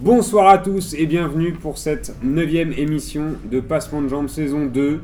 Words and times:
Bonsoir 0.00 0.48
à 0.48 0.58
tous 0.58 0.94
et 0.94 1.06
bienvenue 1.06 1.52
pour 1.52 1.76
cette 1.78 2.14
neuvième 2.22 2.72
émission 2.72 3.34
de 3.50 3.60
Passement 3.60 4.00
de 4.02 4.08
Jambes 4.08 4.28
saison 4.28 4.66
2. 4.66 5.00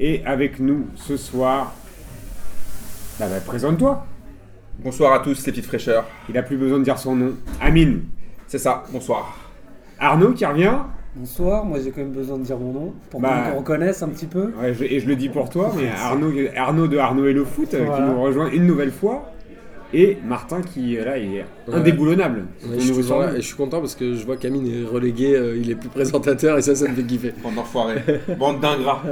Et 0.00 0.22
avec 0.24 0.58
nous 0.60 0.86
ce 0.96 1.16
soir, 1.16 1.74
bah, 3.18 3.26
bah, 3.28 3.36
présente-toi. 3.44 4.06
Bonsoir 4.82 5.12
à 5.12 5.18
tous 5.20 5.44
les 5.46 5.52
petites 5.52 5.66
fraîcheurs. 5.66 6.06
Il 6.28 6.38
a 6.38 6.42
plus 6.42 6.56
besoin 6.56 6.78
de 6.78 6.84
dire 6.84 6.98
son 6.98 7.14
nom. 7.14 7.34
Amine. 7.60 8.02
C'est 8.46 8.58
ça, 8.58 8.84
bonsoir. 8.92 9.38
Arnaud 9.98 10.32
qui 10.32 10.44
revient. 10.46 10.72
Bonsoir, 11.14 11.64
moi 11.64 11.78
j'ai 11.82 11.90
quand 11.90 12.00
même 12.00 12.12
besoin 12.12 12.38
de 12.38 12.44
dire 12.44 12.56
mon 12.58 12.72
nom 12.72 12.94
pour 13.10 13.20
Bah. 13.20 13.42
qu'on 13.44 13.52
me 13.52 13.58
reconnaisse 13.58 14.02
un 14.02 14.08
petit 14.08 14.26
peu. 14.26 14.52
Ouais, 14.60 14.72
je- 14.74 14.84
et 14.84 15.00
je 15.00 15.06
le 15.08 15.16
dis 15.16 15.28
pour 15.28 15.50
toi, 15.50 15.70
mais 15.76 15.88
Arnaud, 16.02 16.32
Arnaud 16.56 16.86
de 16.88 16.96
Arnaud 16.98 17.26
et 17.26 17.32
le 17.32 17.44
foot 17.44 17.74
euh, 17.74 17.84
qui 17.84 18.02
nous 18.02 18.22
rejoint 18.22 18.48
une 18.50 18.64
nouvelle 18.66 18.92
fois. 18.92 19.29
Et 19.92 20.18
Martin 20.24 20.62
qui 20.62 20.96
euh, 20.98 21.04
là 21.04 21.18
il 21.18 21.34
est 21.36 21.44
Ouais. 21.68 21.74
indéboulonnable. 21.74 22.44
Ouais, 22.64 22.78
je, 22.78 22.92
suis 22.92 23.08
là 23.10 23.32
et 23.32 23.40
je 23.40 23.46
suis 23.46 23.56
content 23.56 23.80
parce 23.80 23.94
que 23.94 24.14
je 24.14 24.24
vois 24.24 24.36
qu'Amine 24.36 24.66
est 24.66 24.84
relégué, 24.86 25.34
euh, 25.34 25.56
il 25.56 25.70
est 25.70 25.74
plus 25.74 25.88
présentateur 25.88 26.58
et 26.58 26.62
ça, 26.62 26.74
ça 26.74 26.88
me 26.88 26.94
fait 26.94 27.02
kiffer. 27.02 27.32
Bande 27.42 27.54
d'enfoirés. 27.56 28.02
Bande 28.38 28.60
d'ingrats. 28.60 29.02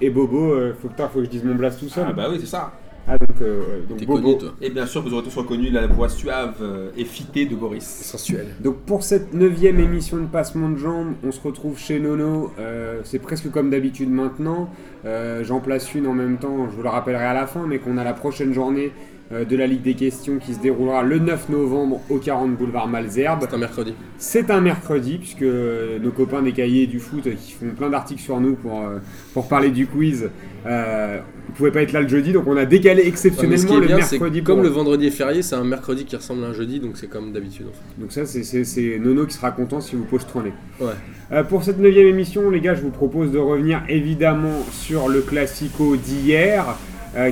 Et 0.00 0.10
Bobo, 0.10 0.52
euh, 0.52 0.74
faut, 0.80 0.88
que, 0.88 0.94
faut 0.96 1.18
que 1.20 1.24
je 1.24 1.30
dise 1.30 1.44
mon 1.44 1.54
blast 1.54 1.78
tout 1.78 1.88
seul. 1.88 2.06
Ah 2.08 2.12
bah 2.12 2.26
oui, 2.30 2.38
c'est 2.40 2.46
ça. 2.46 2.72
Ah, 3.06 3.16
donc, 3.18 3.40
euh, 3.40 3.80
donc 3.88 4.04
Bobo. 4.04 4.20
connu, 4.22 4.38
toi. 4.38 4.54
Et 4.60 4.70
bien 4.70 4.86
sûr, 4.86 5.02
vous 5.02 5.12
aurez 5.12 5.24
tous 5.24 5.36
reconnu 5.36 5.70
la 5.70 5.86
voix 5.88 6.08
suave 6.08 6.54
et 6.96 7.04
fitée 7.04 7.46
de 7.46 7.54
Boris. 7.56 7.84
Sensuel. 7.84 8.46
Donc 8.60 8.78
pour 8.80 9.02
cette 9.04 9.32
neuvième 9.34 9.78
émission 9.80 10.18
de 10.18 10.26
Passement 10.26 10.68
de 10.70 10.76
Jambes, 10.76 11.14
on 11.24 11.30
se 11.32 11.40
retrouve 11.40 11.78
chez 11.78 11.98
Nono. 12.00 12.52
Euh, 12.60 13.00
c'est 13.04 13.18
presque 13.20 13.50
comme 13.50 13.70
d'habitude 13.70 14.10
maintenant. 14.10 14.70
Euh, 15.04 15.42
J'en 15.44 15.58
place 15.60 15.94
une 15.94 16.06
en 16.06 16.12
même 16.14 16.38
temps, 16.38 16.68
je 16.70 16.76
vous 16.76 16.82
le 16.82 16.88
rappellerai 16.88 17.24
à 17.24 17.34
la 17.34 17.46
fin, 17.48 17.66
mais 17.66 17.78
qu'on 17.78 17.96
a 17.98 18.04
la 18.04 18.12
prochaine 18.14 18.52
journée 18.52 18.92
de 19.32 19.56
la 19.56 19.66
Ligue 19.66 19.82
des 19.82 19.94
questions 19.94 20.38
qui 20.38 20.54
se 20.54 20.60
déroulera 20.60 21.02
le 21.02 21.18
9 21.18 21.48
novembre 21.48 22.00
au 22.10 22.18
40 22.18 22.56
boulevard 22.56 22.86
Malzerbe. 22.88 23.40
C'est 23.48 23.54
un 23.54 23.58
mercredi. 23.58 23.94
C'est 24.18 24.50
un 24.50 24.60
mercredi, 24.60 25.18
puisque 25.18 25.42
euh, 25.42 25.98
nos 25.98 26.10
copains 26.10 26.42
des 26.42 26.52
cahiers 26.52 26.86
du 26.86 26.98
foot 27.00 27.26
euh, 27.26 27.32
qui 27.32 27.52
font 27.52 27.70
plein 27.76 27.88
d'articles 27.90 28.20
sur 28.22 28.40
nous 28.40 28.54
pour, 28.54 28.80
euh, 28.80 28.98
pour 29.32 29.48
parler 29.48 29.70
du 29.70 29.86
quiz, 29.86 30.28
euh, 30.66 31.18
ne 31.48 31.54
pouvaient 31.54 31.72
pas 31.72 31.82
être 31.82 31.92
là 31.92 32.00
le 32.02 32.08
jeudi, 32.08 32.32
donc 32.32 32.46
on 32.46 32.56
a 32.56 32.64
décalé 32.66 33.02
ce 33.02 33.08
exceptionnellement 33.08 33.66
qui 33.66 33.74
est 33.76 33.80
le 33.80 33.86
bien, 33.86 33.96
mercredi. 33.96 34.42
comme 34.42 34.56
pour- 34.56 34.62
le 34.64 34.68
vendredi 34.70 35.06
est 35.06 35.10
férié, 35.10 35.42
c'est 35.42 35.56
un 35.56 35.64
mercredi 35.64 36.04
qui 36.04 36.14
ressemble 36.14 36.44
à 36.44 36.48
un 36.48 36.52
jeudi, 36.52 36.78
donc 36.78 36.96
c'est 36.96 37.08
comme 37.08 37.32
d'habitude. 37.32 37.66
en 37.68 37.72
fait. 37.72 38.00
Donc 38.00 38.12
ça, 38.12 38.26
c'est- 38.26 38.98
Nono 39.00 39.26
qui 39.26 39.34
sera 39.34 39.50
content 39.50 39.80
si 39.80 39.96
vous 39.96 40.04
pochetronnez. 40.04 40.52
Ouais. 40.80 40.88
Euh, 41.32 41.42
pour 41.42 41.64
cette 41.64 41.78
neuvième 41.78 42.06
émission, 42.06 42.48
les 42.50 42.60
gars, 42.60 42.74
je 42.74 42.82
vous 42.82 42.90
propose 42.90 43.32
de 43.32 43.38
revenir 43.38 43.82
évidemment 43.88 44.62
sur 44.72 45.08
le 45.08 45.20
Classico 45.22 45.96
d'hier, 45.96 46.64
euh, 46.68 46.72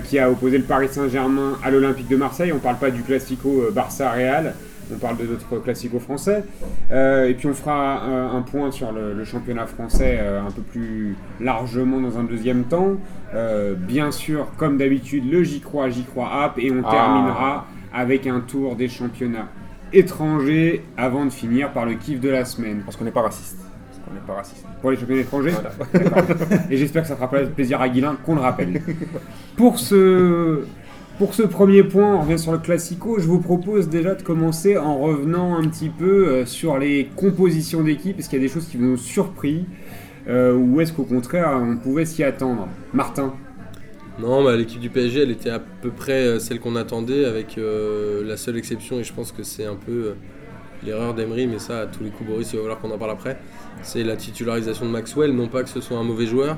qui 0.04 0.18
a 0.18 0.30
opposé 0.30 0.58
le 0.58 0.64
Paris 0.64 0.88
Saint-Germain 0.90 1.58
à 1.64 1.70
l'Olympique 1.70 2.08
de 2.08 2.16
Marseille. 2.16 2.52
On 2.52 2.58
parle 2.58 2.76
pas 2.76 2.90
du 2.90 3.02
Classico 3.02 3.48
euh, 3.62 3.70
Barça-Real, 3.70 4.54
on 4.92 4.98
parle 4.98 5.16
de 5.18 5.24
notre 5.26 5.62
Classico 5.62 5.98
français. 6.00 6.42
Euh, 6.90 7.28
et 7.28 7.34
puis 7.34 7.46
on 7.46 7.54
fera 7.54 8.02
euh, 8.02 8.28
un 8.38 8.42
point 8.42 8.70
sur 8.72 8.92
le, 8.92 9.14
le 9.14 9.24
championnat 9.24 9.66
français 9.66 10.18
euh, 10.20 10.42
un 10.46 10.50
peu 10.50 10.62
plus 10.62 11.16
largement 11.40 12.00
dans 12.00 12.18
un 12.18 12.24
deuxième 12.24 12.64
temps. 12.64 12.96
Euh, 13.34 13.74
bien 13.76 14.10
sûr, 14.10 14.48
comme 14.56 14.76
d'habitude, 14.78 15.30
le 15.30 15.42
J'y 15.44 15.60
crois, 15.60 15.88
J'y 15.90 16.02
crois 16.04 16.42
app, 16.42 16.58
et 16.58 16.70
on 16.72 16.82
Ah. 16.84 16.90
terminera 16.90 17.66
avec 17.94 18.26
un 18.26 18.40
tour 18.40 18.76
des 18.76 18.88
championnats 18.88 19.48
étrangers 19.92 20.84
avant 20.96 21.24
de 21.24 21.30
finir 21.30 21.72
par 21.72 21.86
le 21.86 21.94
kiff 21.94 22.20
de 22.20 22.28
la 22.28 22.44
semaine. 22.44 22.82
Parce 22.84 22.96
qu'on 22.96 23.04
n'est 23.04 23.10
pas 23.10 23.22
raciste. 23.22 23.58
Qu'on 24.10 24.14
n'est 24.16 24.26
pas 24.26 24.34
raciste. 24.34 24.64
Pour 24.80 24.90
les 24.90 24.96
championnats 24.96 25.20
étrangers 25.20 25.52
Voilà. 25.52 26.26
Et 26.70 26.76
j'espère 26.76 27.02
que 27.02 27.08
ça 27.08 27.14
fera 27.14 27.28
plaisir 27.28 27.80
à 27.80 27.88
Guilin 27.88 28.16
qu'on 28.26 28.34
le 28.34 28.40
rappelle. 28.40 28.82
Pour 29.56 29.78
ce, 29.78 30.64
pour 31.18 31.34
ce 31.34 31.42
premier 31.42 31.84
point, 31.84 32.16
on 32.16 32.22
revient 32.22 32.38
sur 32.38 32.50
le 32.50 32.58
Classico. 32.58 33.20
Je 33.20 33.26
vous 33.26 33.38
propose 33.38 33.88
déjà 33.88 34.16
de 34.16 34.22
commencer 34.22 34.76
en 34.76 34.98
revenant 34.98 35.56
un 35.56 35.68
petit 35.68 35.90
peu 35.90 36.26
euh, 36.28 36.46
sur 36.46 36.76
les 36.76 37.08
compositions 37.14 37.82
d'équipe. 37.84 38.18
Est-ce 38.18 38.28
qu'il 38.28 38.40
y 38.40 38.42
a 38.42 38.46
des 38.48 38.52
choses 38.52 38.66
qui 38.66 38.78
vous 38.78 38.94
ont 38.94 38.96
surpris 38.96 39.64
euh, 40.28 40.54
Ou 40.56 40.80
est-ce 40.80 40.92
qu'au 40.92 41.04
contraire, 41.04 41.50
on 41.62 41.76
pouvait 41.76 42.04
s'y 42.04 42.24
attendre? 42.24 42.66
Martin 42.92 43.34
Non, 44.18 44.42
bah, 44.42 44.56
l'équipe 44.56 44.80
du 44.80 44.90
PSG, 44.90 45.20
elle 45.20 45.30
était 45.30 45.50
à 45.50 45.60
peu 45.60 45.90
près 45.90 46.24
euh, 46.24 46.38
celle 46.40 46.58
qu'on 46.58 46.74
attendait, 46.74 47.26
avec 47.26 47.58
euh, 47.58 48.24
la 48.26 48.36
seule 48.36 48.56
exception, 48.56 48.98
et 48.98 49.04
je 49.04 49.12
pense 49.12 49.30
que 49.30 49.44
c'est 49.44 49.66
un 49.66 49.76
peu 49.76 49.92
euh, 49.92 50.14
l'erreur 50.84 51.14
d'Emery, 51.14 51.46
mais 51.46 51.58
ça, 51.58 51.80
à 51.80 51.86
tous 51.86 52.02
les 52.04 52.10
coups, 52.10 52.28
Boris, 52.30 52.52
il 52.52 52.56
va 52.56 52.62
falloir 52.62 52.78
qu'on 52.80 52.90
en 52.90 52.98
parle 52.98 53.12
après. 53.12 53.38
C'est 53.82 54.04
la 54.04 54.16
titularisation 54.16 54.86
de 54.86 54.90
Maxwell. 54.90 55.32
Non 55.32 55.48
pas 55.48 55.62
que 55.62 55.68
ce 55.68 55.80
soit 55.80 55.98
un 55.98 56.02
mauvais 56.02 56.26
joueur, 56.26 56.56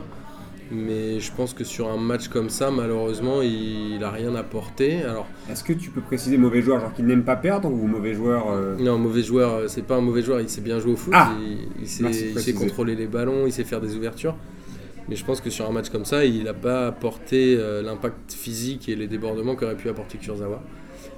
mais 0.70 1.20
je 1.20 1.32
pense 1.32 1.52
que 1.54 1.64
sur 1.64 1.88
un 1.90 1.96
match 1.96 2.28
comme 2.28 2.48
ça, 2.48 2.70
malheureusement, 2.70 3.42
il 3.42 3.98
n'a 3.98 4.10
rien 4.10 4.34
apporté. 4.34 5.02
Alors, 5.02 5.26
Est-ce 5.50 5.62
que 5.64 5.72
tu 5.72 5.90
peux 5.90 6.00
préciser 6.00 6.38
mauvais 6.38 6.62
joueur, 6.62 6.80
genre 6.80 6.92
qui 6.92 7.02
n'aime 7.02 7.24
pas 7.24 7.36
perdre 7.36 7.70
ou 7.70 7.86
mauvais 7.86 8.14
joueur 8.14 8.50
euh, 8.50 8.76
Non, 8.78 8.98
mauvais 8.98 9.22
joueur, 9.22 9.54
euh, 9.54 9.68
c'est 9.68 9.82
pas 9.82 9.96
un 9.96 10.00
mauvais 10.00 10.22
joueur, 10.22 10.40
il 10.40 10.48
sait 10.48 10.60
bien 10.62 10.80
jouer 10.80 10.92
au 10.92 10.96
foot, 10.96 11.12
Ah 11.16 11.32
il, 11.40 11.82
il 11.82 11.88
sait, 11.88 12.04
il 12.04 12.38
sait 12.40 12.54
contrôler 12.54 12.94
les 12.94 13.06
ballons, 13.06 13.46
il 13.46 13.52
sait 13.52 13.64
faire 13.64 13.80
des 13.80 13.94
ouvertures. 13.96 14.34
Mais 15.08 15.16
je 15.16 15.24
pense 15.24 15.40
que 15.40 15.50
sur 15.50 15.68
un 15.68 15.72
match 15.72 15.90
comme 15.90 16.04
ça, 16.04 16.24
il 16.24 16.44
n'a 16.44 16.54
pas 16.54 16.86
apporté 16.86 17.56
euh, 17.58 17.82
l'impact 17.82 18.32
physique 18.32 18.88
et 18.88 18.94
les 18.96 19.08
débordements 19.08 19.56
qu'aurait 19.56 19.76
pu 19.76 19.88
apporter 19.88 20.16
Kurzawa. 20.18 20.62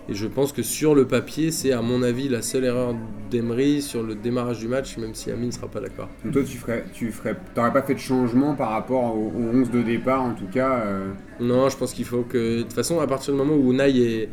Et 0.09 0.15
je 0.15 0.27
pense 0.27 0.53
que 0.53 0.63
sur 0.63 0.95
le 0.95 1.07
papier, 1.07 1.51
c'est 1.51 1.73
à 1.73 1.81
mon 1.81 2.03
avis 2.03 2.29
la 2.29 2.43
seule 2.43 2.65
erreur 2.65 2.95
d'Emery 3.31 3.81
sur 3.81 4.03
le 4.03 4.15
démarrage 4.15 4.59
du 4.59 4.69
match, 4.69 4.99
même 4.99 5.15
si 5.15 5.31
Amine 5.31 5.47
ne 5.47 5.51
sera 5.53 5.67
pas 5.67 5.81
d'accord. 5.81 6.09
donc 6.23 6.35
toi, 6.35 6.43
tu 6.43 6.59
ferais, 6.59 6.85
tu 6.93 7.11
ferais, 7.11 7.35
t'aurais 7.55 7.73
pas 7.73 7.81
fait 7.83 7.95
de 7.95 7.99
changement 8.01 8.55
par 8.55 8.71
rapport 8.71 9.17
au, 9.17 9.33
au 9.35 9.57
11 9.57 9.71
de 9.71 9.81
départ, 9.83 10.23
en 10.23 10.35
tout 10.35 10.47
cas. 10.53 10.83
euh, 10.85 11.09
Non, 11.41 11.71
je 11.71 11.77
pense 11.79 11.95
qu'il 11.95 12.05
faut 12.05 12.21
que. 12.23 12.59
De 12.59 12.63
toute 12.63 12.75
façon, 12.75 13.01
à 13.01 13.07
partir 13.07 13.33
du 13.33 13.39
moment 13.39 13.55
où 13.57 13.73
Unai 13.73 13.91
est- 13.99 14.29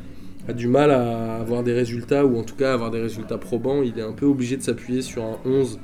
a 0.50 0.54
du 0.54 0.68
mal 0.68 0.92
à 0.92 1.36
avoir 1.38 1.64
des 1.64 1.72
résultats, 1.74 2.26
ou 2.26 2.38
en 2.38 2.44
tout 2.44 2.56
cas 2.56 2.74
avoir 2.74 2.92
des 2.92 3.00
résultats 3.00 3.38
probants, 3.38 3.82
il 3.82 3.98
est 3.98 4.02
un 4.04 4.12
peu 4.12 4.26
obligé 4.26 4.58
de 4.58 4.64
s'appuyer 4.64 5.02
sur 5.02 5.24
un 5.24 5.38
11 5.46 5.80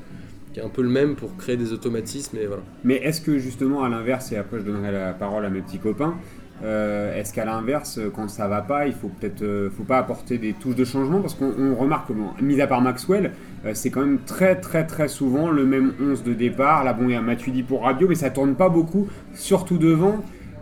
qui 0.51 0.59
est 0.59 0.63
un 0.63 0.69
peu 0.69 0.81
le 0.81 0.89
même 0.89 1.15
pour 1.15 1.37
créer 1.37 1.55
des 1.55 1.71
automatismes. 1.71 2.35
Et 2.37 2.45
voilà. 2.47 2.63
Mais 2.83 2.95
est-ce 2.95 3.21
que 3.21 3.37
justement 3.37 3.83
à 3.83 3.89
l'inverse, 3.89 4.31
et 4.33 4.37
après 4.37 4.59
je 4.59 4.63
donnerai 4.65 4.91
la 4.91 5.13
parole 5.13 5.45
à 5.45 5.49
mes 5.49 5.61
petits 5.61 5.77
copains, 5.79 6.15
euh, 6.63 7.15
est-ce 7.19 7.33
qu'à 7.33 7.45
l'inverse, 7.45 7.99
quand 8.15 8.27
ça 8.29 8.47
va 8.47 8.61
pas, 8.61 8.87
il 8.87 8.93
faut 8.93 9.09
peut-être, 9.09 9.43
euh, 9.43 9.69
faut 9.69 9.83
pas 9.83 9.97
apporter 9.99 10.37
des 10.37 10.53
touches 10.53 10.75
de 10.75 10.85
changement? 10.85 11.21
Parce 11.21 11.35
qu'on 11.35 11.53
on 11.59 11.75
remarque 11.75 12.07
que, 12.07 12.13
bon, 12.13 12.29
mis 12.41 12.59
à 12.61 12.67
part 12.67 12.81
Maxwell, 12.81 13.31
euh, 13.65 13.71
c'est 13.75 13.89
quand 13.91 14.01
même 14.01 14.19
très 14.25 14.55
très 14.55 14.85
très 14.85 15.07
souvent 15.07 15.49
le 15.51 15.65
même 15.65 15.93
11 16.01 16.23
de 16.23 16.33
départ. 16.33 16.83
Là, 16.83 16.93
bon, 16.93 17.05
il 17.09 17.11
y 17.11 17.15
a 17.15 17.21
Matuidi 17.21 17.63
pour 17.63 17.83
Radio, 17.83 18.07
mais 18.07 18.15
ça 18.15 18.29
tourne 18.31 18.55
pas 18.55 18.69
beaucoup, 18.69 19.07
surtout 19.33 19.77
devant. 19.77 20.17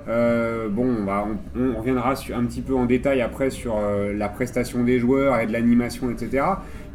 Bon, 0.07 0.85
on, 1.07 1.59
on- 1.59 1.77
reviendra 1.79 2.11
un 2.11 2.45
petit 2.45 2.61
peu 2.61 2.75
en 2.75 2.85
détail 2.85 3.21
après 3.21 3.49
sur 3.49 3.75
la 4.13 4.29
prestation 4.29 4.83
des 4.83 4.99
joueurs 4.99 5.39
et 5.39 5.47
de 5.47 5.51
l'animation, 5.51 6.11
etc. 6.11 6.43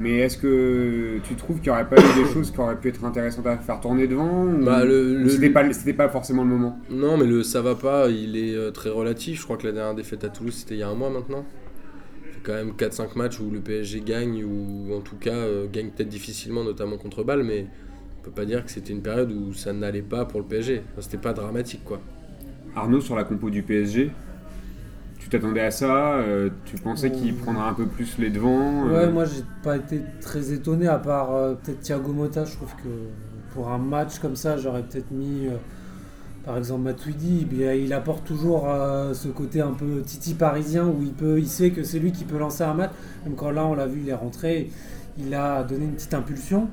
Mais 0.00 0.16
est-ce 0.20 0.38
que 0.38 1.18
tu 1.24 1.34
trouves 1.34 1.56
qu'il 1.60 1.70
n'y 1.70 1.78
aurait 1.78 1.88
pas 1.88 1.96
eu 1.96 2.24
des 2.24 2.28
choses 2.32 2.50
qui 2.50 2.58
auraient 2.58 2.80
pu 2.80 2.88
être 2.88 3.04
intéressantes 3.04 3.46
à 3.46 3.58
faire 3.58 3.80
tourner 3.80 4.06
devant 4.06 4.44
ou- 4.46 4.64
Bah, 4.64 4.82
le- 4.84 5.18
ou 5.20 5.22
le- 5.24 5.28
c'était 5.28 5.50
pas, 5.50 5.70
c'était 5.74 5.92
pas 5.92 6.08
forcément 6.08 6.42
le 6.42 6.48
moment? 6.48 6.78
Non, 6.90 7.18
mais 7.18 7.26
le 7.26 7.42
ça 7.42 7.60
va 7.60 7.74
pas, 7.74 8.08
il 8.08 8.36
est 8.36 8.54
euh, 8.54 8.70
très 8.70 8.88
relatif. 8.90 9.38
Je 9.40 9.44
crois 9.44 9.58
que 9.58 9.66
la 9.66 9.72
dernière 9.72 9.94
défaite 9.94 10.24
à 10.24 10.30
Toulouse, 10.30 10.54
c'était 10.54 10.74
il 10.76 10.78
y 10.80 10.82
a 10.82 10.88
un 10.88 10.94
mois 10.94 11.10
maintenant. 11.10 11.44
Fait 12.32 12.40
quand 12.42 12.54
même 12.54 12.72
4-5 12.72 13.14
matchs 13.16 13.40
où 13.40 13.50
le 13.50 13.60
PSG 13.60 14.00
gagne, 14.00 14.42
ou 14.42 14.94
en 14.94 15.00
tout 15.00 15.16
cas 15.16 15.32
euh, 15.34 15.66
gagne 15.70 15.90
peut-être 15.90 16.08
difficilement, 16.08 16.64
notamment 16.64 16.96
contre 16.96 17.22
Bâle, 17.22 17.42
mais 17.44 17.66
on 18.20 18.24
peut 18.24 18.30
pas 18.30 18.46
dire 18.46 18.64
que 18.64 18.70
c'était 18.70 18.92
une 18.94 19.02
période 19.02 19.30
où 19.32 19.52
ça 19.52 19.74
n'allait 19.74 20.00
pas 20.02 20.24
pour 20.24 20.40
le 20.40 20.46
PSG. 20.46 20.82
Enfin, 20.92 21.02
c'était 21.02 21.18
pas 21.18 21.34
dramatique, 21.34 21.82
quoi. 21.84 22.00
Arnaud, 22.74 23.00
sur 23.02 23.16
la 23.16 23.24
compo 23.24 23.50
du 23.50 23.62
PSG, 23.62 24.10
t'attendais 25.30 25.60
à 25.60 25.70
ça 25.70 26.14
euh, 26.14 26.50
Tu 26.64 26.76
pensais 26.76 27.10
qu'il 27.10 27.34
prendrait 27.34 27.68
un 27.68 27.74
peu 27.74 27.86
plus 27.86 28.18
les 28.18 28.30
devants 28.30 28.88
euh, 28.88 29.06
Ouais, 29.06 29.12
moi 29.12 29.24
j'ai 29.24 29.42
pas 29.62 29.76
été 29.76 30.02
très 30.20 30.52
étonné 30.52 30.86
à 30.86 30.98
part 30.98 31.34
euh, 31.34 31.54
peut-être 31.54 31.80
Thiago 31.80 32.12
Motta. 32.12 32.44
Je 32.44 32.56
trouve 32.56 32.74
que 32.76 32.88
pour 33.54 33.70
un 33.70 33.78
match 33.78 34.18
comme 34.18 34.36
ça, 34.36 34.56
j'aurais 34.56 34.82
peut-être 34.82 35.10
mis 35.10 35.48
par 36.44 36.56
exemple 36.56 36.82
Matuidi. 36.82 37.46
Il 37.52 37.92
apporte 37.92 38.24
toujours 38.26 38.68
euh, 38.68 39.14
ce 39.14 39.28
côté 39.28 39.60
un 39.60 39.72
peu 39.72 40.02
titi 40.02 40.34
parisien 40.34 40.86
où 40.86 41.02
il 41.02 41.12
peut, 41.12 41.38
il 41.38 41.46
sait 41.48 41.70
que 41.70 41.82
c'est 41.82 41.98
lui 41.98 42.12
qui 42.12 42.24
peut 42.24 42.38
lancer 42.38 42.64
un 42.64 42.74
match. 42.74 42.90
Même 43.24 43.34
quand 43.34 43.50
là 43.50 43.64
on 43.66 43.74
l'a 43.74 43.86
vu, 43.86 44.00
il 44.02 44.08
est 44.08 44.14
rentré, 44.14 44.70
il 45.18 45.34
a 45.34 45.62
donné 45.62 45.84
une 45.84 45.94
petite 45.94 46.14
impulsion. 46.14 46.68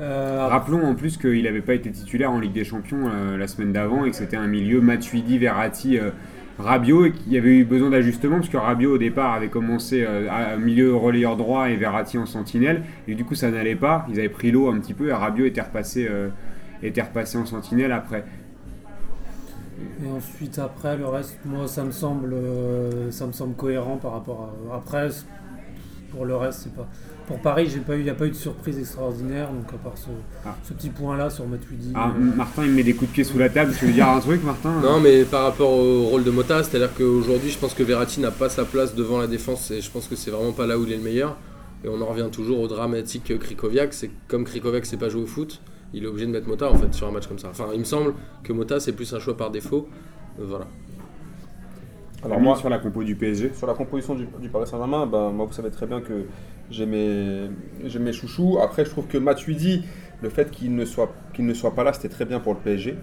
Euh, 0.00 0.46
Rappelons 0.48 0.86
en 0.86 0.94
plus 0.94 1.18
qu'il 1.18 1.42
n'avait 1.42 1.60
pas 1.60 1.74
été 1.74 1.90
titulaire 1.90 2.30
en 2.30 2.40
Ligue 2.40 2.54
des 2.54 2.64
Champions 2.64 3.10
euh, 3.12 3.36
la 3.36 3.46
semaine 3.46 3.72
d'avant 3.72 4.06
et 4.06 4.10
que 4.10 4.16
c'était 4.16 4.36
un 4.36 4.46
milieu 4.46 4.80
Matuidi, 4.80 5.36
Verratti, 5.38 5.98
Rabiot 6.60 7.06
et 7.06 7.12
qu'il 7.12 7.32
y 7.32 7.38
avait 7.38 7.56
eu 7.56 7.64
besoin 7.64 7.90
d'ajustement 7.90 8.36
parce 8.36 8.48
que 8.48 8.56
Rabiot 8.56 8.94
au 8.94 8.98
départ 8.98 9.32
avait 9.32 9.48
commencé 9.48 10.04
euh, 10.06 10.28
à 10.30 10.56
milieu 10.56 10.94
relayeur 10.94 11.36
droit 11.36 11.70
et 11.70 11.76
Verratti 11.76 12.18
en 12.18 12.26
sentinelle 12.26 12.82
et 13.08 13.14
du 13.14 13.24
coup 13.24 13.34
ça 13.34 13.50
n'allait 13.50 13.76
pas. 13.76 14.06
Ils 14.08 14.18
avaient 14.18 14.28
pris 14.28 14.50
l'eau 14.50 14.68
un 14.68 14.78
petit 14.78 14.94
peu 14.94 15.08
et 15.08 15.12
Rabiot 15.12 15.46
était 15.46 15.62
repassé, 15.62 16.06
euh, 16.08 16.28
était 16.82 17.02
en 17.02 17.46
sentinelle 17.46 17.92
après. 17.92 18.24
Et 20.02 20.10
ensuite, 20.10 20.58
après, 20.58 20.96
le 20.96 21.06
reste, 21.06 21.38
moi, 21.44 21.66
ça 21.66 21.84
me 21.84 21.90
semble, 21.90 22.32
euh, 22.32 23.10
ça 23.10 23.26
me 23.26 23.32
semble 23.32 23.54
cohérent 23.54 23.96
par 23.96 24.12
rapport 24.12 24.52
à. 24.70 24.76
Après, 24.76 25.08
pour 26.10 26.24
le 26.24 26.36
reste, 26.36 26.60
c'est 26.64 26.74
pas. 26.74 26.88
Pour 27.26 27.38
Paris, 27.38 27.68
j'ai 27.72 27.78
pas 27.80 27.94
eu, 27.96 28.00
il 28.00 28.04
n'y 28.04 28.10
a 28.10 28.14
pas 28.14 28.26
eu 28.26 28.30
de 28.30 28.34
surprise 28.34 28.78
extraordinaire, 28.78 29.50
donc 29.52 29.72
à 29.72 29.76
part 29.76 29.96
ce, 29.96 30.08
Ah. 30.44 30.56
ce 30.64 30.72
petit 30.72 30.88
point-là 30.88 31.30
sur 31.30 31.46
Matuidi. 31.46 31.92
Ah, 31.94 32.12
euh, 32.16 32.36
Martin 32.36 32.64
il 32.64 32.70
me 32.70 32.76
met 32.76 32.82
des 32.82 32.94
coups 32.94 33.10
de 33.10 33.14
pied 33.14 33.24
sous 33.24 33.38
la 33.38 33.48
table. 33.48 33.72
Tu 33.78 33.86
veux 33.86 33.92
dire 33.92 34.08
un 34.08 34.18
truc 34.20 34.42
Martin 34.42 34.80
Non, 34.82 34.98
mais 35.00 35.24
par 35.24 35.44
rapport 35.44 35.70
au 35.70 36.04
rôle 36.06 36.24
de 36.24 36.30
Mota, 36.30 36.62
c'est-à-dire 36.64 36.90
qu'aujourd'hui, 36.96 37.50
je 37.50 37.58
pense 37.58 37.74
que 37.74 37.82
Verratti 37.84 38.20
n'a 38.20 38.30
pas 38.32 38.48
sa 38.48 38.64
place 38.64 38.94
devant 38.94 39.18
la 39.18 39.26
défense 39.28 39.70
et 39.70 39.80
je 39.80 39.90
pense 39.90 40.08
que 40.08 40.16
c'est 40.16 40.30
vraiment 40.32 40.52
pas 40.52 40.66
là 40.66 40.76
où 40.78 40.84
il 40.84 40.92
est 40.92 40.96
le 40.96 41.02
meilleur. 41.02 41.36
Et 41.84 41.88
on 41.88 42.00
en 42.02 42.06
revient 42.06 42.28
toujours 42.32 42.60
au 42.60 42.68
dramatique 42.68 43.38
Krikoviak. 43.38 43.94
C'est 43.94 44.10
comme 44.28 44.44
Krikoviak 44.44 44.84
sait 44.84 44.96
pas 44.96 45.08
jouer 45.08 45.22
au 45.22 45.26
foot, 45.26 45.60
il 45.94 46.04
est 46.04 46.06
obligé 46.06 46.26
de 46.26 46.32
mettre 46.32 46.48
Mota 46.48 46.70
en 46.70 46.76
fait 46.76 46.92
sur 46.92 47.06
un 47.06 47.12
match 47.12 47.26
comme 47.26 47.38
ça. 47.38 47.48
Enfin, 47.50 47.68
il 47.72 47.78
me 47.80 47.84
semble 47.84 48.14
que 48.42 48.52
Mota 48.52 48.80
c'est 48.80 48.92
plus 48.92 49.12
un 49.14 49.18
choix 49.20 49.36
par 49.36 49.50
défaut. 49.50 49.88
Euh, 50.40 50.44
Voilà. 50.48 50.66
Alors 52.22 52.40
moi, 52.40 52.56
sur 52.56 52.68
la 52.68 52.78
compo 52.78 53.02
du 53.02 53.14
PSG. 53.14 53.52
Sur 53.54 53.66
la 53.66 53.74
composition 53.74 54.14
du, 54.14 54.26
du 54.40 54.48
Paris 54.48 54.66
Saint-Germain, 54.66 55.06
ben, 55.06 55.30
moi 55.30 55.46
vous 55.46 55.52
savez 55.52 55.70
très 55.70 55.86
bien 55.86 56.00
que 56.00 56.26
j'ai 56.70 56.86
mes, 56.86 57.48
mes 57.98 58.12
chouchous. 58.12 58.58
Après, 58.62 58.84
je 58.84 58.90
trouve 58.90 59.06
que 59.06 59.18
Matuidi, 59.18 59.84
le 60.22 60.28
fait 60.28 60.50
qu'il 60.50 60.74
ne, 60.74 60.84
soit, 60.84 61.12
qu'il 61.32 61.46
ne 61.46 61.54
soit 61.54 61.74
pas 61.74 61.84
là, 61.84 61.92
c'était 61.92 62.08
très 62.08 62.26
bien 62.26 62.40
pour 62.40 62.52
le 62.52 62.60
PSG. 62.60 62.96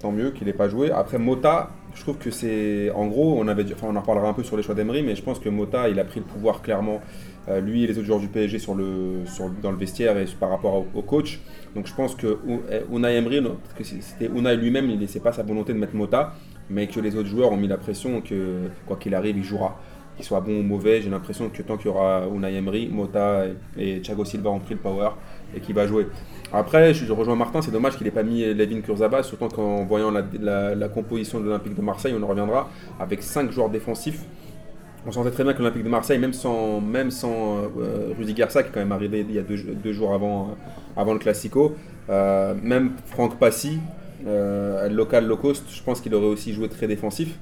Tant 0.00 0.12
mieux 0.12 0.30
qu'il 0.30 0.46
n'ait 0.46 0.52
pas 0.52 0.68
joué. 0.68 0.90
Après, 0.90 1.18
Mota, 1.18 1.70
je 1.94 2.02
trouve 2.02 2.18
que 2.18 2.30
c'est. 2.30 2.90
En 2.90 3.06
gros, 3.06 3.36
on, 3.40 3.48
avait, 3.48 3.64
enfin, 3.72 3.88
on 3.90 3.96
en 3.96 4.00
reparlera 4.00 4.28
un 4.28 4.34
peu 4.34 4.44
sur 4.44 4.56
les 4.56 4.62
choix 4.62 4.74
d'Emery, 4.74 5.02
mais 5.02 5.16
je 5.16 5.22
pense 5.22 5.40
que 5.40 5.48
Mota, 5.48 5.88
il 5.88 5.98
a 5.98 6.04
pris 6.04 6.20
le 6.20 6.26
pouvoir 6.26 6.62
clairement, 6.62 7.00
euh, 7.48 7.60
lui 7.60 7.82
et 7.82 7.86
les 7.86 7.96
autres 7.96 8.06
joueurs 8.06 8.20
du 8.20 8.28
PSG, 8.28 8.58
sur 8.58 8.74
le, 8.74 9.24
sur, 9.24 9.48
dans 9.50 9.72
le 9.72 9.76
vestiaire 9.76 10.16
et 10.18 10.26
par 10.38 10.50
rapport 10.50 10.74
au, 10.74 10.86
au 10.94 11.02
coach. 11.02 11.40
Donc 11.74 11.86
je 11.86 11.94
pense 11.94 12.14
que 12.14 12.38
eh, 12.70 12.94
Unai 12.94 13.16
Emery, 13.16 13.40
non, 13.40 13.56
parce 13.62 13.74
que 13.74 13.82
c'était 13.82 14.26
Unai 14.32 14.56
lui-même, 14.56 14.88
il 14.90 15.00
laissait 15.00 15.20
pas 15.20 15.32
sa 15.32 15.42
volonté 15.42 15.72
de 15.72 15.78
mettre 15.78 15.96
Mota, 15.96 16.34
mais 16.70 16.86
que 16.86 17.00
les 17.00 17.16
autres 17.16 17.28
joueurs 17.28 17.52
ont 17.52 17.56
mis 17.56 17.68
la 17.68 17.78
pression 17.78 18.20
que 18.20 18.68
quoi 18.86 18.96
qu'il 18.96 19.14
arrive, 19.14 19.36
il 19.36 19.44
jouera. 19.44 19.80
Qu'il 20.16 20.24
soit 20.24 20.40
bon 20.40 20.58
ou 20.58 20.62
mauvais, 20.62 21.00
j'ai 21.00 21.10
l'impression 21.10 21.48
que 21.48 21.62
tant 21.62 21.76
qu'il 21.76 21.86
y 21.86 21.88
aura 21.90 22.24
Unai 22.26 22.56
Emery, 22.56 22.88
Mota 22.88 23.44
et, 23.78 24.00
Thiago 24.00 24.24
Silva 24.24 24.50
ont 24.50 24.58
pris 24.58 24.74
le 24.74 24.80
power 24.80 25.10
et 25.54 25.60
qu'il 25.60 25.74
va 25.74 25.86
jouer. 25.86 26.08
Après, 26.52 26.92
je, 26.92 27.12
rejoins 27.12 27.36
Martin, 27.36 27.62
c'est 27.62 27.70
dommage 27.70 27.96
qu'il 27.96 28.04
n'ait 28.04 28.12
pas 28.12 28.24
mis 28.24 28.42
Levin 28.52 28.80
Kurzaba, 28.80 29.22
surtout 29.22 29.48
qu'en 29.48 29.84
voyant 29.84 30.10
la, 30.10 30.88
composition 30.88 31.38
de 31.38 31.44
l'Olympique 31.44 31.74
de 31.74 31.82
Marseille, 31.82 32.14
on 32.18 32.22
en 32.22 32.26
reviendra, 32.26 32.68
avec 32.98 33.22
5 33.22 33.52
joueurs 33.52 33.70
défensifs. 33.70 34.24
On 35.06 35.12
sentait 35.12 35.30
très 35.30 35.44
bien 35.44 35.52
que 35.52 35.60
l'Olympique 35.60 35.84
de 35.84 35.88
Marseille, 35.88 36.18
même 36.18 36.32
sans, 36.32 36.80
même 36.80 37.10
sans 37.10 37.58
euh, 37.78 38.12
Rudy 38.18 38.34
Garcia, 38.34 38.62
qui 38.62 38.70
est 38.70 38.72
quand 38.72 38.80
même 38.80 38.92
arrivé 38.92 39.24
il 39.26 39.34
y 39.34 39.38
a 39.38 39.42
deux, 39.42 39.92
jours 39.92 40.12
avant, 40.12 40.56
avant 40.96 41.12
le 41.12 41.20
Classico, 41.20 41.76
euh, 42.10 42.54
même 42.60 42.92
Franck 43.06 43.38
Passy, 43.38 43.78
euh, 44.26 44.88
local 44.88 45.26
low 45.26 45.36
cost, 45.36 45.64
je 45.70 45.82
pense 45.82 46.00
qu'il 46.00 46.14
aurait 46.14 46.26
aussi 46.26 46.52
joué 46.52 46.68
très 46.68 46.86
défensif. 46.86 47.38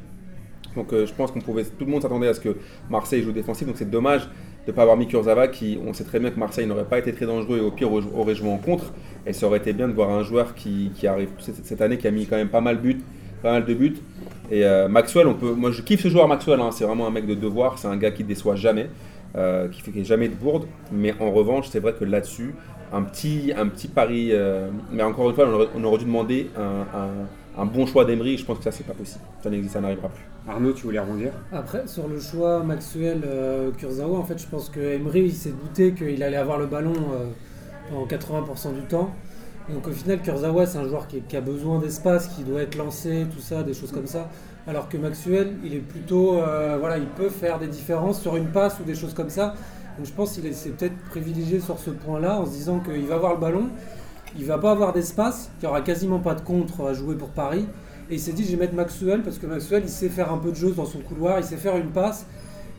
Donc 0.76 0.92
euh, 0.92 1.06
je 1.06 1.12
pense 1.14 1.32
qu'on 1.32 1.40
pouvait, 1.40 1.64
tout 1.64 1.84
le 1.84 1.90
monde 1.90 2.02
s'attendait 2.02 2.28
à 2.28 2.34
ce 2.34 2.40
que 2.40 2.56
Marseille 2.90 3.22
joue 3.22 3.32
défensif, 3.32 3.66
donc 3.66 3.76
c'est 3.78 3.90
dommage 3.90 4.28
de 4.66 4.72
ne 4.72 4.76
pas 4.76 4.82
avoir 4.82 4.96
mis 4.96 5.06
Kurzawa, 5.06 5.48
qui 5.48 5.78
on 5.84 5.92
sait 5.92 6.04
très 6.04 6.20
bien 6.20 6.30
que 6.30 6.38
Marseille 6.38 6.66
n'aurait 6.66 6.84
pas 6.84 6.98
été 6.98 7.12
très 7.12 7.24
dangereux 7.24 7.58
et 7.58 7.60
au 7.60 7.70
pire 7.70 7.90
aurait- 7.92 8.34
joué 8.34 8.50
en 8.50 8.58
contre. 8.58 8.92
Et 9.26 9.32
ça 9.32 9.46
aurait 9.46 9.58
été 9.58 9.72
bien 9.72 9.88
de 9.88 9.92
voir 9.92 10.10
un 10.10 10.22
joueur 10.22 10.54
qui, 10.54 10.90
arrive 11.06 11.28
cette, 11.38 11.80
année, 11.80 11.98
qui 11.98 12.06
a 12.06 12.10
mis 12.10 12.26
quand 12.26 12.36
même 12.36 12.48
pas 12.48 12.60
mal, 12.60 12.78
but, 12.78 13.00
pas 13.42 13.52
mal 13.52 13.64
de 13.64 13.74
buts. 13.74 13.96
Et 14.50 14.64
euh, 14.64 14.88
Maxwell, 14.88 15.28
on 15.28 15.34
peut, 15.34 15.52
moi 15.52 15.70
je 15.70 15.82
kiffe 15.82 16.02
ce 16.02 16.08
joueur 16.08 16.28
Maxwell, 16.28 16.60
hein, 16.60 16.70
c'est 16.72 16.84
vraiment 16.84 17.06
un 17.06 17.10
mec 17.10 17.26
de 17.26 17.34
devoir, 17.34 17.78
c'est 17.78 17.88
un 17.88 17.96
gars 17.96 18.10
qui 18.10 18.24
déçoit 18.24 18.56
jamais, 18.56 18.90
qui 19.72 19.80
fait 19.82 20.04
jamais 20.04 20.28
de 20.28 20.34
bourde. 20.34 20.66
Mais 20.92 21.14
en 21.20 21.30
revanche, 21.30 21.68
c'est 21.68 21.80
vrai 21.80 21.94
que 21.98 22.04
là-dessus, 22.04 22.54
un 22.92 23.02
petit, 23.02 23.52
un 23.56 23.68
petit 23.68 23.88
pari, 23.88 24.30
euh, 24.32 24.68
mais 24.92 25.02
encore 25.02 25.28
une 25.30 25.34
fois, 25.34 25.46
on 25.48 25.52
aurait, 25.54 25.68
on 25.74 25.84
aurait 25.84 25.98
dû 25.98 26.04
demander 26.04 26.50
un, 26.56 26.86
un- 26.98 27.62
un 27.62 27.64
bon 27.66 27.86
choix 27.86 28.04
d'Emery, 28.04 28.36
je 28.36 28.44
pense 28.44 28.58
que 28.58 28.64
ça 28.64 28.70
c'est 28.72 28.84
pas 28.86 28.92
possible, 28.92 29.24
ça 29.42 29.48
n'existe, 29.50 29.72
ça 29.74 29.80
n'arrivera 29.80 30.08
plus. 30.08 30.24
Arnaud, 30.48 30.72
tu 30.72 30.84
voulais 30.84 30.98
rebondir? 31.00 31.32
Après, 31.52 31.86
sur 31.86 32.06
le 32.06 32.20
choix 32.20 32.62
Maxwell 32.62 33.22
euh, 33.26 33.70
Kurzawa, 33.72 34.18
en 34.18 34.24
fait, 34.24 34.38
je 34.40 34.46
pense 34.46 34.68
que 34.68 34.78
Emery 34.80 35.22
il 35.22 35.32
s'est 35.34 35.52
douté 35.52 35.92
qu'il 35.92 36.22
allait 36.22 36.36
avoir 36.36 36.58
le 36.58 36.66
ballon 36.66 36.92
euh, 36.94 37.26
pendant 37.90 38.06
80% 38.06 38.74
du 38.74 38.82
temps. 38.82 39.10
Donc 39.70 39.88
au 39.88 39.90
final, 39.90 40.20
Kurzawa, 40.22 40.66
c'est 40.66 40.78
un 40.78 40.86
joueur 40.86 41.08
qui, 41.08 41.22
qui 41.22 41.36
a 41.36 41.40
besoin 41.40 41.80
d'espace, 41.80 42.28
qui 42.28 42.44
doit 42.44 42.60
être 42.62 42.76
lancé, 42.76 43.26
tout 43.34 43.40
ça, 43.40 43.62
des 43.64 43.74
choses 43.74 43.90
comme 43.90 44.06
ça. 44.06 44.28
Alors 44.68 44.88
que 44.88 44.96
Maxwell, 44.96 45.54
il 45.64 45.74
est 45.74 45.78
plutôt, 45.78 46.38
euh, 46.38 46.76
voilà, 46.78 46.98
il 46.98 47.06
peut 47.06 47.28
faire 47.30 47.58
des 47.58 47.66
différences 47.68 48.20
sur 48.20 48.36
une 48.36 48.46
passe 48.48 48.78
ou 48.80 48.84
des 48.84 48.94
choses 48.94 49.14
comme 49.14 49.30
ça. 49.30 49.54
Donc 49.96 50.06
je 50.06 50.12
pense 50.12 50.32
qu'il 50.32 50.54
s'est 50.54 50.70
peut-être 50.70 50.96
privilégié 51.10 51.60
sur 51.60 51.78
ce 51.78 51.90
point-là 51.90 52.40
en 52.40 52.46
se 52.46 52.50
disant 52.50 52.80
qu'il 52.80 53.06
va 53.06 53.14
avoir 53.16 53.34
le 53.34 53.40
ballon, 53.40 53.68
il 54.38 54.44
va 54.44 54.58
pas 54.58 54.70
avoir 54.72 54.92
d'espace, 54.92 55.50
qu'il 55.58 55.66
n'y 55.68 55.70
aura 55.70 55.80
quasiment 55.80 56.18
pas 56.18 56.34
de 56.34 56.42
contre 56.42 56.86
à 56.86 56.92
jouer 56.92 57.14
pour 57.14 57.30
Paris. 57.30 57.66
Et 58.10 58.14
il 58.14 58.20
s'est 58.20 58.32
dit, 58.32 58.44
je 58.44 58.50
vais 58.52 58.56
mettre 58.58 58.74
Maxwell 58.74 59.22
parce 59.22 59.38
que 59.38 59.46
Maxwell, 59.46 59.82
il 59.84 59.88
sait 59.88 60.08
faire 60.08 60.32
un 60.32 60.38
peu 60.38 60.50
de 60.50 60.56
jeu 60.56 60.70
dans 60.72 60.84
son 60.84 60.98
couloir, 61.00 61.38
il 61.38 61.44
sait 61.44 61.56
faire 61.56 61.76
une 61.76 61.90
passe. 61.90 62.26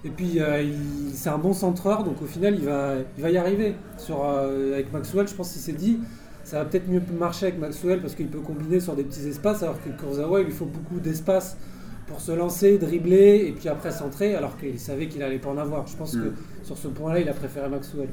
Et 0.05 0.09
puis, 0.09 0.39
euh, 0.39 0.61
il- 0.61 1.11
c'est 1.13 1.29
un 1.29 1.39
bon 1.39 1.53
centreur, 1.53 2.03
donc 2.03 2.21
au 2.21 2.25
final, 2.25 2.55
il 2.55 2.63
va, 2.65 2.93
il 3.17 3.23
va 3.23 3.29
y 3.31 3.37
arriver. 3.37 3.75
Sur, 3.97 4.23
euh, 4.23 4.73
avec 4.75 4.93
Maxwell, 4.93 5.27
je 5.27 5.33
pense 5.33 5.51
qu'il 5.51 5.61
s'est 5.61 5.73
dit, 5.73 5.99
ça 6.43 6.59
va 6.59 6.65
peut-être 6.65 6.87
mieux 6.87 7.01
marcher 7.19 7.47
avec 7.47 7.59
Maxwell 7.59 7.99
parce 7.99 8.13
qu'il 8.15 8.27
peut 8.27 8.39
combiner 8.39 8.79
sur 8.79 8.95
des 8.95 9.03
petits 9.03 9.27
espaces, 9.27 9.63
alors 9.63 9.81
que 9.83 9.89
Kurzawa, 9.89 10.39
il 10.41 10.45
lui 10.45 10.53
faut 10.53 10.65
beaucoup 10.65 10.99
d'espace 11.01 11.57
pour 12.05 12.21
se 12.21 12.31
lancer, 12.31 12.77
dribbler 12.77 13.47
et 13.47 13.51
puis 13.51 13.67
après 13.67 13.91
centrer, 13.91 14.33
alors 14.35 14.55
qu'il 14.57 14.79
savait 14.79 15.07
qu'il 15.09 15.21
allait 15.23 15.39
pas 15.39 15.49
en 15.49 15.57
avoir. 15.57 15.87
Je 15.87 15.97
pense 15.97 16.13
Mm. 16.13 16.21
que 16.23 16.33
sur 16.67 16.77
ce 16.77 16.89
point-là, 16.89 17.19
il 17.21 17.29
a 17.29 17.33
préféré 17.33 17.69
Maxwell. 17.69 18.09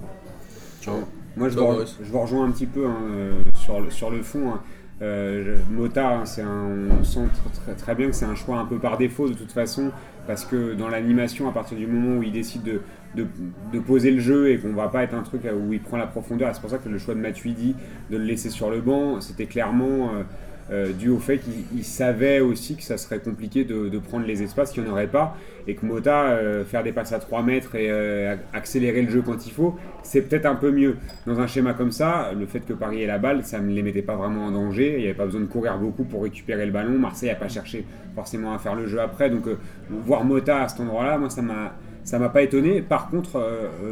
Moi, 1.36 1.48
je, 1.48 1.54
Toi, 1.54 1.64
vous, 1.64 1.72
Maurice 1.72 1.98
je 2.02 2.10
vous 2.12 2.20
rejoins 2.20 2.46
un 2.46 2.50
petit 2.52 2.66
peu 2.66 2.86
hein, 2.86 2.96
euh, 3.10 3.32
sur, 3.56 3.80
le, 3.80 3.90
sur 3.90 4.10
le 4.10 4.22
fond. 4.22 4.50
hein. 4.52 4.60
Euh, 5.02 5.56
Mota, 5.72 6.18
hein, 6.18 6.24
un, 6.38 7.00
on 7.00 7.02
sent 7.04 7.18
tr- 7.20 7.60
très, 7.64 7.74
très 7.74 7.94
bien 7.96 8.06
que 8.06 8.12
c'est 8.14 8.24
un 8.26 8.36
choix 8.36 8.58
un 8.58 8.64
peu 8.64 8.78
par 8.78 8.96
défaut 8.96 9.28
de 9.28 9.34
toute 9.34 9.50
façon, 9.50 9.90
parce 10.28 10.44
que 10.44 10.74
dans 10.74 10.88
l'animation, 10.88 11.48
à 11.48 11.52
partir 11.52 11.76
du 11.76 11.88
moment 11.88 12.18
où 12.18 12.22
il 12.22 12.30
décide 12.30 12.62
de, 12.62 12.80
de, 13.16 13.26
de 13.72 13.78
poser 13.80 14.12
le 14.12 14.20
jeu 14.20 14.50
et 14.50 14.58
qu'on 14.58 14.72
va 14.72 14.86
pas 14.88 15.02
être 15.02 15.14
un 15.14 15.22
truc 15.22 15.42
où 15.52 15.72
il 15.72 15.80
prend 15.80 15.96
la 15.96 16.06
profondeur, 16.06 16.54
c'est 16.54 16.60
pour 16.60 16.70
ça 16.70 16.78
que 16.78 16.88
le 16.88 16.98
choix 16.98 17.14
de 17.14 17.20
Matuidi 17.20 17.74
de 18.10 18.16
le 18.16 18.22
laisser 18.24 18.50
sur 18.50 18.70
le 18.70 18.80
banc, 18.80 19.20
c'était 19.20 19.46
clairement 19.46 20.10
euh, 20.14 20.22
euh, 20.70 20.92
dû 20.92 21.10
au 21.10 21.18
fait 21.18 21.38
qu'il 21.38 21.52
il 21.74 21.84
savait 21.84 22.40
aussi 22.40 22.76
que 22.76 22.82
ça 22.82 22.96
serait 22.96 23.18
compliqué 23.18 23.64
de, 23.64 23.98
prendre 23.98 24.26
les 24.26 24.42
espaces 24.42 24.70
qu'il 24.72 24.82
n'y 24.82 24.88
en 24.88 24.92
aurait 24.92 25.08
pas, 25.08 25.36
et 25.66 25.74
que 25.74 25.84
Mota, 25.84 26.28
euh, 26.28 26.64
faire 26.64 26.82
des 26.82 26.92
passes 26.92 27.12
à 27.12 27.18
3 27.18 27.42
mètres 27.42 27.74
et 27.74 27.90
euh, 27.90 28.34
accélérer 28.52 29.02
le 29.02 29.10
jeu 29.10 29.22
quand 29.22 29.46
il 29.46 29.52
faut, 29.52 29.76
c'est 30.02 30.22
peut-être 30.22 30.46
un 30.46 30.54
peu 30.54 30.70
mieux. 30.70 30.96
Dans 31.26 31.38
un 31.40 31.46
schéma 31.46 31.74
comme 31.74 31.92
ça, 31.92 32.32
le 32.38 32.46
fait 32.46 32.60
que 32.60 32.72
Paris 32.72 33.02
ait 33.02 33.06
la 33.06 33.18
balle, 33.18 33.44
ça 33.44 33.60
ne 33.60 33.72
les 33.72 33.82
mettait 33.82 34.02
pas 34.02 34.16
vraiment 34.16 34.46
en 34.46 34.50
danger. 34.50 34.94
Il 34.94 35.00
n'y 35.00 35.04
avait 35.04 35.14
pas 35.14 35.26
besoin 35.26 35.42
de 35.42 35.46
courir 35.46 35.78
beaucoup 35.78 36.04
pour 36.04 36.22
récupérer 36.22 36.64
le 36.64 36.72
ballon. 36.72 36.98
Marseille 36.98 37.28
n'a 37.28 37.34
pas 37.34 37.48
cherché 37.48 37.84
forcément 38.14 38.54
à 38.54 38.58
faire 38.58 38.74
le 38.74 38.86
jeu 38.86 39.00
après. 39.00 39.28
Donc, 39.30 39.44
voir 39.90 40.24
Mota 40.24 40.62
à 40.62 40.68
cet 40.68 40.80
endroit-là, 40.80 41.18
moi, 41.18 41.30
ça 41.30 41.42
m'a. 41.42 41.74
M'a 42.18 42.28
pas 42.28 42.42
étonné. 42.42 42.82
Par 42.82 43.08
contre, 43.08 43.42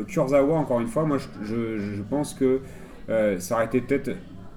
Kurzawa, 0.06 0.54
encore 0.58 0.80
une 0.80 0.86
fois, 0.86 1.04
moi, 1.04 1.16
je, 1.42 1.78
je- 1.78 2.02
pense 2.02 2.34
que 2.34 2.60
ça 3.38 3.54
aurait 3.54 3.64
été 3.64 3.80
peut-être 3.80 4.10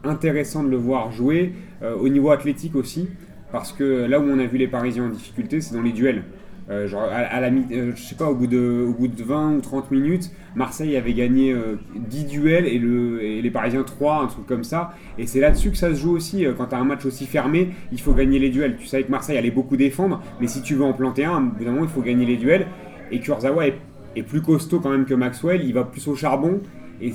intéressant 0.06 0.63
de 0.63 0.69
le 0.69 0.78
voir 0.78 1.12
jouer 1.12 1.54
euh, 1.81 1.96
au 1.96 2.10
niveau 2.10 2.31
athlétique 2.31 2.75
aussi, 2.75 3.10
parce 3.52 3.72
que 3.72 4.06
là 4.06 4.19
où 4.19 4.24
on 4.24 4.40
a 4.40 4.46
vu 4.46 4.57
les 4.57 4.68
Parisiens 4.68 5.06
en 5.06 5.10
difficulté, 5.10 5.62
c'est 5.62 5.75
dans 5.75 5.81
les 5.81 5.92
duels. 5.92 6.24
Euh, 6.72 6.88
genre 6.88 7.04
à, 7.04 7.40
la 7.40 7.48
euh, 7.50 7.92
je 7.96 8.02
sais 8.02 8.16
pas, 8.16 8.25
au 8.25 8.34
bout, 8.34 8.48
de, 8.48 8.86
au 8.90 8.94
bout 8.94 9.07
de 9.07 9.24
20 9.24 9.57
ou 9.57 9.62
30 9.62 9.92
minutes, 9.92 10.31
Marseille 10.56 10.98
avait 10.98 11.13
gagné 11.13 11.54
euh, 11.54 11.75
10 11.96 12.25
duels 12.25 12.66
et, 12.66 12.80
le, 12.80 13.22
et 13.24 13.42
les 13.44 13.52
Parisiens 13.52 13.83
3, 13.83 14.24
un 14.24 14.28
truc 14.28 14.47
comme 14.47 14.64
ça. 14.64 14.94
Et 15.19 15.28
c'est 15.28 15.40
là-dessus 15.40 15.69
que 15.69 15.78
ça 15.78 15.94
se 15.94 16.00
joue 16.00 16.16
aussi. 16.16 16.44
Quand 16.57 16.66
tu 16.68 16.76
as 16.76 16.80
un 16.80 16.83
match 16.83 17.06
aussi 17.06 17.28
fermé, 17.28 17.69
il 17.92 18.02
faut 18.02 18.14
gagner 18.14 18.40
les 18.40 18.50
duels. 18.50 18.78
Tu 18.78 18.88
savais 18.88 19.04
que 19.04 19.12
Marseille 19.12 19.38
allait 19.38 19.52
beaucoup 19.52 19.78
défendre, 19.78 20.21
mais 20.42 20.47
si 20.47 20.64
tu 20.64 20.74
veux 20.74 20.83
en 20.83 20.94
planter 20.94 21.26
un, 21.26 21.38
au 21.38 21.52
bout 21.52 21.64
d'un 21.64 21.71
moment, 21.71 21.85
il 21.85 21.90
faut 21.90 22.02
gagner 22.02 22.26
les 22.26 22.38
duels. 22.38 22.66
Et 23.12 23.19
Kurzawa 23.19 23.68
est, 23.68 23.78
est 24.16 24.24
plus 24.24 24.42
costaud 24.42 24.80
quand 24.80 24.90
même 24.90 25.06
que 25.06 25.14
Maxwell, 25.14 25.64
il 25.64 25.74
va 25.74 25.83
plus 25.83 26.07
au 26.07 26.16
charbon. 26.16 26.62
Et 27.00 27.14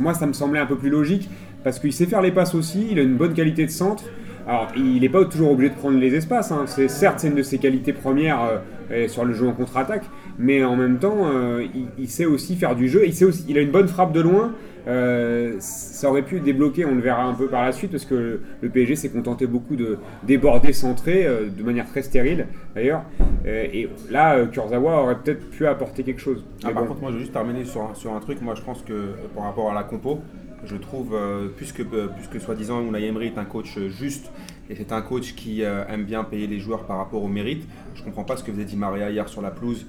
moi, 0.00 0.14
ça 0.14 0.26
me 0.26 0.32
semblait 0.32 0.58
un 0.58 0.66
peu 0.66 0.76
plus 0.76 0.90
logique 0.90 1.28
parce 1.64 1.78
qu'il 1.78 1.92
sait 1.92 2.06
faire 2.06 2.22
les 2.22 2.32
passes 2.32 2.54
aussi, 2.54 2.88
il 2.90 2.98
a 2.98 3.02
une 3.02 3.16
bonne 3.16 3.34
qualité 3.34 3.64
de 3.66 3.70
centre. 3.70 4.04
Alors, 4.46 4.68
il 4.76 5.00
n'est 5.00 5.08
pas 5.08 5.24
toujours 5.24 5.52
obligé 5.52 5.70
de 5.70 5.78
prendre 5.78 5.98
les 5.98 6.14
espaces. 6.14 6.50
hein. 6.50 6.64
C'est 6.66 6.88
certes 6.88 7.20
c'est 7.20 7.28
une 7.28 7.36
de 7.36 7.42
ses 7.42 7.58
qualités 7.58 7.92
premières 7.92 8.60
euh, 8.90 9.06
sur 9.06 9.24
le 9.24 9.32
jeu 9.32 9.46
en 9.46 9.52
contre-attaque, 9.52 10.02
mais 10.38 10.64
en 10.64 10.74
même 10.74 10.98
temps, 10.98 11.18
euh, 11.26 11.64
il, 11.74 11.86
il 11.96 12.08
sait 12.08 12.26
aussi 12.26 12.56
faire 12.56 12.74
du 12.74 12.88
jeu. 12.88 13.02
Il 13.06 13.14
sait 13.14 13.24
aussi, 13.24 13.44
il 13.48 13.56
a 13.56 13.60
une 13.60 13.70
bonne 13.70 13.86
frappe 13.88 14.12
de 14.12 14.20
loin. 14.20 14.52
Euh, 14.88 15.54
ça 15.60 16.10
aurait 16.10 16.22
pu 16.22 16.40
débloquer, 16.40 16.84
on 16.84 16.94
le 16.94 17.00
verra 17.00 17.22
un 17.22 17.34
peu 17.34 17.46
par 17.46 17.64
la 17.64 17.70
suite, 17.70 17.92
parce 17.92 18.04
que 18.04 18.40
le, 18.60 18.68
PSG 18.68 18.96
s'est 18.96 19.10
contenté 19.10 19.46
beaucoup 19.46 19.76
de 19.76 19.98
déborder 20.24 20.72
centré 20.72 21.24
euh, 21.24 21.46
de 21.56 21.62
manière 21.62 21.86
très 21.86 22.02
stérile 22.02 22.46
d'ailleurs. 22.74 23.04
Et 23.44 23.88
là, 24.10 24.44
Kurzawa 24.46 25.02
aurait 25.02 25.18
peut-être 25.18 25.50
pu 25.50 25.66
apporter 25.66 26.02
quelque 26.02 26.20
chose. 26.20 26.44
Ah, 26.64 26.72
par 26.72 26.82
bon. 26.82 26.88
contre, 26.88 27.00
moi, 27.00 27.10
je 27.10 27.16
veux 27.16 27.20
juste 27.20 27.32
terminer 27.32 27.64
sur 27.64 27.82
un, 27.82 27.94
sur 27.94 28.12
un 28.12 28.20
truc. 28.20 28.40
Moi, 28.42 28.54
je 28.56 28.62
pense 28.62 28.82
que 28.82 29.10
par 29.34 29.44
rapport 29.44 29.70
à 29.70 29.74
la 29.74 29.84
compo, 29.84 30.20
je 30.64 30.76
trouve, 30.76 31.14
euh, 31.14 31.48
puisque, 31.56 31.80
euh, 31.80 32.08
puisque 32.14 32.40
soi-disant 32.40 32.80
Unai 32.82 33.06
Emery 33.06 33.26
est 33.26 33.38
un 33.38 33.44
coach 33.44 33.76
euh, 33.76 33.88
juste. 33.88 34.30
Et 34.70 34.76
c'est 34.76 34.92
un 34.92 35.02
coach 35.02 35.34
qui 35.34 35.62
aime 35.62 36.04
bien 36.04 36.24
payer 36.24 36.46
les 36.46 36.58
joueurs 36.58 36.84
par 36.84 36.96
rapport 36.96 37.22
au 37.22 37.28
mérite, 37.28 37.68
je 37.94 38.02
comprends 38.02 38.24
pas 38.24 38.38
ce 38.38 38.44
que 38.44 38.52
faisait 38.52 38.64
Di 38.64 38.76
Maria 38.76 39.10
hier 39.10 39.28
sur 39.28 39.42
la 39.42 39.50
pelouse, 39.50 39.84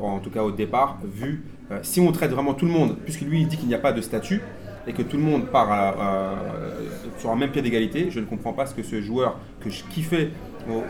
en 0.00 0.18
tout 0.18 0.30
cas 0.30 0.42
au 0.42 0.50
départ, 0.50 0.98
vu 1.04 1.44
si 1.82 2.00
on 2.00 2.10
traite 2.10 2.32
vraiment 2.32 2.54
tout 2.54 2.66
le 2.66 2.72
monde, 2.72 2.96
puisque 3.04 3.20
lui 3.20 3.42
il 3.42 3.46
dit 3.46 3.56
qu'il 3.56 3.68
n'y 3.68 3.76
a 3.76 3.78
pas 3.78 3.92
de 3.92 4.00
statut 4.00 4.42
et 4.88 4.92
que 4.92 5.02
tout 5.02 5.18
le 5.18 5.22
monde 5.22 5.46
part 5.46 5.94
sur 7.18 7.30
un 7.30 7.36
même 7.36 7.50
pied 7.50 7.62
d'égalité, 7.62 8.10
je 8.10 8.18
ne 8.18 8.24
comprends 8.24 8.54
pas 8.54 8.66
ce 8.66 8.74
que 8.74 8.82
ce 8.82 9.00
joueur 9.00 9.38
que 9.60 9.70
je 9.70 9.84
kiffais 9.84 10.30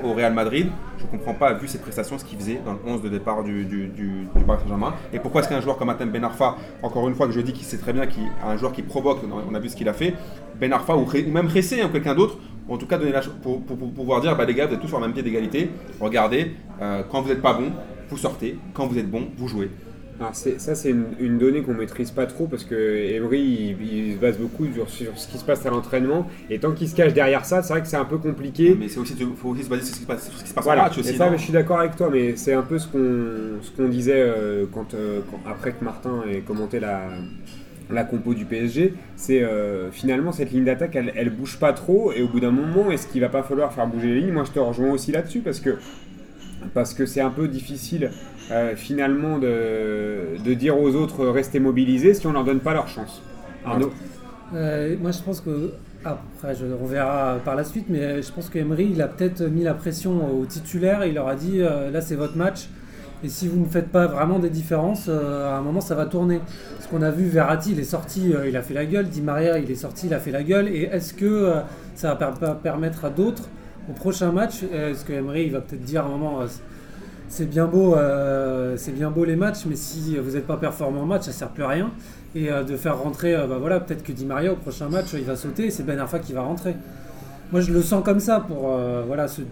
au, 0.05 0.13
Real 0.13 0.33
Madrid, 0.33 0.69
je 0.99 1.05
ne 1.05 1.09
comprends 1.09 1.35
pas, 1.35 1.53
vu 1.55 1.69
ses 1.69 1.79
prestations, 1.79 2.19
ce 2.19 2.25
qu'il 2.25 2.39
faisait 2.39 2.61
dans 2.65 2.73
le 2.73 2.79
11 2.87 3.03
de 3.03 3.09
départ 3.09 3.45
du, 3.45 3.65
du, 3.65 4.27
Paris 4.47 4.61
Saint-Germain. 4.63 4.95
Et 5.13 5.19
pourquoi 5.19 5.41
est-ce 5.41 5.49
qu'un 5.49 5.61
joueur 5.61 5.77
comme 5.77 5.91
Atem 5.91 6.11
Ben 6.11 6.25
Arfa, 6.25 6.57
encore 6.83 7.09
une 7.09 7.15
fois 7.15 7.27
que 7.27 7.33
je 7.33 7.41
dis 7.41 7.53
qu'il 7.53 7.67
sait 7.67 7.79
très 7.79 7.93
bien 7.93 8.07
qu'il 8.07 8.25
un 8.45 8.57
joueur 8.57 8.73
qui 8.73 8.83
provoque, 8.83 9.21
on 9.49 9.55
a 9.55 9.61
vu 9.61 9.69
ce 9.69 9.77
qu'il 9.77 9.89
a 9.89 9.93
fait, 9.93 10.15
Ben 10.61 10.73
Arfa 10.73 10.97
ou, 10.97 11.07
même 11.31 11.49
Ressé 11.49 11.83
ou 11.85 11.89
quelqu'un 11.89 12.15
d'autre, 12.15 12.39
en 12.69 12.77
tout 12.77 12.87
cas 12.87 12.99
donné 12.99 13.13
la 13.13 13.21
pour 13.21 13.63
pouvoir 13.63 14.21
dire, 14.21 14.37
bah, 14.37 14.45
les 14.45 14.55
gars, 14.55 14.67
vous 14.67 14.75
êtes 14.75 14.81
tous 14.81 14.89
sur 14.89 14.99
le 14.99 15.07
même 15.07 15.15
pied 15.15 15.23
d'égalité, 15.23 15.71
regardez, 16.01 16.53
euh, 16.83 17.03
quand 17.11 17.23
vous 17.23 17.29
n'êtes 17.29 17.43
pas 17.43 17.55
bon, 17.55 17.73
vous 18.09 18.17
sortez, 18.17 18.59
quand 18.75 18.87
vous 18.87 18.99
êtes 18.99 19.11
bon, 19.11 19.29
vous 19.37 19.49
jouez. 19.49 19.71
Alors 20.21 20.35
ça 20.35 20.75
c'est 20.75 20.91
une, 20.91 21.05
une 21.21 21.39
donnée 21.39 21.63
qu'on 21.63 21.75
maîtrise 21.75 22.11
pas 22.11 22.27
trop 22.27 22.49
parce 22.49 22.65
que 22.65 22.75
Emery 22.75 23.41
il, 23.81 23.87
il 23.87 24.15
se 24.15 24.19
base 24.19 24.37
beaucoup 24.37 24.67
sur, 24.73 24.91
sur 24.91 25.17
ce 25.17 25.29
qui 25.29 25.39
se 25.39 25.45
passe 25.45 25.65
à 25.65 25.71
l'entraînement 25.71 26.27
et 26.51 26.59
tant 26.59 26.73
qu'il 26.73 26.89
se 26.89 26.97
cache 26.97 27.15
derrière 27.15 27.45
ça 27.45 27.63
c'est 27.63 27.73
vrai 27.73 27.83
que 27.83 27.89
c'est 27.89 27.97
un 27.97 28.05
peu 28.05 28.19
compliqué. 28.19 28.77
Mais 28.77 28.89
c'est 28.89 28.99
aussi, 28.99 29.15
il 29.19 29.27
faut 29.37 29.51
aussi 29.51 29.63
se 29.63 29.69
baser 29.69 29.83
sur 29.85 29.95
ce 29.95 29.99
qui 29.99 30.03
se 30.03 30.07
passe, 30.09 30.29
sur 30.29 30.37
ce 30.39 30.43
qui 30.43 30.49
se 30.51 30.55
passe 30.55 30.65
en 30.65 30.67
Voilà, 30.67 30.83
match 30.85 30.97
et 30.99 31.01
aussi. 31.01 31.17
ça 31.17 31.31
mais 31.31 31.39
je 31.39 31.45
suis 31.45 31.53
d'accord 31.53 31.79
avec 31.79 31.95
toi 31.95 32.11
mais 32.13 32.35
c'est 32.35 32.53
un 32.53 32.63
peu 32.63 32.79
ce 32.81 32.89
qu'on 32.89 33.63
ce 33.63 33.71
qu'on 33.71 33.89
disait 33.89 34.21
euh, 34.21 34.67
quand, 34.73 34.93
euh, 34.95 35.21
quand- 35.31 35.41
après 35.49 35.73
que 35.73 35.85
Martin 35.85 36.23
ait 36.29 36.41
commenté 36.41 36.81
la 36.81 37.11
la 37.91 38.05
compo 38.05 38.35
du 38.35 38.45
PSG, 38.45 38.95
c'est 39.17 39.43
euh, 39.43 39.91
finalement 39.91 40.33
cette 40.33 40.51
ligne 40.51 40.65
d'attaque 40.65 40.95
elle, 40.97 41.13
elle 41.17 41.31
bouge 41.31 41.59
pas 41.59 41.73
trop 41.73 42.13
et 42.13 42.23
au 42.23 42.29
bout 42.29 42.41
d'un 42.41 42.51
moment 42.51 42.91
est-ce 42.91 43.07
qu'il 43.07 43.21
va 43.23 43.31
pas 43.31 43.43
falloir 43.43 43.73
faire 43.73 43.87
bouger 43.87 44.09
les 44.09 44.21
lignes? 44.21 44.33
Moi 44.33 44.45
je 44.45 44.51
te 44.53 44.59
rejoins 44.59 44.91
aussi 44.91 45.11
là-dessus 45.13 45.41
parce 45.41 45.61
que 45.61 45.79
parce 46.75 46.95
que 46.95 47.07
c'est 47.07 47.21
un 47.21 47.31
peu 47.31 47.49
difficile 47.49 48.11
euh, 48.51 48.75
finalement 48.77 49.39
de, 49.39 50.43
de 50.45 50.55
dire 50.55 50.79
aux 50.81 50.95
autres 50.95 51.21
euh, 51.25 51.31
restez 51.31 51.61
mobilisés 51.61 52.15
si 52.15 52.27
on 52.27 52.33
leur 52.33 52.45
donne 52.45 52.61
pas 52.61 52.75
leur 52.75 52.89
chance. 52.89 53.23
Arnaud 53.65 53.93
Euh, 54.55 54.97
moi, 55.01 55.11
je 55.11 55.21
pense 55.23 55.41
que 55.43 55.73
après, 56.05 56.55
je- 56.55 56.65
on 56.81 56.87
verra 56.87 57.37
par 57.45 57.55
la 57.55 57.65
suite, 57.65 57.87
mais 57.91 58.23
je 58.23 58.33
pense 58.33 58.49
que 58.49 58.59
Emery, 58.59 58.89
il 58.93 59.03
a 59.03 59.09
peut-être 59.09 59.43
mis 59.43 59.63
la 59.63 59.75
pression 59.75 60.39
aux 60.41 60.47
titulaires. 60.47 61.05
Il 61.05 61.15
leur 61.15 61.29
a 61.29 61.35
dit 61.35 61.61
euh, 61.61 61.91
là, 61.91 62.01
c'est 62.01 62.15
votre 62.17 62.37
match. 62.37 62.69
Et 63.25 63.29
si 63.29 63.49
vous 63.49 63.59
ne 63.61 63.67
faites 63.67 63.89
pas 63.89 64.07
vraiment 64.07 64.39
des 64.39 64.49
différences, 64.49 65.09
à 65.09 65.57
un 65.59 65.61
moment, 65.61 65.81
ça 65.81 65.95
va 65.97 66.07
tourner. 66.07 66.41
Parce 66.77 66.89
qu'on 66.89 67.03
a 67.03 67.11
vu 67.11 67.25
Verratti, 67.27 67.73
il 67.73 67.81
est 67.81 67.85
sorti, 67.85 68.33
il 68.49 68.57
a 68.57 68.63
fait 68.63 68.75
la 68.75 68.87
gueule. 68.87 69.09
Di 69.09 69.21
Maria, 69.21 69.59
il 69.59 69.71
est 69.71 69.75
sorti, 69.75 70.07
il 70.07 70.15
a 70.15 70.21
fait 70.21 70.31
la 70.31 70.45
gueule. 70.45 70.69
Et 70.69 70.83
est-ce 70.85 71.13
que 71.15 71.53
ça 71.97 72.15
va 72.15 72.17
per- 72.17 72.39
per- 72.41 72.53
permettre 72.63 73.05
à 73.05 73.11
d'autres, 73.11 73.49
au 73.89 73.93
prochain 73.93 74.33
match, 74.33 74.57
euh, 74.73 74.93
est-ce 74.93 75.05
que 75.05 75.13
Emery, 75.13 75.49
va 75.51 75.61
peut-être 75.61 75.85
dire 75.85 76.05
à 76.05 76.07
un 76.07 76.11
moment. 76.11 76.41
euh, 76.41 76.47
c'est 77.29 77.49
bien 77.49 77.67
beau, 77.67 77.95
euh, 77.95 78.75
c'est 78.79 78.93
bien 78.93 79.11
beau 79.11 79.25
les 79.25 79.37
matchs, 79.37 79.67
mais 79.67 79.77
si 79.77 80.17
vous 80.17 80.31
n'êtes 80.31 80.47
pas 80.47 80.57
performant 80.57 81.03
en 81.03 81.07
match, 81.07 81.25
ça 81.25 81.33
sert 81.33 81.49
plus 81.49 81.63
à 81.63 81.69
rien. 81.69 81.91
Et 82.35 82.51
euh, 82.51 82.63
de 82.63 82.77
faire 82.77 82.99
rentrer, 82.99 83.35
bah 83.49 83.57
voilà, 83.59 83.81
peut-être 83.81 84.03
que 84.03 84.13
Di 84.13 84.25
Maria 84.25 84.53
au 84.53 84.57
prochain 84.57 84.89
match, 84.89 85.09
il 85.15 85.25
va 85.25 85.37
sauter 85.37 85.71
c'est 85.71 85.83
Ben 85.83 85.99
Arfa 85.99 86.19
qui 86.19 86.33
va 86.33 86.43
rentrer. 86.43 86.75
Moi, 87.53 87.61
je 87.61 87.73
le 87.73 87.83
sens 87.83 88.05
comme 88.05 88.21
ça 88.21 88.41
pour 88.41 88.71
voilà 89.07 89.27
ce 89.29 89.43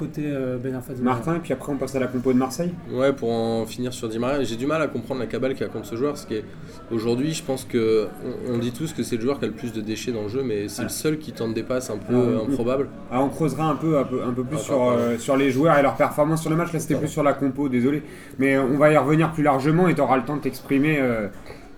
côté 0.00 0.22
euh, 0.26 0.56
Ben 0.58 0.74
Arfa. 0.74 0.92
Di 0.94 1.02
Maria. 1.02 1.16
Martin, 1.16 1.36
et 1.36 1.40
puis 1.40 1.52
après 1.52 1.72
on 1.72 1.76
passe 1.76 1.94
à 1.94 2.00
la 2.00 2.06
compo 2.08 2.32
de 2.32 2.38
Marseille. 2.38 2.72
Ouais, 2.92 3.12
pour 3.12 3.30
en 3.32 3.66
finir 3.66 3.92
sur 3.92 4.08
Di 4.08 4.18
Maria, 4.18 4.42
j'ai 4.42 4.56
du 4.56 4.66
mal 4.66 4.80
à 4.82 4.86
comprendre 4.88 5.20
la 5.20 5.26
cabale 5.26 5.52
qu'il 5.52 5.62
y 5.66 5.68
a 5.68 5.72
contre 5.72 5.86
ce 5.86 5.94
joueur. 5.96 6.14
Parce 6.14 6.26
qu'aujourd'hui, 6.26 7.32
je 7.32 7.42
pense 7.44 7.64
que 7.64 8.08
on, 8.48 8.54
on 8.54 8.58
dit 8.58 8.72
tous 8.72 8.92
que 8.92 9.02
c'est 9.02 9.16
le 9.16 9.22
joueur 9.22 9.38
qui 9.38 9.44
a 9.44 9.48
le 9.48 9.54
plus 9.54 9.72
de 9.72 9.80
déchets 9.80 10.12
dans 10.12 10.22
le 10.22 10.28
jeu, 10.28 10.42
mais 10.42 10.68
c'est 10.68 10.82
le 10.82 10.88
seul 10.88 11.18
qui 11.18 11.32
tente 11.32 11.54
des 11.54 11.62
passes 11.62 11.90
un 11.90 11.98
peu 11.98 12.14
Ah, 12.14 12.42
oui. 12.46 12.52
improbables. 12.52 12.88
Ah, 13.10 13.22
on 13.22 13.28
creusera 13.28 13.64
un 13.70 13.76
peu, 13.76 13.98
un 13.98 14.04
peu, 14.04 14.22
un 14.22 14.32
peu 14.32 14.42
plus 14.44 14.56
Ah, 14.58 14.64
sur, 14.64 14.90
euh, 14.90 15.18
sur 15.18 15.36
les 15.36 15.50
joueurs 15.50 15.76
et 15.78 15.82
leur 15.82 15.94
performance 15.96 16.40
sur 16.40 16.50
le 16.50 16.56
match. 16.56 16.72
Là, 16.72 16.80
c'était 16.80 16.96
plus 16.96 17.08
sur 17.08 17.22
la 17.22 17.32
compo, 17.34 17.68
désolé. 17.68 18.02
Mais 18.38 18.58
on 18.58 18.76
va 18.78 18.90
y 18.90 18.96
revenir 18.96 19.30
plus 19.32 19.42
largement 19.42 19.88
et 19.88 19.94
tu 19.94 20.00
auras 20.00 20.16
le 20.16 20.24
temps 20.24 20.36
de 20.36 20.42
t'exprimer 20.42 20.98
euh, 20.98 21.28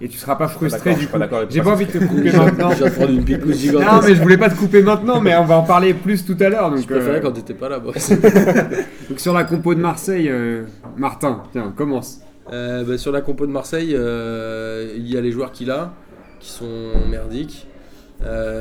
et 0.02 0.08
tu 0.08 0.18
seras 0.18 0.34
pas 0.34 0.48
frustré 0.48 0.94
du 0.96 1.06
coup. 1.06 1.16
J'ai 1.48 1.62
pas 1.62 1.70
envie 1.70 1.86
de 1.86 1.92
te 1.92 1.98
couper 1.98 2.32
maintenant. 2.36 2.70
Je 2.72 2.76
viens 2.78 2.86
de 2.86 2.90
prendre 2.90 3.10
une 3.10 3.24
picouse 3.24 3.56
gigantesque. 3.56 3.92
Non, 3.92 4.00
mais 4.02 4.14
je 4.16 4.22
voulais 4.22 4.36
pas 4.36 4.50
te 4.50 4.56
couper 4.56 4.82
maintenant, 4.82 5.20
mais 5.20 5.36
on 5.36 5.44
va 5.44 5.56
en 5.56 5.62
parler 5.62 5.94
plus 5.94 6.24
tout 6.24 6.36
à 6.40 6.48
l'heure. 6.48 6.70
Donc, 6.70 6.80
Je 6.80 6.86
préférais 6.86 7.18
euh, 7.18 7.20
quand 7.20 7.30
t'étais 7.30 7.54
pas 7.54 7.68
là, 7.68 7.78
donc 9.08 9.20
sur 9.20 9.32
la 9.32 9.44
compo 9.44 9.74
de 9.74 9.80
Marseille, 9.80 10.28
euh, 10.28 10.64
Martin, 10.96 11.44
tiens, 11.52 11.72
commence. 11.76 12.20
Euh, 12.52 12.82
bah, 12.84 12.98
sur 12.98 13.12
la 13.12 13.20
compo 13.20 13.46
de 13.46 13.52
Marseille, 13.52 13.94
euh, 13.94 14.92
il 14.96 15.08
y 15.08 15.16
a 15.16 15.20
les 15.20 15.30
joueurs 15.30 15.52
qu'il 15.52 15.70
a, 15.70 15.92
qui 16.40 16.50
sont 16.50 16.90
merdiques. 17.08 17.68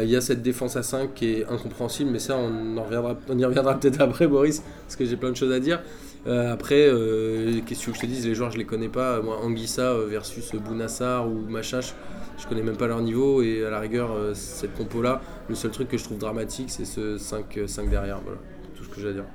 Il 0.04 0.10
y 0.10 0.16
a 0.16 0.22
cette 0.22 0.42
défense 0.42 0.76
à 0.76 0.84
5 0.84 1.14
qui 1.14 1.34
est 1.34 1.46
incompréhensible, 1.48 2.10
mais 2.12 2.20
ça, 2.20 2.36
on, 2.36 2.78
en 2.78 2.84
reviendra, 2.84 3.16
on 3.30 3.38
y 3.38 3.46
reviendra 3.46 3.80
peut-être 3.80 4.02
après, 4.02 4.28
Boris, 4.28 4.64
parce 4.86 4.96
que 4.96 5.06
j'ai 5.06 5.18
plein 5.18 5.30
de 5.30 5.36
choses 5.36 5.52
à 5.52 5.60
dire. 5.60 5.82
Euh, 6.28 6.54
après, 6.54 6.86
euh, 6.88 7.60
qu'est-ce 7.66 7.88
que 7.88 7.96
je 7.96 8.00
te 8.02 8.06
dise, 8.06 8.28
les 8.28 8.36
joueurs, 8.36 8.52
je 8.52 8.58
les 8.58 8.66
connais 8.66 8.90
pas. 8.90 9.22
Moi, 9.22 9.38
Anguissa 9.44 9.82
euh, 9.94 10.06
versus 10.08 10.54
Bounassar 10.56 11.28
ou 11.28 11.40
Machache, 11.50 11.96
je 12.38 12.46
connais 12.48 12.62
même 12.62 12.78
pas 12.78 12.88
leur 12.88 13.02
niveau. 13.02 13.42
Et 13.42 13.66
à 13.66 13.70
la 13.72 13.80
rigueur, 13.80 14.12
cette 14.34 14.76
compo-là, 14.76 15.22
le 15.50 15.56
seul 15.56 15.72
truc 15.72 15.88
que 15.88 15.98
je 15.98 16.04
trouve 16.04 16.20
dramatique, 16.20 16.70
c'est 16.70 16.86
ce 16.86 17.18
5, 17.18 17.60
5 17.66 17.90
derrière. 17.90 18.20
Voilà, 18.24 18.40
tout 18.78 18.84
ce 18.84 18.90
que 18.90 19.02
j'ai 19.02 19.10
à 19.10 19.14
dire. 19.14 19.26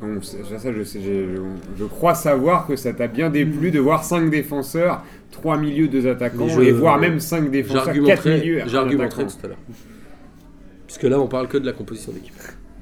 Bon, 0.00 0.18
c'est- 0.22 0.42
ça, 0.58 0.72
je, 0.72 0.82
sais, 0.82 0.98
j'ai- 1.02 1.26
je, 1.36 1.40
je 1.78 1.84
crois 1.84 2.14
savoir 2.14 2.66
que 2.66 2.74
ça 2.74 2.94
t'a 2.94 3.06
bien 3.06 3.28
déplu 3.28 3.70
de 3.70 3.78
voir 3.78 4.02
5 4.02 4.30
défenseurs, 4.30 5.04
3 5.30 5.58
milieux, 5.58 5.88
2 5.88 6.06
attaquants, 6.08 6.48
je- 6.48 6.60
et 6.62 6.72
voire 6.72 6.98
même 6.98 7.20
5 7.20 7.50
défenseurs, 7.50 7.84
4 8.06 8.22
milieux. 8.40 8.58
J'argumenterai 8.66 9.24
tout 9.26 9.44
à 9.44 9.48
l'heure. 9.48 9.58
Puisque 10.86 11.02
là, 11.02 11.20
on 11.20 11.26
parle 11.28 11.48
que 11.48 11.58
de 11.58 11.66
la 11.66 11.72
composition 11.72 12.12
d'équipe. 12.12 12.32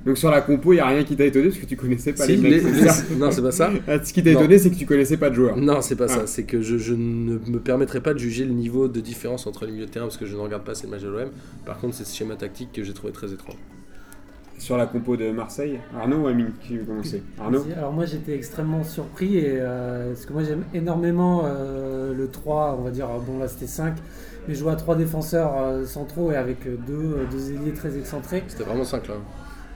Donc 0.07 0.17
sur 0.17 0.31
la 0.31 0.41
compo, 0.41 0.73
il 0.73 0.77
n'y 0.77 0.81
a 0.81 0.87
rien 0.87 1.05
qui 1.05 1.17
t'a 1.17 1.25
étonné 1.25 1.49
parce 1.49 1.59
que 1.59 1.67
tu 1.67 1.77
connaissais 1.77 2.13
pas 2.13 2.25
Si, 2.25 2.37
les 2.37 2.51
mecs. 2.51 2.63
les- 2.63 3.17
non, 3.17 3.31
c'est 3.31 3.43
pas 3.43 3.51
ça. 3.53 3.71
Ah, 3.89 4.03
Ce 4.03 4.13
qui 4.13 4.23
t'a 4.23 4.31
étonné, 4.31 4.57
c'est 4.59 4.71
que 4.71 4.77
tu 4.77 4.87
connaissais 4.87 5.17
pas 5.17 5.29
de 5.29 5.35
joueurs. 5.35 5.57
Non, 5.57 5.83
c'est 5.83 5.97
pas 5.97 6.07
Ah. 6.09 6.15
ça. 6.21 6.27
C'est 6.27 6.45
que 6.45 6.63
je, 6.63 6.79
je 6.79 6.95
ne 6.95 7.39
me 7.47 7.59
permettrai 7.59 8.01
pas 8.01 8.15
de 8.15 8.19
juger 8.19 8.45
le 8.45 8.53
niveau 8.53 8.89
de 8.89 9.01
différence 9.01 9.47
entre 9.47 9.67
les 9.67 9.73
milieux 9.73 9.87
de 9.87 9.91
terrain 9.91 10.07
parce 10.07 10.17
que 10.17 10.25
je 10.27 10.35
ne 10.35 10.41
regarde 10.41 10.65
pas 10.65 10.73
assez 10.73 10.85
le 10.87 10.91
match 10.93 11.03
de 11.03 11.09
l'OM. 11.09 11.29
Par 11.67 11.79
contre, 11.79 11.95
c'est 11.97 12.05
ce 12.05 12.17
schéma 12.17 12.37
tactique 12.37 12.71
que 12.73 12.83
j'ai 12.85 12.93
trouvé 12.95 13.13
très 13.13 13.33
étrange. 13.33 13.57
Sur 14.59 14.77
la 14.77 14.87
compo 14.87 15.17
de 15.17 15.31
Marseille, 15.31 15.79
Arnaud 15.97 16.23
ou 16.25 16.27
Amine 16.27 16.51
qui 16.67 16.79
veut 16.79 16.85
commencer? 16.85 17.23
Arnaud? 17.39 17.65
Alors 17.77 17.93
moi 17.93 18.07
j'étais 18.07 18.35
extrêmement 18.35 18.83
surpris 18.83 19.37
et 19.39 19.53
euh, 19.61 20.09
parce 20.13 20.27
que 20.27 20.33
moi 20.33 20.43
j'aime 20.43 20.65
énormément 20.75 21.43
euh, 21.45 22.13
le 22.13 22.27
3, 22.29 22.77
on 22.77 22.83
va 22.83 22.91
dire, 22.91 23.07
bon 23.25 23.39
là 23.39 23.47
c'était 23.47 23.69
5, 23.69 23.95
mais 24.49 24.57
je 24.57 24.63
vois 24.65 24.75
3 24.75 24.97
défenseurs 24.97 25.53
euh, 25.57 25.85
centraux 25.87 26.33
et 26.33 26.35
avec 26.37 26.65
deux, 26.89 27.19
deux 27.31 27.53
ailiers 27.53 27.73
très 27.73 27.97
excentrés. 27.97 28.43
C'était 28.49 28.65
vraiment 28.65 28.83
5 28.83 29.07
là. 29.07 29.15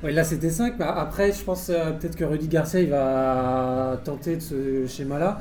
Là 0.03 0.25
c'était 0.25 0.51
5, 0.51 0.75
mais 0.79 0.85
après 0.85 1.33
je 1.33 1.43
pense 1.45 1.69
euh, 1.71 1.93
peut-être 1.93 2.17
que 2.17 2.25
Rudy 2.25 2.49
Garcia 2.49 2.85
va 2.87 3.99
tenter 4.05 4.37
de 4.37 4.41
ce 4.43 4.87
schéma-là. 4.87 5.39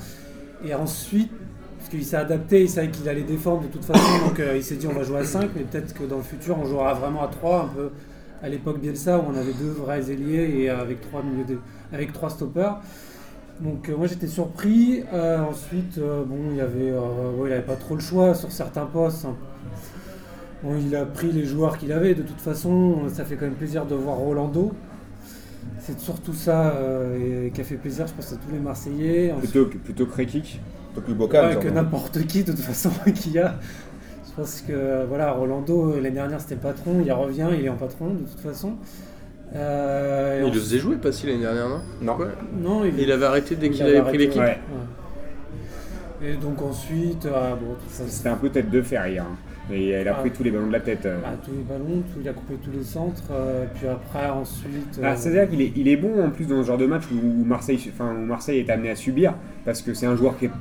Et 0.64 0.76
ensuite, 0.76 1.32
parce 1.80 1.90
qu'il 1.90 2.06
s'est 2.06 2.18
adapté, 2.18 2.62
il 2.62 2.70
savait 2.70 2.90
qu'il 2.92 3.10
allait 3.10 3.24
défendre 3.24 3.64
de 3.64 3.68
toute 3.68 3.84
façon, 3.84 4.28
donc 4.28 4.40
euh, 4.40 4.54
il 4.56 4.64
s'est 4.64 4.76
dit 4.76 4.86
on 4.88 4.94
va 4.94 5.04
jouer 5.04 5.20
à 5.20 5.24
5, 5.24 5.50
mais 5.56 5.64
peut-être 5.64 5.94
que 5.96 6.04
dans 6.04 6.18
le 6.18 6.24
futur 6.24 6.60
on 6.60 6.66
jouera 6.66 6.94
vraiment 6.94 7.24
à 7.24 7.28
3, 7.28 7.64
un 7.64 7.68
peu 7.76 7.90
à 8.44 8.50
l'époque 8.50 8.80
Bielsa 8.80 9.18
où 9.18 9.24
on 9.28 9.36
avait 9.36 9.54
deux 9.54 9.72
vrais 9.72 10.12
ailiers 10.12 10.62
et 10.62 10.70
avec 10.70 11.02
trois, 11.02 11.24
milieux 11.24 11.44
de- 11.46 11.60
avec 11.92 12.14
trois 12.14 12.30
stoppers. 12.30 12.78
Donc 13.62 13.90
euh, 13.90 13.96
moi 13.98 14.06
j'étais 14.08 14.28
surpris. 14.28 15.04
Euh, 15.14 15.40
ensuite, 15.40 15.98
euh, 15.98 16.24
bon, 16.24 16.38
il 16.52 16.58
y 16.58 16.62
avait, 16.62 16.90
euh, 16.92 17.32
ouais, 17.38 17.50
il 17.50 17.54
avait 17.54 17.62
pas 17.62 17.76
trop 17.76 17.96
le 17.96 18.02
choix 18.02 18.34
sur 18.36 18.52
certains 18.52 18.86
postes. 18.86 19.26
hein. 19.26 19.36
Bon, 20.64 20.76
il 20.80 20.96
a 20.96 21.06
pris 21.06 21.32
les 21.32 21.46
joueurs 21.46 21.78
qu'il 21.78 21.92
avait. 21.92 22.14
De 22.14 22.22
toute 22.22 22.40
façon, 22.40 23.10
ça 23.10 23.26
fait 23.26 23.36
quand 23.36 23.46
même 23.46 23.56
plaisir 23.56 23.86
de 23.86 23.96
voir 23.96 24.16
Rolando. 24.18 24.72
C'est 25.80 26.00
surtout 26.00 26.34
ça 26.34 26.72
euh, 26.76 27.48
et- 27.48 27.52
qui 27.52 27.62
a 27.62 27.64
fait 27.64 27.76
plaisir, 27.76 28.06
je 28.08 28.14
pense, 28.14 28.32
à 28.32 28.36
tous 28.36 28.52
les 28.52 28.60
Marseillais. 28.60 29.32
Ensuite, 29.32 29.52
Plutôt, 29.52 29.80
plutôt 29.84 30.06
Krekik. 30.06 30.60
Un 30.92 30.96
peu 30.96 31.02
plus 31.02 31.14
bocal. 31.14 31.58
ouais, 31.58 31.64
que 31.64 31.70
n'importe 31.70 32.26
qui, 32.28 32.44
de 32.44 32.52
toute 32.52 32.60
façon, 32.62 32.90
qu'il 33.16 33.32
y 33.34 33.40
a. 33.40 33.56
Je 34.28 34.36
pense 34.36 34.62
que 34.62 35.06
voilà, 35.08 35.32
Rolando, 35.32 35.96
l'année 35.96 36.12
dernière, 36.12 36.40
c'était 36.40 36.56
le 36.56 36.62
patron. 36.62 37.02
Il 37.04 37.12
revient, 37.12 37.48
il 37.58 37.66
est 37.66 37.70
en 37.70 37.76
patron, 37.76 38.10
de 38.14 38.20
toute 38.20 38.40
façon. 38.40 38.76
Euh, 39.56 40.42
et 40.44 40.48
Il 40.48 40.54
le 40.54 40.60
faisait 40.60 40.78
jouer 40.78 40.96
pas 40.96 41.12
si 41.12 41.26
l'année 41.28 41.40
dernière, 41.42 41.68
non? 41.68 41.82
Non. 42.02 42.16
Quoi? 42.16 42.28
Non, 42.62 42.86
il, 42.86 42.98
Il 43.00 43.12
avait 43.12 43.26
arrêté 43.26 43.56
dès 43.56 43.68
Il 43.68 43.72
qu'il 43.74 43.84
avait 43.84 43.98
avait 43.98 44.08
pris 44.10 44.18
l'équipe. 44.18 44.40
Ouais. 44.42 44.60
Ouais. 46.22 46.30
Et 46.30 46.36
donc 46.36 46.62
ensuite, 46.62 47.24
bon, 47.24 47.76
ça, 47.90 48.04
C'était 48.08 48.30
un 48.30 48.36
peu 48.36 48.50
tête 48.50 48.70
de 48.70 48.82
fer 48.82 49.08
hier. 49.08 49.24
hein. 49.24 49.36
Et 49.72 49.90
elle 49.90 50.08
a 50.08 50.16
Ah. 50.18 50.20
pris 50.22 50.32
tous 50.32 50.44
les 50.44 50.52
ballons 50.52 50.68
de 50.68 50.72
la 50.74 50.80
tête. 50.80 51.06
euh. 51.06 51.20
bah, 51.22 51.30
tous 51.44 51.52
les 51.52 51.64
ballons, 51.64 52.02
tout- 52.14 52.20
il 52.22 52.28
a 52.28 52.34
coupé 52.34 52.56
tous 52.56 52.72
les 52.72 52.84
centres. 52.84 53.24
euh, 53.32 53.66
puis 53.76 53.88
après, 53.88 54.30
ensuite. 54.30 55.00
Ah, 55.04 55.12
euh, 55.12 55.16
C'est-à-dire 55.16 55.50
qu'il 55.50 55.62
est, 55.62 55.72
il 55.76 55.88
est 55.88 55.98
bon 55.98 56.24
en 56.24 56.30
plus 56.30 56.46
dans 56.46 56.62
ce 56.62 56.68
genre 56.68 56.78
de 56.78 56.88
match 56.88 57.04
où 57.12 57.44
Marseille, 57.46 57.80
enfin, 57.94 58.12
où 58.14 58.26
Marseille 58.26 58.60
est 58.60 58.70
amené 58.70 58.90
à 58.90 58.96
subir 58.96 59.34
parce 59.64 59.82
que 59.82 59.94
c'est 59.94 60.08
un 60.08 60.16
joueur 60.16 60.38
qui 60.38 60.46
est 60.46 60.52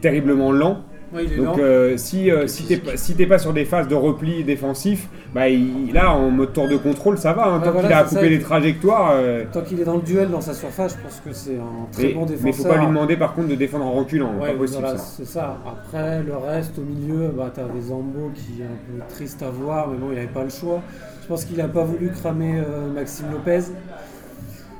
terriblement 0.00 0.52
lent. 0.52 0.82
Ouais, 1.14 1.24
il 1.24 1.32
est 1.32 1.36
Donc 1.36 1.58
euh, 1.58 1.96
si, 1.96 2.30
euh, 2.30 2.46
si 2.46 2.64
t'es 2.64 2.76
pas- 2.76 2.96
si 2.96 3.14
t'es 3.14 3.26
pas 3.26 3.38
sur 3.38 3.52
des 3.52 3.64
phases 3.64 3.88
de 3.88 3.94
repli 3.94 4.44
défensif, 4.44 5.08
bah, 5.34 5.48
il, 5.48 5.92
là 5.92 6.12
en 6.12 6.30
mode 6.30 6.52
tour 6.52 6.68
de 6.68 6.76
contrôle 6.76 7.18
ça 7.18 7.32
va. 7.32 7.46
hein. 7.48 7.60
Tant 7.60 7.72
voilà, 7.72 7.88
qu'il 7.88 7.96
a 7.96 8.02
coupé 8.04 8.20
ça. 8.20 8.26
les 8.28 8.40
trajectoires. 8.40 9.10
euh, 9.14 9.44
Tant 9.52 9.62
qu'il 9.62 9.80
est 9.80 9.84
dans 9.84 9.96
le 9.96 10.02
duel, 10.02 10.30
dans 10.30 10.40
sa 10.40 10.54
surface, 10.54 10.96
je 10.98 11.02
pense 11.02 11.20
que 11.24 11.32
c'est 11.32 11.56
un 11.56 11.86
très 11.92 12.04
mais, 12.08 12.12
bon 12.14 12.20
défenseur. 12.26 12.44
mais 12.44 12.52
faut 12.52 12.64
pas 12.64 12.76
lui 12.78 12.86
demander 12.86 13.16
par 13.16 13.34
contre 13.34 13.48
de 13.48 13.54
défendre 13.54 13.86
en 13.86 13.92
reculant. 13.92 14.32
Ouais, 14.40 14.52
pas 14.52 14.58
possible 14.58 14.80
voilà, 14.82 14.98
ça. 14.98 15.04
c'est 15.16 15.26
ça. 15.26 15.58
Après, 15.66 16.22
le 16.22 16.36
reste, 16.36 16.78
au 16.78 16.82
milieu, 16.82 17.28
bah, 17.36 17.50
tu 17.54 17.60
avais 17.60 17.80
Zambo 17.80 18.30
qui 18.34 18.60
est 18.62 18.64
un 18.64 18.68
peu 18.98 19.14
triste 19.14 19.42
à 19.42 19.50
voir, 19.50 19.88
mais 19.88 19.96
bon, 19.98 20.06
il 20.10 20.14
n'avait 20.16 20.26
pas 20.26 20.44
le 20.44 20.50
choix. 20.50 20.80
Je 21.22 21.28
pense 21.28 21.44
qu'il 21.46 21.56
n'a 21.56 21.68
pas 21.68 21.84
voulu 21.84 22.10
cramer 22.10 22.58
euh, 22.58 22.92
Maxime 22.94 23.26
Lopez. 23.32 23.60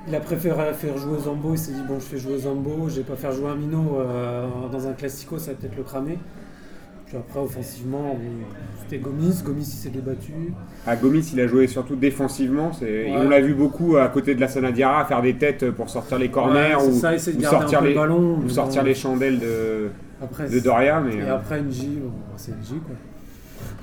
Il 0.06 0.14
a 0.14 0.20
préféré 0.20 0.72
faire 0.74 0.96
jouer 0.98 1.18
Zambo. 1.18 1.52
Il 1.52 1.58
s'est 1.58 1.72
dit, 1.72 1.82
bon, 1.88 1.94
je 1.98 2.04
fais 2.04 2.18
jouer 2.18 2.38
Zambo, 2.38 2.88
je 2.88 2.96
vais 2.96 3.02
pas 3.02 3.16
faire 3.16 3.32
jouer 3.32 3.48
un 3.48 3.56
minot 3.56 3.98
euh, 3.98 4.46
dans 4.70 4.86
un 4.86 4.92
classico, 4.92 5.38
ça 5.38 5.52
va 5.52 5.56
peut-être 5.58 5.76
le 5.76 5.82
cramer. 5.82 6.18
Puis 7.06 7.16
après, 7.16 7.40
offensivement, 7.40 8.16
c'était 8.82 8.98
Gomis. 8.98 9.40
Gomis, 9.44 9.62
il 9.62 9.66
s'est 9.66 9.90
débattu. 9.90 10.32
À 10.86 10.96
Gomis, 10.96 11.30
il 11.32 11.40
a 11.40 11.46
joué 11.46 11.66
surtout 11.66 11.96
défensivement. 11.96 12.70
et 12.82 13.12
on 13.14 13.28
l'a 13.28 13.40
vu 13.40 13.54
beaucoup 13.54 13.96
à 13.96 14.08
côté 14.08 14.34
de 14.34 14.40
la 14.40 14.48
Sanadiara 14.48 15.04
faire 15.04 15.22
des 15.22 15.34
têtes 15.34 15.70
pour 15.70 15.88
sortir 15.90 16.18
les 16.18 16.30
corners 16.30 16.74
Ouais, 16.76 16.86
ou, 16.86 16.92
ça, 16.92 17.16
sortir, 17.18 17.80
les, 17.82 17.90
le 17.90 17.94
ballon. 17.94 18.38
ou 18.44 18.48
sortir 18.48 18.82
bon, 18.82 18.88
les 18.88 18.94
chandelles 18.94 19.38
de, 19.38 19.90
Après, 20.22 20.48
de 20.48 20.58
Doria. 20.60 21.00
Mais 21.00 21.14
Et 21.16 21.22
euh, 21.22 21.36
après, 21.36 21.60
NJ, 21.60 21.86
bon, 22.02 22.12
c'est 22.36 22.52
NJ, 22.52 22.80
quoi. 22.86 22.96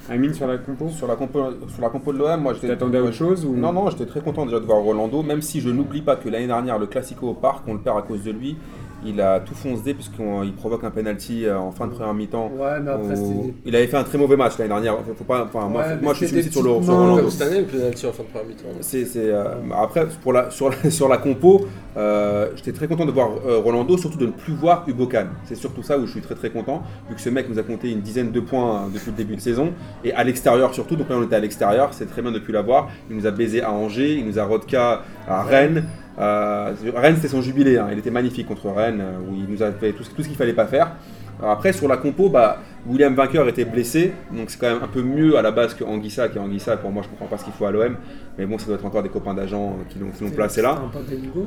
Amine 0.09 0.33
sur 0.33 0.47
la 0.47 0.57
compo, 0.57 0.89
Sur 0.89 1.07
la 1.07 1.15
compo, 1.15 1.39
sur 1.67 1.81
la 1.81 1.89
compo 1.89 2.11
de 2.11 2.17
l'OM, 2.17 2.41
moi 2.41 2.53
j'étais. 2.53 2.67
t'attendais 2.67 2.97
à 2.97 3.03
autre 3.03 3.13
chose 3.13 3.45
ou... 3.45 3.55
Non, 3.55 3.71
non, 3.71 3.89
j'étais 3.89 4.05
très 4.05 4.21
content 4.21 4.45
déjà 4.45 4.59
de 4.59 4.65
voir 4.65 4.79
Rolando, 4.79 5.21
même 5.23 5.41
si 5.41 5.61
je 5.61 5.69
n'oublie 5.69 6.01
pas 6.01 6.15
que 6.15 6.27
l'année 6.27 6.47
dernière, 6.47 6.79
le 6.79 6.87
Classico 6.87 7.29
au 7.29 7.33
Parc, 7.33 7.63
on 7.67 7.73
le 7.73 7.79
perd 7.79 7.97
à 7.97 8.01
cause 8.01 8.23
de 8.23 8.31
lui. 8.31 8.57
Il 9.05 9.19
a 9.21 9.39
tout 9.39 9.55
foncé 9.55 9.93
puisqu'il 9.93 10.53
provoque 10.53 10.83
un 10.83 10.91
penalty 10.91 11.45
euh, 11.45 11.57
en 11.57 11.71
fin 11.71 11.87
de 11.87 11.91
première 11.91 12.13
mi-temps. 12.13 12.51
Ouais, 12.57 12.79
mais 12.81 12.91
après, 12.91 13.13
où- 13.13 13.15
c'était. 13.15 13.53
Il 13.65 13.75
avait 13.75 13.87
fait 13.87 13.97
un 13.97 14.03
très 14.03 14.17
mauvais 14.17 14.35
match 14.37 14.57
l'année 14.57 14.69
dernière. 14.69 14.95
Faut 15.17 15.23
pas, 15.23 15.43
enfin, 15.45 15.67
moi, 15.67 15.81
Ouais, 15.81 15.87
moi 16.01 16.13
mais 16.19 16.27
je 16.27 16.31
suis 16.33 16.51
sur 16.51 16.63
le 16.63 16.83
sur. 16.83 16.93
Comme 16.93 17.29
cette 17.29 17.47
année, 17.47 17.59
le 17.61 17.65
penalty 17.65 18.05
en 18.07 18.11
fin 18.11 18.23
de 18.23 18.27
première 18.29 18.47
mi-temps. 18.47 18.63
C'est, 18.81 19.05
euh, 19.17 19.43
après, 19.75 20.07
pour 20.21 20.33
la, 20.33 20.49
sur, 20.51 20.69
la, 20.69 20.89
sur 20.89 21.07
la 21.07 21.17
compo, 21.17 21.65
euh, 21.97 22.49
j'étais 22.55 22.71
très 22.71 22.87
content 22.87 23.05
de 23.05 23.11
voir 23.11 23.29
euh, 23.45 23.59
Rolando, 23.59 23.97
surtout 23.97 24.17
de 24.17 24.27
ne 24.27 24.31
plus 24.31 24.53
voir 24.53 24.83
Hugo 24.87 25.07
Kahn. 25.07 25.27
C'est 25.45 25.55
surtout 25.55 25.83
ça 25.83 25.97
où 25.97 26.05
je 26.05 26.11
suis 26.11 26.21
très 26.21 26.35
très 26.35 26.49
content, 26.49 26.83
vu 27.09 27.15
que 27.15 27.21
ce 27.21 27.29
mec 27.29 27.49
nous 27.49 27.59
a 27.59 27.63
compté 27.63 27.89
une 27.91 28.01
dizaine 28.01 28.31
de 28.31 28.39
points 28.39 28.75
euh, 28.75 28.87
depuis 28.93 29.11
le 29.11 29.17
début 29.17 29.35
de 29.35 29.41
saison, 29.41 29.71
et 30.03 30.13
à 30.13 30.23
l'extérieur 30.23 30.73
surtout, 30.73 30.95
donc 30.95 31.09
là 31.09 31.15
on 31.17 31.23
était 31.23 31.35
à 31.35 31.39
l'extérieur, 31.39 31.89
c'est 31.93 32.05
très 32.05 32.21
bien 32.21 32.31
de 32.31 32.37
ne 32.39 32.43
plus 32.43 32.53
l'avoir. 32.53 32.89
Il 33.09 33.15
nous 33.17 33.27
a 33.27 33.31
baisé 33.31 33.61
à 33.61 33.71
Angers, 33.71 34.13
il 34.15 34.25
nous 34.25 34.39
a 34.39 34.43
rodka 34.43 35.01
à 35.27 35.43
Rennes. 35.43 35.83
Euh, 36.19 36.73
Rennes 36.95 37.15
c'était 37.15 37.29
son 37.29 37.41
jubilé, 37.41 37.77
hein. 37.77 37.87
il 37.91 37.97
était 37.99 38.11
magnifique 38.11 38.47
contre 38.47 38.69
Rennes, 38.69 38.99
euh, 39.01 39.17
où 39.31 39.35
il 39.35 39.45
nous 39.51 39.63
a 39.63 39.71
fait 39.71 39.93
tout, 39.93 40.03
ce- 40.03 40.11
tout 40.11 40.21
ce 40.23 40.27
qu'il 40.27 40.37
fallait 40.37 40.53
pas 40.53 40.65
faire. 40.67 40.91
Alors 41.39 41.53
après, 41.53 41.73
sur 41.73 41.87
la 41.87 41.97
compo, 41.97 42.29
bah, 42.29 42.59
William 42.87 43.15
Vainqueur 43.15 43.47
était 43.47 43.65
blessé, 43.65 44.11
donc 44.31 44.49
c'est 44.51 44.59
quand 44.59 44.67
même 44.71 44.83
un 44.83 44.87
peu 44.87 45.01
mieux 45.01 45.37
à 45.37 45.41
la 45.41 45.49
base 45.49 45.73
que 45.73 45.83
Anguissa, 45.83 46.27
qui 46.27 46.37
est 46.37 46.41
Anguissa, 46.41 46.77
pour 46.77 46.91
moi 46.91 47.01
je 47.01 47.09
comprends 47.09 47.25
pas 47.25 47.37
ce 47.39 47.45
qu'il 47.45 47.53
faut 47.53 47.65
à 47.65 47.71
l'OM, 47.71 47.95
mais 48.37 48.45
bon, 48.45 48.59
ça 48.59 48.67
doit 48.67 48.75
être 48.75 48.85
encore 48.85 49.01
des 49.01 49.09
copains 49.09 49.33
d'agents 49.33 49.77
qui 49.89 49.97
l'ont, 49.97 50.09
qui 50.15 50.23
l'ont 50.23 50.29
placé 50.29 50.61
là. 50.61 50.79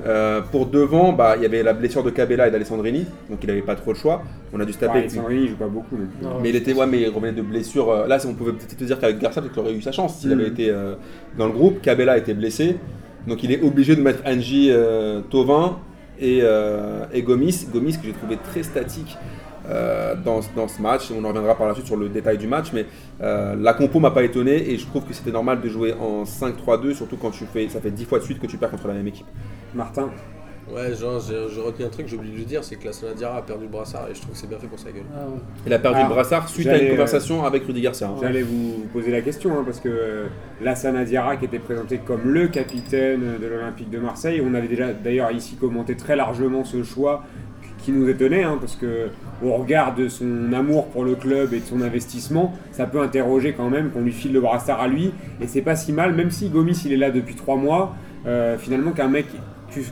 Euh, 0.06 0.40
pour 0.50 0.66
devant, 0.66 1.12
bah, 1.12 1.34
il 1.36 1.42
y 1.42 1.46
avait 1.46 1.62
la 1.62 1.74
blessure 1.74 2.02
de 2.02 2.10
Cabella 2.10 2.48
et 2.48 2.50
d'Alessandrini, 2.50 3.06
donc 3.30 3.38
il 3.42 3.46
n'avait 3.46 3.62
pas 3.62 3.76
trop 3.76 3.92
le 3.92 3.96
choix. 3.98 4.22
On 4.52 4.58
a 4.58 4.64
dû 4.64 4.72
se 4.72 4.78
taper. 4.78 4.94
Pareil, 4.94 5.10
Sandrini, 5.10 5.42
il 5.44 5.48
joue 5.50 5.56
pas 5.56 5.66
beaucoup. 5.68 5.96
Non. 6.22 6.40
mais 6.42 6.48
il 6.50 6.56
était, 6.56 6.72
ouais, 6.72 6.86
mais 6.86 7.00
il 7.02 7.08
revenait 7.10 7.32
de 7.32 7.42
blessure. 7.42 7.90
euh, 7.90 8.06
Là, 8.08 8.18
on 8.26 8.32
pouvait 8.34 8.52
peut-être 8.52 8.76
te 8.76 8.84
dire 8.84 8.98
qu'avec 8.98 9.18
Garcia, 9.18 9.42
peut-être 9.42 9.54
qu'il 9.54 9.62
aurait 9.62 9.74
eu 9.74 9.82
sa 9.82 9.92
chance 9.92 10.18
s'il 10.18 10.30
Mm. 10.30 10.32
avait 10.40 10.48
été 10.48 10.70
euh, 10.70 10.94
dans 11.38 11.46
le 11.46 11.52
groupe. 11.52 11.80
Cabella 11.82 12.16
était 12.18 12.34
blessé, 12.34 12.76
donc 13.26 13.42
il 13.42 13.52
est 13.52 13.62
obligé 13.62 13.96
de 13.96 14.02
mettre 14.02 14.22
Angie 14.26 14.68
euh, 14.70 15.20
Tovin 15.22 15.78
et, 16.18 16.40
euh, 16.42 17.04
et 17.12 17.22
Gomis. 17.22 17.66
Gomis 17.72 17.96
que 17.98 18.04
j'ai 18.04 18.12
trouvé 18.12 18.36
très 18.36 18.62
statique. 18.62 19.16
euh, 19.66 20.14
dans, 20.14 20.40
dans 20.54 20.68
ce 20.68 20.82
match, 20.82 21.10
on 21.10 21.24
en 21.24 21.28
reviendra 21.28 21.54
par 21.54 21.66
la 21.66 21.74
suite 21.74 21.86
sur 21.86 21.96
le 21.96 22.10
détail 22.10 22.36
du 22.36 22.46
match, 22.46 22.66
mais 22.74 22.84
la 23.20 23.72
compo 23.72 23.98
m'a 23.98 24.10
pas 24.10 24.22
étonné 24.22 24.70
et 24.70 24.76
je 24.76 24.86
trouve 24.86 25.04
que 25.04 25.14
c'était 25.14 25.32
normal 25.32 25.62
de 25.62 25.68
jouer 25.68 25.94
en 25.94 26.24
5-3-2, 26.24 26.94
surtout 26.94 27.16
quand 27.16 27.30
tu 27.30 27.44
fais, 27.46 27.68
ça 27.68 27.80
fait 27.80 27.90
10 27.90 28.04
fois 28.04 28.18
de 28.18 28.24
suite 28.24 28.38
que 28.40 28.46
tu 28.46 28.58
perds 28.58 28.70
contre 28.70 28.88
la 28.88 28.94
même 28.94 29.06
équipe. 29.06 29.26
Martin, 29.74 30.10
Ouais, 30.72 30.94
genre, 30.94 31.20
j'ai 31.20 31.60
retenu 31.60 31.84
un 31.84 31.88
truc 31.88 32.06
que 32.06 32.10
j'ai 32.10 32.16
oublié 32.16 32.32
de 32.32 32.38
lui 32.38 32.46
dire, 32.46 32.64
c'est 32.64 32.76
que 32.76 32.86
la 32.86 32.92
Sonadiara 32.92 33.36
a 33.38 33.42
perdu 33.42 33.64
le 33.64 33.70
brassard 33.70 34.08
et 34.10 34.14
je 34.14 34.20
trouve 34.20 34.32
que 34.32 34.38
c'est 34.38 34.48
bien 34.48 34.58
fait 34.58 34.66
pour 34.66 34.78
sa 34.78 34.90
gueule. 34.90 35.04
Ah, 35.14 35.26
ouais. 35.28 35.38
Il 35.66 35.72
a 35.72 35.78
perdu 35.78 35.98
Ah, 36.00 36.08
le 36.08 36.14
brassard 36.14 36.48
suite 36.48 36.66
à 36.66 36.70
j'allais, 36.72 36.84
une 36.84 36.88
euh, 36.88 36.94
conversation 36.94 37.44
avec 37.44 37.64
Rudy 37.66 37.82
Garcia. 37.82 38.08
hein. 38.08 38.14
j'allais 38.20 38.42
vous 38.42 38.86
poser 38.92 39.10
la 39.10 39.20
question 39.20 39.52
hein, 39.58 39.62
parce 39.64 39.78
que 39.80 39.88
euh, 39.90 40.26
Lassana 40.62 41.04
Diarra 41.04 41.36
qui 41.36 41.44
était 41.44 41.58
présenté 41.58 41.98
comme 41.98 42.32
le 42.32 42.48
capitaine 42.48 43.38
de 43.40 43.46
l'Olympique 43.46 43.90
de 43.90 43.98
Marseille, 43.98 44.42
on 44.44 44.54
avait 44.54 44.68
déjà 44.68 44.92
d'ailleurs 44.92 45.30
ici 45.32 45.56
commenté 45.56 45.96
très 45.96 46.16
largement 46.16 46.64
ce 46.64 46.82
choix 46.82 47.22
qui 47.78 47.92
nous 47.92 48.08
étonnait 48.08 48.44
hein, 48.44 48.56
parce 48.58 48.76
que 48.76 49.08
au 49.44 49.52
regard 49.52 49.94
de 49.94 50.08
son 50.08 50.50
amour 50.54 50.86
pour 50.86 51.04
le 51.04 51.14
club 51.14 51.52
et 51.52 51.60
de 51.60 51.66
son 51.66 51.82
investissement, 51.82 52.54
ça 52.72 52.86
peut 52.86 53.02
interroger 53.02 53.52
quand 53.52 53.68
même 53.68 53.90
qu'on 53.90 54.00
lui 54.00 54.12
file 54.12 54.32
le 54.32 54.40
brassard 54.40 54.80
à 54.80 54.88
lui 54.88 55.12
et 55.42 55.46
c'est 55.46 55.60
pas 55.60 55.76
si 55.76 55.92
mal 55.92 56.14
même 56.14 56.30
si 56.30 56.48
Gomis 56.48 56.80
il 56.86 56.94
est 56.94 56.96
là 56.96 57.10
depuis 57.10 57.34
trois 57.34 57.56
mois, 57.56 57.94
euh, 58.26 58.56
finalement 58.56 58.92
qu'un 58.92 59.08
mec 59.08 59.26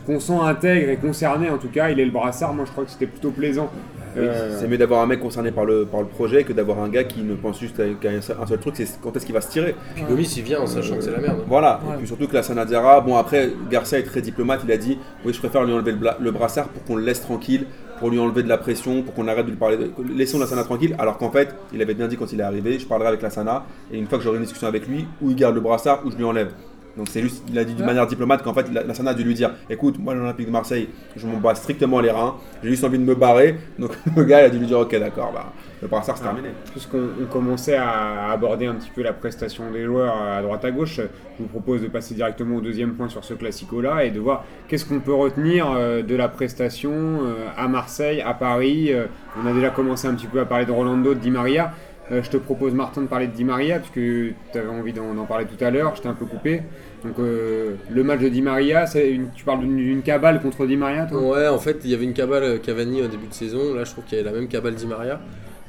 qu'on 0.06 0.20
sent 0.20 0.38
intègre 0.42 0.88
et 0.90 0.96
concerné 0.96 1.50
en 1.50 1.58
tout 1.58 1.68
cas, 1.68 1.90
il 1.90 1.98
est 2.00 2.04
le 2.04 2.10
brassard, 2.10 2.54
moi 2.54 2.64
je 2.66 2.72
crois 2.72 2.84
que 2.84 2.90
c'était 2.90 3.06
plutôt 3.06 3.30
plaisant. 3.30 3.70
Oui, 4.14 4.24
Euh, 4.26 4.58
C'est 4.60 4.68
mieux 4.68 4.76
d'avoir 4.76 5.00
un 5.00 5.06
mec 5.06 5.20
concerné 5.20 5.50
par 5.52 5.64
le, 5.64 5.86
par 5.86 6.00
le 6.02 6.06
projet 6.06 6.44
que 6.44 6.52
d'avoir 6.52 6.80
un 6.80 6.88
gars 6.90 7.04
qui 7.04 7.22
ne 7.22 7.34
pense 7.34 7.58
juste 7.58 7.80
qu'à 8.00 8.10
un 8.10 8.20
seul, 8.20 8.36
un 8.42 8.46
seul 8.46 8.58
truc, 8.58 8.74
c'est 8.76 9.00
quand 9.00 9.16
est-ce 9.16 9.24
qu'il 9.24 9.34
va 9.34 9.40
se 9.40 9.50
tirer. 9.50 9.74
Puis 9.94 10.04
Gomis, 10.04 10.34
il 10.36 10.42
vient 10.42 10.60
en 10.60 10.66
sachant 10.66 10.96
que 10.96 11.00
c'est 11.00 11.10
la 11.12 11.18
merde. 11.18 11.38
Voilà, 11.48 11.80
Ouais. 11.86 11.94
et 11.94 11.98
puis 11.98 12.06
surtout 12.06 12.28
que 12.28 12.34
la 12.34 12.42
Sanadiara, 12.42 13.00
bon 13.00 13.16
après, 13.16 13.50
Garcia 13.70 13.98
est 13.98 14.02
très 14.02 14.20
diplomate, 14.20 14.60
il 14.64 14.72
a 14.72 14.76
dit 14.76 14.98
Oui, 15.24 15.32
je 15.32 15.38
préfère 15.38 15.64
lui 15.64 15.72
enlever 15.72 15.94
le, 16.20 16.30
brassard 16.30 16.68
pour 16.68 16.84
qu'on 16.84 16.96
le 16.96 17.04
laisse 17.04 17.22
tranquille, 17.22 17.64
pour 18.00 18.10
lui 18.10 18.18
enlever 18.18 18.42
de 18.42 18.48
la 18.48 18.58
pression, 18.58 19.02
pour 19.02 19.14
qu'on 19.14 19.28
arrête 19.28 19.46
de 19.46 19.50
lui 19.52 19.56
parler. 19.56 19.78
De... 19.78 19.90
Laissons 20.14 20.38
la 20.38 20.46
Sana 20.46 20.64
tranquille, 20.64 20.94
alors 20.98 21.16
qu'en 21.16 21.30
fait, 21.30 21.54
il 21.72 21.80
avait 21.80 21.94
bien 21.94 22.06
dit 22.08 22.16
quand 22.18 22.30
il 22.34 22.40
est 22.40 22.44
arrivé 22.44 22.78
Je 22.78 22.86
parlerai 22.86 23.08
avec 23.08 23.22
la 23.22 23.30
Sana, 23.30 23.64
et 23.90 23.96
une 23.98 24.06
fois 24.08 24.18
que 24.18 24.24
j'aurai 24.24 24.36
une 24.36 24.42
discussion 24.44 24.68
avec 24.68 24.86
lui, 24.86 25.06
ou 25.22 25.30
il 25.30 25.36
garde 25.36 25.54
le 25.54 25.62
brassard, 25.62 26.02
ou 26.04 26.10
je 26.10 26.16
lui 26.16 26.24
enlève. 26.24 26.50
Donc 26.96 27.08
c'est 27.08 27.22
juste, 27.22 27.42
il 27.48 27.58
a 27.58 27.64
dit 27.64 27.74
d'une 27.74 27.86
manière 27.86 28.06
diplomate 28.06 28.42
qu'en 28.42 28.52
fait 28.52 28.70
la, 28.72 28.82
la 28.82 28.94
Sana 28.94 29.10
a 29.12 29.14
dû 29.14 29.24
lui 29.24 29.34
dire 29.34 29.52
Écoute, 29.70 29.98
moi 29.98 30.14
l'Olympique 30.14 30.46
de 30.46 30.52
Marseille, 30.52 30.88
je 31.16 31.26
m'en 31.26 31.38
bats 31.38 31.54
strictement 31.54 32.00
les 32.00 32.10
reins, 32.10 32.36
j'ai 32.62 32.68
juste 32.70 32.84
envie 32.84 32.98
de 32.98 33.04
me 33.04 33.14
barrer. 33.14 33.56
Donc 33.78 33.92
le 34.16 34.24
gars 34.24 34.42
il 34.42 34.44
a 34.44 34.50
dû 34.50 34.58
lui 34.58 34.66
dire 34.66 34.78
Ok, 34.78 34.94
d'accord, 34.98 35.32
bah, 35.32 35.52
le 35.80 35.88
brassard 35.88 36.16
c'est 36.18 36.24
Ah. 36.24 36.28
terminé. 36.28 36.50
Puisqu'on 36.70 37.08
on 37.22 37.26
commençait 37.26 37.76
à 37.76 38.30
aborder 38.30 38.66
un 38.66 38.74
petit 38.74 38.90
peu 38.94 39.02
la 39.02 39.12
prestation 39.12 39.70
des 39.70 39.84
joueurs 39.84 40.14
à 40.20 40.42
droite 40.42 40.64
à 40.64 40.70
gauche, 40.70 40.96
je 40.96 41.02
vous 41.42 41.48
propose 41.48 41.80
de 41.82 41.88
passer 41.88 42.14
directement 42.14 42.56
au 42.56 42.60
deuxième 42.60 42.92
point 42.92 43.08
sur 43.08 43.24
ce 43.24 43.34
classico-là 43.34 44.04
et 44.04 44.10
de 44.10 44.20
voir 44.20 44.44
qu'est-ce 44.68 44.84
qu'on 44.84 45.00
peut 45.00 45.14
retenir 45.14 45.70
euh, 45.74 46.02
de 46.02 46.14
la 46.14 46.28
prestation 46.28 46.92
euh, 46.92 47.46
à 47.56 47.68
Marseille, 47.68 48.20
à 48.20 48.34
Paris. 48.34 48.92
Euh, 48.92 49.06
On 49.42 49.46
a 49.46 49.52
déjà 49.54 49.70
commencé 49.70 50.06
un 50.06 50.14
petit 50.14 50.26
peu 50.26 50.40
à 50.40 50.44
parler 50.44 50.66
de 50.66 50.72
Rolando, 50.72 51.14
de 51.14 51.18
Di 51.20 51.30
Maria. 51.30 51.72
Euh, 52.12 52.22
Je 52.22 52.30
te 52.30 52.36
propose, 52.36 52.74
Martin, 52.74 53.02
de 53.02 53.06
parler 53.06 53.26
de 53.26 53.32
Di 53.32 53.44
Maria, 53.44 53.78
puisque 53.78 53.94
tu 53.94 54.58
avais 54.58 54.68
envie 54.68 54.92
d'en 54.92 55.24
parler 55.24 55.46
tout 55.46 55.62
à 55.64 55.70
l'heure, 55.70 55.96
je 55.96 56.02
t'ai 56.02 56.08
un 56.08 56.14
peu 56.14 56.26
coupé. 56.26 56.62
Donc 57.04 57.18
euh, 57.18 57.74
le 57.90 58.04
match 58.04 58.20
de 58.20 58.28
Di 58.28 58.42
Maria, 58.42 58.84
tu 58.86 59.44
parles 59.44 59.60
d'une- 59.60 60.02
cabale 60.02 60.40
contre 60.40 60.66
Di 60.66 60.76
Maria, 60.76 61.06
toi? 61.06 61.20
Ouais, 61.20 61.48
en 61.48 61.58
fait, 61.58 61.78
il 61.84 61.90
y 61.90 61.94
avait 61.94 62.04
une 62.04 62.12
cabale 62.12 62.42
euh, 62.44 62.58
Cavani 62.58 63.02
au 63.02 63.08
début 63.08 63.26
de 63.28 63.34
saison. 63.34 63.74
Là, 63.74 63.84
je 63.84 63.90
trouve 63.92 64.04
qu'il 64.04 64.18
y 64.18 64.20
avait 64.20 64.30
la 64.30 64.36
même 64.36 64.48
cabale 64.48 64.74
Di 64.74 64.86
Maria. 64.86 65.20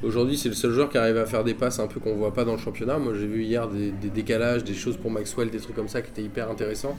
Aujourd'hui, 0.02 0.36
c'est 0.36 0.50
le 0.50 0.54
seul 0.54 0.72
joueur 0.72 0.90
qui 0.90 0.98
arrive 0.98 1.16
à 1.16 1.24
faire 1.24 1.44
des 1.44 1.54
passes 1.54 1.78
un 1.80 1.86
peu 1.86 1.98
qu'on 1.98 2.14
voit 2.16 2.34
pas 2.34 2.44
dans 2.44 2.52
le 2.52 2.58
championnat. 2.58 2.98
Moi, 2.98 3.14
j'ai 3.18 3.26
vu 3.26 3.42
hier 3.42 3.66
des, 3.68 3.90
des 3.90 4.10
décalages, 4.10 4.62
des 4.64 4.74
choses 4.74 4.98
pour 4.98 5.10
Maxwell, 5.10 5.48
des 5.48 5.58
trucs 5.60 5.74
comme 5.76 5.88
ça 5.88 6.02
qui 6.02 6.10
étaient 6.10 6.22
hyper 6.22 6.50
intéressants. 6.50 6.96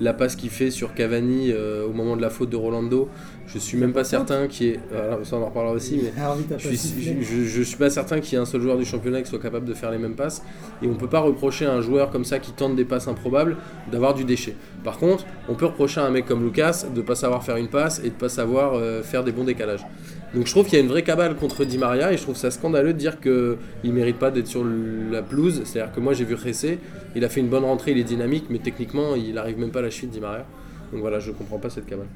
La 0.00 0.14
passe 0.14 0.34
qu'il 0.36 0.50
fait 0.50 0.70
sur 0.70 0.94
Cavani 0.94 1.52
euh, 1.52 1.86
au 1.86 1.92
moment 1.92 2.16
de 2.16 2.22
la 2.22 2.30
faute 2.30 2.50
de 2.50 2.56
Rolando, 2.56 3.08
je 3.46 3.58
suis 3.58 3.76
même 3.78 3.92
pas 3.92 4.02
certain 4.04 4.48
qu'il 4.48 4.66
y 4.66 4.70
ait. 4.70 4.80
Alors, 4.92 5.24
ça, 5.24 5.36
on 5.36 5.42
en 5.42 5.46
reparlera 5.46 5.74
aussi, 5.74 6.00
mais 6.02 6.12
Hervé, 6.20 6.42
t'as 6.48 6.58
je 6.58 6.68
suis, 6.68 6.76
sifflé. 6.76 7.18
je, 7.20 7.24
je- 7.24 7.44
je 7.44 7.62
suis 7.62 7.76
pas 7.76 7.90
certain 7.90 8.18
qu'il 8.20 8.32
y 8.32 8.36
ait 8.36 8.40
un 8.42 8.46
seul 8.46 8.62
joueur 8.62 8.78
du 8.78 8.84
championnat 8.84 9.22
qui 9.22 9.28
soit 9.28 9.38
capable 9.38 9.66
de 9.66 9.74
faire 9.74 9.90
les 9.92 9.98
mêmes 9.98 10.14
passes. 10.16 10.42
Et 10.82 10.86
on 10.88 10.94
peut 10.94 11.06
pas 11.08 11.20
reprocher 11.20 11.66
à 11.66 11.72
un 11.72 11.82
joueur 11.82 12.10
comme 12.10 12.24
ça 12.24 12.38
qui 12.40 12.52
tente 12.52 12.74
des 12.74 12.84
passes 12.86 13.06
improbables 13.06 13.56
d'avoir 13.92 14.14
du 14.14 14.24
déchet. 14.24 14.56
Par 14.82 14.98
contre, 14.98 15.24
on 15.48 15.54
peut 15.54 15.66
reprocher 15.66 16.00
à 16.00 16.04
un 16.06 16.10
mec 16.10 16.26
comme 16.26 16.42
Lucas 16.42 16.86
de 16.92 17.00
pas 17.02 17.14
savoir 17.14 17.44
faire 17.44 17.56
une 17.56 17.68
passe 17.68 18.00
et 18.02 18.08
de 18.08 18.14
pas 18.14 18.28
savoir 18.30 18.74
euh, 18.74 19.02
faire 19.02 19.22
des 19.22 19.30
bons 19.32 19.44
décalages. 19.44 19.86
Donc 20.34 20.46
je 20.46 20.50
trouve 20.50 20.64
qu'il 20.64 20.74
y 20.78 20.80
a 20.80 20.84
une 20.84 20.88
vraie 20.90 21.02
cabale 21.02 21.36
contre 21.36 21.64
Di 21.64 21.76
Maria 21.78 22.12
et 22.12 22.16
je 22.16 22.22
trouve 22.22 22.36
ça 22.36 22.50
scandaleux 22.50 22.94
de 22.94 22.98
dire 22.98 23.20
qu'il 23.20 23.92
mérite 23.92 24.18
pas 24.18 24.30
d'être 24.30 24.46
sur 24.46 24.64
la 24.64 25.22
pelouse. 25.22 25.62
C'est-à-dire 25.64 25.92
que 25.94 26.00
moi 26.00 26.14
j'ai 26.14 26.24
vu 26.24 26.34
Ressé, 26.34 26.78
il 27.14 27.24
a 27.24 27.28
fait 27.28 27.40
une 27.40 27.48
bonne 27.48 27.64
rentrée, 27.64 27.90
il 27.90 27.98
est 27.98 28.04
dynamique, 28.04 28.46
mais 28.48 28.58
techniquement 28.58 29.14
il 29.14 29.36
arrive 29.36 29.58
même 29.58 29.70
pas 29.70 29.80
à 29.80 29.82
la 29.82 29.88
de 29.88 30.06
Di 30.06 30.20
Maria. 30.20 30.44
Donc 30.92 31.00
voilà, 31.02 31.18
je 31.18 31.32
comprends 31.32 31.58
pas 31.58 31.68
cette 31.70 31.86
cabale. 31.86 32.06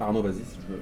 Arnaud, 0.00 0.22
vas-y. 0.22 0.34
si 0.34 0.56
tu 0.58 0.70
veux. 0.70 0.78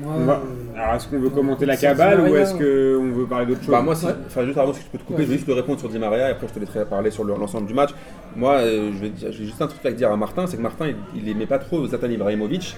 Moi, 0.00 0.14
va- 0.24 0.32
euh, 0.40 0.80
Alors 0.80 0.94
est-ce 0.94 1.06
qu'on 1.08 1.18
veut 1.18 1.28
commenter 1.28 1.66
la 1.66 1.76
cabale 1.76 2.20
ou 2.22 2.34
est-ce 2.36 2.52
qu'on 2.54 3.12
veut 3.12 3.26
parler 3.26 3.44
d'autre 3.46 3.60
chose 3.60 3.70
Bah 3.70 3.82
moi, 3.82 3.94
si, 3.94 4.06
Ouais. 4.06 4.12
enfin 4.26 4.44
juste 4.46 4.56
Arnaud, 4.56 4.72
si 4.72 4.80
je 4.84 4.88
peux 4.88 4.96
te 4.98 5.02
couper, 5.02 5.18
Ouais. 5.18 5.24
je 5.24 5.28
vais 5.30 5.34
juste 5.36 5.46
te 5.48 5.52
répondre 5.52 5.78
sur 5.80 5.88
Di 5.90 5.98
Maria 5.98 6.28
et 6.28 6.32
après 6.32 6.46
je 6.48 6.54
te 6.54 6.58
laisserai 6.60 6.84
parler 6.86 7.10
sur 7.10 7.24
le- 7.24 7.34
l'ensemble 7.34 7.66
du 7.66 7.74
match. 7.74 7.90
Moi, 8.36 8.54
euh, 8.54 8.90
je 8.94 8.98
vais, 8.98 9.08
dire- 9.10 9.32
j'ai 9.32 9.44
juste 9.44 9.60
un 9.60 9.66
truc 9.66 9.84
à 9.84 9.90
dire 9.92 10.10
à 10.10 10.16
Martin, 10.16 10.46
c'est 10.46 10.56
que 10.56 10.62
Martin, 10.62 10.86
il, 10.88 10.96
il 11.22 11.28
aimait 11.28 11.46
pas 11.46 11.58
trop 11.58 11.84
Zlatan 11.86 12.08
Ibrahimovic 12.08 12.74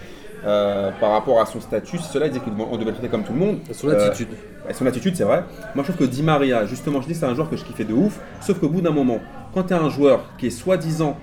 euh, 0.47 0.91
par 1.01 1.11
rapport 1.13 1.41
à 1.41 1.47
son 1.47 1.61
statut. 1.61 1.99
Cela, 1.99 2.27
il 2.27 2.33
disait 2.33 2.45
qu'on 2.45 2.77
devait 2.77 2.85
le 2.87 2.93
traiter 2.93 3.09
comme 3.09 3.25
tout 3.25 3.33
le 3.33 3.39
monde. 3.39 3.59
Son 3.73 3.89
Euh, 3.89 4.09
attitude. 4.09 4.29
et 4.69 4.73
son 4.75 4.87
attitude, 4.87 5.17
c'est 5.17 5.25
vrai. 5.25 5.45
Moi, 5.75 5.85
je 5.87 5.93
trouve 5.93 6.07
que 6.07 6.11
Di 6.13 6.23
Maria, 6.23 6.67
justement, 6.67 7.01
je 7.01 7.07
dis 7.09 7.15
c'est 7.15 7.27
un 7.27 7.35
joueur 7.35 7.49
que 7.51 7.57
je 7.57 7.65
kiffais 7.65 7.85
de 7.85 7.95
ouf. 7.95 8.19
Sauf 8.41 8.59
qu'au 8.59 8.69
bout 8.69 8.81
d'un 8.81 8.91
moment, 8.93 9.19
quand 9.55 9.65
tu 9.65 9.75
es 9.75 9.77
un 9.77 9.89
joueur 9.91 10.25
qui 10.39 10.47
est 10.49 10.51
soi-disant 10.51 11.17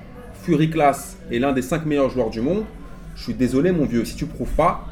Fury 0.44 0.70
Class 0.70 1.18
et 1.30 1.40
l'un 1.40 1.52
des 1.54 1.62
5 1.62 1.86
meilleurs 1.86 2.10
joueurs 2.10 2.30
du 2.30 2.42
monde, 2.42 2.64
je 3.16 3.24
suis 3.24 3.34
désolé, 3.34 3.72
mon 3.72 3.86
vieux, 3.86 4.06
si 4.06 4.16
tu 4.16 4.26
prouves 4.26 4.50
pas, 4.56 4.86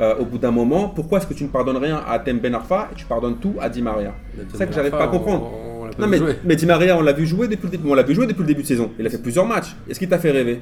euh, 0.00 0.16
au 0.18 0.24
bout 0.24 0.38
d'un 0.38 0.50
moment, 0.50 0.88
pourquoi 0.88 1.18
est-ce 1.18 1.26
que 1.26 1.34
tu 1.34 1.44
ne 1.44 1.48
pardonnes 1.50 1.76
rien 1.76 2.02
à 2.08 2.18
Tem 2.18 2.38
Ben 2.38 2.54
Arfa 2.54 2.88
et 2.90 2.94
tu 2.96 3.04
pardonnes 3.04 3.36
tout 3.36 3.54
à 3.60 3.68
Di 3.68 3.82
Maria? 3.82 4.12
C'est 4.50 4.56
ça 4.56 4.66
que 4.66 4.72
j'arrive 4.72 4.90
pas 4.92 5.04
à 5.04 5.08
comprendre. 5.08 5.50
On, 5.52 5.84
on 5.84 6.00
Non, 6.00 6.08
mais, 6.08 6.18
mais 6.44 6.56
Di 6.56 6.66
Maria, 6.66 6.96
on 6.96 7.02
l'a 7.02 7.12
vu 7.12 7.26
jouer 7.26 7.46
depuis 7.48 7.66
le 7.66 7.70
début. 7.70 7.88
On 7.88 7.94
l'a 7.94 8.02
vu 8.02 8.14
jouer 8.14 8.26
depuis 8.26 8.40
le 8.40 8.46
début 8.46 8.62
de 8.62 8.66
saison. 8.66 8.90
Il 8.98 9.06
a 9.06 9.10
fait 9.10 9.18
plusieurs 9.22 9.46
matchs. 9.46 9.76
Est-ce 9.88 9.98
qu'il 9.98 10.08
t'a 10.08 10.18
fait 10.18 10.30
rêver? 10.30 10.60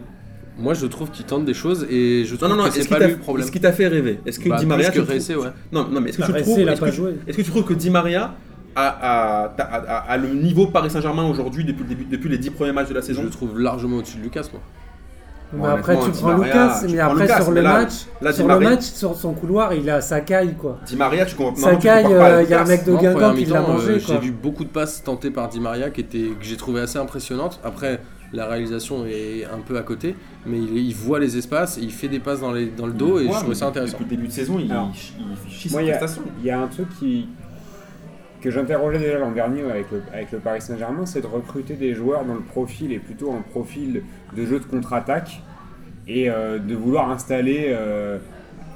Moi 0.59 0.75
je 0.75 0.87
trouve 0.87 1.11
qu'il 1.11 1.25
tente 1.25 1.45
des 1.45 1.55
choses 1.55 1.87
et 1.91 2.25
je 2.27 2.33
Non, 2.33 2.37
trouve 2.38 2.49
non, 2.51 2.57
non. 2.57 2.62
que 2.65 2.69
Est-ce 2.69 2.83
c'est 2.83 2.88
pas 2.88 2.99
lui 2.99 3.12
le 3.12 3.19
problème. 3.19 3.43
est-ce 3.45 3.53
qu'il 3.53 3.61
t'a 3.62 3.73
fait 3.73 3.88
rêver? 3.88 4.21
Est-ce 4.27 4.38
que 4.38 4.49
Bah, 4.49 4.57
Di 4.59 4.67
Maria 4.67 4.91
que 4.91 5.01
ouais. 5.01 5.47
Non, 5.73 5.88
non, 5.88 6.01
mais 6.01 6.11
est-ce 6.11 6.19
que 6.19 6.23
Bah, 6.23 6.38
tu 6.38 6.43
trouves 6.43 6.59
est-ce 6.61 6.81
pas 6.81 6.87
que, 6.91 6.93
joué. 6.93 7.15
est-ce 7.27 7.37
que 7.37 7.43
tu 7.43 7.51
trouves 7.51 7.65
que 7.65 7.75
Di 7.75 7.88
Maria 7.91 8.35
a, 8.77 8.87
a- 8.88 9.45
a- 9.47 9.77
a- 9.77 10.12
a 10.12 10.17
le 10.19 10.29
niveau 10.29 10.67
Paris 10.67 10.91
Saint-Germain 10.91 11.25
aujourd'hui 11.29 11.65
depuis 11.65 11.83
le 11.85 11.88
début, 11.88 12.05
depuis 12.05 12.29
les 12.31 12.38
10 12.38 12.51
premiers 12.51 12.73
matchs 12.73 12.88
de 12.88 12.95
la 12.95 13.01
Je 13.01 13.07
saison 13.07 13.23
le 13.23 13.31
trouve 13.31 13.59
largement 13.59 13.97
au-dessus 13.99 14.19
de 14.19 14.23
Lucas, 14.23 14.45
moi. 14.53 14.61
Mais 15.55 15.59
Bon, 15.59 15.65
après, 15.67 15.95
tu 15.99 16.11
prends 16.12 16.33
Lucas, 16.38 16.81
tu 16.81 16.93
mais 16.93 16.99
prends 16.99 17.11
après, 17.11 17.23
Lucas, 17.25 17.43
sur 17.43 17.51
le 17.51 17.61
là- 17.61 17.73
match, 17.81 17.93
là, 18.23 18.33
sur 18.33 18.47
Maria- 18.47 18.69
le 18.71 18.75
match, 18.77 18.83
sur 18.85 19.15
son 19.17 19.33
couloir, 19.35 19.75
il 19.75 19.91
a 19.91 20.01
sa 20.01 20.23
caille, 20.23 20.55
quoi. 20.55 20.79
Di 20.87 20.97
Maria, 20.97 21.27
tu 21.27 21.35
comprends 21.37 21.57
Sa 21.57 21.73
non, 21.73 21.77
tu 21.79 21.83
caille, 21.87 22.05
compares 22.05 22.19
pas 22.21 22.25
à 22.27 22.31
euh, 22.38 22.43
il 22.45 22.49
y 22.51 22.55
a 22.55 22.62
un 22.62 22.67
mec 22.67 22.85
de 22.87 22.95
Guingamp 22.97 23.35
qui 23.35 23.45
l'a 23.45 23.61
mangé, 23.61 23.91
euh, 23.91 23.99
quoi. 24.01 24.15
J'ai 24.15 24.19
vu 24.21 24.31
beaucoup 24.33 24.65
de 24.65 24.71
passes 24.71 25.03
tentées 25.05 25.31
par 25.31 25.49
Di 25.51 25.61
Maria 25.61 25.91
qui 25.91 26.01
étaient, 26.01 26.19
que 26.38 26.43
j'ai 26.45 26.57
trouvé 26.57 26.81
assez 26.81 26.99
impressionnantes. 26.99 27.61
Après, 27.65 28.01
la 28.33 28.47
réalisation 28.47 29.05
est 29.07 29.45
un 29.45 29.59
peu 29.59 29.77
à 29.77 29.83
côté, 29.83 30.14
mais 30.47 30.59
il, 30.59 30.77
il 30.79 30.95
voit 30.95 31.18
les 31.21 31.37
espaces, 31.37 31.79
il 31.81 31.90
fait 31.92 32.09
des 32.09 32.18
passes 32.21 32.40
dans, 32.40 32.53
les, 32.53 32.66
dans 32.66 32.87
le 32.87 32.92
dos 32.92 33.18
et 33.18 33.27
Ouais, 33.27 33.33
je 33.35 33.38
trouvais 33.40 33.55
ça 33.55 33.66
intéressant. 33.66 33.99
Depuis 33.99 34.05
le 34.11 34.16
début 34.16 34.29
de 34.29 34.33
saison, 34.33 34.59
il, 34.59 34.71
Alors, 34.73 34.90
il 34.95 35.51
chie 35.53 35.71
Moi, 35.71 35.83
il 35.83 35.88
y 35.88 35.90
a- 35.92 35.97
prestations. 35.99 36.23
Il 36.40 36.47
y 36.47 36.51
a 36.51 36.61
un 36.61 36.66
truc 36.68 36.88
qui, 36.99 37.29
que 38.40 38.51
j'interrogeais 38.51 38.99
déjà 38.99 39.18
l'an 39.18 39.33
dernier 39.33 39.62
avec 39.62 39.90
le, 39.92 40.03
avec 40.12 40.33
le 40.33 40.38
Paris 40.38 40.61
Saint-Germain, 40.62 41.07
c'est 41.07 41.21
de 41.21 41.27
recruter 41.27 41.75
des 41.75 41.95
joueurs 41.95 42.25
dont 42.25 42.35
le 42.35 42.40
profil 42.40 42.92
est 42.92 42.99
plutôt 42.99 43.33
un 43.33 43.42
profil 43.42 44.03
de 44.37 44.47
jeu 44.47 44.59
de 44.59 44.64
contre-attaque 44.64 45.42
et 46.09 46.29
euh, 46.31 46.59
de 46.59 46.75
vouloir 46.75 47.11
installer 47.11 47.66
euh, 47.68 48.18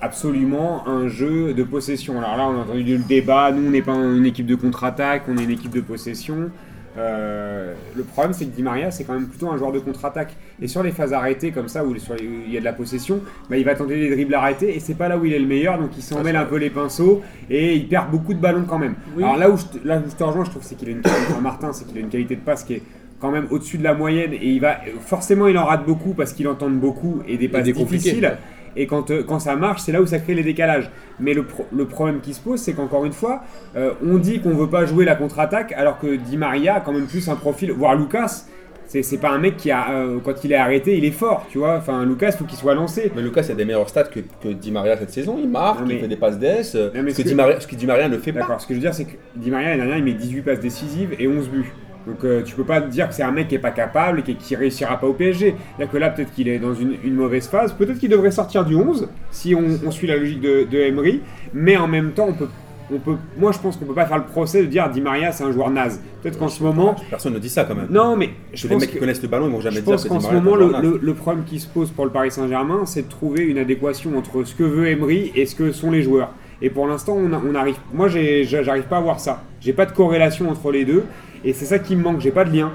absolument 0.00 0.86
un 0.86 1.08
jeu 1.08 1.54
de 1.54 1.62
possession. 1.64 2.18
Alors 2.20 2.36
là, 2.36 2.48
on 2.48 2.60
a 2.60 2.62
entendu 2.62 2.96
le 2.98 3.02
débat. 3.02 3.50
Nous, 3.52 3.66
on 3.66 3.70
n'est 3.70 3.82
pas 3.82 3.94
une 3.94 4.26
équipe 4.26 4.46
de 4.46 4.54
contre-attaque, 4.54 5.22
on 5.28 5.36
est 5.38 5.44
une 5.44 5.50
équipe 5.50 5.72
de 5.72 5.80
possession. 5.80 6.50
Euh, 6.98 7.74
le 7.94 8.02
problème, 8.02 8.32
c'est 8.32 8.46
que 8.46 8.54
Di 8.54 8.62
Maria, 8.62 8.90
c'est 8.90 9.04
quand 9.04 9.12
même 9.14 9.26
plutôt 9.26 9.50
un 9.50 9.56
joueur 9.56 9.72
de 9.72 9.78
contre-attaque. 9.78 10.34
Et 10.60 10.68
sur 10.68 10.82
les 10.82 10.92
phases 10.92 11.12
arrêtées, 11.12 11.50
comme 11.50 11.68
ça, 11.68 11.84
où 11.84 11.94
il 11.94 12.52
y 12.52 12.56
a 12.56 12.60
de 12.60 12.64
la 12.64 12.72
possession, 12.72 13.20
bah, 13.50 13.56
il 13.56 13.64
va 13.64 13.74
tenter 13.74 13.96
des 13.96 14.10
dribbles 14.10 14.34
arrêtés. 14.34 14.74
Et 14.74 14.80
c'est 14.80 14.94
pas 14.94 15.08
là 15.08 15.18
où 15.18 15.24
il 15.24 15.32
est 15.32 15.38
le 15.38 15.46
meilleur, 15.46 15.78
donc 15.78 15.90
il 15.96 16.02
s'en 16.02 16.22
mêle 16.22 16.36
un 16.36 16.44
peu 16.44 16.56
les 16.56 16.70
pinceaux. 16.70 17.22
Et 17.50 17.74
il 17.74 17.88
perd 17.88 18.10
beaucoup 18.10 18.34
de 18.34 18.40
ballons 18.40 18.64
quand 18.66 18.78
même. 18.78 18.94
Alors 19.18 19.36
là 19.36 19.50
où, 19.50 19.56
je, 19.56 19.64
là 19.86 19.98
où 19.98 20.10
je 20.10 20.14
te 20.14 20.24
rejoins, 20.24 20.44
je 20.44 20.50
trouve 20.50 20.62
c'est 20.62 20.76
qu'il 20.76 20.88
a 20.88 20.92
une 20.92 21.02
qualité, 21.02 21.32
Martin, 21.42 21.72
c'est 21.72 21.86
qu'il 21.86 21.96
a 21.98 22.00
une 22.00 22.08
qualité 22.08 22.36
de 22.36 22.40
passe 22.40 22.64
qui 22.64 22.74
est 22.74 22.82
quand 23.20 23.30
même 23.30 23.46
au-dessus 23.50 23.78
de 23.78 23.84
la 23.84 23.94
moyenne. 23.94 24.32
Et 24.32 24.50
il 24.50 24.60
va 24.60 24.78
forcément, 25.00 25.46
il 25.46 25.58
en 25.58 25.64
rate 25.64 25.84
beaucoup 25.84 26.14
parce 26.14 26.32
qu'il 26.32 26.48
entend 26.48 26.70
beaucoup 26.70 27.22
et 27.26 27.36
des 27.36 27.48
passes 27.48 27.64
difficiles. 27.64 28.36
Et 28.76 28.86
quand, 28.86 29.10
euh, 29.10 29.22
quand 29.26 29.38
ça 29.38 29.56
marche, 29.56 29.82
c'est 29.82 29.92
là 29.92 30.02
où 30.02 30.06
ça 30.06 30.18
crée 30.18 30.34
les 30.34 30.42
décalages. 30.42 30.90
Mais 31.18 31.34
le, 31.34 31.44
le 31.74 31.86
problème 31.86 32.20
qui 32.20 32.34
se 32.34 32.40
pose, 32.40 32.60
c'est 32.60 32.74
qu'encore 32.74 33.04
une 33.04 33.12
fois, 33.12 33.42
euh, 33.76 33.92
on 34.06 34.18
dit 34.18 34.40
qu'on 34.40 34.54
veut 34.54 34.68
pas 34.68 34.84
jouer 34.84 35.04
la 35.04 35.14
contre-attaque, 35.14 35.72
alors 35.72 35.98
que 35.98 36.16
Di 36.16 36.36
Maria 36.36 36.76
a 36.76 36.80
quand 36.80 36.92
même 36.92 37.06
plus 37.06 37.28
un 37.28 37.36
profil, 37.36 37.72
voire 37.72 37.96
Lucas. 37.96 38.44
C'est 38.88 39.20
pas 39.20 39.30
un 39.30 39.38
mec 39.38 39.56
qui 39.56 39.70
a, 39.72 39.90
euh, 39.90 40.18
quand 40.24 40.44
il 40.44 40.52
est 40.52 40.56
arrêté, 40.56 40.96
il 40.96 41.04
est 41.04 41.10
fort, 41.10 41.46
tu 41.50 41.58
vois. 41.58 41.76
Enfin, 41.76 42.04
Lucas, 42.06 42.32
faut 42.32 42.44
qu'il 42.44 42.56
soit 42.56 42.74
lancé. 42.74 43.10
Mais 43.16 43.20
Lucas, 43.20 43.42
il 43.42 43.50
a 43.50 43.54
des 43.54 43.64
meilleurs 43.64 43.88
stats 43.88 44.04
que, 44.04 44.20
que 44.20 44.48
Di 44.48 44.70
Maria 44.70 44.96
cette 44.96 45.10
saison. 45.10 45.36
Il 45.42 45.48
marque, 45.48 45.80
il 45.88 45.98
fait 45.98 46.06
des 46.06 46.16
passes 46.16 46.38
d'ess. 46.38 46.72
Ce, 46.72 46.88
que 46.88 47.22
Di 47.22 47.34
Maria, 47.34 47.60
ce 47.60 47.66
que 47.66 47.74
Di 47.74 47.84
Maria 47.84 48.08
ne 48.08 48.16
fait 48.16 48.32
pas. 48.32 48.40
D'accord, 48.40 48.60
ce 48.60 48.66
que 48.66 48.74
je 48.74 48.78
veux 48.78 48.84
dire, 48.84 48.94
c'est 48.94 49.04
que 49.04 49.16
Di 49.34 49.50
Maria, 49.50 49.70
l'année 49.70 49.80
dernière, 49.80 49.98
il 49.98 50.04
met 50.04 50.12
18 50.12 50.42
passes 50.42 50.60
décisives 50.60 51.16
et 51.18 51.26
11 51.26 51.48
buts. 51.48 51.72
Donc 52.06 52.24
euh, 52.24 52.42
tu 52.42 52.54
peux 52.54 52.64
pas 52.64 52.80
dire 52.80 53.08
que 53.08 53.14
c'est 53.14 53.22
un 53.22 53.32
mec 53.32 53.48
qui 53.48 53.56
est 53.56 53.60
pas 53.60 53.72
capable 53.72 54.22
et 54.26 54.34
qui, 54.34 54.56
réussira 54.56 54.98
pas 54.98 55.06
au 55.06 55.12
PSG. 55.12 55.56
Il 55.78 55.88
que 55.88 55.96
là 55.96 56.10
peut-être 56.10 56.32
qu'il 56.32 56.48
est 56.48 56.58
dans 56.58 56.74
une, 56.74 56.96
mauvaise 57.14 57.48
phase. 57.48 57.72
Peut-être 57.72 57.98
qu'il 57.98 58.10
devrait 58.10 58.30
sortir 58.30 58.64
du 58.64 58.76
11 58.76 59.08
si 59.30 59.54
on, 59.54 59.90
suit 59.90 60.06
la 60.06 60.16
logique 60.16 60.40
de, 60.40 60.64
de, 60.70 60.78
Emery. 60.78 61.20
Mais 61.52 61.76
en 61.76 61.88
même 61.88 62.12
temps, 62.12 62.26
on 62.28 62.32
peut, 62.32 62.48
on 62.92 62.98
peut, 62.98 63.16
moi 63.36 63.50
je 63.50 63.58
pense 63.58 63.76
qu'on 63.76 63.86
peut 63.86 63.94
pas 63.94 64.06
faire 64.06 64.18
le 64.18 64.24
procès 64.24 64.60
de 64.60 64.66
dire 64.66 64.88
Di 64.90 65.00
Maria 65.00 65.32
c'est 65.32 65.42
un 65.42 65.50
joueur 65.50 65.70
naze. 65.70 66.00
Peut-être 66.22 66.38
qu'en 66.38 66.48
ce 66.48 66.62
moment. 66.62 66.94
Personne 67.10 67.34
ne 67.34 67.40
dit 67.40 67.48
ça 67.48 67.64
quand 67.64 67.74
même. 67.74 67.88
Non, 67.90 68.16
mais 68.16 68.30
je 68.52 68.68
les 68.68 68.76
mecs 68.76 68.90
qui 68.90 68.98
connaissent 68.98 69.22
le 69.22 69.28
ballon 69.28 69.48
ils 69.48 69.52
vont 69.52 69.60
jamais 69.60 69.76
je 69.76 69.80
dire 69.80 69.92
pense 69.92 70.04
qu'en 70.04 70.20
ce 70.20 70.32
moment 70.32 70.54
le, 70.54 71.00
le, 71.02 71.14
problème 71.14 71.44
qui 71.44 71.58
se 71.58 71.66
pose 71.66 71.90
pour 71.90 72.04
le 72.04 72.12
Paris 72.12 72.30
Saint-Germain, 72.30 72.86
c'est 72.86 73.02
de 73.02 73.08
trouver 73.08 73.42
une 73.42 73.58
adéquation 73.58 74.16
entre 74.16 74.44
ce 74.44 74.54
que 74.54 74.62
veut 74.62 74.86
Emery 74.86 75.32
et 75.34 75.46
ce 75.46 75.56
que 75.56 75.72
sont 75.72 75.90
les 75.90 76.02
joueurs. 76.02 76.30
Et 76.62 76.70
pour 76.70 76.86
l'instant, 76.86 77.14
on, 77.14 77.32
on, 77.32 77.54
arrive. 77.54 77.76
Moi, 77.92 78.08
j'arrive 78.08 78.84
pas 78.84 78.96
à 78.96 79.00
voir 79.00 79.20
ça. 79.20 79.42
J'ai 79.60 79.74
pas 79.74 79.84
de 79.84 79.92
corrélation 79.92 80.48
entre 80.48 80.72
les 80.72 80.84
deux. 80.84 81.04
Et 81.44 81.52
c'est 81.52 81.64
ça 81.64 81.78
qui 81.78 81.96
me 81.96 82.02
manque, 82.02 82.20
j'ai 82.20 82.30
pas 82.30 82.44
de 82.44 82.56
lien. 82.56 82.72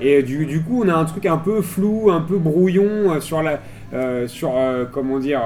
Et 0.00 0.22
du, 0.22 0.46
du, 0.46 0.62
coup, 0.62 0.82
on 0.84 0.88
a 0.88 0.94
un 0.94 1.04
truc 1.04 1.26
un 1.26 1.38
peu 1.38 1.60
flou, 1.60 2.10
un 2.10 2.20
peu 2.20 2.38
brouillon 2.38 3.12
euh, 3.12 3.20
sur 3.20 3.42
la, 3.42 3.60
euh, 3.92 4.28
sur 4.28 4.56
euh, 4.56 4.84
comment 4.90 5.18
dire, 5.18 5.42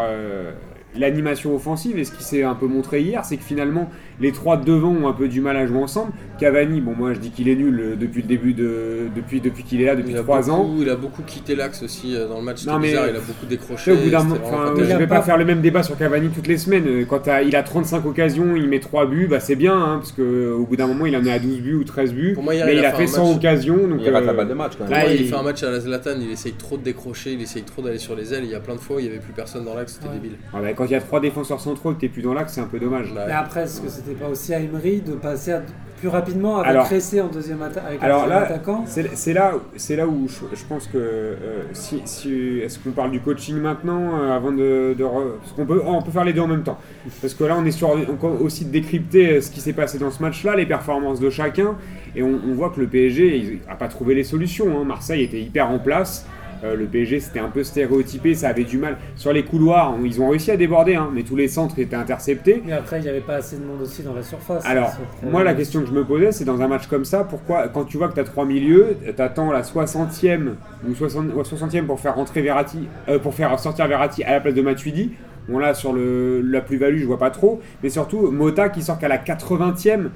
l'animation 0.94 1.54
offensive. 1.54 1.98
Et 1.98 2.04
ce 2.04 2.12
qui 2.12 2.22
s'est 2.22 2.42
un 2.42 2.54
peu 2.54 2.66
montré 2.66 3.00
hier, 3.00 3.24
c'est 3.24 3.36
que 3.36 3.44
finalement, 3.44 3.88
les 4.22 4.32
trois 4.32 4.56
devant 4.56 4.90
ont 4.90 5.08
un 5.08 5.12
peu 5.12 5.28
du 5.28 5.40
mal 5.40 5.56
à 5.56 5.66
jouer 5.66 5.78
ensemble. 5.78 6.12
Cavani, 6.38 6.80
bon 6.80 6.94
moi 6.96 7.12
je 7.12 7.18
dis 7.18 7.30
qu'il 7.30 7.48
est 7.48 7.54
nul 7.54 7.78
euh, 7.78 7.96
depuis 7.96 8.22
le 8.22 8.28
début 8.28 8.52
de 8.54 9.08
depuis 9.14 9.40
depuis 9.40 9.62
qu'il 9.64 9.82
est 9.82 9.86
là 9.86 9.96
depuis 9.96 10.14
trois 10.14 10.50
ans. 10.50 10.74
Il 10.80 10.88
a 10.88 10.96
beaucoup 10.96 11.22
quitté 11.22 11.54
l'axe 11.54 11.82
aussi 11.82 12.16
euh, 12.16 12.26
dans 12.26 12.38
le 12.38 12.44
match. 12.44 12.64
Non, 12.64 12.78
mais 12.78 12.88
bizarre, 12.88 13.08
il 13.10 13.16
a 13.16 13.20
beaucoup 13.20 13.46
décroché. 13.46 13.92
Au 13.92 13.96
bout 13.96 14.02
je 14.04 14.96
vais 14.96 15.06
pas, 15.06 15.22
faire 15.22 15.36
le 15.36 15.44
même 15.44 15.60
débat 15.60 15.82
sur 15.82 15.96
Cavani 15.96 16.28
toutes 16.30 16.46
les 16.46 16.58
semaines. 16.58 16.86
Euh, 16.86 17.04
quand 17.04 17.22
il 17.44 17.54
a 17.54 17.62
35 17.62 18.06
occasions, 18.06 18.56
il 18.56 18.68
met 18.68 18.80
3 18.80 19.06
buts, 19.06 19.26
bah 19.28 19.40
c'est 19.40 19.56
bien 19.56 19.76
hein, 19.76 19.98
parce 19.98 20.12
que 20.12 20.52
au 20.52 20.64
bout 20.64 20.76
d'un 20.76 20.86
moment 20.86 21.06
il 21.06 21.16
en 21.16 21.24
est 21.24 21.32
à 21.32 21.38
12 21.38 21.60
buts 21.60 21.74
ou 21.74 21.84
13 21.84 22.14
buts. 22.14 22.32
Pour 22.34 22.44
moi, 22.44 22.54
mais 22.64 22.76
il, 22.76 22.84
a, 22.84 22.92
fait 22.92 23.06
100 23.06 23.36
occasions. 23.36 23.88
Donc, 23.88 24.00
il 24.02 24.10
rate 24.10 24.24
la 24.24 24.32
balle 24.32 24.48
de 24.48 24.54
match 24.54 24.72
quand 24.78 24.88
même. 24.88 25.06
il... 25.10 25.26
fait 25.26 25.34
un 25.34 25.42
match 25.42 25.62
à 25.62 25.70
la 25.70 25.80
Zlatan, 25.80 26.16
il 26.20 26.30
essaye 26.30 26.52
trop 26.52 26.76
de 26.76 26.82
décrocher, 26.82 27.32
il 27.32 27.42
essaye 27.42 27.62
trop 27.62 27.82
d'aller 27.82 27.98
sur 27.98 28.14
les 28.14 28.32
ailes. 28.34 28.44
Il 28.44 28.50
y 28.50 28.54
a 28.54 28.60
plein 28.60 28.74
de 28.74 28.80
fois 28.80 28.96
où 28.96 28.98
il 29.00 29.06
y 29.06 29.08
avait 29.08 29.18
plus 29.18 29.32
personne 29.32 29.64
dans 29.64 29.74
l'axe, 29.74 29.98
c'était 30.00 30.12
débile. 30.14 30.38
Ah, 30.52 30.58
bah, 30.60 30.72
quand 30.72 30.84
il 30.84 30.92
y 30.92 30.96
a 30.96 31.00
trois 31.00 31.20
défenseurs 31.20 31.60
centraux, 31.60 31.92
que 31.92 32.00
t'es 32.00 32.08
plus 32.08 32.22
dans 32.22 32.34
l'axe, 32.34 32.54
c'est 32.54 32.60
un 32.60 32.66
peu 32.66 32.78
dommage. 32.78 33.06
Mais 33.14 33.32
après, 33.32 33.62
est-ce 33.62 33.80
que 33.80 33.88
c'était 33.88 34.11
pas 34.12 34.28
aussi 34.28 34.54
à 34.54 34.60
de 34.60 35.12
passer 35.20 35.58
plus 36.02 36.08
rapidement 36.08 36.58
avec 36.58 36.70
alors, 36.70 36.86
en 36.86 37.28
deuxième, 37.32 37.62
avec 37.62 38.02
alors 38.02 38.26
là, 38.26 38.40
attaquant 38.40 38.84
C'est 38.86 39.32
là, 39.32 39.52
là 39.90 40.06
où 40.08 40.26
je, 40.28 40.64
pense 40.68 40.88
que 40.88 40.98
euh, 40.98 41.62
si, 41.72 42.02
si 42.06 42.58
est-ce 42.58 42.80
qu'on 42.80 42.90
parle 42.90 43.12
du 43.12 43.20
coaching 43.20 43.54
maintenant 43.56 44.18
euh, 44.18 44.36
avant 44.36 44.50
de, 44.50 44.96
de 44.98 45.04
parce 45.04 45.52
qu'on 45.52 45.64
peut 45.64 45.80
on 45.86 46.02
peut 46.02 46.10
faire 46.10 46.24
les 46.24 46.32
deux 46.32 46.40
en 46.40 46.48
même 46.48 46.64
temps 46.64 46.78
parce 47.20 47.34
que 47.34 47.44
là 47.44 47.56
on 47.56 47.64
est 47.64 47.70
sur 47.70 47.90
on, 47.90 48.26
aussi 48.40 48.64
de 48.64 48.70
décrypter 48.70 49.36
euh, 49.36 49.40
ce 49.40 49.52
qui 49.52 49.60
s'est 49.60 49.74
passé 49.74 49.98
dans 49.98 50.10
ce 50.10 50.20
match-là, 50.20 50.56
les 50.56 50.66
performances 50.66 51.20
de 51.20 51.30
chacun 51.30 51.76
et 52.16 52.22
on, 52.24 52.52
voit 52.52 52.70
que 52.70 52.80
le 52.80 52.88
PSG 52.88 53.60
n'a 53.68 53.76
pas 53.76 53.88
trouvé 53.88 54.14
les 54.14 54.24
solutions. 54.24 54.80
Hein. 54.80 54.84
Marseille 54.84 55.22
était 55.22 55.40
hyper 55.40 55.70
en 55.70 55.78
place. 55.78 56.26
Euh, 56.64 56.76
le 56.76 56.86
PSG 56.86 57.20
c'était 57.20 57.40
un 57.40 57.48
peu 57.48 57.64
stéréotypé, 57.64 58.34
ça 58.34 58.48
avait 58.48 58.64
du 58.64 58.78
mal. 58.78 58.96
Sur 59.16 59.32
les 59.32 59.44
couloirs, 59.44 59.94
ils 60.04 60.20
ont 60.20 60.28
réussi 60.28 60.50
à 60.50 60.56
déborder, 60.56 60.94
hein, 60.94 61.10
mais 61.12 61.22
tous 61.22 61.36
les 61.36 61.48
centres 61.48 61.78
étaient 61.78 61.96
interceptés. 61.96 62.62
Mais 62.64 62.72
après, 62.72 62.98
il 62.98 63.02
n'y 63.02 63.08
avait 63.08 63.20
pas 63.20 63.36
assez 63.36 63.56
de 63.56 63.64
monde 63.64 63.82
aussi 63.82 64.02
dans 64.02 64.14
la 64.14 64.22
surface. 64.22 64.64
Alors, 64.66 64.92
moi, 65.22 65.42
la 65.42 65.54
question 65.54 65.80
que 65.80 65.86
je 65.86 65.92
me 65.92 66.04
posais, 66.04 66.32
c'est 66.32 66.44
dans 66.44 66.60
un 66.60 66.68
match 66.68 66.86
comme 66.86 67.04
ça, 67.04 67.24
pourquoi, 67.24 67.68
quand 67.68 67.84
tu 67.84 67.96
vois 67.96 68.08
que 68.08 68.14
tu 68.14 68.20
as 68.20 68.24
trois 68.24 68.44
milieux, 68.44 68.96
tu 69.04 69.22
attends 69.22 69.50
la 69.50 69.62
60e 69.62 70.54
ou 70.88 70.94
60, 70.94 71.86
pour 71.86 72.00
faire 72.00 72.14
rentrer 72.14 72.42
Verratti, 72.42 72.88
euh, 73.08 73.18
pour 73.18 73.34
faire 73.34 73.58
sortir 73.58 73.86
Verratti 73.88 74.22
à 74.24 74.32
la 74.32 74.40
place 74.40 74.54
de 74.54 74.62
Matuidi. 74.62 75.12
Bon, 75.48 75.58
là, 75.58 75.74
sur 75.74 75.92
le, 75.92 76.40
la 76.40 76.60
plus-value, 76.60 76.98
je 76.98 77.06
vois 77.06 77.18
pas 77.18 77.30
trop. 77.30 77.60
Mais 77.82 77.90
surtout, 77.90 78.30
Mota 78.30 78.68
qui 78.68 78.82
sort 78.82 78.98
qu'à 78.98 79.08
la 79.08 79.18
80e. 79.18 80.10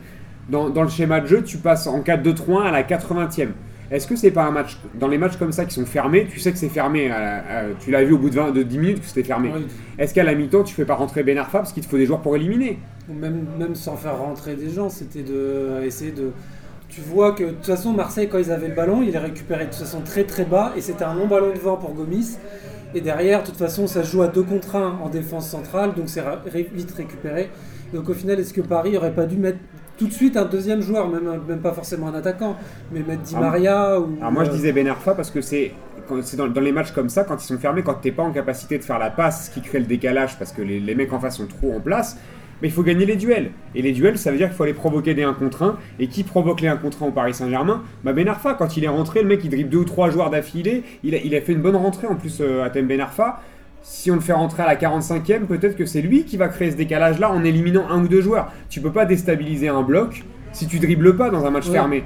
Dans, 0.48 0.70
dans, 0.70 0.84
le 0.84 0.88
schéma 0.88 1.18
de 1.20 1.26
jeu, 1.26 1.42
tu 1.42 1.56
passes 1.58 1.88
en 1.88 2.02
4-2-3-1 2.02 2.62
à 2.62 2.70
la 2.70 2.84
80e. 2.84 3.48
Est-ce 3.90 4.06
que 4.06 4.16
c'est 4.16 4.30
pas 4.30 4.44
un 4.44 4.50
match 4.50 4.78
dans 4.94 5.08
les 5.08 5.18
matchs 5.18 5.36
comme 5.36 5.52
ça 5.52 5.64
qui 5.64 5.74
sont 5.74 5.86
fermés 5.86 6.26
Tu 6.30 6.40
sais 6.40 6.52
que 6.52 6.58
c'est 6.58 6.68
fermé. 6.68 7.10
tu 7.80 7.90
l'as 7.90 8.04
vu 8.04 8.14
au 8.14 8.18
bout 8.18 8.30
de, 8.30 8.34
20, 8.34 8.50
de 8.50 8.62
10 8.62 8.78
minutes 8.78 9.00
que 9.00 9.06
c'était 9.06 9.22
fermé. 9.22 9.52
Est-ce 9.98 10.12
qu'à 10.14 10.24
la 10.24 10.34
mi-temps 10.34 10.64
tu 10.64 10.74
fais 10.74 10.84
pas 10.84 10.94
rentrer 10.94 11.22
Ben 11.22 11.38
Arfa 11.38 11.58
parce 11.58 11.72
qu'il 11.72 11.84
te 11.84 11.88
faut 11.88 11.96
des 11.96 12.06
joueurs 12.06 12.20
pour 12.20 12.36
éliminer? 12.36 12.78
Même, 13.08 13.46
même 13.58 13.74
sans 13.74 13.96
faire 13.96 14.18
rentrer 14.18 14.56
des 14.56 14.70
gens, 14.70 14.88
c'était 14.88 15.22
de 15.22 15.82
essayer 15.84 16.10
de. 16.10 16.32
Tu 16.88 17.00
vois 17.00 17.32
que 17.32 17.44
de 17.44 17.50
toute 17.50 17.66
façon 17.66 17.92
Marseille 17.92 18.28
quand 18.28 18.38
ils 18.38 18.50
avaient 18.50 18.68
le 18.68 18.74
ballon, 18.74 19.02
il 19.02 19.14
est 19.14 19.18
récupéré 19.18 19.64
de 19.64 19.70
toute 19.70 19.80
façon 19.80 20.00
très 20.00 20.24
très 20.24 20.44
bas 20.44 20.72
et 20.76 20.80
c'était 20.80 21.04
un 21.04 21.14
long 21.14 21.26
ballon 21.26 21.52
de 21.52 21.58
vent 21.58 21.76
pour 21.76 21.94
Gomis. 21.94 22.38
Et 22.94 23.00
derrière, 23.00 23.42
de 23.42 23.46
toute 23.48 23.56
façon, 23.56 23.86
ça 23.86 24.02
joue 24.02 24.22
à 24.22 24.28
2 24.28 24.42
contre 24.42 24.76
1 24.76 25.00
en 25.02 25.08
défense 25.08 25.48
centrale, 25.48 25.92
donc 25.94 26.08
c'est 26.08 26.22
vite 26.72 26.92
récupéré. 26.92 27.50
Donc 27.92 28.08
au 28.08 28.14
final, 28.14 28.38
est-ce 28.40 28.54
que 28.54 28.60
Paris 28.60 28.96
aurait 28.96 29.14
pas 29.14 29.26
dû 29.26 29.36
mettre 29.36 29.58
tout 29.96 30.06
de 30.06 30.12
suite 30.12 30.36
un 30.36 30.44
deuxième 30.44 30.80
joueur, 30.80 31.08
même, 31.08 31.40
même 31.46 31.60
pas 31.60 31.72
forcément 31.72 32.08
un 32.08 32.14
attaquant, 32.14 32.56
mais 32.92 33.00
mettre 33.00 33.22
Di 33.22 33.34
ah, 33.36 33.40
Maria 33.40 34.00
ou. 34.00 34.16
Alors 34.20 34.32
moi 34.32 34.44
je 34.44 34.50
euh, 34.50 34.54
disais 34.54 34.72
Ben 34.72 34.86
Arfa 34.88 35.14
parce 35.14 35.30
que 35.30 35.40
c'est 35.40 35.72
dans, 36.36 36.48
dans, 36.48 36.60
les 36.60 36.72
matchs 36.72 36.92
comme 36.92 37.08
ça, 37.08 37.24
quand 37.24 37.42
ils 37.42 37.46
sont 37.46 37.58
fermés, 37.58 37.82
quand 37.82 37.94
t'es 37.94 38.12
pas 38.12 38.22
en 38.22 38.32
capacité 38.32 38.78
de 38.78 38.84
faire 38.84 38.98
la 38.98 39.10
passe, 39.10 39.46
ce 39.46 39.50
qui 39.50 39.60
crée 39.60 39.80
le 39.80 39.86
décalage 39.86 40.38
parce 40.38 40.52
que 40.52 40.62
les, 40.62 40.80
les 40.80 40.94
mecs 40.94 41.12
en 41.12 41.20
face 41.20 41.36
sont 41.36 41.46
trop 41.46 41.74
en 41.74 41.80
place, 41.80 42.18
mais 42.62 42.68
il 42.68 42.70
faut 42.70 42.82
gagner 42.82 43.04
les 43.06 43.16
duels. 43.16 43.50
Et 43.74 43.82
les 43.82 43.92
duels, 43.92 44.16
ça 44.18 44.30
veut 44.30 44.38
dire 44.38 44.48
qu'il 44.48 44.56
faut 44.56 44.62
aller 44.62 44.74
provoquer 44.74 45.14
des 45.14 45.24
1 45.24 45.34
contre 45.34 45.62
1. 45.62 45.76
Et 45.98 46.08
qui 46.08 46.24
provoque 46.24 46.60
les 46.60 46.68
1 46.68 46.76
contre 46.76 47.02
1 47.02 47.08
au 47.08 47.10
Paris 47.10 47.34
Saint-Germain? 47.34 47.82
Bah 48.02 48.12
Ben 48.12 48.28
Arfa, 48.28 48.54
quand 48.54 48.76
il 48.76 48.84
est 48.84 48.88
rentré, 48.88 49.22
le 49.22 49.28
mec 49.28 49.40
il 49.44 49.50
dribble 49.50 49.68
deux 49.68 49.78
ou 49.78 49.84
trois 49.84 50.10
joueurs 50.10 50.30
d'affilée. 50.30 50.82
Il 51.04 51.14
a, 51.14 51.18
il 51.18 51.34
a 51.34 51.40
fait 51.40 51.52
une 51.52 51.60
bonne 51.60 51.76
rentrée 51.76 52.06
en 52.06 52.14
plus 52.14 52.40
euh, 52.40 52.64
à 52.64 52.70
Thème 52.70 52.86
Ben 52.86 53.00
Arfa 53.00 53.40
si 53.88 54.10
on 54.10 54.16
le 54.16 54.20
fait 54.20 54.32
rentrer 54.32 54.64
à 54.64 54.66
la 54.66 54.74
45e, 54.74 55.46
peut-être 55.46 55.76
que 55.76 55.86
c'est 55.86 56.02
lui 56.02 56.24
qui 56.24 56.36
va 56.36 56.48
créer 56.48 56.72
ce 56.72 56.76
décalage-là 56.76 57.30
en 57.30 57.44
éliminant 57.44 57.88
un 57.88 58.02
ou 58.02 58.08
deux 58.08 58.20
joueurs. 58.20 58.50
Tu 58.68 58.80
peux 58.80 58.90
pas 58.90 59.04
déstabiliser 59.04 59.68
un 59.68 59.82
bloc 59.82 60.24
si 60.52 60.66
tu 60.66 60.80
dribbles 60.80 61.16
pas 61.16 61.30
dans 61.30 61.46
un 61.46 61.50
match 61.50 61.68
fermé. 61.68 62.02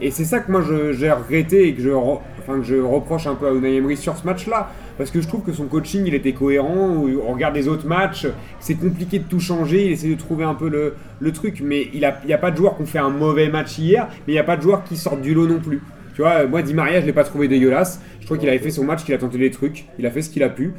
Et 0.00 0.10
c'est 0.10 0.24
ça 0.24 0.40
que 0.40 0.50
moi 0.50 0.62
j'ai 0.92 1.10
regretté 1.10 1.68
et 1.68 1.74
que 1.74 1.82
je, 1.82 1.90
enfin, 1.90 2.60
que 2.60 2.62
je 2.62 2.76
reproche 2.76 3.26
un 3.26 3.34
peu 3.34 3.46
à 3.46 3.52
Unai 3.52 3.76
Emery 3.76 3.98
sur 3.98 4.16
ce 4.16 4.24
match-là. 4.24 4.70
Parce 4.96 5.10
que 5.10 5.20
je 5.20 5.28
trouve 5.28 5.42
que 5.42 5.52
son 5.52 5.66
coaching 5.66 6.04
il 6.06 6.14
était 6.14 6.32
cohérent. 6.32 7.04
On 7.26 7.32
regarde 7.34 7.54
les 7.54 7.68
autres 7.68 7.86
matchs, 7.86 8.26
c'est 8.58 8.76
compliqué 8.76 9.18
de 9.18 9.24
tout 9.24 9.40
changer. 9.40 9.84
Il 9.84 9.92
essaie 9.92 10.08
de 10.08 10.14
trouver 10.14 10.44
un 10.44 10.54
peu 10.54 10.70
le, 10.70 10.94
le 11.20 11.32
truc. 11.32 11.60
Mais 11.62 11.90
il 11.92 11.98
n'y 11.98 12.06
a, 12.06 12.20
a, 12.30 12.38
pas 12.38 12.50
de 12.50 12.56
joueurs 12.56 12.74
qui 12.76 12.84
ont 12.84 12.86
fait 12.86 13.00
un 13.00 13.10
mauvais 13.10 13.50
match 13.50 13.76
hier, 13.76 14.08
mais 14.26 14.32
il 14.32 14.36
n'y 14.36 14.40
a 14.40 14.44
pas 14.44 14.56
de 14.56 14.62
joueurs 14.62 14.82
qui 14.82 14.96
sortent 14.96 15.20
du 15.20 15.34
lot 15.34 15.46
non 15.46 15.58
plus. 15.58 15.82
Tu 16.14 16.22
vois, 16.22 16.46
moi, 16.46 16.62
Di 16.62 16.72
Maria, 16.72 17.02
je 17.02 17.06
l'ai 17.06 17.12
pas 17.12 17.24
trouvé 17.24 17.48
dégueulasse. 17.48 18.00
Je 18.20 18.24
crois 18.24 18.38
qu'il 18.38 18.48
avait 18.48 18.58
fait 18.58 18.70
son 18.70 18.84
match, 18.84 19.04
qu'il 19.04 19.14
a 19.14 19.18
tenté 19.18 19.38
des 19.38 19.50
trucs, 19.50 19.84
il 19.98 20.06
a 20.06 20.10
fait 20.10 20.22
ce 20.22 20.30
qu'il 20.30 20.42
a 20.42 20.48
pu. 20.48 20.72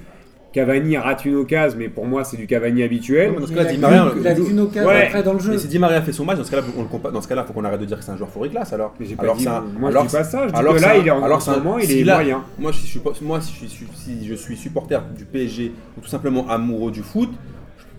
Cavani 0.52 0.98
rate 0.98 1.26
une 1.26 1.36
occasion, 1.36 1.78
mais 1.78 1.90
pour 1.90 2.06
moi 2.06 2.24
c'est 2.24 2.38
du 2.38 2.48
Cavani 2.48 2.82
habituel. 2.84 3.36
dans 3.40 3.46
ce 3.46 3.54
cas-là, 3.54 3.72
Di 3.72 3.78
Maria, 3.78 4.12
il 4.18 4.28
a 4.28 4.38
une 4.38 4.60
occasion 4.60 4.90
après 4.90 5.24
dans 5.24 5.34
le 5.34 5.40
jeu. 5.40 5.52
Mais 5.52 5.58
si 5.58 5.68
Di 5.68 5.78
Maria 5.80 6.02
fait 6.02 6.12
son 6.12 6.26
match, 6.26 6.38
dans 6.38 6.44
ce 6.44 6.52
cas-là, 6.52 6.64
dans 7.12 7.22
ce 7.22 7.28
cas-là, 7.28 7.44
faut 7.44 7.54
qu'on 7.54 7.66
arrête 7.66 7.80
de 7.80 7.86
dire 7.86 8.00
que 8.00 8.04
c'est 8.04 8.12
un 8.12 8.18
joueur 8.18 8.30
forêt 8.30 8.50
classe 8.50 8.74
alors. 8.74 8.94
Mais 9.00 9.06
j'ai 9.06 9.16
pas 9.16 9.34
dit, 9.36 9.46
moi 9.46 9.90
alors, 9.90 10.04
je 10.04 10.10
dis 10.10 10.16
pas 10.16 10.24
ça, 10.24 10.48
je 10.48 10.54
dis 10.54 10.60
que 10.60 10.82
là 10.82 10.98
il 10.98 11.08
est 11.08 11.12
en, 11.12 11.24
alors, 11.24 11.42
ce 11.42 11.52
moment, 11.52 11.78
il 11.78 11.92
est 11.92 12.04
moyen. 12.04 12.44
Moi, 12.58 12.74
si 12.74 12.86
je 12.86 12.92
suis, 12.92 13.02
moi 13.22 13.42
si 13.42 13.54
je 13.54 13.68
suis, 13.68 13.88
si 13.94 14.28
je 14.28 14.34
suis 14.34 14.58
supporter 14.58 15.02
du 15.16 15.26
PSG 15.26 15.72
ou 15.98 16.02
tout 16.02 16.10
simplement 16.10 16.50
amoureux 16.50 16.92
du 16.92 17.04
foot, 17.04 17.30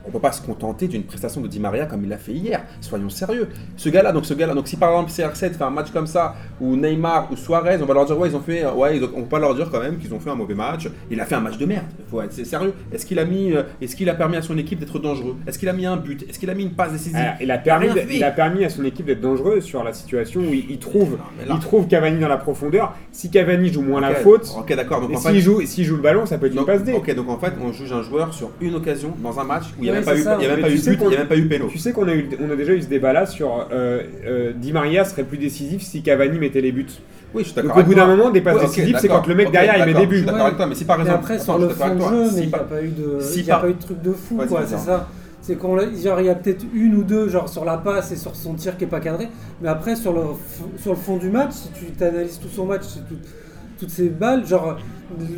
on 0.07 0.11
peut 0.11 0.19
pas 0.19 0.33
se 0.33 0.43
contenter 0.43 0.89
d'une 0.89 1.03
prestation 1.05 1.41
de 1.41 1.47
Di 1.49 1.61
Maria 1.61 1.87
comme 1.87 2.03
il 2.05 2.09
l'a 2.09 2.19
fait 2.19 2.33
hier. 2.33 2.63
Soyons 2.81 3.11
sérieux. 3.11 3.49
Ce 3.77 3.89
gars-là, 3.89 4.13
donc 4.13 4.27
ce 4.27 4.35
gars-là, 4.35 4.55
donc 4.55 4.69
si 4.69 4.77
par 4.77 4.91
exemple 4.91 5.11
CR7 5.11 5.53
fait 5.55 5.63
un 5.65 5.71
match 5.71 5.91
comme 5.91 6.07
ça, 6.07 6.35
ou 6.61 6.77
Neymar 6.77 7.29
ou 7.31 7.37
Suarez, 7.37 7.79
on 7.83 7.87
va 7.87 7.95
leur 7.95 8.07
dire 8.07 8.19
ouais 8.19 8.29
ils 8.29 8.37
ont 8.37 8.41
fait, 8.41 8.65
ouais 8.67 8.97
ils 8.97 9.05
ont- 9.05 9.11
on 9.15 9.23
peut 9.23 9.29
pas 9.29 9.39
leur 9.39 9.55
dire 9.55 9.69
quand 9.71 9.81
même 9.81 9.99
qu'ils 9.99 10.13
ont 10.15 10.21
fait 10.21 10.31
un 10.31 10.35
mauvais 10.35 10.55
match. 10.55 10.89
Il 11.11 11.21
a 11.21 11.25
fait 11.27 11.35
un 11.35 11.41
match 11.41 11.59
de 11.59 11.67
merde. 11.67 11.85
Faut 12.11 12.21
être 12.23 12.33
c'est 12.33 12.45
sérieux. 12.45 12.73
Est-ce 12.93 13.05
qu'il 13.07 13.19
a 13.19 13.25
mis, 13.25 13.53
euh, 13.53 13.63
est-ce 13.81 13.95
qu'il 13.97 14.09
a 14.09 14.15
permis 14.15 14.37
à 14.37 14.43
son 14.43 14.57
équipe 14.59 14.79
d'être 14.79 14.99
dangereux? 14.99 15.37
Est-ce 15.47 15.59
qu'il 15.59 15.69
a 15.69 15.73
mis 15.73 15.87
un 15.87 15.97
but? 15.97 16.25
Est-ce 16.29 16.39
qu'il 16.39 16.51
a 16.51 16.55
mis 16.55 16.63
une 16.65 16.73
passe 16.73 16.93
décisive? 16.93 17.17
Alors, 17.17 17.35
il, 17.41 17.51
a 17.51 17.59
permis, 17.59 17.87
il 18.11 18.25
a 18.25 18.31
permis 18.31 18.65
à 18.65 18.69
son 18.71 18.85
équipe 18.85 19.07
d'être 19.07 19.21
dangereux 19.21 19.61
sur 19.61 19.85
la 19.85 19.93
situation 19.93 20.41
où 20.41 20.53
il, 20.53 20.71
il 20.71 20.79
trouve, 20.79 21.13
Non, 21.13 21.19
mais 21.39 21.45
là- 21.47 21.55
il 21.57 21.61
trouve 21.61 21.87
Cavani 21.89 22.19
dans 22.21 22.29
la 22.29 22.37
profondeur. 22.39 22.95
Si 23.13 23.31
Cavani 23.31 23.73
joue 23.73 23.83
moins 23.83 24.01
la 24.01 24.15
faute, 24.15 24.51
Ok, 24.59 24.75
d'accord. 24.75 25.01
Donc 25.07 25.19
s'il 25.19 25.31
fait, 25.33 25.41
joue, 25.41 25.61
s'il 25.67 25.85
joue 25.85 25.97
le 25.97 26.03
ballon, 26.03 26.27
ça 26.27 26.39
peut 26.39 26.47
être 26.47 26.55
une 26.57 26.65
passe 26.65 26.85
D. 26.85 26.93
ok, 26.93 27.15
donc 27.15 27.29
en 27.29 27.39
fait, 27.39 27.53
on 27.63 27.73
juge 27.73 27.93
un 27.93 28.03
joueur 28.03 28.33
sur 28.35 28.51
une 28.61 28.75
occasion 28.75 29.13
dans 29.23 29.39
un 29.41 29.45
match 29.45 29.65
où 29.79 29.83
il 29.83 29.90
n'y 29.93 29.97
a 29.97 30.01
Ouais, 30.01 30.05
même 30.05 30.05
pas 30.05 30.13
c'est 30.15 30.21
eu, 30.21 30.23
ça. 30.25 30.37
il 30.39 30.43
y 30.43 30.47
a 30.47 30.49
même 30.49 30.57
Mais 30.57 30.63
pas 30.63 30.69
tu 30.69 30.75
eu 30.75 30.79
sais 30.79 30.91
but, 30.91 30.97
il 30.97 31.01
n'y 31.01 31.09
qu'on- 31.11 31.15
a 31.15 31.19
même 31.19 31.29
pas 31.29 31.37
eu 31.37 31.47
péno. 31.47 31.67
Tu 31.71 31.79
sais 31.79 31.93
qu'on 31.93 32.09
a, 32.09 32.15
eu, 32.15 32.29
on 32.47 32.51
a 32.51 32.57
déjà 32.57 32.73
eu 32.73 32.83
ce 32.83 32.87
débat-là 32.89 33.27
sur 33.27 33.67
euh, 33.73 34.03
euh, 34.27 34.53
Di 34.55 34.73
Maria 34.73 35.05
serait 35.05 35.25
plus 35.25 35.39
décisif 35.39 35.83
si 35.83 36.03
Cavani 36.03 36.39
mettait 36.39 36.61
les 36.61 36.73
buts. 36.73 36.87
Oui, 37.33 37.43
je 37.45 37.49
suis 37.51 37.55
d'accord. 37.57 37.77
au 37.79 37.83
bout 37.85 37.95
d'un 37.95 38.07
moment, 38.07 38.31
des 38.31 38.41
passes 38.41 38.61
décisives, 38.61 38.99
c'est 39.01 39.07
quand 39.09 39.27
le 39.27 39.35
mec 39.37 39.47
ok, 39.49 39.53
derrière 39.53 39.77
il 39.79 39.85
met 39.87 39.95
des 39.95 40.01
Je 40.01 40.15
suis 40.15 40.21
buts. 40.21 40.27
d'accord 40.27 40.47
avec 40.47 40.57
toi, 40.57 40.67
mais 40.67 40.75
si 40.75 40.85
par 40.85 41.01
exemple. 41.01 41.19
après, 41.21 41.39
sur 41.39 41.59
le 41.59 41.69
fond 41.69 41.87
jeu, 42.01 42.25
mais 42.35 42.43
il 42.43 42.49
n'y 42.49 42.55
a 42.55 42.59
pas 42.59 42.83
eu 42.83 42.89
de, 42.89 43.21
si 43.21 43.41
il 43.41 43.47
y 43.47 43.51
a 43.51 43.55
par- 43.55 43.63
pas 43.63 43.69
eu 43.71 43.75
de 43.75 43.79
truc 43.81 44.03
de 44.03 44.13
fou, 44.13 44.37
quoi, 44.49 44.63
c'est 44.67 44.79
ça. 44.79 45.09
C'est 45.43 45.59
genre 45.61 46.21
il 46.21 46.27
y 46.27 46.29
a 46.29 46.35
peut-être 46.35 46.65
une 46.75 46.95
ou 46.97 47.03
deux 47.03 47.29
genre 47.29 47.49
sur 47.49 47.65
la 47.65 47.77
passe 47.79 48.13
et 48.13 48.17
sur 48.17 48.37
son 48.37 48.55
tir 48.55 48.77
qui 48.77 48.85
est 48.85 48.87
pas 48.87 49.01
cadré, 49.01 49.29
mais 49.63 49.69
après 49.69 49.97
sur 49.97 50.13
le 50.13 50.21
f- 50.21 50.81
sur 50.81 50.91
le 50.93 50.97
fond 50.99 51.17
du 51.17 51.31
match, 51.31 51.53
si 51.53 51.71
tu 51.97 52.05
analyses 52.05 52.39
tout 52.39 52.49
son 52.55 52.67
match, 52.67 52.83
tout- 53.09 53.17
toutes 53.79 53.91
ces 53.91 54.11
balles, 54.11 54.47
genre 54.47 54.77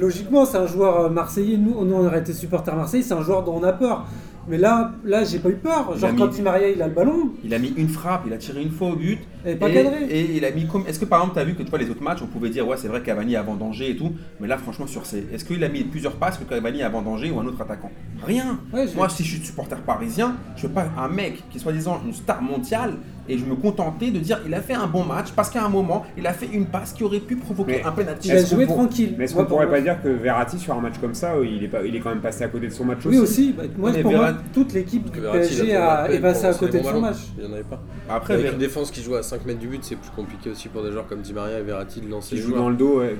logiquement 0.00 0.44
c'est 0.44 0.58
un 0.58 0.66
joueur 0.66 1.04
euh, 1.04 1.08
marseillais. 1.08 1.56
Nous, 1.56 1.84
nous 1.84 1.94
on 1.94 2.06
aurait 2.06 2.18
été 2.18 2.32
supporters 2.32 2.74
marseillais, 2.74 3.02
c'est 3.04 3.14
un 3.14 3.22
joueur 3.22 3.44
dont 3.44 3.54
on 3.60 3.62
a 3.62 3.72
peur. 3.72 4.06
Mais 4.48 4.58
là, 4.58 4.92
là 5.04 5.24
j'ai 5.24 5.38
pas 5.38 5.50
eu 5.50 5.54
peur. 5.54 5.92
Il 5.94 6.00
Genre 6.00 6.10
a 6.10 6.12
quand 6.14 6.32
mis- 6.32 6.40
Maria 6.42 6.68
il 6.70 6.82
a 6.82 6.88
le 6.88 6.94
ballon, 6.94 7.30
Il 7.44 7.54
a 7.54 7.58
mis 7.58 7.72
une 7.76 7.88
frappe, 7.88 8.24
il 8.26 8.32
a 8.32 8.36
tiré 8.38 8.60
une 8.62 8.70
fois 8.70 8.88
au 8.88 8.96
but. 8.96 9.18
est 9.44 9.54
pas 9.56 9.68
et, 9.68 9.72
cadrée. 9.74 10.04
et 10.10 10.36
il 10.36 10.44
a 10.44 10.50
mis 10.50 10.66
comme. 10.66 10.84
Est-ce 10.86 10.98
que 10.98 11.04
par 11.04 11.20
exemple, 11.20 11.34
tu 11.34 11.40
as 11.40 11.44
vu 11.44 11.54
que 11.54 11.62
tu 11.62 11.70
vois 11.70 11.78
les 11.78 11.88
autres 11.90 12.02
matchs, 12.02 12.18
on 12.22 12.26
pouvait 12.26 12.48
dire 12.50 12.66
ouais, 12.66 12.76
c'est 12.76 12.88
vrai 12.88 13.02
Cavani 13.02 13.34
est 13.34 13.36
avant 13.36 13.54
danger 13.54 13.90
et 13.90 13.96
tout, 13.96 14.12
mais 14.40 14.48
là, 14.48 14.58
franchement, 14.58 14.86
sur 14.86 15.06
ces. 15.06 15.26
Est-ce 15.32 15.44
qu'il 15.44 15.62
a 15.62 15.68
mis 15.68 15.84
plusieurs 15.84 16.16
passes 16.16 16.38
que 16.38 16.44
Cavani 16.44 16.80
est 16.80 16.84
avant 16.84 17.02
danger 17.02 17.30
ou 17.30 17.38
un 17.40 17.46
autre 17.46 17.60
attaquant? 17.60 17.90
Rien 18.26 18.58
Ouais, 18.72 18.86
Moi, 18.96 19.08
si 19.08 19.22
je 19.24 19.36
suis 19.36 19.44
supporter 19.46 19.78
parisien, 19.82 20.36
je 20.56 20.66
veux 20.66 20.72
pas 20.72 20.86
un 20.98 21.08
mec 21.08 21.42
qui 21.50 21.58
est 21.58 21.60
soi-disant 21.60 22.00
une 22.04 22.12
star 22.12 22.42
mondiale 22.42 22.94
et 23.28 23.38
je 23.38 23.44
me 23.44 23.54
contentais 23.54 24.10
de 24.10 24.18
dire 24.18 24.40
il 24.46 24.52
a 24.54 24.60
fait 24.60 24.74
un 24.74 24.86
bon 24.86 25.04
match 25.04 25.28
parce 25.36 25.48
qu'à 25.50 25.64
un 25.64 25.68
moment, 25.68 26.04
il 26.18 26.26
a 26.26 26.32
fait 26.32 26.48
une 26.52 26.66
passe 26.66 26.92
qui 26.92 27.04
aurait 27.04 27.20
pu 27.20 27.36
provoquer 27.36 27.78
Mais 27.78 27.84
un 27.84 27.92
penalty. 27.92 28.28
il 28.28 28.32
a 28.32 28.34
est-ce 28.36 28.50
qu'on 28.50 28.56
joué 28.56 28.66
pour- 28.66 28.76
tranquille. 28.76 29.14
Mais 29.16 29.24
est-ce 29.24 29.34
qu'on 29.34 29.40
pour 29.40 29.48
pourrait 29.50 29.66
moi- 29.66 29.76
pas 29.76 29.80
dire 29.80 30.02
que 30.02 30.08
Verratti 30.08 30.58
sur 30.58 30.74
un 30.74 30.80
match 30.80 30.94
comme 31.00 31.14
ça, 31.14 31.34
il 31.42 31.62
est, 31.64 31.68
pas, 31.68 31.82
il 31.84 31.94
est 31.94 32.00
quand 32.00 32.10
même 32.10 32.20
passé 32.20 32.44
à 32.44 32.48
côté 32.48 32.66
de 32.68 32.72
son 32.72 32.84
match 32.84 32.98
Oui 33.04 33.18
aussi 33.18 33.22
aussi. 33.22 33.52
Bah, 33.56 33.62
moi, 33.78 33.90
Mais 33.92 34.02
pour 34.02 34.12
moi, 34.12 34.32
toute 34.52 34.72
l'équipe 34.72 35.10
du 35.10 35.20
PSG 35.20 35.74
a 35.76 35.90
a- 35.92 36.02
trouvé 36.04 36.18
est 36.18 36.20
passée 36.20 36.46
à 36.46 36.54
côté 36.54 36.78
de 36.80 36.84
son 36.84 37.00
match. 37.00 37.16
Il 37.38 37.44
n'y 37.44 37.50
en 37.50 37.54
avait 37.54 37.62
pas. 37.62 37.80
Après, 38.10 38.34
Avec 38.34 38.46
Ver- 38.46 38.52
une 38.54 38.58
défense 38.60 38.90
qui 38.90 39.02
joue 39.02 39.14
à 39.14 39.22
5 39.22 39.44
mètres 39.46 39.60
du 39.60 39.68
but, 39.68 39.82
c'est 39.84 39.96
plus 39.96 40.10
compliqué 40.10 40.50
aussi 40.50 40.68
pour 40.68 40.82
des 40.82 40.90
joueurs 40.90 41.06
comme 41.06 41.20
Di 41.20 41.32
Maria 41.32 41.58
et 41.58 41.62
Verratti 41.62 42.00
de 42.00 42.08
lancer 42.10 42.34
Il 42.34 42.38
les 42.38 42.42
joue 42.48 42.54
dans 42.54 42.68
le 42.68 42.76
dos. 42.76 42.98
ouais. 43.00 43.16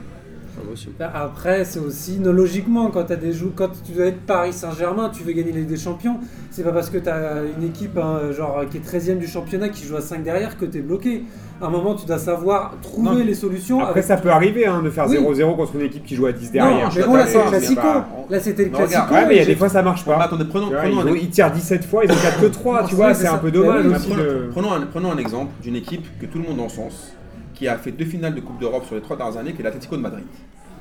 Bah, 0.99 1.11
Après, 1.15 1.65
c'est 1.65 1.79
aussi 1.81 2.19
non, 2.21 2.33
logiquement 2.33 2.89
quand 2.91 3.11
as 3.11 3.17
des 3.17 3.33
quand 3.57 3.71
tu 3.85 3.93
dois 3.93 4.07
être 4.07 4.21
Paris 4.27 4.53
Saint-Germain, 4.53 5.11
tu 5.13 5.23
veux 5.23 5.33
gagner 5.33 5.53
les 5.53 5.63
des 5.65 5.77
champions. 5.77 6.19
C'est 6.51 6.63
pas 6.63 6.73
parce 6.73 6.91
que 6.91 6.99
tu 6.99 7.09
as 7.09 7.43
une 7.59 7.65
équipe 7.67 7.97
hein, 7.99 8.21
genre 8.37 8.63
qui 8.71 8.77
est 8.77 8.81
13e 8.81 9.19
du 9.19 9.27
championnat 9.27 9.69
qui 9.71 9.85
joue 9.87 9.97
à 9.97 10.01
5 10.01 10.23
derrière 10.23 10.57
que 10.59 10.65
tu 10.65 10.79
es 10.79 10.81
bloqué. 10.83 11.25
À 11.61 11.67
un 11.67 11.71
moment, 11.71 11.95
tu 11.95 12.07
dois 12.07 12.19
savoir 12.19 12.75
trouver 12.83 13.11
Non. 13.21 13.25
les 13.25 13.35
solutions. 13.35 13.79
Après, 13.81 13.93
avec- 13.93 14.05
ça 14.05 14.17
peut 14.17 14.31
arriver 14.31 14.67
hein, 14.67 14.83
de 14.83 14.91
faire 14.91 15.07
Oui. 15.09 15.17
0-0 15.17 15.55
contre 15.57 15.77
une 15.77 15.83
équipe 15.83 16.05
qui 16.05 16.17
joue 16.17 16.27
à 16.27 16.33
10 16.33 16.47
Non, 16.47 16.53
derrière. 16.53 16.91
mais 16.97 17.03
bon 17.05 17.15
là 17.15 17.27
c'est 17.27 17.43
le 17.43 17.49
classico. 17.51 17.81
bah, 17.83 18.07
Là 18.31 18.41
c'était 18.41 18.65
le 18.65 18.71
non, 18.71 18.79
regarde. 18.79 18.91
classico. 19.09 19.15
Ouais, 19.15 19.27
mais 19.29 19.35
il 19.37 19.39
y 19.39 19.43
a 19.43 19.47
des 19.47 19.57
fois 19.57 19.69
ça 19.69 19.83
marche 19.83 20.05
pas. 20.05 20.17
attendez, 20.23 20.45
prenons, 20.45 20.69
vois, 20.69 20.79
prenons 20.79 21.01
un 21.01 21.09
ils, 21.15 21.23
ils 21.25 21.31
tirent 21.31 21.51
17 21.53 21.85
fois, 21.85 22.05
ils 22.05 22.11
ont 22.13 22.15
4 22.15 22.41
que 22.43 22.47
3, 22.47 22.87
tu 22.89 22.95
vois, 22.95 23.07
Ouais, 23.09 23.15
c'est 23.15 23.27
un 23.29 23.39
peu 23.39 23.51
dommage 23.51 23.87
aussi 23.87 24.13
un, 24.13 24.81
prenons 24.91 25.11
un 25.13 25.19
exemple 25.19 25.53
d'une 25.63 25.77
équipe 25.77 26.07
que 26.21 26.27
tout 26.27 26.39
le 26.39 26.45
monde 26.49 26.61
encense, 26.61 27.13
qui 27.55 27.69
a 27.69 27.77
fait 27.79 27.93
deux 27.93 28.05
finales 28.05 28.35
de 28.35 28.41
Coupe 28.41 28.59
d'Europe 28.61 28.85
sur 28.87 28.95
les 28.95 29.01
trois 29.01 29.17
dernières 29.17 29.37
années, 29.39 29.53
qui 29.53 29.61
est 29.61 29.65
l'Atlético 29.65 29.97
de 29.97 30.03
Madrid. 30.03 30.25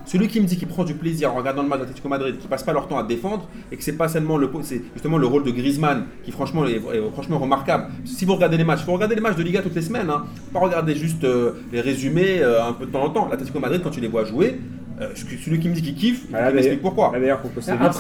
Celui 0.04 0.28
qui 0.28 0.42
me 0.42 0.48
dit 0.48 0.58
qu'il 0.58 0.68
prend 0.68 0.84
du 0.84 0.96
plaisir 0.96 1.32
en 1.32 1.36
regardant 1.36 1.62
le 1.62 1.70
match 1.70 1.80
d'Atlético 1.82 2.10
Madrid, 2.10 2.36
qui 2.40 2.48
passe 2.48 2.64
pas 2.64 2.74
leur 2.74 2.88
temps 2.88 2.98
à 2.98 3.04
défendre, 3.04 3.48
et 3.72 3.78
que 3.78 3.84
c'est 3.84 3.96
pas 3.98 4.08
seulement 4.08 4.36
le, 4.38 4.50
c'est 4.64 4.82
justement 4.94 5.20
le 5.20 5.28
rôle 5.28 5.44
de 5.44 5.52
Griezmann, 5.52 6.06
qui 6.24 6.32
franchement 6.32 6.66
est, 6.66 6.78
est 6.78 7.12
franchement 7.14 7.38
remarquable. 7.38 7.86
Si 8.04 8.26
vous 8.26 8.34
regardez 8.34 8.58
les 8.58 8.64
matchs, 8.64 8.80
il 8.82 8.86
faut 8.86 8.94
regarder 8.94 9.14
les 9.16 9.22
matchs 9.22 9.36
de 9.36 9.44
Liga 9.44 9.62
toutes 9.62 9.76
les 9.76 9.82
semaines, 9.84 10.10
hein. 10.10 10.26
pas 10.52 10.60
regarder 10.60 10.96
juste 10.96 11.24
euh, 11.24 11.52
les 11.72 11.82
résumés 11.82 12.40
euh, 12.42 12.64
un 12.66 12.74
peu 12.74 12.88
de 12.88 12.92
temps 12.92 13.04
en 13.04 13.10
temps. 13.12 13.28
L'Atlético 13.30 13.60
Madrid, 13.60 13.82
quand 13.84 13.92
tu 13.92 14.02
les 14.02 14.08
vois 14.08 14.26
jouer, 14.26 14.60
euh, 15.00 15.10
celui 15.16 15.60
qui 15.60 15.70
me 15.70 15.74
dit 15.76 15.82
qu'il 15.84 15.96
kiffe, 15.96 16.26
il 16.30 16.56
m'explique 16.56 16.82
pourquoi. 16.82 17.12
D'ailleurs, 17.14 17.40
pour 17.42 17.52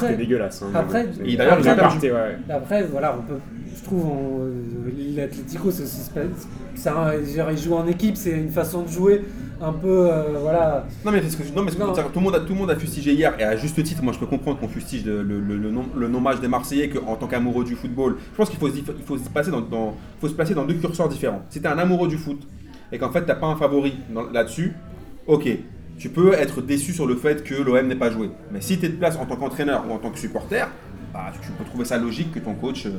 c'était 0.10 0.18
dégueulasse. 0.18 0.64
hein. 0.64 0.72
après- 0.80 1.08
il 1.24 1.40
ouais. 2.12 2.38
Après, 2.50 2.84
voilà, 2.92 3.16
on 3.18 3.22
peut, 3.22 3.40
je 3.76 3.84
trouve, 3.84 4.06
on- 4.06 4.40
euh, 4.42 4.52
l'Atlético, 5.16 5.72
c'est 5.72 5.84
aussi, 5.84 6.10
genre, 7.36 7.52
ils 7.52 7.58
jouent 7.58 7.76
en 7.76 7.88
équipe, 7.88 8.16
c'est 8.18 8.32
une 8.32 8.50
façon 8.50 8.84
de 8.84 8.90
jouer 8.90 9.24
un 9.62 9.74
peu, 9.74 10.12
euh, 10.12 10.40
voilà. 10.42 10.88
Non 11.06 11.12
mais 11.12 11.22
parce 11.22 11.36
que, 11.36 11.44
non, 11.56 11.64
mais 11.64 11.72
que 12.08 12.14
tout, 12.14 12.20
le 12.20 12.22
monde 12.26 12.36
a, 12.36 12.40
tout 12.40 12.54
le 12.54 12.60
monde 12.60 12.72
a 12.72 12.76
fustigé 12.76 13.14
hier 13.14 13.34
et 13.40 13.44
à 13.44 13.56
juste 13.56 13.82
titre, 13.84 14.02
moi 14.04 14.12
je 14.14 14.20
peux 14.20 14.26
comprendre 14.26 14.60
qu'on 14.60 14.68
fustige 14.68 15.06
le, 15.06 15.22
le, 15.22 15.40
le, 15.40 15.58
le 15.58 15.72
nom- 15.72 15.86
le 15.96 16.08
nommage 16.08 16.40
des 16.42 16.48
Marseillais 16.48 16.90
que, 16.90 16.98
en 17.00 17.16
tant 17.16 17.28
qu'amoureux 17.28 17.64
du 17.64 17.76
football. 17.76 18.18
Je 18.32 18.38
pense 18.38 18.50
qu'il 18.50 18.60
faut, 18.60 18.68
se 18.70 18.74
dif- 18.74 18.92
il 18.98 19.04
faut, 19.06 19.18
se 19.18 19.30
passer 19.30 19.52
dans, 19.52 19.62
dans- 19.62 19.96
faut 20.20 20.28
se 20.28 20.34
placer 20.34 20.54
dans 20.56 20.66
deux 20.66 20.74
curseurs 20.76 21.10
différents. 21.10 21.44
Si 21.50 21.62
tu 21.62 21.68
un 21.68 21.78
amoureux 21.78 22.08
du 22.08 22.18
foot 22.18 22.42
et 22.92 22.98
qu'en 22.98 23.12
fait 23.12 23.24
t'as 23.24 23.36
pas 23.36 23.48
un 23.48 23.56
favori 23.56 23.94
dans- 24.14 24.30
là-dessus, 24.32 24.74
ok, 25.28 25.48
tu 26.00 26.10
peux 26.10 26.34
être 26.34 26.62
déçu 26.62 26.92
sur 26.94 27.06
le 27.06 27.16
fait 27.16 27.44
que 27.44 27.54
l'OM 27.54 27.88
n'ait 27.88 27.96
pas 27.96 28.10
joué. 28.10 28.32
Mais 28.52 28.62
si 28.62 28.80
tu 28.80 28.90
te 28.90 28.96
places 28.98 29.18
en 29.18 29.26
tant 29.26 29.36
qu'entraîneur 29.36 29.86
ou 29.88 29.94
en 29.94 30.00
tant 30.00 30.10
que 30.10 30.18
supporter, 30.18 30.68
bah, 31.14 31.32
tu 31.40 31.52
peux 31.52 31.64
trouver 31.66 31.86
ça 31.86 31.98
logique 32.00 32.32
que 32.32 32.40
ton 32.40 32.56
coach... 32.56 32.88
euh, 32.88 32.92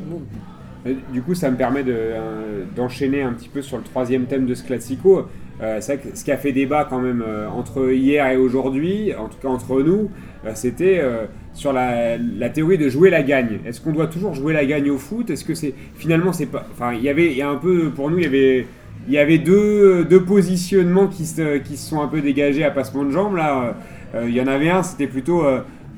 Du 0.84 1.22
coup, 1.22 1.34
ça 1.34 1.50
me 1.50 1.56
permet 1.56 1.84
euh, 1.86 2.64
d'enchaîner 2.74 3.22
un 3.22 3.32
petit 3.32 3.48
peu 3.48 3.62
sur 3.62 3.76
le 3.76 3.84
troisième 3.84 4.24
thème 4.24 4.46
de 4.46 4.54
ce 4.54 4.64
classico. 4.64 5.28
Euh, 5.60 5.80
ce 5.80 6.24
qui 6.24 6.32
a 6.32 6.36
fait 6.36 6.50
débat 6.50 6.84
quand 6.90 6.98
même 6.98 7.22
euh, 7.24 7.48
entre 7.48 7.92
hier 7.92 8.26
et 8.26 8.36
aujourd'hui, 8.36 9.14
en 9.14 9.28
tout 9.28 9.38
cas 9.40 9.48
entre 9.48 9.80
nous, 9.80 10.10
c'était 10.54 11.00
sur 11.54 11.72
la, 11.72 12.18
théorie 12.52 12.78
de 12.78 12.88
jouer 12.88 13.10
la 13.10 13.22
gagne. 13.22 13.60
Est-ce 13.64 13.80
qu'on 13.80 13.92
doit 13.92 14.08
toujours 14.08 14.34
jouer 14.34 14.52
la 14.52 14.64
gagne 14.64 14.90
au 14.90 14.98
foot? 14.98 15.30
Est-ce 15.30 15.44
que 15.44 15.54
c'est 15.54 15.72
finalement 15.94 16.32
c'est 16.32 16.46
pas 16.46 16.66
Enfin, 16.72 16.94
il 16.94 17.02
y 17.02 17.08
avait, 17.08 17.40
un 17.42 17.54
peu 17.54 17.90
pour 17.90 18.10
nous, 18.10 18.18
il 18.18 18.24
y 18.24 18.26
avait, 18.26 18.66
il 19.06 19.14
y 19.14 19.18
avait 19.18 19.38
deux, 19.38 20.04
deux 20.04 20.24
positionnements 20.24 21.06
qui 21.06 21.26
se, 21.26 21.58
qui 21.58 21.76
se 21.76 21.90
sont 21.90 22.02
un 22.02 22.08
peu 22.08 22.22
dégagés 22.22 22.64
à 22.64 22.72
passement 22.72 23.04
de 23.04 23.10
jambes 23.10 23.36
là. 23.36 23.76
Il 24.24 24.34
y 24.34 24.40
en 24.40 24.48
avait 24.48 24.68
un, 24.68 24.82
c'était 24.82 25.06
plutôt 25.06 25.44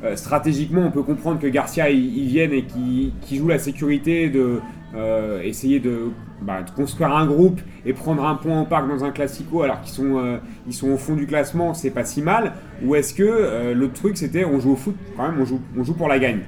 euh, 0.04 0.16
stratégiquement, 0.16 0.82
on 0.82 0.90
peut 0.90 1.02
comprendre 1.02 1.40
que 1.40 1.46
Garcia 1.46 1.88
il 1.90 2.26
vienne 2.26 2.52
et 2.52 2.64
qu'il 2.64 3.38
joue 3.38 3.48
la 3.48 3.58
sécurité 3.58 4.28
de 4.28 4.60
euh, 4.94 5.40
essayer 5.42 5.80
de, 5.80 6.10
bah, 6.42 6.62
de 6.62 6.70
construire 6.70 7.16
un 7.16 7.26
groupe 7.26 7.60
et 7.86 7.94
prendre 7.94 8.24
un 8.24 8.34
point 8.34 8.60
au 8.60 8.64
parc 8.64 8.86
dans 8.86 9.02
un 9.02 9.10
classico 9.10 9.62
alors 9.62 9.80
qu'ils 9.80 9.94
sont, 9.94 10.18
euh, 10.18 10.36
ils 10.66 10.74
sont 10.74 10.90
au 10.90 10.98
fond 10.98 11.14
du 11.14 11.26
classement, 11.26 11.72
c'est 11.72 11.90
pas 11.90 12.04
si 12.04 12.20
mal. 12.20 12.52
Ou 12.84 12.94
est-ce 12.94 13.14
que 13.14 13.72
l'autre 13.72 13.94
truc 13.94 14.16
c'était 14.18 14.44
on 14.44 14.60
joue 14.60 14.72
au 14.72 14.76
foot 14.76 14.96
quand 15.16 15.28
même, 15.28 15.40
on 15.40 15.44
joue, 15.44 15.60
on 15.76 15.84
joue 15.84 15.94
pour 15.94 16.08
la 16.08 16.18
gagne. 16.18 16.40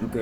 Donc 0.00 0.12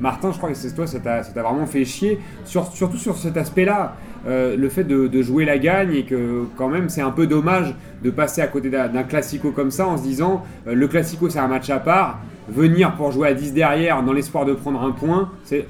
Martin, 0.00 0.32
je 0.32 0.36
crois 0.38 0.50
que 0.50 0.56
c'est 0.56 0.74
toi, 0.74 0.86
ça 0.86 0.98
t'a 1.00 1.22
vraiment 1.42 1.66
fait 1.66 1.84
chier, 1.84 2.18
sur- 2.44 2.72
surtout 2.72 2.96
sur 2.96 3.16
cet 3.16 3.36
aspect-là, 3.36 3.96
euh, 4.26 4.56
le 4.56 4.68
fait 4.68 4.84
de, 4.84 5.22
jouer 5.22 5.44
la 5.44 5.58
gagne 5.58 5.94
et 5.94 6.04
que 6.04 6.44
quand 6.56 6.68
même 6.68 6.88
c'est 6.88 7.00
un 7.00 7.10
peu 7.10 7.26
dommage 7.26 7.74
de 8.02 8.10
passer 8.10 8.40
à 8.40 8.46
côté 8.46 8.68
d'un 8.70 9.02
classico 9.04 9.50
comme 9.52 9.70
ça 9.70 9.86
en 9.86 9.96
se 9.96 10.02
disant 10.02 10.44
euh, 10.66 10.74
le 10.74 10.88
classico 10.88 11.28
c'est 11.30 11.38
un 11.38 11.48
match 11.48 11.70
à 11.70 11.78
part, 11.78 12.20
venir 12.48 12.94
pour 12.96 13.10
jouer 13.12 13.28
à 13.28 13.34
10 13.34 13.52
derrière 13.52 14.02
dans 14.02 14.12
l'espoir 14.12 14.44
de 14.44 14.54
prendre 14.54 14.82
un 14.82 14.92
point, 14.92 15.30
c'est 15.44 15.66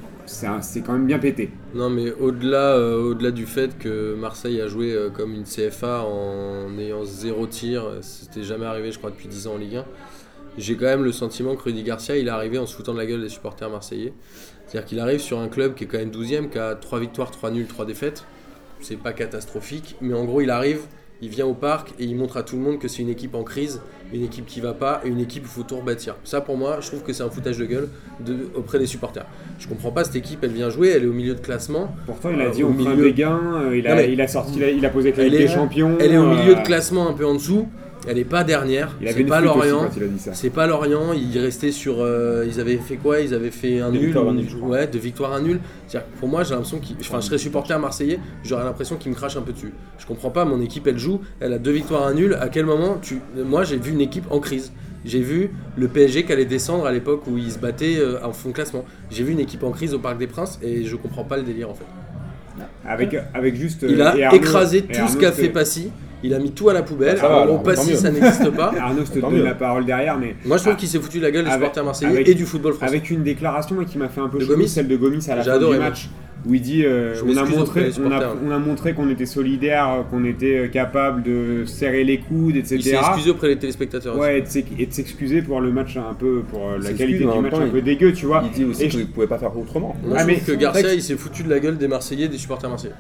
c'est 0.61 0.83
quand 0.83 0.93
même 0.93 1.07
bien 1.07 1.19
pété. 1.19 1.51
Non, 1.75 1.89
mais 1.89 2.13
au-delà 2.13 2.75
euh, 2.77 3.11
au-delà 3.11 3.31
du 3.31 3.47
fait 3.47 3.79
que 3.79 4.15
Marseille 4.15 4.61
a 4.61 4.67
joué 4.69 4.95
comme 5.15 5.33
une 5.33 5.45
CFA 5.45 6.03
en 6.03 6.79
ayant 6.79 7.03
zéro 7.05 7.47
tir, 7.47 7.83
c'était 8.03 8.43
jamais 8.43 8.67
arrivé, 8.67 8.93
je 8.93 8.99
crois, 8.99 9.09
depuis 9.09 9.29
10 9.29 9.47
ans 9.47 9.55
en 9.55 9.57
Ligue 9.59 9.77
1, 9.77 9.85
j'ai 10.59 10.77
quand 10.77 10.87
même 10.87 11.05
le 11.05 11.13
sentiment 11.13 11.55
que 11.57 11.63
Rudy 11.65 11.83
Garcia, 11.83 12.17
il 12.17 12.27
est 12.27 12.31
arrivé 12.31 12.59
en 12.59 12.67
se 12.67 12.75
foutant 12.75 12.93
de 12.93 12.99
la 12.99 13.07
gueule 13.07 13.21
des 13.23 13.29
supporters 13.29 13.71
marseillais. 13.71 14.13
C'est-à-dire 14.67 14.89
qu'il 14.89 15.01
arrive 15.01 15.21
sur 15.21 15.39
un 15.39 15.49
club 15.49 15.75
qui 15.75 15.85
est 15.85 15.87
quand 15.87 15.99
même 15.99 16.11
12ème, 16.11 16.51
qui 16.51 16.59
a 16.59 16.75
3 16.75 17.01
victoires, 17.01 17.31
3 17.31 17.51
nuls, 17.51 17.67
3 17.67 17.85
défaites. 17.87 18.25
C'est 18.81 18.97
pas 18.99 19.13
catastrophique, 19.13 19.97
mais 20.01 20.15
en 20.15 20.25
gros, 20.25 20.41
il 20.41 20.51
arrive, 20.51 20.81
il 21.21 21.31
vient 21.31 21.47
au 21.47 21.55
parc 21.55 21.91
et 21.99 22.05
il 22.05 22.15
montre 22.15 22.37
à 22.37 22.43
tout 22.45 22.55
le 22.57 22.63
monde 22.63 22.79
que 22.79 22.87
c'est 22.87 23.03
une 23.03 23.09
équipe 23.09 23.35
en 23.35 23.43
crise, 23.43 23.81
une 24.13 24.23
équipe 24.23 24.47
qui 24.47 24.61
va 24.61 24.73
pas, 24.75 25.01
et 25.05 25.09
une 25.09 25.19
équipe 25.21 25.43
où 25.45 25.47
il 25.47 25.51
faut 25.51 25.63
tout 25.65 25.77
rebâtir. 25.79 26.15
Ça, 26.23 26.41
pour 26.41 26.57
moi, 26.57 26.79
je 26.81 26.87
trouve 26.87 27.03
que 27.03 27.13
c'est 27.13 27.25
un 27.25 27.31
foutage 27.31 27.59
de 27.59 27.65
gueule 27.65 27.89
de- 28.21 28.49
auprès 28.55 28.79
des 28.79 28.87
supporters. 28.87 29.27
Je 29.59 29.67
comprends 29.67 29.91
pas 29.91 30.05
cette 30.05 30.15
équipe, 30.17 30.41
elle 30.45 30.53
vient 30.53 30.71
jouer, 30.71 30.91
elle 30.91 31.03
est 31.05 31.09
au 31.09 31.13
milieu 31.13 31.35
de 31.35 31.41
classement. 31.41 31.93
Pourtant 32.07 32.31
il 32.31 32.41
a 32.41 32.45
Euh, 32.47 32.51
dit 32.51 32.63
au 32.63 32.69
milieu- 32.71 33.03
des 33.03 33.13
gains, 33.15 33.41
euh, 33.65 33.77
il, 33.77 33.87
a, 33.89 34.03
il 34.07 34.29
sorti, 34.29 34.53
il 34.59 34.65
a, 34.65 34.71
il 34.71 34.87
a 34.87 34.91
posé 34.91 35.13
la 35.13 35.25
Ligue 35.25 35.33
des 35.39 35.49
Champions. 35.49 35.97
Elle 36.01 36.13
est 36.13 36.19
au 36.19 36.29
milieu 36.29 36.55
de 36.55 36.61
euh, 36.61 36.63
classement 36.63 37.09
un 37.09 37.15
peu 37.15 37.27
en 37.27 37.35
dessous. 37.35 37.67
Elle 38.07 38.19
est 38.19 38.25
pas 38.25 38.45
dernière. 38.45 38.95
C'est 39.13 39.25
pas 39.25 39.41
Lorient. 39.41 39.91
C'est 40.33 40.51
pas 40.51 40.67
Lorient. 40.67 41.13
Ils 41.13 41.39
restaient 41.39 41.73
sur. 41.73 41.97
euh, 42.01 42.45
ils 42.47 42.61
avaient 42.61 42.77
fait 42.77 42.97
quoi? 42.97 43.21
Ils 43.21 43.35
avaient 43.35 43.51
fait 43.51 43.81
un 43.81 43.91
Deux 43.91 43.99
nul. 43.99 44.05
victoires, 44.07 44.27
ou- 44.27 44.31
un 44.31 44.35
nul, 44.35 44.49
ouais, 44.63 44.87
deux 44.87 44.99
victoires, 44.99 45.33
un 45.33 45.41
nul. 45.41 45.61
Pour 46.21 46.29
moi, 46.29 46.45
j'ai 46.45 46.51
l'impression 46.55 46.79
qu'ils. 46.79 46.97
Enfin, 47.01 47.21
je 47.21 47.27
serais 47.27 47.39
supporter 47.39 47.79
marseillais. 47.79 48.21
J'aurais 48.45 48.65
l'impression 48.65 48.97
qu'ils 48.97 49.11
me 49.11 49.17
crachent 49.17 49.37
un 49.37 49.43
peu 49.43 49.53
dessus. 49.53 49.73
Je 49.99 50.07
comprends 50.07 50.31
pas. 50.31 50.45
Mon 50.45 50.61
équipe, 50.61 50.87
elle 50.87 50.99
joue. 50.99 51.21
Elle 51.41 51.53
a 51.53 51.59
deux 51.59 51.73
victoires, 51.73 52.07
un 52.07 52.15
nul. 52.15 52.35
À 52.41 52.49
quel 52.49 52.67
moment 52.67 52.99
tu 53.03 53.19
Moi, 53.37 53.65
j'ai 53.65 53.77
vu 53.77 53.93
une 53.93 54.01
équipe 54.01 54.25
en 54.31 54.39
crise. 54.39 54.73
J'ai 55.05 55.21
vu 55.21 55.51
le 55.77 55.89
PSG 55.89 56.25
qui 56.25 56.33
allait 56.33 56.45
descendre 56.45 56.85
à 56.87 56.93
l'époque 56.93 57.23
où 57.29 57.39
ils 57.39 57.53
se 57.53 57.59
battaient 57.59 57.99
euh, 57.99 58.19
en 58.25 58.33
fond 58.33 58.49
de 58.51 58.55
classement. 58.55 58.85
J'ai 59.11 59.23
vu 59.25 59.33
une 59.33 59.41
équipe 59.41 59.63
en 59.63 59.71
crise 59.71 59.95
au 59.95 59.99
Parc 59.99 60.19
des 60.19 60.27
Princes 60.27 60.59
et 60.63 60.85
je 60.85 60.97
comprends 60.97 61.25
pas 61.25 61.37
le 61.37 61.45
délire 61.45 61.71
en 61.71 61.75
fait. 61.75 61.85
Avec, 62.87 63.17
avec 63.35 63.55
juste. 63.55 63.85
Il 63.89 64.01
euh, 64.01 64.05
a 64.07 64.11
Arnaud- 64.29 64.37
écrasé 64.37 64.83
tout 64.83 65.09
ce 65.09 65.17
qu'a 65.17 65.33
fait 65.33 65.49
Passy. 65.51 65.91
Il 66.23 66.35
a 66.35 66.39
mis 66.39 66.51
tout 66.51 66.69
à 66.69 66.73
la 66.73 66.83
poubelle. 66.83 67.17
Ça 67.19 67.29
va, 67.29 67.43
Alors, 67.43 67.63
tant 67.63 67.71
mieux. 67.85 67.95
ça 67.95 68.11
n'existe 68.11 68.51
pas. 68.51 68.73
Arnaud, 68.81 69.05
je 69.07 69.13
te 69.13 69.19
donne 69.21 69.35
mieux. 69.35 69.45
la 69.45 69.55
parole 69.55 69.85
derrière, 69.85 70.19
mais 70.19 70.35
Moi, 70.45 70.57
je 70.57 70.63
trouve 70.63 70.75
Ah, 70.77 70.81
qu'il 70.81 70.89
s'est 70.89 70.99
foutu 70.99 71.19
de 71.19 71.23
la 71.23 71.31
gueule 71.31 71.45
des 71.45 71.51
supporters 71.53 71.85
marseillais 71.85 72.11
avec- 72.13 72.29
et 72.29 72.35
du 72.35 72.45
football 72.45 72.73
français. 72.75 72.93
avec 72.97 73.11
une 73.11 73.23
déclaration 73.23 73.75
moi, 73.77 73.85
qui 73.85 73.99
m'a 73.99 74.09
fait 74.09 74.21
un 74.21 74.29
peu 74.29 74.45
Gomis 74.45 74.69
celle 74.69 74.89
de 74.89 74.97
Gomis 74.97 75.25
à 75.31 75.37
la 75.37 75.45
fin 75.45 75.53
adoré, 75.53 75.75
du 75.75 75.79
moi. 75.81 75.89
match, 75.91 76.09
où 76.47 76.55
il 76.55 76.61
dit 76.61 76.85
euh, 76.85 77.15
on, 77.27 77.37
a 77.37 77.45
montré, 77.45 77.81
des 77.85 77.87
on, 78.01 78.07
a, 78.11 78.17
supporters. 78.17 78.35
on 78.47 78.51
a 78.51 78.59
montré 78.59 78.95
qu'on 78.95 79.09
était 79.11 79.27
solidaire, 79.27 79.89
euh, 79.89 80.03
qu'on 80.11 80.25
était 80.25 80.59
euh, 80.59 80.69
capable 80.69 81.23
de 81.23 81.65
serrer 81.67 82.03
les 82.05 82.19
coudes, 82.19 82.57
Il 82.57 82.67
s'est 82.67 82.75
etc. 82.77 82.97
excusé 83.01 83.31
auprès 83.31 83.49
des 83.49 83.59
téléspectateurs. 83.59 84.15
aussi. 84.15 84.21
Ouais, 84.23 84.39
et 84.39 84.43
de 84.43 84.47
s'ex- 84.47 84.67
et 84.79 84.87
de 84.87 84.93
s'excuser 84.93 85.43
pour 85.43 85.61
le 85.61 85.71
match 85.71 85.97
un 85.97 86.15
peu, 86.15 86.43
pour 86.51 86.73
Il 86.79 86.83
la 86.83 86.93
qualité 86.95 87.19
du 87.21 87.27
match 87.27 87.51
temps, 87.53 87.61
un 87.61 87.69
peu 87.69 87.81
dégueu, 87.83 88.13
tu 88.13 88.27
vois. 88.27 88.43
Il 88.45 88.51
dit 88.51 88.65
aussi 88.65 88.89
qu'il 88.89 89.01
ne 89.01 89.05
pouvait 89.07 89.27
pas 89.29 89.39
faire 89.39 89.57
autrement. 89.57 89.97
Moi, 90.05 90.17
Ah, 90.19 90.23
je 90.23 90.27
mais 90.27 90.35
trouve 90.37 90.47
que 90.57 90.61
Garcia, 90.61 90.95
il 90.95 91.03
s'est 91.03 91.17
foutu 91.17 91.43
de 91.45 91.51
la 91.51 91.61
gueule 91.61 91.77
des 91.79 91.87
Marseillais, 91.89 92.27
des 92.29 92.39
supporters 92.39 92.69
marseillais. 92.71 92.95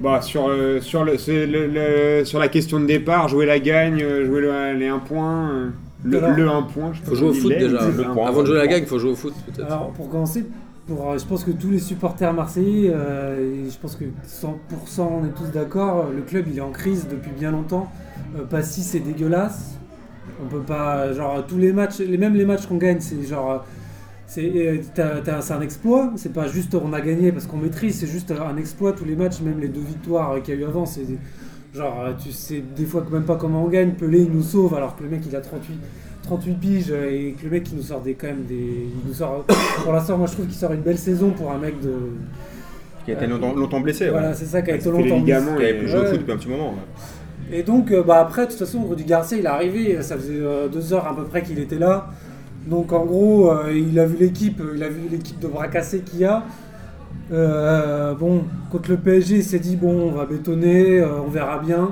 Bah, 0.00 0.20
sur, 0.20 0.48
euh, 0.48 0.80
sur, 0.80 1.04
le, 1.04 1.16
c'est 1.16 1.46
le- 1.46 1.66
le- 1.66 2.24
sur 2.24 2.38
la 2.38 2.48
question 2.48 2.78
de 2.80 2.86
départ, 2.86 3.28
jouer 3.28 3.46
la 3.46 3.58
gagne, 3.58 4.02
euh, 4.02 4.26
jouer 4.26 4.42
le- 4.42 4.74
les 4.78 4.88
1 4.88 4.98
point, 4.98 5.50
euh, 5.50 5.68
le, 6.04 6.18
Alors, 6.18 6.30
le 6.36 6.48
1 6.48 6.62
point. 6.62 6.92
je 6.92 7.02
faut 7.02 7.14
jouer 7.14 7.28
au 7.30 7.32
foot 7.32 7.52
déjà. 7.58 7.78
point. 8.12 8.26
Avant 8.26 8.42
de 8.42 8.46
jouer 8.46 8.58
la 8.58 8.66
gagne, 8.66 8.82
il 8.82 8.88
faut 8.88 8.98
jouer 8.98 9.12
au 9.12 9.16
foot 9.16 9.32
peut-être. 9.46 9.66
Alors 9.66 9.90
pour 9.92 10.10
commencer, 10.10 10.44
pour, 10.86 11.18
je 11.18 11.24
pense 11.24 11.44
que 11.44 11.50
tous 11.50 11.70
les 11.70 11.78
supporters 11.78 12.32
marseillais, 12.34 12.92
euh, 12.94 13.64
et 13.66 13.70
je 13.70 13.78
pense 13.78 13.96
que 13.96 14.04
100% 14.26 15.20
on 15.22 15.24
est 15.26 15.30
tous 15.34 15.50
d'accord, 15.52 16.06
le 16.14 16.22
club 16.22 16.44
il 16.50 16.58
est 16.58 16.62
en 16.62 16.70
crise 16.72 17.06
depuis 17.10 17.30
bien 17.36 17.50
longtemps. 17.50 17.90
Euh, 18.38 18.44
Passy 18.44 18.82
c'est 18.82 19.00
dégueulasse. 19.00 19.78
On 20.44 20.46
peut 20.48 20.60
pas, 20.60 21.12
genre 21.14 21.42
tous 21.48 21.56
les 21.56 21.72
matchs, 21.72 22.00
les, 22.00 22.18
même 22.18 22.34
les 22.34 22.44
matchs 22.44 22.66
qu'on 22.66 22.76
gagne, 22.76 23.00
c'est 23.00 23.22
genre, 23.26 23.50
euh, 23.50 23.58
c'est 24.26 24.50
euh, 24.54 24.78
c'est 25.40 25.52
un 25.52 25.60
exploit. 25.60 26.12
C'est 26.16 26.32
pas 26.32 26.46
juste 26.48 26.74
on 26.74 26.92
a 26.92 27.00
gagné 27.00 27.32
parce 27.32 27.46
qu'on 27.46 27.58
maîtrise, 27.58 27.98
c'est 28.00 28.06
juste 28.06 28.32
un 28.32 28.56
exploit 28.56 28.92
tous 28.92 29.04
les 29.04 29.16
matchs, 29.16 29.40
même 29.40 29.60
les 29.60 29.68
deux 29.68 29.80
victoires 29.80 30.32
euh, 30.32 30.40
qu'il 30.40 30.54
y 30.54 30.58
a 30.58 30.60
eu 30.60 30.64
avant, 30.64 30.86
c'est 30.86 31.02
genre 31.74 32.00
euh, 32.06 32.12
tu 32.22 32.32
sais 32.32 32.62
des 32.76 32.84
fois 32.86 33.04
même 33.10 33.24
pas 33.24 33.36
comment 33.36 33.64
on 33.64 33.68
gagne. 33.68 33.92
Pelé 33.92 34.20
il 34.20 34.30
nous 34.32 34.42
sauve 34.42 34.74
alors 34.74 34.96
que 34.96 35.02
le 35.02 35.08
mec 35.10 35.20
il 35.28 35.34
a 35.36 35.40
38. 35.40 35.78
38 36.22 36.54
piges 36.54 36.90
et 36.90 37.36
que 37.38 37.44
le 37.44 37.50
mec 37.52 37.68
il 37.70 37.76
nous 37.76 37.82
sort 37.84 38.00
des 38.00 38.14
quand 38.14 38.26
même 38.26 38.46
des 38.48 38.54
il 38.56 39.08
nous 39.08 39.14
sort 39.14 39.44
pour 39.84 39.92
l'instant 39.92 40.18
moi 40.18 40.26
je 40.26 40.32
trouve 40.32 40.46
qu'il 40.46 40.56
sort 40.56 40.72
une 40.72 40.80
belle 40.80 40.98
saison 40.98 41.30
pour 41.30 41.52
un 41.52 41.58
mec 41.58 41.80
de 41.80 41.92
Qui 43.04 43.12
a 43.12 43.14
été 43.14 43.28
longtemps, 43.28 43.54
longtemps 43.54 43.78
blessé. 43.78 44.08
voilà 44.08 44.30
ouais. 44.30 44.34
c'est 44.34 44.46
ça 44.46 44.60
qui 44.60 44.72
a 44.72 44.74
Il 44.74 44.80
été 44.80 44.90
longtemps 44.90 45.18
ligaments 45.18 45.54
Qui 45.54 45.62
avait 45.62 45.78
plus 45.78 45.86
joué 45.88 46.00
au 46.00 46.04
foot 46.06 46.18
depuis 46.18 46.32
un 46.32 46.36
petit 46.36 46.48
moment. 46.48 46.70
ouais. 46.70 47.58
et 47.58 47.62
donc 47.62 47.94
bah 48.04 48.18
après 48.18 48.46
de 48.46 48.50
toute 48.50 48.58
façon 48.58 48.82
Rudy 48.84 49.04
Garcia 49.04 49.38
il 49.38 49.44
est 49.44 49.48
arrivé 49.48 50.02
ça 50.02 50.16
faisait 50.16 50.40
deux 50.72 50.92
heures 50.92 51.06
à 51.06 51.14
peu 51.14 51.22
près 51.22 51.44
qu'il 51.44 51.60
était 51.60 51.78
là 51.78 52.08
donc 52.66 52.92
en 52.92 53.04
gros 53.04 53.50
euh, 53.50 53.72
il 53.74 53.98
a 53.98 54.06
vu 54.06 54.16
l'équipe 54.18 54.60
il 54.74 54.82
a 54.82 54.88
vu 54.88 55.02
l'équipe 55.10 55.38
de 55.38 55.46
bras 55.48 55.68
cassés 55.68 56.00
qu'il 56.00 56.20
y 56.20 56.24
a 56.24 56.42
Euh, 57.32 58.14
bon 58.14 58.44
contre 58.70 58.90
le 58.90 58.96
PSG 58.98 59.36
il 59.38 59.42
s'est 59.44 59.58
dit 59.58 59.74
bon 59.76 60.10
on 60.10 60.12
va 60.12 60.26
bétonner 60.26 61.00
euh, 61.00 61.08
on 61.26 61.30
verra 61.30 61.58
bien 61.58 61.90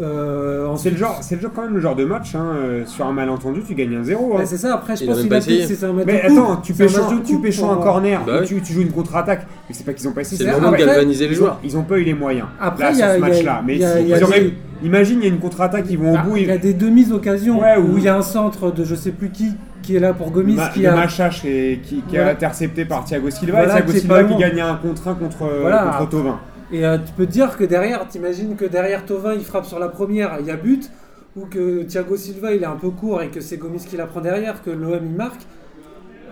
Euh, 0.00 0.74
C'est 0.76 0.88
le 0.90 0.96
genre, 0.96 1.18
c'est 1.20 1.34
le 1.34 1.42
genre 1.42 1.50
quand 1.54 1.62
même 1.62 1.74
le 1.74 1.80
genre 1.80 1.94
de 1.96 2.04
match. 2.06 2.34
Hein, 2.34 2.46
euh, 2.56 2.86
sur 2.86 3.04
un 3.06 3.12
malentendu, 3.12 3.60
tu 3.66 3.74
gagnes 3.74 3.96
un 3.96 4.02
0 4.04 4.24
Ouais, 4.36 4.36
hein. 4.40 4.44
c'est 4.46 4.56
ça 4.56 4.72
après 4.74 4.96
je 4.96 5.04
pense 5.04 5.16
même 5.16 5.20
qu'il 5.24 5.28
pas 5.28 5.34
a 5.34 5.38
essayé. 5.38 5.66
c'est 5.66 5.74
c'est 5.74 5.84
un 5.84 5.92
match 5.92 6.06
Mais 6.06 6.22
de 6.22 6.28
coupe. 6.28 6.38
attends, 6.38 6.56
tu 6.62 6.72
C'est 6.72 6.82
un 6.84 6.86
pêches 6.86 6.96
match 6.96 7.12
un, 7.12 7.16
tu 7.20 7.32
coupe 7.34 7.42
pêches 7.42 7.60
pour 7.60 7.70
un 7.72 7.76
corner, 7.76 8.24
Bah 8.24 8.36
ou 8.36 8.40
oui. 8.40 8.46
tu, 8.46 8.62
tu 8.62 8.72
joues 8.72 8.80
une 8.82 8.92
contre-attaque, 8.92 9.46
mais 9.68 9.74
c'est 9.74 9.84
pas 9.84 9.92
qu'ils 9.92 10.08
ont 10.08 10.12
pas 10.12 10.22
essayé. 10.22 10.38
C'est 10.38 10.44
le 10.46 10.52
moment 10.56 10.70
de 10.70 10.74
après, 10.76 10.86
galvaniser 10.86 11.26
les 11.28 11.34
ils 11.34 11.36
ont- 11.36 11.38
joueurs. 11.40 11.60
Ils 11.64 11.76
ont 11.76 11.82
pas 11.82 11.98
eu 11.98 12.04
les 12.04 12.14
moyens. 12.14 12.46
Après, 12.58 12.90
il 12.92 12.94
y 12.94 12.96
sur 12.96 13.04
a- 13.04 13.10
ce 13.10 13.16
il 13.16 13.20
y 13.20 13.24
a- 13.24 13.28
match-là. 13.28 13.62
Mais 13.66 13.74
il 13.74 13.80
y 13.80 13.84
a- 13.84 13.96
si- 13.96 14.02
il 14.02 14.08
y 14.08 14.14
a 14.14 14.18
ils 14.18 14.24
auraient- 14.24 14.52
Imagine, 14.82 15.18
il 15.20 15.24
y 15.24 15.30
a 15.30 15.32
une 15.34 15.40
contre-attaque, 15.40 15.84
ils 15.90 15.98
vont 15.98 16.14
au 16.14 16.18
bout. 16.24 16.36
il 16.36 16.46
y 16.46 16.50
a 16.50 16.58
des 16.58 16.72
demi-occasions 16.74 17.60
Ouais, 17.60 17.76
où 17.76 17.98
il 17.98 18.04
y 18.04 18.08
a 18.08 18.16
un 18.16 18.22
centre 18.22 18.70
de 18.72 18.84
je 18.84 18.94
sais 18.94 19.12
plus 19.12 19.30
qui 19.30 19.52
qui 19.82 19.96
est 19.96 20.00
là 20.00 20.12
pour 20.12 20.30
Gomis 20.30 20.54
Ma- 20.56 20.68
qui 20.68 20.86
a 20.86 21.06
qui, 21.06 21.80
qui 21.82 22.02
Voilà. 22.10 22.30
intercepté 22.30 22.84
par 22.84 23.04
Thiago 23.04 23.30
Silva. 23.30 23.58
Voilà, 23.58 23.72
et 23.72 23.76
Thiago 23.78 23.92
qui 23.92 23.98
Silva 24.00 24.24
qui 24.24 24.36
gagne 24.36 24.60
un 24.60 24.74
contre 24.76 25.08
1 25.08 25.14
contre, 25.14 25.42
euh, 25.42 25.58
Voilà. 25.62 25.96
contre 25.98 26.08
Thauvin. 26.10 26.38
et 26.72 26.84
euh, 26.86 26.98
tu 26.98 27.12
peux 27.14 27.26
te 27.26 27.32
dire 27.32 27.56
que 27.56 27.64
derrière 27.64 28.06
t'imagines 28.08 28.56
que 28.56 28.64
derrière 28.66 29.04
Tovin 29.06 29.34
il 29.34 29.44
frappe 29.44 29.64
sur 29.66 29.78
la 29.78 29.88
première 29.88 30.36
il 30.40 30.46
y 30.46 30.50
a 30.50 30.56
but 30.56 30.90
ou 31.36 31.46
que 31.46 31.82
Thiago 31.84 32.16
Silva 32.16 32.52
il 32.54 32.62
est 32.62 32.66
un 32.66 32.76
peu 32.76 32.90
court 32.90 33.22
et 33.22 33.28
que 33.28 33.40
c'est 33.40 33.56
Gomis 33.56 33.84
qui 33.88 33.96
la 33.96 34.06
prend 34.06 34.20
derrière 34.20 34.62
que 34.62 34.70
l'OM 34.70 35.00
il 35.02 35.16
marque 35.16 35.40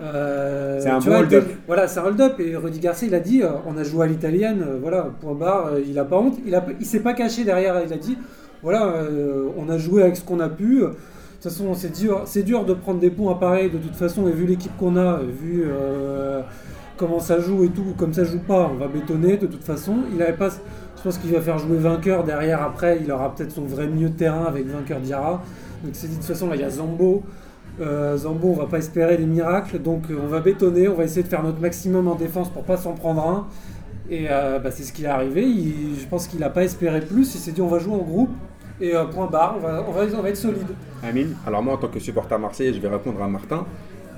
Euh, 0.01 0.79
C'est 0.81 0.89
un 0.89 0.99
bon 0.99 1.11
hold-up. 1.19 1.45
Voilà, 1.67 1.87
c'est 1.89 1.99
un 1.99 2.05
hold-up. 2.05 2.39
Et 2.39 2.55
Rudy 2.55 2.79
Garcia, 2.79 3.07
il 3.09 3.13
a 3.15 3.19
dit 3.19 3.41
euh, 3.43 3.49
on 3.67 3.77
a 3.77 3.83
joué 3.83 4.05
à 4.05 4.07
l'italienne, 4.07 4.63
euh, 4.65 4.77
voilà, 4.81 5.07
point 5.19 5.33
barre, 5.33 5.71
il 5.85 5.99
a 5.99 6.05
pas 6.05 6.17
honte. 6.17 6.37
Il, 6.45 6.55
a, 6.55 6.65
il 6.79 6.85
s'est 6.85 7.01
pas 7.01 7.11
caché 7.13 7.43
derrière, 7.43 7.75
il 7.85 7.91
a 7.91 7.97
dit 7.97 8.17
voilà, 8.61 8.87
euh, 8.87 9.49
on 9.57 9.69
a 9.69 9.77
joué 9.77 10.03
avec 10.03 10.17
ce 10.17 10.23
qu'on 10.23 10.39
a 10.39 10.49
pu. 10.49 10.81
De 11.39 11.43
toute 11.43 11.53
façon, 11.53 11.73
c'est 11.73 11.97
dur, 11.97 12.23
c'est 12.25 12.43
dur 12.43 12.65
de 12.65 12.73
prendre 12.73 12.99
des 12.99 13.09
points 13.09 13.31
à 13.31 13.35
pareil, 13.35 13.69
de 13.69 13.77
toute 13.77 13.95
façon, 13.95 14.27
et 14.27 14.31
vu 14.31 14.45
l'équipe 14.45 14.75
qu'on 14.77 14.97
a, 14.97 15.19
vu 15.19 15.63
euh, 15.65 16.41
comment 16.97 17.19
ça 17.19 17.39
joue 17.39 17.63
et 17.63 17.69
tout, 17.69 17.93
comme 17.97 18.13
ça 18.13 18.25
joue 18.25 18.39
pas, 18.39 18.69
on 18.73 18.75
va 18.75 18.89
bétonner 18.89 19.37
de 19.37 19.47
toute 19.47 19.63
façon. 19.63 19.99
Il 20.11 20.17
pas, 20.35 20.49
je 20.49 21.01
pense 21.01 21.17
qu'il 21.17 21.31
va 21.31 21.39
faire 21.39 21.57
jouer 21.57 21.77
vainqueur 21.77 22.25
derrière 22.25 22.61
après, 22.61 22.99
il 23.01 23.09
aura 23.09 23.33
peut-être 23.33 23.51
son 23.51 23.63
vrai 23.63 23.87
milieu 23.87 24.09
de 24.09 24.15
terrain 24.15 24.43
avec 24.43 24.67
vainqueur 24.67 24.99
Diarra. 24.99 25.41
Donc 25.81 25.91
c'est 25.93 26.07
dit 26.07 26.15
de 26.15 26.19
toute 26.19 26.27
façon, 26.27 26.49
là 26.49 26.55
il 26.55 26.61
y 26.61 26.65
a 26.65 26.69
Zambo. 26.69 27.23
Euh, 27.79 28.17
Zambo, 28.17 28.49
on 28.49 28.57
va 28.57 28.65
pas 28.65 28.79
espérer 28.79 29.15
des 29.15 29.25
miracles, 29.25 29.79
donc 29.79 30.07
on 30.11 30.27
va 30.27 30.41
bétonner, 30.41 30.89
on 30.89 30.95
va 30.95 31.05
essayer 31.05 31.23
de 31.23 31.29
faire 31.29 31.43
notre 31.43 31.61
maximum 31.61 32.09
en 32.09 32.15
défense 32.15 32.49
pour 32.49 32.63
pas 32.63 32.75
s'en 32.75 32.91
prendre 32.91 33.25
un. 33.25 33.47
Et 34.11 34.25
bah, 34.27 34.71
c'est 34.71 34.83
ce 34.83 34.91
qui 34.91 35.05
est 35.05 35.07
arrivé. 35.07 35.45
Je 35.47 36.05
pense 36.07 36.27
qu'il 36.27 36.43
a 36.43 36.49
pas 36.49 36.63
espéré 36.63 36.99
plus. 36.99 37.33
Il 37.35 37.39
s'est 37.39 37.51
dit 37.51 37.61
on 37.61 37.67
va 37.67 37.79
jouer 37.79 37.93
en 37.93 37.99
groupe 37.99 38.31
et 38.81 38.95
euh, 38.95 39.05
point 39.05 39.27
barre, 39.27 39.57
on 39.87 39.91
va, 39.91 40.29
être 40.29 40.37
solide. 40.37 40.67
Amine 41.03 41.35
Alors 41.45 41.61
moi, 41.61 41.73
en 41.73 41.77
tant 41.77 41.87
que 41.87 41.99
supporter 41.99 42.37
marseillais, 42.39 42.73
je 42.73 42.79
vais 42.79 42.87
répondre 42.87 43.21
à 43.21 43.27
Martin. 43.27 43.65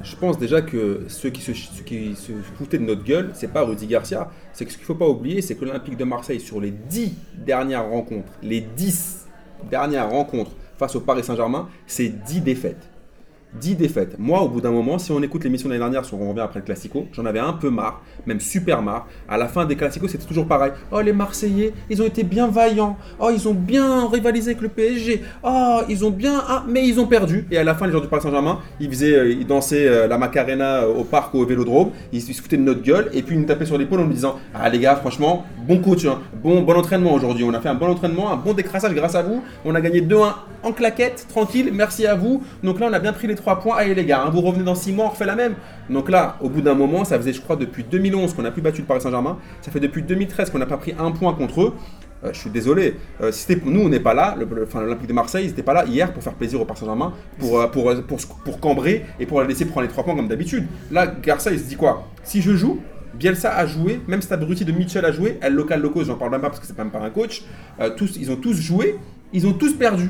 Je 0.03 0.15
pense 0.15 0.39
déjà 0.39 0.61
que 0.61 1.01
ceux 1.07 1.29
qui 1.29 1.41
se, 1.41 1.53
ceux 1.53 2.33
foutaient 2.57 2.79
de 2.79 2.85
notre 2.85 3.03
gueule, 3.03 3.31
c'est 3.33 3.51
pas 3.51 3.63
Rudy 3.63 3.85
Garcia. 3.87 4.29
C'est 4.53 4.69
ce 4.69 4.77
qu'il 4.77 4.85
faut 4.85 4.95
pas 4.95 5.07
oublier, 5.07 5.41
c'est 5.41 5.55
que 5.55 5.65
l'Olympique 5.65 5.97
de 5.97 6.03
Marseille, 6.03 6.39
sur 6.39 6.59
les 6.59 6.71
10 6.71 7.13
dernières 7.37 7.87
rencontres, 7.87 8.31
les 8.41 8.61
10 8.61 9.27
dernières 9.69 10.09
rencontres 10.09 10.51
face 10.77 10.95
au 10.95 11.01
Paris 11.01 11.23
Saint-Germain, 11.23 11.69
c'est 11.85 12.09
10 12.09 12.41
défaites. 12.41 12.90
10 13.59 13.75
défaites. 13.75 14.15
Moi, 14.17 14.41
au 14.41 14.47
bout 14.47 14.61
d'un 14.61 14.71
moment, 14.71 14.97
si 14.97 15.11
on 15.11 15.21
écoute 15.21 15.43
l'émission 15.43 15.67
de 15.67 15.73
l'année 15.73 15.83
dernière 15.83 16.05
sur 16.05 16.19
On 16.21 16.29
revient 16.29 16.41
après 16.41 16.59
le 16.59 16.65
Classico, 16.65 17.07
j'en 17.11 17.25
avais 17.25 17.39
un 17.39 17.53
peu 17.53 17.69
marre, 17.69 18.01
même 18.25 18.39
super 18.39 18.81
marre. 18.81 19.07
À 19.27 19.37
la 19.37 19.47
fin 19.47 19.65
des 19.65 19.75
Classicos, 19.75 20.09
c'était 20.09 20.25
toujours 20.25 20.47
pareil. 20.47 20.71
Oh, 20.91 21.01
les 21.01 21.11
Marseillais, 21.11 21.73
ils 21.89 22.01
ont 22.01 22.05
été 22.05 22.23
bien 22.23 22.47
vaillants. 22.47 22.97
Oh, 23.19 23.29
ils 23.33 23.47
ont 23.47 23.53
bien 23.53 24.07
rivalisé 24.07 24.51
avec 24.51 24.61
le 24.61 24.69
PSG. 24.69 25.23
Oh, 25.43 25.81
ils 25.89 26.05
ont 26.05 26.11
bien. 26.11 26.41
Ah, 26.47 26.63
mais 26.67 26.87
ils 26.87 26.99
ont 26.99 27.07
perdu. 27.07 27.45
Et 27.51 27.57
à 27.57 27.63
la 27.63 27.75
fin, 27.75 27.85
les 27.85 27.91
joueurs 27.91 28.03
du 28.03 28.07
Paris 28.07 28.21
Saint-Germain, 28.21 28.59
ils, 28.79 28.89
faisaient, 28.89 29.15
euh, 29.15 29.31
ils 29.31 29.45
dansaient 29.45 29.87
euh, 29.87 30.07
la 30.07 30.17
Macarena 30.17 30.83
euh, 30.83 30.93
au 30.93 31.03
parc 31.03 31.35
au 31.35 31.45
vélodrome. 31.45 31.91
Ils, 32.13 32.21
se 32.21 32.41
foutaient 32.41 32.57
de 32.57 32.63
notre 32.63 32.81
gueule. 32.81 33.09
Et 33.13 33.21
puis, 33.21 33.35
ils 33.35 33.41
nous 33.41 33.47
tapaient 33.47 33.65
sur 33.65 33.77
l'épaule 33.77 33.99
en 33.99 34.05
nous 34.05 34.13
disant 34.13 34.39
Ah, 34.53 34.69
les 34.69 34.79
gars, 34.79 34.95
franchement, 34.95 35.45
bon 35.67 35.79
coach, 35.79 36.05
hein. 36.05 36.19
bon, 36.41 36.61
bon 36.61 36.77
entraînement 36.77 37.13
aujourd'hui. 37.13 37.43
On 37.43 37.53
a 37.53 37.59
fait 37.59 37.69
un 37.69 37.75
bon 37.75 37.89
entraînement, 37.89 38.31
un 38.31 38.37
bon 38.37 38.53
décrassage 38.53 38.93
grâce 38.93 39.15
à 39.15 39.23
vous. 39.23 39.43
On 39.65 39.75
a 39.75 39.81
gagné 39.81 40.01
2-1 40.01 40.33
en 40.63 40.71
claquette, 40.71 41.25
tranquille. 41.27 41.71
Merci 41.73 42.05
à 42.05 42.15
vous. 42.15 42.43
Donc 42.63 42.79
là, 42.79 42.87
on 42.89 42.93
a 42.93 42.99
bien 42.99 43.13
pris 43.13 43.27
les 43.27 43.35
3 43.41 43.59
points. 43.59 43.77
Allez, 43.77 43.95
les 43.95 44.05
gars, 44.05 44.23
hein, 44.23 44.29
vous 44.29 44.41
revenez 44.41 44.63
dans 44.63 44.75
6 44.75 44.93
mois, 44.93 45.05
on 45.05 45.09
refait 45.09 45.25
la 45.25 45.35
même. 45.35 45.55
Donc 45.89 46.09
là, 46.09 46.37
au 46.41 46.49
bout 46.49 46.61
d'un 46.61 46.75
moment, 46.75 47.03
ça 47.03 47.17
faisait, 47.17 47.33
je 47.33 47.41
crois, 47.41 47.55
depuis 47.55 47.83
2011 47.83 48.33
qu'on 48.33 48.43
n'a 48.43 48.51
plus 48.51 48.61
battu 48.61 48.81
le 48.81 48.87
Paris 48.87 49.01
Saint-Germain. 49.01 49.37
Ça 49.61 49.71
fait 49.71 49.79
depuis 49.79 50.03
2013 50.03 50.49
qu'on 50.49 50.59
n'a 50.59 50.65
pas 50.65 50.77
pris 50.77 50.93
un 50.97 51.11
point 51.11 51.33
contre 51.33 51.61
eux. 51.61 51.73
Euh, 52.23 52.29
je 52.33 52.39
suis 52.39 52.49
désolé. 52.49 52.95
Euh, 53.21 53.31
si 53.31 53.45
nous, 53.65 53.81
on 53.81 53.89
n'est 53.89 53.99
pas 53.99 54.13
là. 54.13 54.35
L'Olympique 54.37 55.07
de 55.07 55.13
Marseille, 55.13 55.51
ils 55.55 55.63
pas 55.63 55.73
là 55.73 55.85
hier 55.85 56.13
pour 56.13 56.23
faire 56.23 56.33
plaisir 56.33 56.61
au 56.61 56.65
Paris 56.65 56.79
Saint-Germain, 56.79 57.13
pour, 57.39 57.59
euh, 57.59 57.67
pour, 57.67 57.89
euh, 57.89 58.01
pour, 58.01 58.19
pour 58.45 58.59
cambrer 58.59 59.05
et 59.19 59.25
pour 59.25 59.41
la 59.41 59.47
laisser 59.47 59.65
prendre 59.65 59.87
les 59.87 59.91
3 59.91 60.03
points 60.03 60.15
comme 60.15 60.27
d'habitude. 60.27 60.67
Là, 60.91 61.07
Garça, 61.07 61.51
il 61.51 61.59
se 61.59 61.65
dit 61.65 61.75
quoi? 61.75 62.07
Si 62.23 62.41
je 62.41 62.55
joue, 62.55 62.79
Bielsa 63.15 63.55
a 63.55 63.65
joué, 63.65 63.99
même 64.07 64.21
cet 64.21 64.31
abruti 64.31 64.65
de 64.65 64.71
Mitchell 64.71 65.03
a 65.03 65.11
joué, 65.11 65.37
elle 65.41 65.53
local 65.53 65.81
locaux, 65.81 66.03
j'en 66.03 66.15
parle 66.15 66.31
même 66.31 66.41
pas 66.41 66.49
parce 66.49 66.59
que 66.59 66.67
c'est 66.67 66.77
même 66.77 66.91
pas 66.91 66.99
un 66.99 67.09
coach. 67.09 67.43
Tous, 67.97 68.15
ils 68.15 68.31
ont 68.31 68.37
tous 68.37 68.53
joué, 68.53 68.97
ils 69.33 69.45
ont 69.45 69.53
tous 69.53 69.73
perdu. 69.73 70.09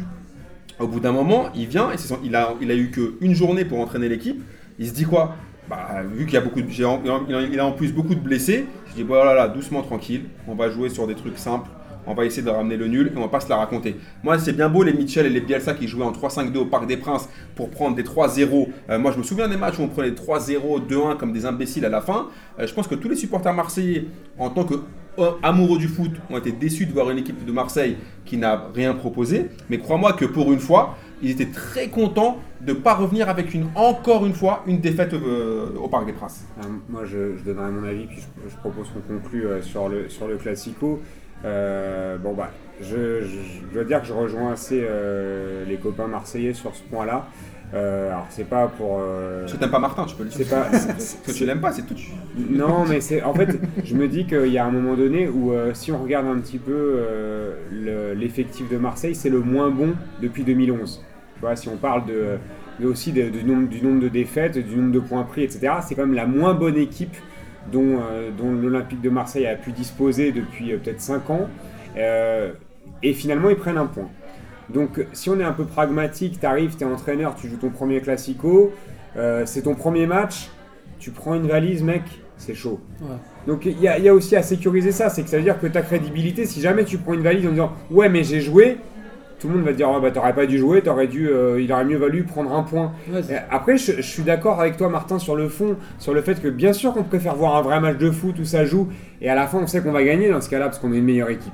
Au 0.81 0.87
bout 0.87 0.99
d'un 0.99 1.11
moment, 1.11 1.49
il 1.55 1.67
vient 1.67 1.91
et 1.91 1.95
il 2.23 2.35
a, 2.35 2.75
eu 2.75 2.89
qu'une 2.89 3.35
journée 3.35 3.65
pour 3.65 3.79
entraîner 3.79 4.09
l'équipe. 4.09 4.41
Il 4.79 4.87
se 4.87 4.93
dit 4.93 5.05
quoi? 5.05 5.35
Bah, 5.69 6.01
Vu 6.11 6.25
qu'il 6.25 6.37
a 6.37 6.41
beaucoup 6.41 6.59
il 6.59 7.59
a- 7.59 7.65
en 7.65 7.71
plus 7.71 7.93
beaucoup 7.93 8.15
de 8.15 8.19
blessés, 8.19 8.65
je 8.89 8.95
dis 8.95 9.03
voilà, 9.03 9.35
là, 9.35 9.47
doucement, 9.47 9.83
tranquille. 9.83 10.23
On 10.47 10.55
va 10.55 10.71
jouer 10.71 10.89
sur 10.89 11.05
des 11.05 11.13
trucs 11.13 11.37
simples. 11.37 11.69
On 12.07 12.15
va 12.15 12.25
essayer 12.25 12.41
de 12.41 12.49
ramener 12.49 12.77
le 12.77 12.87
nul 12.87 13.11
et 13.13 13.17
on 13.17 13.21
va 13.21 13.27
pas 13.27 13.41
se 13.41 13.47
la 13.47 13.57
raconter. 13.57 13.95
Moi, 14.23 14.39
c'est 14.39 14.53
bien 14.53 14.69
beau 14.69 14.81
les 14.81 14.91
Mitchell 14.91 15.27
et 15.27 15.29
les 15.29 15.39
Bielsa 15.39 15.75
qui 15.75 15.87
jouaient 15.87 16.03
en 16.03 16.11
3-5-2 16.11 16.57
au 16.57 16.65
Parc 16.65 16.87
des 16.87 16.97
Princes 16.97 17.29
pour 17.55 17.69
prendre 17.69 17.95
des 17.95 18.03
3-0. 18.03 18.69
Euh, 18.89 18.97
moi, 18.97 19.11
je 19.11 19.19
me 19.19 19.23
souviens 19.23 19.47
des 19.47 19.57
matchs 19.57 19.77
où 19.77 19.83
on 19.83 19.87
prenait 19.87 20.09
3-0, 20.09 20.79
2-1 20.87 21.15
comme 21.15 21.31
des 21.31 21.45
imbéciles 21.45 21.85
à 21.85 21.89
la 21.89 22.01
fin. 22.01 22.27
Euh, 22.59 22.65
je 22.65 22.73
pense 22.73 22.87
que 22.87 22.95
tous 22.95 23.07
les 23.07 23.15
supporters 23.15 23.53
marseillais, 23.53 24.07
en 24.39 24.49
tant 24.49 24.63
que 24.63 24.73
amoureux 25.43 25.77
du 25.77 25.87
foot, 25.87 26.11
ont 26.29 26.37
été 26.37 26.51
déçus 26.51 26.85
de 26.85 26.93
voir 26.93 27.09
une 27.09 27.17
équipe 27.17 27.45
de 27.45 27.51
Marseille 27.51 27.97
qui 28.25 28.37
n'a 28.37 28.69
rien 28.73 28.93
proposé. 28.93 29.49
Mais 29.69 29.77
crois-moi 29.77 30.13
que 30.13 30.25
pour 30.25 30.51
une 30.51 30.59
fois, 30.59 30.97
ils 31.21 31.31
étaient 31.31 31.51
très 31.51 31.89
contents 31.89 32.37
de 32.61 32.73
ne 32.73 32.77
pas 32.77 32.93
revenir 32.93 33.29
avec 33.29 33.53
une, 33.53 33.67
encore 33.75 34.25
une 34.25 34.33
fois 34.33 34.63
une 34.67 34.79
défaite 34.79 35.13
euh, 35.13 35.69
au 35.77 35.87
Parc 35.87 36.05
des 36.05 36.13
Princes. 36.13 36.45
Euh, 36.59 36.67
Moi, 36.89 37.03
je, 37.05 37.43
donnerai 37.43 37.71
mon 37.71 37.83
avis, 37.83 38.05
puis 38.05 38.21
je, 38.49 38.55
propose 38.57 38.87
qu'on 38.89 39.01
conclue 39.01 39.45
euh, 39.45 39.61
sur, 39.61 39.89
le, 39.89 40.09
sur 40.09 40.27
Classico. 40.37 41.01
Euh, 41.43 42.17
bon, 42.17 42.33
bah, 42.33 42.51
je, 42.81 43.23
dois 43.73 43.83
dire 43.83 44.01
que 44.01 44.07
je 44.07 44.13
rejoins 44.13 44.51
assez 44.51 44.83
euh, 44.83 45.65
les 45.65 45.77
copains 45.77 46.07
marseillais 46.07 46.53
sur 46.53 46.75
ce 46.75 46.83
point-là. 46.83 47.27
Euh, 47.73 48.09
alors, 48.09 48.25
c'est 48.29 48.43
pas 48.49 48.67
pour. 48.67 48.99
euh, 48.99 49.47
Si 49.47 49.57
t'aimes 49.57 49.71
pas 49.71 49.79
Martin, 49.79 50.05
tu 50.05 50.15
peux 50.15 50.23
le 50.25 50.29
c'est 50.31 50.43
dire. 50.43 50.49
pas. 50.57 50.63
Parce 50.71 51.17
que 51.25 51.31
tu 51.31 51.45
l'aimes 51.45 51.61
pas, 51.61 51.71
c'est 51.71 51.83
tout. 51.85 51.95
Non, 52.49 52.85
mais 52.85 52.99
c'est 52.99 53.23
en 53.23 53.33
fait, 53.33 53.59
je 53.83 53.95
me 53.95 54.07
dis 54.09 54.25
qu'il 54.25 54.47
y 54.51 54.57
a 54.57 54.65
un 54.65 54.71
moment 54.71 54.95
donné 54.95 55.29
où 55.29 55.53
euh, 55.53 55.71
si 55.73 55.91
on 55.91 56.01
regarde 56.03 56.27
un 56.27 56.39
petit 56.39 56.57
peu 56.57 56.73
euh, 56.75 57.53
le- 57.71 58.13
l'effectif 58.13 58.67
de 58.69 58.77
Marseille, 58.77 59.15
c'est 59.15 59.29
le 59.29 59.39
moins 59.39 59.69
bon 59.69 59.93
depuis 60.21 60.43
2011. 60.43 61.01
Tu 61.35 61.39
vois, 61.41 61.55
si 61.55 61.69
on 61.69 61.77
parle 61.77 62.03
de, 62.05 62.85
aussi 62.85 63.13
de- 63.13 63.29
du, 63.29 63.43
nombre, 63.45 63.69
du 63.69 63.81
nombre 63.81 64.01
de 64.01 64.09
défaites, 64.09 64.57
du 64.57 64.75
nombre 64.75 64.91
de 64.91 64.99
points 64.99 65.23
pris, 65.23 65.43
etc., 65.43 65.75
c'est 65.81 65.95
quand 65.95 66.05
même 66.05 66.15
la 66.15 66.27
moins 66.27 66.53
bonne 66.53 66.77
équipe 66.77 67.15
dont, 67.71 67.99
euh, 68.01 68.31
dont 68.37 68.51
l'Olympique 68.51 69.01
de 69.01 69.09
Marseille 69.09 69.47
a 69.47 69.55
pu 69.55 69.71
disposer 69.71 70.31
depuis 70.33 70.73
euh, 70.73 70.77
peut-être 70.77 70.99
5 71.01 71.29
ans. 71.29 71.47
Euh, 71.97 72.51
et 73.03 73.13
finalement, 73.13 73.49
ils 73.49 73.55
prennent 73.55 73.77
un 73.77 73.85
point. 73.87 74.09
Donc, 74.73 75.05
si 75.13 75.29
on 75.29 75.39
est 75.39 75.43
un 75.43 75.51
peu 75.53 75.65
pragmatique, 75.65 76.39
tu 76.39 76.45
arrives, 76.45 76.75
tu 76.75 76.83
es 76.83 76.87
entraîneur, 76.87 77.35
tu 77.35 77.47
joues 77.49 77.57
ton 77.57 77.69
premier 77.69 78.01
classico, 78.01 78.71
euh, 79.17 79.43
c'est 79.45 79.63
ton 79.63 79.75
premier 79.75 80.05
match, 80.07 80.49
tu 80.99 81.11
prends 81.11 81.33
une 81.35 81.47
valise, 81.47 81.83
mec, 81.83 82.03
c'est 82.37 82.53
chaud. 82.55 82.79
Ouais. 83.01 83.07
Donc 83.47 83.65
il 83.65 83.79
y, 83.81 83.87
a- 83.87 83.97
il 83.97 84.03
y 84.03 84.09
a 84.09 84.13
aussi 84.13 84.35
à 84.35 84.41
sécuriser 84.43 84.91
ça, 84.91 85.09
c'est 85.09 85.23
que 85.23 85.29
ça 85.29 85.37
veut 85.37 85.43
dire 85.43 85.59
que 85.59 85.67
ta 85.67 85.81
crédibilité, 85.81 86.45
si 86.45 86.61
jamais 86.61 86.85
tu 86.85 86.97
prends 86.99 87.13
une 87.13 87.21
valise 87.21 87.45
en 87.47 87.51
disant 87.51 87.71
ouais 87.89 88.07
mais 88.09 88.23
j'ai 88.23 88.39
joué, 88.39 88.77
tout 89.39 89.47
le 89.47 89.55
monde 89.55 89.63
va 89.65 89.71
te 89.71 89.77
dire 89.77 89.89
ouais, 89.89 89.99
bah 89.99 90.11
t'aurais 90.11 90.33
pas 90.33 90.45
dû 90.45 90.57
jouer, 90.59 90.81
t'aurais 90.81 91.07
dû, 91.07 91.27
euh, 91.27 91.59
il 91.59 91.71
aurait 91.73 91.85
mieux 91.85 91.97
valu 91.97 92.23
prendre 92.23 92.53
un 92.53 92.61
point. 92.63 92.93
Ouais, 93.11 93.21
Et 93.31 93.35
Après 93.49 93.77
je, 93.77 93.93
je 93.93 94.01
suis 94.01 94.21
d'accord 94.23 94.59
avec 94.61 94.77
toi 94.77 94.89
Martin 94.89 95.17
sur 95.19 95.35
le 95.35 95.49
fond, 95.49 95.75
sur 95.99 96.13
le 96.13 96.21
fait 96.21 96.39
que 96.41 96.47
bien 96.47 96.71
sûr 96.73 96.93
qu'on 96.93 97.03
préfère 97.03 97.35
voir 97.35 97.55
un 97.57 97.61
vrai 97.63 97.79
match 97.79 97.97
de 97.97 98.09
foot 98.11 98.37
où 98.39 98.45
ça 98.45 98.63
joue 98.65 98.87
et 99.21 99.29
à 99.29 99.35
la 99.35 99.47
fin 99.47 99.57
on 99.59 99.67
sait 99.67 99.81
qu'on 99.81 99.91
va 99.91 100.03
gagner 100.03 100.29
dans 100.29 100.41
ce 100.41 100.49
cas-là 100.49 100.65
parce 100.65 100.77
qu'on 100.79 100.93
est 100.93 100.97
une 100.97 101.05
meilleure 101.05 101.29
équipe. 101.31 101.53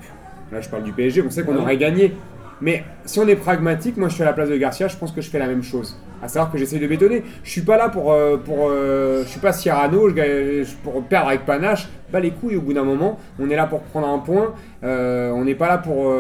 Là 0.51 0.59
je 0.61 0.70
parle 0.70 0.84
du 0.84 0.91
PSG, 0.93 1.22
on 1.26 1.30
sait 1.30 1.43
qu'on 1.43 1.55
Ouais. 1.55 1.61
aurait 1.61 1.78
gagné. 1.78 2.13
Mais 2.62 2.84
si 3.05 3.20
on 3.20 3.28
est 3.28 3.36
pragmatique, 3.36 3.97
moi 3.97 4.10
je 4.10 4.16
suis 4.16 4.24
à 4.24 4.26
la 4.26 4.34
place 4.34 4.49
de 4.49 4.58
Garcia, 4.58 4.88
je 4.88 4.97
pense 4.97 5.12
que 5.12 5.22
je 5.22 5.30
fais 5.30 5.39
la 5.39 5.47
même 5.47 5.64
chose. 5.64 5.97
À 6.24 6.28
savoir 6.28 6.51
que 6.51 6.58
j'essaie 6.58 6.80
de 6.80 6.88
bétonner. 6.88 7.24
Je 7.43 7.49
suis 7.51 7.62
pas 7.62 7.78
là 7.78 7.89
pour. 7.89 8.12
euh, 8.12 8.38
pour 8.38 8.70
euh, 8.70 9.24
je 9.24 9.28
suis 9.28 9.39
pas 9.39 9.53
Cyrano 9.53 10.10
je, 10.10 10.76
pour 10.84 11.03
perdre 11.03 11.28
avec 11.30 11.45
panache. 11.45 11.88
Pas 12.12 12.20
les 12.20 12.32
couilles 12.32 12.55
au 12.55 12.62
bout 12.62 12.74
d'un 12.74 12.84
moment. 12.84 13.20
On 13.39 13.49
est 13.49 13.55
là 13.55 13.68
pour 13.68 13.82
prendre 13.82 14.08
un 14.08 14.20
point. 14.20 14.53
Euh, 14.84 15.30
on 15.32 15.43
n'est 15.43 15.55
pas 15.55 15.68
là 15.68 15.78
pour, 15.78 16.14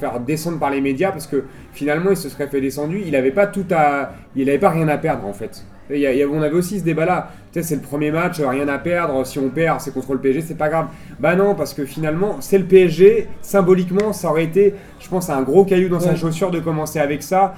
faire 0.00 0.18
descendre 0.20 0.58
par 0.58 0.70
les 0.70 0.80
médias 0.80 1.12
parce 1.12 1.26
que 1.26 1.44
finalement 1.72 2.10
il 2.10 2.16
se 2.16 2.28
serait 2.28 2.48
fait 2.48 2.60
descendu. 2.60 3.02
Il 3.06 3.14
avait 3.14 3.30
pas 3.30 3.46
tout 3.46 3.66
à. 3.70 4.12
Il 4.34 4.48
avait 4.48 4.58
pas 4.58 4.70
rien 4.70 4.88
à 4.88 4.98
perdre 4.98 5.26
en 5.26 5.32
fait. 5.32 5.64
Y 5.92 6.06
a- 6.06 6.12
il 6.12 6.18
y 6.18 6.22
a- 6.22 6.28
on 6.28 6.40
avait 6.42 6.54
aussi 6.56 6.78
ce 6.78 6.84
débat 6.84 7.04
là. 7.04 7.30
Tu 7.52 7.60
sais, 7.60 7.68
c'est 7.68 7.74
le 7.74 7.80
premier 7.80 8.12
match, 8.12 8.38
euh, 8.38 8.48
rien 8.48 8.68
à 8.68 8.78
perdre. 8.78 9.26
Si 9.26 9.38
on 9.40 9.48
perd, 9.48 9.80
c'est 9.80 9.92
contre 9.92 10.12
le 10.12 10.20
PSG, 10.20 10.40
c'est 10.40 10.54
pas 10.56 10.68
grave. 10.68 10.86
Bah 11.18 11.34
non, 11.34 11.54
parce 11.56 11.74
que 11.74 11.84
finalement, 11.84 12.36
c'est 12.40 12.58
le 12.58 12.64
PSG. 12.64 13.26
Symboliquement, 13.42 14.12
ça 14.12 14.28
aurait 14.30 14.44
été, 14.44 14.74
je 15.00 15.08
pense, 15.08 15.30
un 15.30 15.42
gros 15.42 15.64
caillou 15.64 15.88
dans 15.88 15.98
sa 16.00 16.14
chaussure 16.14 16.50
de 16.52 16.60
commencer 16.60 17.00
avec 17.00 17.22
ça. 17.24 17.54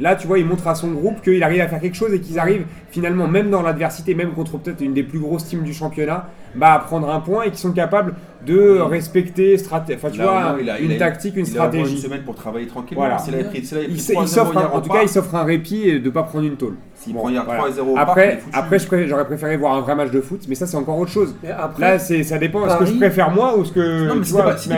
Là, 0.00 0.16
tu 0.16 0.26
vois, 0.26 0.38
il 0.38 0.46
montre 0.46 0.66
à 0.66 0.74
son 0.74 0.90
groupe 0.90 1.20
qu'il 1.22 1.42
arrive 1.42 1.60
à 1.60 1.68
faire 1.68 1.80
quelque 1.80 1.94
chose 1.94 2.12
et 2.14 2.20
qu'ils 2.20 2.38
arrivent 2.38 2.64
finalement, 2.90 3.28
même 3.28 3.50
dans 3.50 3.62
l'adversité, 3.62 4.14
même 4.14 4.32
contre 4.32 4.58
peut-être 4.58 4.80
une 4.80 4.94
des 4.94 5.02
plus 5.04 5.18
grosses 5.20 5.44
teams 5.46 5.62
du 5.62 5.72
championnat, 5.74 6.26
bah, 6.56 6.72
à 6.72 6.78
prendre 6.80 7.08
un 7.10 7.20
point 7.20 7.42
et 7.44 7.50
qu'ils 7.50 7.58
sont 7.58 7.72
capables 7.72 8.14
de 8.46 8.78
respecter, 8.80 9.56
straté- 9.56 9.94
enfin, 9.96 10.10
tu 10.10 10.18
Là, 10.18 10.24
vois, 10.24 10.40
moins, 10.52 10.56
il 10.60 10.70
a- 10.70 10.78
une 10.78 10.90
il 10.92 10.96
a- 10.96 10.98
tactique, 10.98 11.36
une 11.36 11.44
Il 11.46 11.58
a 11.58 11.60
au 11.60 11.64
moins 11.64 11.72
une 11.72 11.78
stratégie. 11.84 12.00
semaine 12.02 12.22
pour 12.22 12.34
travailler 12.34 12.66
tranquillement. 12.66 13.02
Voilà. 13.04 13.16
Pris, 13.16 13.32
avait 13.34 13.42
Il, 13.42 13.48
pris 13.48 13.58
s- 13.58 13.74
il 14.08 14.14
3-0 14.14 14.26
s'offre 14.26 14.56
un- 14.56 14.60
hier 14.60 14.74
en 14.74 14.80
tout 14.80 14.88
cas, 14.88 14.94
parc, 14.94 15.04
il 15.04 15.08
s'offre 15.08 15.34
un 15.34 15.44
répit 15.44 15.88
et 15.88 15.98
de 15.98 16.10
pas 16.10 16.22
prendre 16.22 16.44
une 16.46 16.56
tôle. 16.56 16.74
S'il 16.94 17.14
Bon, 17.14 17.20
prend 17.20 17.28
hier 17.30 17.44
voilà. 17.44 17.58
3-0 17.60 17.90
au 17.90 17.94
parc, 17.94 18.06
il 18.16 18.20
est 18.20 18.24
Après, 18.24 18.36
foutu. 18.38 18.56
après 18.58 18.78
j'aurais 19.08 19.26
préféré 19.26 19.56
voir 19.56 19.74
un 19.74 19.80
vrai 19.80 19.94
match 19.96 20.10
de 20.10 20.20
foot, 20.20 20.40
mais 20.48 20.54
ça, 20.54 20.66
c'est 20.66 20.76
encore 20.76 20.98
autre 20.98 21.10
chose. 21.10 21.34
Après, 21.58 21.80
Là, 21.82 21.98
c'est, 21.98 22.22
ça 22.22 22.38
dépend. 22.38 22.64
Est-ce 22.66 22.76
que 22.78 22.86
je 22.86 22.94
préfère 22.94 23.30
moi 23.30 23.56
ou 23.58 23.64
ce 23.64 23.72
que 23.72 24.06
Non, 24.06 24.14
mais 24.14 24.20
tu 24.20 24.26
si 24.26 24.32
t'es 24.34 24.42
pas, 24.42 24.56
si 24.56 24.68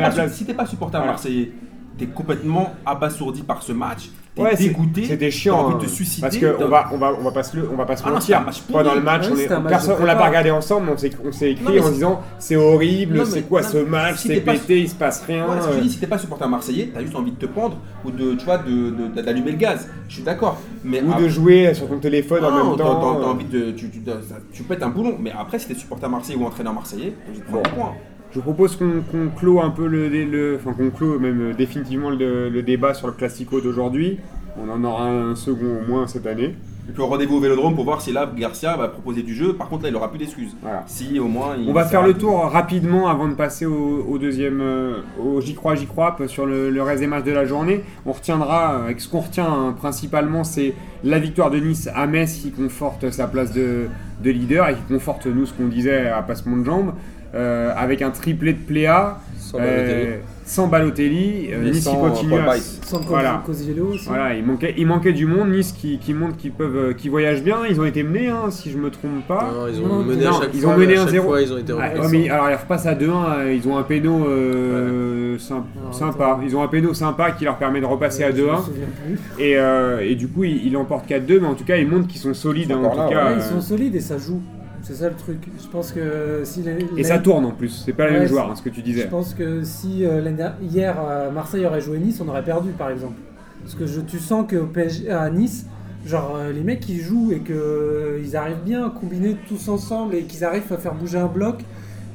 à 0.46 0.54
pas, 0.54 0.66
supporter 0.66 0.96
Voilà. 0.98 1.12
marseillais, 1.12 1.52
t'es 1.98 2.06
complètement 2.06 2.72
abasourdi 2.86 3.42
par 3.42 3.62
ce 3.62 3.72
match, 3.72 4.10
t'es 4.34 4.42
Ouais, 4.42 4.56
c'est- 4.56 4.62
dégoûté, 4.68 5.18
t'as 5.18 5.30
chiant. 5.30 5.58
envie 5.58 5.74
hein, 5.74 5.78
de 5.78 5.84
te 5.84 5.90
suicider. 5.90 6.20
parce 6.22 6.36
que 6.36 6.46
t'as- 6.46 6.64
on 6.64 6.68
va, 6.68 6.88
on 6.92 6.96
va, 6.98 7.12
on 7.20 7.24
va 7.24 7.30
pas 7.32 7.42
se 7.42 7.56
le, 7.56 7.68
on 7.72 7.76
va 7.76 7.84
pas 7.84 7.96
se 7.96 8.02
Ah 8.06 8.10
mentir. 8.10 8.44
Pendant 8.70 8.94
le 8.94 9.00
match, 9.00 9.26
Ouais, 9.26 9.32
on 9.32 9.36
est, 9.36 9.48
match 9.48 9.68
personne, 9.68 9.96
on 10.00 10.04
l'a 10.04 10.14
pas 10.14 10.28
regardé 10.28 10.50
ensemble, 10.50 10.86
mais 10.86 10.92
on 10.92 10.96
s'est, 10.98 11.10
on 11.26 11.32
s'est 11.32 11.50
écrit 11.52 11.64
Non, 11.76 11.80
en 11.80 11.84
c'est- 11.86 11.92
disant 11.92 12.20
c'est 12.38 12.56
horrible, 12.56 13.26
c'est 13.26 13.42
quoi 13.42 13.62
non, 13.62 13.68
ce 13.68 13.78
match, 13.78 14.16
si 14.18 14.28
c'est 14.28 14.40
pété, 14.40 14.80
il 14.80 14.88
se 14.88 14.94
passe 14.94 15.22
rien. 15.26 15.46
Ouais, 15.48 15.58
que 15.58 15.64
euh. 15.64 15.72
je 15.76 15.80
dis, 15.80 15.90
si 15.90 15.98
t'es 15.98 16.06
pas 16.06 16.18
supporter 16.18 16.48
marseillais, 16.48 16.90
t'as 16.94 17.00
juste 17.00 17.16
envie 17.16 17.32
de 17.32 17.36
te 17.36 17.46
pendre 17.46 17.76
ou 18.04 18.10
de, 18.10 18.34
tu 18.34 18.44
vois, 18.44 18.58
de, 18.58 19.20
d'allumer 19.22 19.50
le 19.52 19.56
gaz. 19.58 19.88
Je 20.08 20.14
suis 20.14 20.22
d'accord. 20.22 20.60
Mais 20.84 21.02
ou 21.02 21.12
de 21.20 21.28
jouer 21.28 21.74
sur 21.74 21.88
ton 21.88 21.98
téléphone 21.98 22.44
en 22.44 22.50
même 22.52 22.76
temps. 22.76 22.76
t'as- 22.76 22.84
euh. 23.20 23.30
envie 23.32 23.44
de, 23.44 23.70
tu, 23.72 23.90
tu, 23.90 24.62
pètes 24.62 24.82
un 24.82 24.88
boulon. 24.88 25.16
Mais 25.20 25.32
après, 25.38 25.58
si 25.58 25.66
t'es 25.68 25.74
supporter 25.74 26.08
marseillais 26.08 26.38
ou 26.38 26.46
entraîneur 26.46 26.72
marseillais, 26.72 27.12
prendre 27.50 27.62
Bon. 27.74 27.86
Je 28.32 28.36
vous 28.36 28.42
propose 28.42 28.76
qu'on 28.76 29.02
qu'on 29.10 29.28
clôt 29.36 29.60
un 29.60 29.70
peu 29.70 29.86
le, 29.86 30.08
le- 30.08 30.56
enfin 30.60 30.72
qu'on 30.72 30.90
clôt 30.90 31.18
même 31.18 31.40
euh, 31.50 31.52
définitivement 31.54 32.10
le, 32.10 32.48
le 32.48 32.62
débat 32.62 32.94
sur 32.94 33.06
le 33.08 33.12
classico 33.12 33.60
d'aujourd'hui. 33.60 34.18
On 34.62 34.70
en 34.70 34.84
aura 34.84 35.08
un 35.08 35.34
second 35.34 35.78
au 35.84 35.88
moins 35.90 36.06
cette 36.06 36.26
année. 36.26 36.54
Et 36.88 36.92
puis 36.92 37.02
rendez-vous 37.02 37.36
au 37.36 37.40
Vélodrome 37.40 37.74
pour 37.76 37.84
voir 37.84 38.00
si 38.00 38.12
là 38.12 38.28
Garcia 38.36 38.76
va 38.76 38.88
proposer 38.88 39.22
du 39.22 39.32
jeu. 39.34 39.52
Par 39.54 39.68
contre, 39.68 39.84
là, 39.84 39.90
il 39.90 39.96
aura 39.96 40.10
plus 40.10 40.18
d'excuses. 40.18 40.56
Voilà. 40.62 40.82
Si 40.86 41.20
au 41.20 41.28
moins. 41.28 41.54
il 41.58 41.68
On 41.68 41.72
va 41.72 41.84
faire 41.84 42.02
le 42.02 42.14
tour 42.14 42.40
rapidement 42.44 43.08
avant 43.08 43.28
de 43.28 43.34
passer 43.34 43.64
au, 43.66 44.04
au 44.08 44.18
deuxième, 44.18 44.60
euh, 44.60 44.98
au 45.22 45.40
J'y 45.40 45.54
crois, 45.54 45.76
J'y 45.76 45.86
crois, 45.86 46.16
sur 46.26 46.46
le, 46.46 46.70
le 46.70 46.82
reste 46.82 47.00
des 47.00 47.06
matchs 47.06 47.24
de 47.24 47.30
la 47.32 47.44
journée. 47.44 47.82
On 48.06 48.12
retiendra, 48.12 48.74
euh, 48.74 48.84
avec 48.84 49.00
ce 49.00 49.08
qu'on 49.08 49.20
retient 49.20 49.46
hein, 49.46 49.72
principalement, 49.76 50.42
c'est 50.42 50.74
la 51.04 51.18
victoire 51.20 51.50
de 51.50 51.58
Nice 51.58 51.88
à 51.94 52.06
Metz 52.08 52.32
qui 52.42 52.50
conforte 52.50 53.08
sa 53.10 53.28
place 53.28 53.52
de, 53.52 53.86
de 54.24 54.30
leader 54.30 54.68
et 54.68 54.74
qui 54.74 54.82
conforte 54.92 55.26
nous 55.26 55.46
ce 55.46 55.52
qu'on 55.52 55.68
disait 55.68 56.08
à 56.08 56.22
passement 56.22 56.56
de 56.56 56.64
jambes, 56.64 56.92
euh, 57.34 57.72
avec 57.76 58.02
un 58.02 58.10
triplé 58.10 58.52
de 58.52 58.58
Pléa, 58.58 59.18
Sans 59.38 59.58
euh, 59.60 59.62
Balotelli. 59.62 60.16
sans 60.44 60.66
Balotelli, 60.66 61.48
euh, 61.52 61.70
Nice 61.70 61.84
sans, 61.84 61.92
qui 61.94 62.00
continue 62.00 62.30
Paul 62.30 62.40
à- 62.40 62.56
sans 62.56 63.00
voilà. 63.00 63.42
Aussi. 63.48 64.06
Voilà, 64.08 64.34
il 64.34 64.44
manquait, 64.44 64.74
il 64.76 64.86
manquait 64.86 65.12
du 65.12 65.26
monde, 65.26 65.50
Nice 65.50 65.72
qui, 65.72 65.98
qui 65.98 66.12
montre 66.12 66.36
qu'ils 66.36 66.50
peuvent, 66.52 66.76
euh, 66.76 66.92
qu'ils 66.92 67.10
voyagent 67.10 67.42
bien, 67.42 67.58
ils 67.68 67.80
ont 67.80 67.84
été 67.84 68.02
menés, 68.02 68.28
hein, 68.28 68.50
si 68.50 68.70
je 68.70 68.76
me 68.78 68.90
trompe 68.90 69.26
pas. 69.28 69.48
Non, 69.54 69.68
ils 69.72 69.80
ont 69.80 69.86
Non, 69.86 70.02
mené 70.02 70.24
non, 70.24 70.30
à 70.38 70.40
chaque 70.40 70.50
ils 70.54 70.60
fois, 70.60 70.74
ont 70.74 70.76
mené 70.76 70.96
à 70.96 71.04
1-0. 71.04 71.10
chaque 71.12 71.22
fois, 71.22 71.42
ils 71.42 71.52
ont 71.52 71.58
été 71.58 71.72
Ah, 71.72 72.00
ouais, 72.00 72.08
mais 72.10 72.28
alors 72.30 72.50
ils 72.50 72.54
repassent 72.56 72.86
à 72.86 72.94
2-1, 72.94 73.24
euh, 73.38 73.52
ils 73.54 73.68
ont 73.68 73.76
un 73.76 73.82
péno 73.84 74.26
euh, 74.28 75.36
Alors, 75.50 75.94
sympa. 75.94 76.24
attends. 76.26 76.40
Ils 76.42 76.56
ont 76.56 76.62
un 76.62 76.68
péno 76.68 76.94
sympa 76.94 77.30
qui 77.32 77.44
leur 77.44 77.56
permet 77.56 77.80
de 77.80 77.86
repasser 77.86 78.24
à 78.24 78.28
Euh, 78.28 78.32
je 78.36 78.42
me 78.42 78.48
2-1. 78.48 78.64
souviens 78.64 78.86
plus. 79.06 79.44
Et, 79.44 79.56
euh, 79.56 80.00
et 80.04 80.14
du 80.16 80.28
coup, 80.28 80.44
ils, 80.44 80.66
ils 80.66 80.72
l'emportent 80.72 81.08
4-2, 81.08 81.38
mais 81.40 81.46
en 81.46 81.54
tout 81.54 81.64
cas, 81.64 81.76
ils 81.76 81.86
montrent 81.88 82.08
qu'ils 82.08 82.20
sont 82.20 82.34
solides. 82.34 82.72
Hein, 82.72 82.78
en 82.78 82.84
encore 82.84 83.08
tout 83.08 83.14
là, 83.14 83.20
cas, 83.20 83.26
Ouais, 83.26 83.32
euh, 83.32 83.36
ils 83.38 83.42
sont 83.42 83.60
solides 83.60 83.94
et 83.94 84.00
ça 84.00 84.18
joue. 84.18 84.40
C'est 84.82 84.94
ça 84.94 85.08
le 85.08 85.14
truc. 85.14 85.38
Je 85.62 85.68
pense 85.68 85.92
que 85.92 86.40
si 86.44 86.62
les- 86.62 86.78
Et 86.96 87.04
ça 87.04 87.18
tourne 87.18 87.44
en 87.44 87.52
plus, 87.52 87.82
c'est 87.84 87.92
pas 87.92 88.06
les 88.06 88.12
Ouais, 88.12 88.18
mêmes 88.20 88.28
joueurs, 88.28 88.50
hein, 88.50 88.56
ce 88.56 88.62
que 88.62 88.70
tu 88.70 88.80
Je 88.80 88.84
disais. 88.84 89.06
pense 89.06 89.34
que 89.34 89.62
si 89.62 90.04
euh, 90.04 90.20
hier 90.62 90.96
euh, 91.00 91.30
Marseille 91.30 91.66
aurait 91.66 91.80
joué 91.80 91.98
Nice, 91.98 92.20
on 92.24 92.28
aurait 92.28 92.44
perdu 92.44 92.70
par 92.70 92.90
exemple. 92.90 93.14
Parce 93.62 93.74
que 93.74 93.86
je, 93.86 94.00
tu 94.00 94.18
sens 94.18 94.46
PSG 94.72 95.10
à 95.10 95.28
Nice, 95.30 95.66
genre 96.06 96.34
euh, 96.36 96.50
les 96.52 96.62
mecs 96.62 96.88
ils 96.88 97.00
jouent 97.00 97.30
et 97.32 97.40
qu'ils 97.40 98.36
arrivent 98.36 98.62
bien 98.64 98.86
à 98.86 98.90
combiner 98.90 99.36
tous 99.48 99.68
ensemble 99.68 100.14
et 100.14 100.22
qu'ils 100.22 100.44
arrivent 100.44 100.72
à 100.72 100.78
faire 100.78 100.94
bouger 100.94 101.18
un 101.18 101.26
bloc 101.26 101.62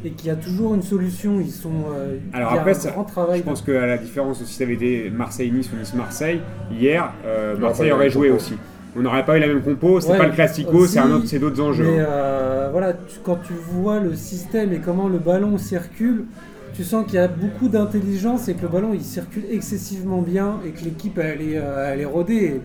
et 0.03 0.09
qu'il 0.11 0.27
y 0.27 0.31
a 0.31 0.35
toujours 0.35 0.73
une 0.73 0.81
solution. 0.81 1.39
Ils 1.39 1.51
sont. 1.51 1.69
euh, 1.95 2.17
Alors 2.33 2.51
il 2.51 2.55
y 2.55 2.57
a 2.57 2.61
après, 2.61 2.71
un 2.71 2.79
ça- 2.79 2.91
grand 2.91 3.03
travail. 3.03 3.39
Je 3.39 3.43
pense 3.43 3.61
qu'à 3.61 3.85
la 3.85 3.97
différence, 3.99 4.43
si 4.43 4.53
ça 4.53 4.63
avait 4.63 4.73
été 4.73 5.11
Marseille-Nice 5.11 5.69
ou 5.71 5.77
Nice-Marseille, 5.77 6.41
hier, 6.71 7.13
euh, 7.25 7.55
Marseille 7.57 7.91
aurait 7.91 8.09
joué 8.09 8.31
aussi. 8.31 8.55
On 8.97 9.01
n'aurait 9.01 9.25
pas 9.25 9.37
eu 9.37 9.41
la 9.41 9.47
même 9.47 9.61
compo, 9.61 9.99
c'est 9.99 10.11
Ouais, 10.11 10.17
pas 10.17 10.27
le 10.27 10.31
classico, 10.33 10.85
c'est 10.87 10.99
un 10.99 11.11
autre- 11.11 11.27
c'est 11.27 11.39
d'autres 11.39 11.61
enjeux. 11.61 11.83
Mais 11.85 11.99
hein. 11.99 12.05
euh, 12.07 12.69
voilà, 12.71 12.93
tu- 12.93 13.19
quand 13.23 13.37
tu 13.45 13.53
vois 13.53 13.99
le 13.99 14.15
système 14.15 14.71
et 14.73 14.79
comment 14.79 15.09
le 15.09 15.17
ballon 15.19 15.57
circule, 15.57 16.25
tu 16.73 16.83
sens 16.83 17.05
qu'il 17.05 17.15
y 17.15 17.19
a 17.19 17.27
beaucoup 17.27 17.67
d'intelligence 17.67 18.47
et 18.47 18.53
que 18.53 18.61
le 18.63 18.67
ballon 18.69 18.91
il 18.93 19.01
circule 19.03 19.43
excessivement 19.51 20.21
bien 20.21 20.59
et 20.65 20.69
que 20.71 20.83
l'équipe 20.83 21.17
elle 21.17 21.41
est, 21.41 21.57
euh, 21.57 21.91
elle 21.93 22.01
est 22.01 22.05
rodée. 22.05 22.61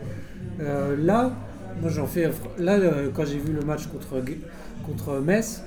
Euh, 0.61 0.97
là, 0.99 1.33
moi 1.81 1.91
j'en 1.91 2.07
fais. 2.07 2.31
Là, 2.59 2.79
quand 3.15 3.25
j'ai 3.25 3.39
vu 3.39 3.53
le 3.53 3.63
match 3.67 3.87
contre, 3.89 5.21
Metz, 5.21 5.63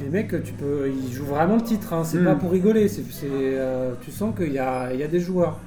les 0.00 0.08
mecs, 0.10 0.42
tu 0.44 0.52
peux, 0.52 0.88
ils 0.88 1.12
jouent 1.12 1.24
vraiment 1.26 1.56
le 1.56 1.62
titre. 1.62 1.92
hein, 1.92 2.04
c'est 2.04 2.18
Mm. 2.18 2.24
pas 2.24 2.34
pour 2.34 2.50
rigoler. 2.52 2.88
c'est 2.88 3.02
c'est, 3.10 3.26
euh, 3.30 3.92
tu 4.02 4.10
sens 4.10 4.34
qu'il 4.36 4.52
y 4.52 4.58
a, 4.58 4.92
il 4.92 5.00
y 5.00 5.02
a 5.02 5.08
des 5.08 5.20
joueurs. 5.20 5.58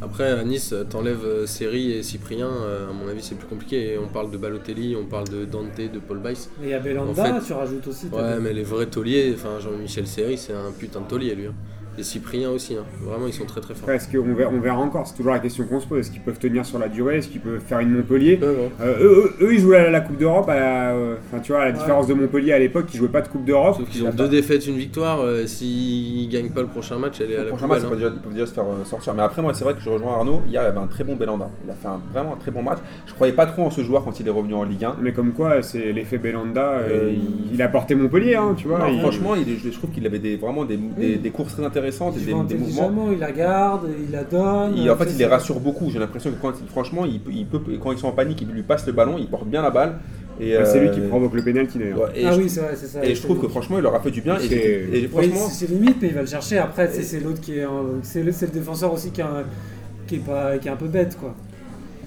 Après, 0.00 0.30
à 0.30 0.44
Nice, 0.44 0.72
t'enlèves 0.90 1.24
euh, 1.24 1.46
Seri 1.46 1.90
et 1.92 2.02
Cyprien, 2.04 2.48
euh, 2.48 2.88
à 2.88 2.92
mon 2.92 3.08
avis, 3.08 3.20
c'est 3.20 3.34
plus 3.34 3.48
compliqué. 3.48 3.94
Et 3.94 3.98
on 3.98 4.06
parle 4.06 4.30
de 4.30 4.36
Balotelli, 4.38 4.94
on 4.96 5.04
parle 5.06 5.28
de 5.28 5.44
Dante, 5.44 5.76
de 5.76 5.98
Paul 5.98 6.18
Weiss. 6.22 6.50
Mais 6.60 6.68
il 6.68 6.70
y 6.70 6.74
a 6.74 6.78
Belanda, 6.78 7.10
En 7.10 7.40
fait- 7.40 7.46
tu 7.46 7.52
rajoutes 7.52 7.86
aussi. 7.88 8.06
Ouais, 8.12 8.34
des- 8.36 8.40
mais 8.40 8.52
les 8.52 8.62
vrais 8.62 8.86
tauliers, 8.86 9.32
enfin 9.34 9.58
Jean-Michel 9.60 10.06
Seri, 10.06 10.38
c'est 10.38 10.52
un 10.52 10.70
putain 10.78 11.00
de 11.00 11.06
taulier 11.08 11.34
lui. 11.34 11.46
hein. 11.46 11.54
Et 11.98 12.02
Cyprien 12.04 12.50
aussi, 12.50 12.74
hein. 12.76 12.84
vraiment, 13.02 13.26
ils 13.26 13.32
sont 13.32 13.44
très 13.44 13.60
très 13.60 13.74
forts. 13.74 13.82
Après, 13.84 13.96
est-ce 13.96 14.08
qu'on 14.08 14.34
verra, 14.34 14.50
on 14.54 14.60
verra 14.60 14.78
encore 14.78 15.06
C'est 15.06 15.16
toujours 15.16 15.32
la 15.32 15.40
question 15.40 15.64
qu'on 15.64 15.80
se 15.80 15.86
pose. 15.86 15.98
Est-ce 16.00 16.10
qu'ils 16.12 16.20
peuvent 16.20 16.38
tenir 16.38 16.64
sur 16.64 16.78
la 16.78 16.88
durée? 16.88 17.18
Est-ce 17.18 17.28
qu'ils 17.28 17.40
peuvent 17.40 17.60
faire 17.60 17.80
une 17.80 17.90
Montpellier? 17.90 18.38
Ouais, 18.40 18.46
ouais. 18.48 18.70
Euh, 18.80 18.94
eux, 19.00 19.32
eux- 19.40 19.46
eux, 19.46 19.54
ils 19.54 19.58
jouaient 19.60 19.78
à 19.78 19.90
la 19.90 20.00
Coupe 20.00 20.16
d'Europe. 20.18 20.48
à 20.48 20.54
la- 20.54 20.90
euh, 20.94 21.16
tu 21.42 21.52
vois, 21.52 21.62
à 21.62 21.64
la 21.66 21.72
Ouais. 21.72 21.78
différence 21.78 22.06
de 22.06 22.14
Montpellier 22.14 22.52
à 22.52 22.58
l'époque, 22.58 22.86
ils 22.94 22.96
jouaient 22.98 23.08
pas 23.08 23.20
de 23.20 23.28
Coupe 23.28 23.44
d'Europe. 23.44 23.76
Sauf 23.78 23.88
qu'ils 23.88 24.04
ont 24.04 24.10
deux 24.10 24.28
défaites, 24.28 24.66
une 24.66 24.76
victoire. 24.76 25.20
euh, 25.20 25.46
S'ils 25.46 26.28
gagnent 26.28 26.50
pas 26.50 26.60
le 26.60 26.68
prochain 26.68 26.98
match, 26.98 27.20
elle 27.20 27.32
est 27.32 27.34
à 27.34 27.38
Le 27.38 27.44
la 27.44 27.48
prochain 27.50 27.66
match, 27.66 27.82
poubelle. 27.82 27.98
ils 27.98 28.02
peuvent, 28.04 28.10
déjà, 28.10 28.14
ils 28.16 28.22
peuvent 28.22 28.32
déjà 28.34 28.46
se 28.46 28.52
faire 28.54 28.64
euh, 28.64 28.84
sortir. 28.84 29.14
Mais 29.14 29.22
après, 29.22 29.42
moi, 29.42 29.52
c'est 29.54 29.64
vrai 29.64 29.74
que 29.74 29.80
je 29.80 29.90
rejoins 29.90 30.12
Arnaud. 30.14 30.40
Hier, 30.48 30.62
il 30.62 30.66
y 30.66 30.68
avait 30.68 30.78
un 30.78 30.86
très 30.86 31.02
bon 31.04 31.16
Belanda. 31.16 31.50
Il 31.64 31.70
a 31.70 31.74
fait 31.74 31.88
un- 31.88 32.00
vraiment 32.12 32.34
un 32.34 32.36
très 32.36 32.50
bon 32.52 32.62
match. 32.62 32.78
Je 33.06 33.12
croyais 33.14 33.32
pas 33.32 33.46
trop 33.46 33.62
en 33.64 33.70
ce 33.70 33.80
joueur 33.82 34.04
quand 34.04 34.20
il 34.20 34.26
est 34.28 34.30
revenu 34.30 34.54
en 34.54 34.62
Ligue 34.64 34.84
1. 34.84 34.96
Mais 35.02 35.12
comme 35.12 35.32
quoi, 35.32 35.62
c'est 35.62 35.92
l'effet 35.92 36.18
Belanda. 36.18 36.80
il, 37.10 37.54
il 37.54 37.62
a 37.62 37.68
porté 37.68 37.94
Montpellier, 37.96 38.36
hein, 38.36 38.54
tu 38.56 38.68
vois. 38.68 38.78
Non, 38.78 38.86
il- 38.88 39.00
franchement, 39.00 39.34
il 39.34 39.58
je 39.58 39.70
trouve 39.70 39.90
qu'il 39.90 40.06
avait 40.06 40.18
des, 40.20 40.36
vraiment 40.36 40.64
des, 40.64 40.76
des- 40.76 41.16
des 41.16 41.30
courses 41.30 41.54
très 41.54 41.64
intéressantes. 41.64 41.87
Intéressantes 41.88 42.14
Il 42.18 42.24
des, 42.26 42.30
joue 42.32 42.42
des 42.44 42.54
mouvements. 42.56 43.08
il 43.12 43.18
la 43.18 43.32
garde, 43.32 43.88
il 44.06 44.10
la 44.12 44.24
donne. 44.24 44.76
Il- 44.76 44.90
en 44.90 44.96
fait, 44.96 45.06
il 45.10 45.16
les 45.18 45.26
rassure 45.26 45.60
beaucoup. 45.60 45.90
J'ai 45.90 45.98
l'impression 45.98 46.30
que 46.30 46.36
quand, 46.40 46.52
franchement, 46.70 47.04
il, 47.04 47.20
peut- 47.20 47.30
il 47.32 47.46
peut, 47.46 47.60
quand 47.82 47.92
ils 47.92 47.98
sont 47.98 48.08
en 48.08 48.12
panique, 48.12 48.40
il 48.42 48.48
lui 48.48 48.62
passe 48.62 48.86
le 48.86 48.92
ballon, 48.92 49.16
il 49.18 49.26
porte 49.28 49.46
bien 49.46 49.62
la 49.62 49.70
balle. 49.70 49.98
Et, 50.40 50.54
Bah, 50.56 50.64
C'est 50.64 50.78
lui 50.80 50.88
euh, 50.88 50.92
qui 50.92 51.00
provoque 51.00 51.34
le 51.34 51.42
pénalty 51.42 51.78
d'ailleurs. 51.78 52.00
ouais, 52.02 52.24
Ah 52.24 52.32
je, 52.32 52.40
oui, 52.40 52.48
c'est 52.48 52.60
vrai, 52.60 52.74
c'est 52.76 52.86
ça. 52.86 53.04
et 53.04 53.12
je 53.14 53.22
trouve 53.22 53.40
que 53.40 53.48
franchement, 53.48 53.78
il 53.78 53.82
leur 53.82 53.94
a 53.94 54.00
fait 54.00 54.10
du 54.12 54.20
bien. 54.20 54.36
Et, 54.38 55.08
franchement, 55.08 55.48
c'est 55.50 55.66
c'est 55.66 55.72
limite, 55.72 55.96
mais 56.00 56.08
il 56.08 56.14
va 56.14 56.20
le 56.20 56.26
chercher. 56.28 56.58
Après, 56.58 56.88
c'est- 56.88 57.02
c'est 57.02 57.20
l'autre 57.20 57.40
qui 57.40 57.58
est. 57.58 57.64
un- 57.64 57.98
C'est 58.02 58.22
le, 58.22 58.30
c'est 58.32 58.46
le 58.46 58.52
défenseur 58.52 58.92
aussi 58.92 59.10
qui 59.10 59.20
est, 59.20 59.24
un, 59.24 59.42
qui, 60.06 60.16
est 60.16 60.18
pas, 60.18 60.56
qui 60.58 60.68
est 60.68 60.70
un 60.70 60.76
peu 60.76 60.86
bête, 60.86 61.16
quoi. 61.18 61.34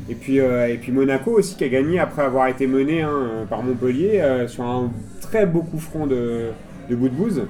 Et 0.10 0.16
puis, 0.16 0.40
euh, 0.40 0.68
et 0.68 0.78
puis 0.78 0.92
Monaco 0.92 1.32
aussi 1.32 1.56
qui 1.56 1.64
a 1.64 1.70
gagné 1.70 2.00
après 2.00 2.24
avoir 2.24 2.48
été 2.48 2.66
mené 2.68 3.02
hein, 3.04 3.46
par 3.50 3.62
Montpellier 3.64 4.20
euh, 4.20 4.48
sur 4.48 4.64
un 4.64 4.92
très 5.22 5.46
beau 5.46 5.62
coup 5.62 5.78
franc 5.78 6.08
de, 6.08 6.48
de 6.90 6.96
Boudbouz 6.96 7.42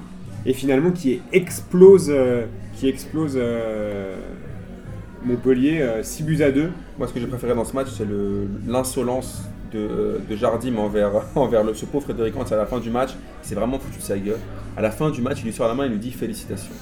et 0.46 0.52
finalement 0.52 0.90
qui 0.90 1.20
explose, 1.32 2.08
euh, 2.10 2.46
euh, 3.36 4.16
Montpellier 5.24 5.80
euh, 5.80 6.02
6 6.02 6.22
buts 6.24 6.42
à 6.42 6.50
2. 6.50 6.70
moi, 6.98 7.06
ce 7.06 7.12
que 7.12 7.20
j'ai 7.20 7.26
préféré 7.26 7.54
dans 7.54 7.64
ce 7.64 7.74
match, 7.74 7.88
c'est 7.96 8.04
le- 8.04 8.48
l'insolence 8.66 9.42
de, 9.72 9.78
euh, 9.78 10.18
Jardim 10.36 10.76
envers, 10.78 11.12
le, 11.64 11.74
ce 11.74 11.86
pauvre 11.86 12.04
Frédéric 12.04 12.36
Hans 12.36 12.42
à 12.50 12.56
la 12.56 12.66
fin 12.66 12.80
du 12.80 12.90
match. 12.90 13.10
Il 13.42 13.48
s'est 13.48 13.54
vraiment 13.54 13.78
foutu 13.78 13.98
de 13.98 14.02
sa 14.02 14.18
gueule. 14.18 14.38
À 14.76 14.82
la 14.82 14.90
fin 14.90 15.10
du 15.10 15.20
match, 15.22 15.38
il 15.42 15.46
lui 15.46 15.52
sort 15.52 15.68
la 15.68 15.74
main, 15.74 15.86
il 15.86 15.92
lui 15.92 15.98
dit 15.98 16.10
félicitations. 16.10 16.72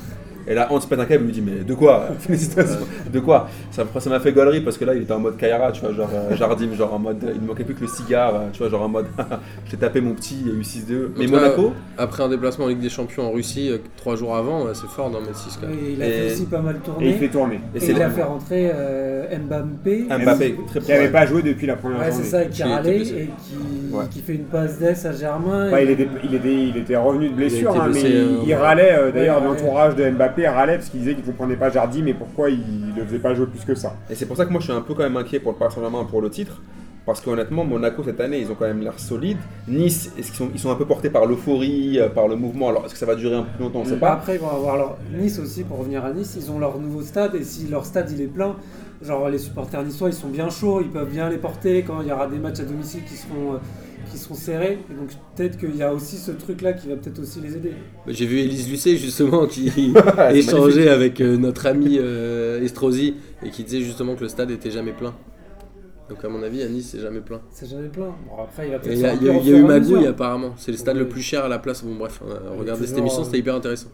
Et 0.46 0.54
là, 0.54 0.68
Hans 0.70 0.80
pète 0.80 0.98
un 0.98 1.04
câble, 1.04 1.24
il 1.24 1.26
lui 1.26 1.32
dit 1.34 1.42
Mais 1.42 1.64
de 1.64 1.74
quoi 1.74 2.08
Félicitations 2.18 2.80
De 3.12 3.20
quoi 3.20 3.48
Ça 3.70 3.84
m'a 3.84 4.00
ça 4.00 4.10
m'a 4.10 4.20
fait 4.20 4.32
gaulerie 4.32 4.60
parce 4.60 4.76
que 4.78 4.84
là, 4.84 4.94
il 4.94 5.02
était 5.02 5.12
en 5.12 5.18
mode 5.20 5.36
Kaira, 5.36 5.70
tu 5.72 5.80
vois, 5.82 5.92
genre 5.92 6.08
euh, 6.14 6.34
Jardim, 6.36 6.74
genre 6.74 6.94
en 6.94 6.98
mode. 6.98 7.18
Il 7.34 7.42
ne 7.42 7.46
manquait 7.46 7.64
plus 7.64 7.74
que 7.74 7.82
le 7.82 7.86
cigare, 7.88 8.34
euh, 8.34 8.38
tu 8.52 8.58
vois, 8.60 8.68
genre 8.68 8.82
en 8.82 8.88
mode 8.88 9.06
J'ai 9.70 9.76
tapé 9.76 10.00
mon 10.00 10.12
petit, 10.14 10.36
il 10.40 10.48
y 10.48 10.50
a 10.50 10.54
eu 10.54 10.62
6-2. 10.62 11.08
Mais 11.18 11.26
Monaco, 11.26 11.72
Après 11.98 12.22
un 12.22 12.28
déplacement 12.28 12.64
en 12.64 12.68
Ligue 12.68 12.80
des 12.80 12.88
Champions 12.88 13.24
en 13.28 13.32
Russie, 13.32 13.70
euh, 13.70 13.78
trois 13.96 14.16
jours 14.16 14.34
avant, 14.36 14.66
c'est 14.74 14.86
fort 14.88 15.10
d'en 15.10 15.20
mettre 15.20 15.36
6 15.36 15.58
quand 15.60 15.68
même. 15.68 15.76
Et 15.84 15.92
il 15.92 16.02
a 16.02 16.06
Et- 16.08 16.10
fait 16.12 16.32
aussi 16.32 16.46
pas 16.46 16.60
mal 16.60 16.76
Et 16.76 16.78
il 16.78 16.82
tourner. 16.84 17.12
fait 17.12 17.28
tourner. 17.28 17.60
et 17.74 17.84
Et 17.84 17.90
il 17.90 18.02
a 18.02 18.10
fait 18.10 18.22
rentrer 18.22 18.70
euh, 18.74 19.26
Mbappé. 19.46 20.06
Mbappé, 20.08 20.56
très 20.68 20.80
Qui 20.80 20.90
n'avait 20.90 21.08
pas 21.10 21.26
joué 21.26 21.42
depuis 21.42 21.66
la 21.66 21.76
première 21.76 22.00
Ouais, 22.00 22.10
c'est 22.10 22.24
ça, 22.24 22.44
qui 22.44 22.50
Qui 22.56 22.62
a 22.62 22.66
était 22.66 22.74
râlé 22.74 22.96
blessé. 22.96 23.14
et 23.14 23.26
qui, 23.26 23.94
Ouais. 23.94 24.04
qui 24.10 24.20
fait 24.20 24.34
une 24.34 24.44
passe 24.44 24.78
d'ess 24.78 25.04
à 25.04 25.12
Germain. 25.12 25.76
Et- 25.76 25.82
il, 25.84 25.90
était, 25.90 26.08
il, 26.24 26.34
était, 26.34 26.54
il 26.54 26.76
était 26.76 26.96
revenu 26.96 27.28
de 27.28 27.34
blessure, 27.34 27.72
Il 27.74 27.80
hein, 27.80 27.90
mais 27.92 28.00
il, 28.46 28.52
euh, 28.52 28.58
râlait. 28.58 28.94
D'ailleurs, 29.12 29.42
l'entourage 29.44 29.96
de 29.96 30.08
Mbappé 30.10 30.29
râlait 30.48 30.76
parce 30.76 30.88
qu'il 30.88 31.00
disait 31.00 31.14
qu'il 31.14 31.24
ne 31.24 31.30
comprenait 31.30 31.56
pas 31.56 31.70
Jardim 31.70 32.06
et 32.06 32.14
pourquoi 32.14 32.50
il 32.50 32.92
ne 32.94 33.00
le 33.00 33.06
faisait 33.06 33.18
pas 33.18 33.34
jouer 33.34 33.46
plus 33.46 33.64
que 33.64 33.74
ça. 33.74 33.96
Et 34.08 34.14
c'est 34.14 34.26
pour 34.26 34.36
ça 34.36 34.44
que 34.44 34.50
moi 34.50 34.60
je 34.60 34.66
suis 34.66 34.72
un 34.72 34.80
peu 34.80 34.94
quand 34.94 35.02
même 35.02 35.16
inquiet 35.16 35.40
pour 35.40 35.52
le 35.52 35.58
Paris 35.58 35.74
Saint-Germain 35.74 36.04
pour 36.04 36.20
le 36.20 36.30
titre. 36.30 36.60
Parce 37.06 37.22
qu'honnêtement, 37.22 37.64
Monaco 37.64 38.04
cette 38.04 38.20
année, 38.20 38.40
ils 38.40 38.52
ont 38.52 38.54
quand 38.54 38.66
même 38.66 38.82
l'air 38.82 38.98
solides. 39.00 39.38
Nice, 39.66 40.12
est-ce 40.18 40.28
qu'ils 40.28 40.36
sont, 40.36 40.50
ils 40.52 40.60
sont 40.60 40.70
un 40.70 40.74
peu 40.74 40.84
portés 40.84 41.08
par 41.08 41.24
l'euphorie, 41.24 41.98
euh, 41.98 42.10
par 42.10 42.28
le 42.28 42.36
mouvement? 42.36 42.68
Alors 42.68 42.84
est-ce 42.84 42.92
que 42.92 42.98
ça 43.00 43.06
va 43.06 43.14
durer 43.16 43.36
un 43.36 43.42
peu 43.42 43.50
plus 43.56 43.64
longtemps? 43.64 43.80
On 43.80 43.84
ne 43.84 43.88
sait 43.88 43.96
pas. 43.96 44.12
Après, 44.12 44.34
ils 44.34 44.40
vont 44.40 44.50
avoir 44.50 44.76
leur 44.76 44.98
Nice 45.12 45.38
aussi 45.38 45.64
pour 45.64 45.78
revenir 45.78 46.04
à 46.04 46.12
Nice. 46.12 46.36
Ils 46.38 46.50
ont 46.52 46.58
leur 46.58 46.78
nouveau 46.78 47.00
stade 47.00 47.34
et 47.34 47.42
si 47.42 47.66
leur 47.68 47.86
stade 47.86 48.10
il 48.12 48.20
est 48.20 48.26
plein, 48.26 48.54
genre 49.02 49.28
les 49.30 49.38
supporters 49.38 49.82
niçois 49.82 50.10
ils 50.10 50.14
sont 50.14 50.28
bien 50.28 50.50
chauds, 50.50 50.82
ils 50.82 50.90
peuvent 50.90 51.10
bien 51.10 51.30
les 51.30 51.38
porter 51.38 51.82
quand 51.84 52.02
il 52.02 52.08
y 52.08 52.12
aura 52.12 52.26
des 52.26 52.38
matchs 52.38 52.60
à 52.60 52.64
domicile 52.64 53.02
qui 53.04 53.16
seront, 53.16 53.54
euh, 53.54 53.58
qui 54.10 54.18
seront 54.18 54.34
serrés. 54.34 54.78
Et 54.90 54.94
donc 54.94 55.10
peut-être 55.36 55.58
qu'il 55.58 55.76
y 55.76 55.82
a 55.82 55.92
aussi 55.94 56.16
ce 56.16 56.30
truc 56.32 56.62
là 56.62 56.72
qui 56.72 56.88
va 56.88 56.96
peut-être 56.96 57.18
aussi 57.20 57.40
les 57.40 57.56
aider. 57.56 57.72
Bah, 58.06 58.12
J'ai 58.12 58.26
vu 58.26 58.38
Elise 58.40 58.68
Lucet 58.70 58.96
justement 58.96 59.46
qui 59.46 59.70
échangeait 60.32 60.88
avec 60.88 61.20
euh, 61.20 61.36
notre 61.36 61.66
ami 61.66 61.98
euh, 62.00 62.62
Estrosi 62.62 63.14
et 63.44 63.50
qui 63.50 63.64
disait 63.64 63.80
justement 63.82 64.14
que 64.16 64.22
le 64.22 64.28
stade 64.28 64.50
était 64.50 64.70
jamais 64.70 64.92
plein. 64.92 65.14
Donc 66.08 66.24
à 66.24 66.28
mon 66.28 66.42
avis, 66.42 66.62
à 66.62 66.68
Nice, 66.68 66.88
c'est 66.90 67.00
jamais 67.00 67.20
plein. 67.20 67.40
C'est 67.52 67.70
jamais 67.70 67.88
plein. 67.88 68.12
Bon, 68.28 68.42
après, 68.42 68.66
il 68.66 68.72
va 68.72 68.80
peut-être 68.80 68.94
Il 68.96 69.00
y 69.00 69.06
a, 69.06 69.14
y 69.14 69.28
a- 69.28 69.42
y 69.42 69.54
a 69.54 69.58
eu 69.58 69.62
magouille 69.62 70.06
apparemment. 70.08 70.54
C'est 70.56 70.72
le 70.72 70.76
stade 70.76 70.96
le 70.96 71.08
plus 71.08 71.22
cher 71.22 71.44
à 71.44 71.48
la 71.48 71.60
place. 71.60 71.84
Bon 71.84 71.94
bref, 71.94 72.20
on 72.26 72.30
a 72.32 72.58
regardé 72.58 72.84
cette 72.86 72.98
émission, 72.98 73.20
euh, 73.20 73.24
c'était 73.24 73.38
hyper 73.38 73.54
intéressant. 73.54 73.88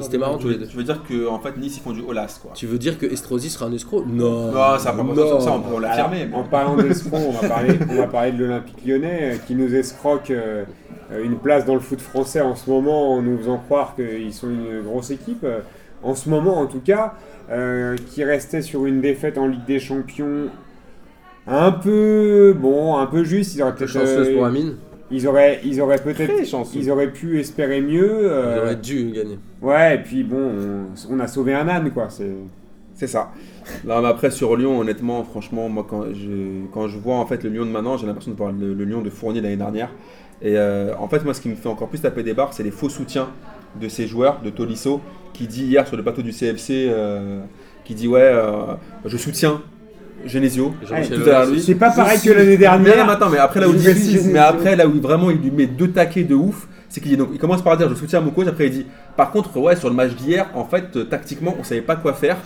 C'était 0.00 0.18
marrant 0.18 0.32
matchs. 0.34 0.42
tous 0.42 0.48
les 0.48 0.56
deux. 0.58 0.66
Tu 0.66 0.76
veux 0.76 0.84
dire 0.84 1.02
qu'en 1.02 1.34
en 1.34 1.38
fait 1.40 1.56
Nice 1.56 1.76
ils 1.78 1.80
font 1.82 1.92
du 1.92 2.02
Olas 2.02 2.38
quoi. 2.42 2.52
Tu 2.54 2.66
veux 2.66 2.78
dire 2.78 2.98
que 2.98 3.06
Estrosi 3.06 3.48
sera 3.50 3.66
un 3.66 3.72
escroc? 3.72 4.04
Non. 4.06 4.52
Non, 4.52 4.78
ça 4.78 4.92
va 4.92 5.02
pas 5.02 5.14
Non. 5.14 5.40
ça, 5.40 5.52
on 5.52 5.60
peut 5.60 5.80
l'affirmer. 5.80 6.22
Alors, 6.22 6.38
En 6.40 6.44
parlant 6.44 6.76
d'escrocs, 6.76 7.20
on, 7.26 7.32
va 7.32 7.48
parler- 7.48 7.78
on 7.90 7.94
va 7.94 8.06
parler 8.06 8.32
de 8.32 8.38
l'Olympique 8.44 8.84
lyonnais 8.86 9.18
euh, 9.34 9.36
qui 9.46 9.54
nous 9.54 9.74
escroque 9.74 10.30
euh, 10.30 10.64
euh, 11.10 11.24
une 11.24 11.38
place 11.38 11.64
dans 11.64 11.74
le 11.74 11.80
foot 11.80 12.00
français 12.00 12.40
en 12.42 12.54
ce 12.54 12.68
moment 12.68 13.14
en 13.14 13.22
nous 13.22 13.38
faisant 13.38 13.58
croire 13.58 13.94
qu'ils 13.96 14.32
sont 14.34 14.48
une 14.50 14.82
grosse 14.82 15.10
équipe. 15.10 15.46
En 16.02 16.14
ce 16.14 16.28
moment, 16.28 16.58
en 16.60 16.66
tout 16.66 16.80
cas, 16.80 17.14
euh, 17.50 17.96
qui 18.10 18.22
restait 18.24 18.62
sur 18.62 18.86
une 18.86 19.00
défaite 19.00 19.36
en 19.38 19.46
Ligue 19.48 19.64
des 19.66 19.80
Champions 19.80 20.48
un 21.46 21.72
peu 21.72 22.54
bon, 22.56 22.96
un 22.98 23.06
peu 23.06 23.24
juste. 23.24 23.54
Ils 23.54 23.62
auraient 23.62 23.72
Peu 23.72 23.78
peut-être, 23.86 23.92
chanceuse 23.92 24.28
euh, 24.28 24.34
pour 24.34 24.44
Amine. 24.44 24.76
Ils 25.10 25.26
auraient, 25.26 25.60
ils 25.64 25.80
auraient 25.80 25.98
peut-être, 26.02 26.34
ils 26.74 26.90
auraient 26.90 27.12
pu 27.12 27.40
espérer 27.40 27.80
mieux. 27.80 28.30
Euh, 28.30 28.62
aurait 28.62 28.76
dû 28.76 29.10
gagner. 29.10 29.38
ouais, 29.62 29.94
et 29.96 29.98
puis 29.98 30.22
bon, 30.24 30.50
on, 31.08 31.14
on 31.16 31.20
a 31.20 31.26
sauvé 31.26 31.54
un 31.54 31.68
âne, 31.68 31.90
quoi. 31.90 32.08
C'est 32.10 32.30
C'est 32.94 33.06
ça. 33.06 33.30
Là, 33.84 34.00
mais 34.00 34.08
après 34.08 34.30
sur 34.30 34.56
Lyon, 34.56 34.80
honnêtement, 34.80 35.22
franchement, 35.24 35.68
moi 35.68 35.86
quand 35.88 36.12
je, 36.12 36.66
quand 36.72 36.88
je 36.88 36.98
vois 36.98 37.16
en 37.16 37.26
fait 37.26 37.44
le 37.44 37.50
Lyon 37.50 37.64
de 37.66 37.70
maintenant, 37.70 37.96
j'ai 37.96 38.06
l'impression 38.06 38.32
de 38.32 38.36
voir 38.36 38.52
le, 38.52 38.74
le 38.74 38.84
Lyon 38.84 39.02
de 39.02 39.10
Fournier 39.10 39.40
l'année 39.40 39.56
dernière. 39.56 39.90
Et 40.40 40.56
euh, 40.56 40.94
en 40.98 41.08
fait, 41.08 41.24
moi, 41.24 41.34
ce 41.34 41.40
qui 41.40 41.48
me 41.48 41.56
fait 41.56 41.68
encore 41.68 41.88
plus 41.88 42.00
taper 42.00 42.22
des 42.22 42.34
barres, 42.34 42.52
c'est 42.52 42.62
les 42.62 42.70
faux 42.70 42.88
soutiens 42.88 43.28
de 43.80 43.88
ces 43.88 44.06
joueurs, 44.06 44.40
de 44.42 44.50
Tolisso, 44.50 45.00
qui 45.32 45.46
dit 45.46 45.64
hier 45.64 45.86
sur 45.86 45.96
le 45.96 46.02
plateau 46.02 46.22
du 46.22 46.30
CFC, 46.32 46.86
euh, 46.88 47.40
qui 47.84 47.94
dit 47.94 48.08
ouais, 48.08 48.20
euh, 48.22 48.74
je 49.04 49.16
soutiens 49.16 49.62
Genesio. 50.26 50.74
Tout 50.86 51.30
à 51.30 51.46
lui. 51.46 51.60
c'est 51.60 51.74
pas 51.74 51.90
pareil 51.90 52.18
que 52.20 52.30
l'année 52.30 52.56
Mais 52.58 52.66
non, 52.66 52.78
mais 52.78 52.84
dernière. 52.84 53.10
attends, 53.10 53.28
mais 53.30 53.38
après 53.38 53.60
là 53.60 53.68
où 53.68 53.74
il 53.74 53.82
précise, 53.82 54.26
mais 54.26 54.38
après 54.38 54.76
là 54.76 54.86
où 54.86 54.92
il- 54.94 55.00
vraiment 55.00 55.30
il 55.30 55.38
lui 55.38 55.50
met 55.50 55.66
deux 55.66 55.88
taquets 55.90 56.24
de 56.24 56.34
ouf, 56.34 56.66
c'est 56.88 57.00
qu'il 57.00 57.16
donc 57.16 57.28
il 57.32 57.38
commence 57.38 57.62
par 57.62 57.76
dire 57.76 57.88
je 57.88 57.94
soutiens 57.94 58.20
mon 58.20 58.30
coach, 58.30 58.46
après 58.48 58.66
il 58.66 58.72
dit 58.72 58.86
par 59.16 59.30
contre 59.30 59.56
ouais 59.58 59.76
sur 59.76 59.88
le 59.88 59.94
match 59.94 60.12
d'hier 60.14 60.46
en 60.54 60.64
fait 60.64 60.84
euh, 60.96 61.04
tactiquement 61.04 61.54
on 61.60 61.64
savait 61.64 61.80
pas 61.82 61.96
quoi 61.96 62.12
faire 62.14 62.36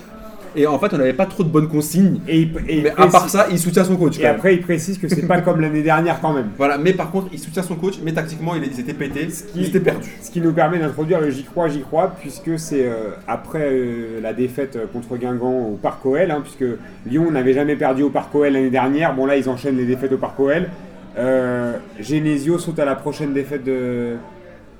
et 0.55 0.67
en 0.67 0.77
fait 0.79 0.93
on 0.93 0.97
n'avait 0.97 1.13
pas 1.13 1.25
trop 1.25 1.43
de 1.43 1.49
bonnes 1.49 1.67
consignes. 1.67 2.19
Et, 2.27 2.41
il- 2.41 2.51
et 2.67 2.77
il 2.77 2.83
Mais 2.83 2.91
à 2.91 3.07
part 3.07 3.29
ça, 3.29 3.47
il 3.51 3.59
soutient 3.59 3.83
son 3.83 3.95
coach. 3.97 4.17
Et 4.17 4.21
quand 4.21 4.27
même. 4.27 4.35
après, 4.35 4.55
il 4.55 4.61
précise 4.61 4.97
que 4.97 5.07
c'est 5.07 5.27
pas 5.27 5.41
comme 5.41 5.61
l'année 5.61 5.81
dernière 5.83 6.19
quand 6.21 6.33
même. 6.33 6.47
Voilà, 6.57 6.77
mais 6.77 6.93
par 6.93 7.11
contre, 7.11 7.27
il 7.33 7.39
soutient 7.39 7.63
son 7.63 7.75
coach, 7.75 7.95
mais 8.03 8.11
tactiquement, 8.13 8.55
il- 8.55 8.63
ils 8.65 8.79
étaient 8.79 8.93
pétés, 8.93 9.27
ils 9.55 9.65
étaient 9.67 9.79
perdus. 9.79 10.09
Ce 10.21 10.31
qui 10.31 10.41
nous 10.41 10.53
permet 10.53 10.79
d'introduire 10.79 11.19
le 11.21 11.29
J'y 11.29 11.43
crois, 11.43 11.67
J'y 11.67 11.81
crois, 11.81 12.13
puisque 12.19 12.57
c'est 12.59 12.85
euh, 12.85 13.11
après 13.27 13.67
euh, 13.71 14.19
la 14.21 14.33
défaite 14.33 14.75
euh, 14.75 14.85
contre 14.91 15.17
Guingamp 15.17 15.67
au 15.71 15.79
Parc 15.81 16.05
OL, 16.05 16.29
hein, 16.31 16.41
puisque 16.43 16.65
Lyon 17.05 17.31
n'avait 17.31 17.53
jamais 17.53 17.75
perdu 17.75 18.03
au 18.03 18.09
Parc 18.09 18.33
OL 18.35 18.51
l'année 18.53 18.69
dernière. 18.69 19.15
Bon, 19.15 19.25
là, 19.25 19.37
ils 19.37 19.49
enchaînent 19.49 19.77
les 19.77 19.85
défaites 19.85 20.11
au 20.13 20.17
Parc 20.17 20.39
OL. 20.39 20.69
Euh, 21.17 21.73
Genesio 21.99 22.57
saute 22.57 22.79
à 22.79 22.85
la 22.85 22.95
prochaine 22.95 23.33
défaite 23.33 23.63
de, 23.63 24.13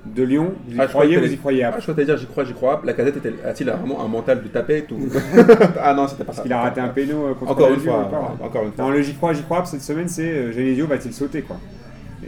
de 0.05 0.23
Lyon. 0.23 0.53
Vous 0.67 0.75
y 0.75 0.79
Ah, 0.79 0.83
je 0.83 0.89
croyez 0.89 1.13
croyais 1.15 1.27
Vous 1.27 1.33
y 1.33 1.37
croyez 1.37 1.63
Ah, 1.63 1.67
après 1.69 1.81
je 1.81 1.91
crois 1.91 2.03
dire 2.03 2.17
j'y 2.17 2.25
crois, 2.25 2.43
j'y 2.43 2.53
crois. 2.53 2.81
La 2.83 2.93
casette 2.93 3.17
était, 3.17 3.33
a-t-il 3.45 3.69
vraiment 3.69 4.03
un 4.03 4.07
mental 4.07 4.43
de 4.43 4.47
tapette 4.47 4.91
ou... 4.91 4.97
Ah 5.81 5.93
non, 5.93 6.07
c'était 6.07 6.23
pas 6.23 6.33
ça. 6.33 6.37
Parce 6.37 6.41
qu'il 6.41 6.53
a 6.53 6.61
raté 6.61 6.81
un 6.81 6.89
péno 6.89 7.27
euh, 7.27 7.33
contre 7.33 7.51
Encore 7.51 7.69
la 7.69 7.75
une 7.75 7.81
fois, 7.81 7.97
encore. 7.99 8.37
encore 8.41 8.63
une 8.63 8.71
fois. 8.73 8.85
Non, 8.85 8.91
le 8.91 9.01
J'y 9.01 9.13
crois, 9.13 9.33
J'y 9.33 9.43
crois, 9.43 9.63
cette 9.65 9.81
semaine, 9.81 10.07
c'est 10.07 10.29
euh, 10.29 10.51
Genesio 10.51 10.87
va-t-il 10.87 11.13
sauter 11.13 11.41
quoi 11.41 11.57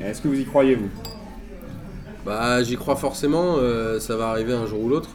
Est-ce 0.01 0.21
que 0.21 0.27
vous 0.27 0.39
y 0.39 0.45
croyez, 0.45 0.75
vous? 0.75 0.89
Bah, 2.25 2.63
j'y 2.63 2.75
crois 2.75 2.95
forcément, 2.95 3.55
euh, 3.57 3.99
ça 3.99 4.15
va 4.15 4.29
arriver 4.29 4.53
un 4.53 4.65
jour 4.65 4.81
ou 4.83 4.89
l'autre. 4.89 5.09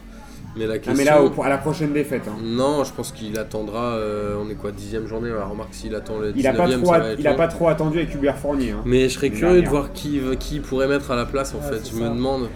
Mais 0.55 0.67
la 0.67 0.73
Ah, 0.73 0.77
question. 0.79 0.93
mais 0.95 1.05
là, 1.05 1.23
au- 1.23 1.41
à 1.41 1.49
la 1.49 1.57
prochaine 1.57 1.93
défaite. 1.93 2.23
hein. 2.27 2.37
Non, 2.43 2.83
je 2.83 2.91
pense 2.93 3.11
qu'il 3.11 3.37
attendra. 3.39 3.93
euh, 3.95 4.35
on 4.45 4.49
est 4.49 4.55
quoi, 4.55 4.71
dixième 4.71 5.07
journée 5.07 5.29
Remarque 5.31 5.73
s'il 5.73 5.95
attend 5.95 6.17
le 6.19 6.33
19 6.33 6.35
Il 6.35 6.47
a, 6.47 6.53
pas 6.53 6.69
trop, 6.77 6.85
ça 6.85 6.95
at- 6.95 6.99
va 6.99 7.09
être 7.11 7.19
il 7.19 7.27
a 7.27 7.33
pas 7.35 7.47
trop 7.47 7.67
attendu 7.69 7.97
avec 7.99 8.13
Hubert 8.13 8.37
Fournier. 8.37 8.71
Hein. 8.71 8.81
Mais 8.85 9.07
je 9.07 9.13
serais 9.15 9.29
curieux 9.29 9.61
de 9.61 9.69
voir 9.69 9.93
qui, 9.93 10.19
qui 10.39 10.59
pourrait 10.59 10.87
mettre 10.87 11.11
à 11.11 11.15
la 11.15 11.25
place 11.25 11.55
en 11.55 11.61
fait. 11.61 11.79
Je 11.89 11.95
ça. 11.97 12.03
me 12.09 12.09
demande. 12.15 12.49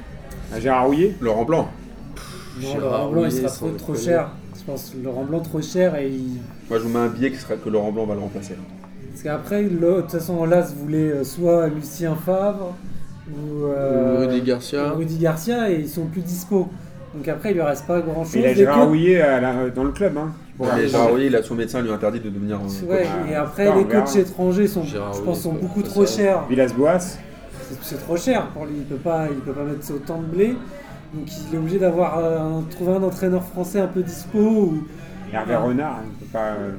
À 0.54 0.60
Gérard 0.60 0.86
Rouillet? 0.88 1.16
Laurent 1.22 1.46
Blanc. 1.46 1.70
Non, 2.62 2.68
Gérard 2.72 2.82
Laurent 2.82 3.12
Blanc, 3.12 3.24
il 3.26 3.32
sera 3.32 3.50
trop, 3.50 3.70
trop 3.72 3.96
cher. 3.96 4.30
Je 4.58 4.64
pense 4.72 4.90
que 4.92 5.04
Laurent 5.04 5.24
Blanc 5.24 5.40
trop 5.42 5.62
cher 5.62 5.96
et 5.96 6.08
il... 6.10 6.40
Moi, 6.70 6.80
je 6.80 6.84
vous 6.84 6.90
mets 6.90 7.00
un 7.00 7.08
billet 7.08 7.32
qui 7.32 7.38
sera 7.38 7.56
que 7.56 7.70
Laurent 7.70 7.92
Blanc 7.92 8.06
va 8.06 8.16
le 8.16 8.22
remplacer. 8.22 8.56
Parce 9.12 9.24
qu'après, 9.24 9.64
de 9.64 10.02
toute 10.02 10.12
façon, 10.12 10.44
Las 10.46 10.74
voulait 10.74 11.12
euh, 11.12 11.24
soit 11.24 11.68
Lucien 11.68 12.16
Favre 12.16 12.74
ou, 13.32 13.66
euh, 13.66 14.16
Ou 14.18 14.28
Rudy 14.28 14.42
Garcia. 14.42 14.94
ou 14.94 14.98
Rudy 14.98 15.18
Garcia 15.18 15.70
et 15.72 15.80
ils 15.82 15.90
sont 15.90 16.06
plus 16.06 16.22
dispo. 16.22 16.68
Donc 17.16 17.28
après, 17.28 17.52
il 17.52 17.54
lui 17.56 17.62
reste 17.62 17.86
pas 17.88 18.02
grand 18.02 18.24
chose. 18.24 18.36
Il 18.36 18.46
a 18.46 18.54
Gérard 18.54 18.88
Rouillet 18.88 19.24
dans 19.76 19.84
le 19.84 19.92
club. 19.92 20.18
Hein. 20.18 20.32
La- 20.60 20.86
Gérard 20.86 21.10
Rouillet, 21.10 21.28
il 21.28 21.36
a, 21.36 21.44
son 21.44 21.56
médecin 21.56 21.82
lui 21.82 21.92
interdit 21.92 22.20
de 22.20 22.30
devenir. 22.30 22.58
euh, 22.58 22.86
Ouais, 22.90 22.98
coach. 23.04 23.08
et 23.30 23.36
Ah, 23.36 23.42
après, 23.44 23.76
les 23.76 23.86
coachs 23.86 24.16
étrangers 24.16 24.68
sont, 24.68 24.84
Gérard 24.84 25.14
je 25.14 25.22
pense, 25.22 25.42
sont 25.42 25.54
beaucoup 25.54 25.82
trop 25.82 26.06
chers. 26.06 26.44
Villas-Boas. 26.50 27.00
C'est- 27.00 27.20
C'est 27.82 27.98
trop 27.98 28.16
cher 28.18 28.48
pour 28.54 28.66
lui. 28.66 28.74
Il 28.78 28.84
peut 28.84 28.96
pas, 28.96 29.26
il 29.30 29.38
peut 29.38 29.52
pas 29.52 29.64
mettre 29.64 29.92
autant 29.94 30.20
de 30.22 30.26
blé. 30.36 30.56
Donc 31.14 31.28
il 31.50 31.56
est 31.56 31.58
obligé 31.58 31.80
d'avoir 31.80 32.20
euh, 32.20 32.40
un- 32.60 32.64
trouver 32.70 32.94
un 32.94 33.04
entraîneur 33.04 33.44
français 33.44 33.80
un 33.80 33.88
peu 33.88 34.02
dispo. 34.04 34.38
Ou... 34.38 34.84
Hervé 35.34 35.56
Renard. 35.56 35.94
hein, 36.02 36.06
on 36.06 36.20
peut 36.20 36.30
pas, 36.32 36.40
euh, 36.60 36.72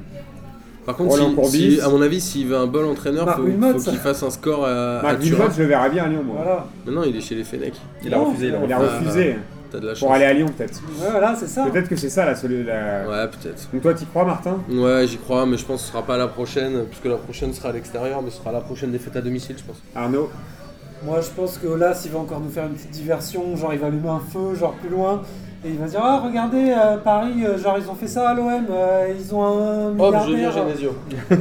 Par 0.85 0.97
contre, 0.97 1.45
si- 1.47 1.81
à 1.81 1.89
mon 1.89 2.01
avis, 2.03 2.21
s'il 2.21 2.47
veut 2.47 2.57
un 2.57 2.67
bon 2.67 2.89
entraîneur, 2.89 3.29
faut, 3.37 3.43
faut 3.43 3.91
qu'il 3.91 3.99
fasse 3.99 4.23
un 4.23 4.31
score 4.31 4.65
à, 4.67 5.01
Marc 5.03 5.21
je 5.23 5.63
le 5.63 5.69
verrais 5.69 5.91
bien 5.91 6.05
à 6.05 6.09
Lyon. 6.09 6.23
Moi. 6.25 6.37
Voilà. 6.43 6.67
Maintenant, 6.87 7.03
il 7.03 7.17
est 7.17 7.21
chez 7.21 7.35
les 7.35 7.43
Fenech. 7.45 7.75
Il 8.05 8.15
a 8.15 8.19
Non, 8.19 8.25
refusé. 8.27 8.47
Il 8.49 8.55
a 8.55 8.59
Il 8.67 8.73
a 8.73 8.79
refusé. 8.79 9.37
Refusé 9.67 9.73
T'as 9.73 9.79
de 9.81 9.87
la 9.87 9.95
chance. 9.95 10.01
pour 10.01 10.13
aller 10.13 10.25
à 10.25 10.33
Lyon, 10.33 10.47
peut-être. 10.57 10.81
Ouais, 11.01 11.11
voilà, 11.11 11.35
c'est 11.37 11.47
ça. 11.49 11.65
Peut-être 11.67 11.89
que 11.89 11.97
c'est 11.97 12.11
ça 12.11 12.25
la 12.25 12.35
solution. 12.35 12.67
la- 12.67 13.09
Ouais, 13.09 13.29
peut-être. 13.31 13.69
Donc 13.73 13.83
toi, 13.83 13.95
t'y 13.95 14.07
crois, 14.07 14.25
Martin? 14.25 14.59
Ouais, 14.71 15.07
j'y 15.07 15.19
crois, 15.19 15.47
mais 15.47 15.57
je 15.57 15.65
pense 15.65 15.81
que 15.81 15.87
ce 15.87 15.93
sera 15.93 16.03
pas 16.05 16.17
la 16.17 16.29
prochaine, 16.29 16.85
puisque 16.87 17.05
la 17.07 17.17
prochaine 17.17 17.53
sera 17.53 17.69
à 17.71 17.73
l'extérieur, 17.73 18.23
mais 18.23 18.31
ce 18.31 18.39
sera 18.39 18.53
la 18.53 18.61
prochaine 18.61 18.93
défaite 18.93 19.17
à 19.17 19.21
domicile, 19.21 19.57
je 19.59 19.65
pense. 19.65 19.77
Arnaud? 19.95 20.31
Moi, 21.05 21.21
je 21.21 21.29
pense 21.29 21.59
que 21.59 21.67
là, 21.69 21.95
s'il 21.95 22.11
va 22.13 22.19
encore 22.21 22.41
nous 22.41 22.49
faire 22.51 22.65
une 22.67 22.73
petite 22.75 22.91
diversion, 22.91 23.55
genre 23.57 23.73
il 23.75 23.79
va 23.79 23.89
allumer 23.89 24.09
un 24.09 24.21
feu, 24.33 24.55
genre 24.55 24.73
plus 24.75 24.89
loin, 24.89 25.23
Et 25.67 25.71
il 25.71 25.79
va 25.79 25.87
dire 25.87 26.01
Ah, 26.03 26.21
regardez, 26.25 26.71
euh, 26.77 26.97
Paris, 26.99 27.45
euh, 27.45 27.59
genre 27.59 27.77
ils 27.79 27.91
ont 27.91 27.95
fait 27.95 28.07
ça 28.07 28.29
à 28.31 28.35
l'OM, 28.35 28.47
euh, 28.71 29.09
ils 29.19 29.35
ont 29.35 29.43
un 29.43 29.89
Hop, 29.99 30.15
je 30.27 30.33
milliardaire 30.33 30.53
Genesio. 30.53 30.91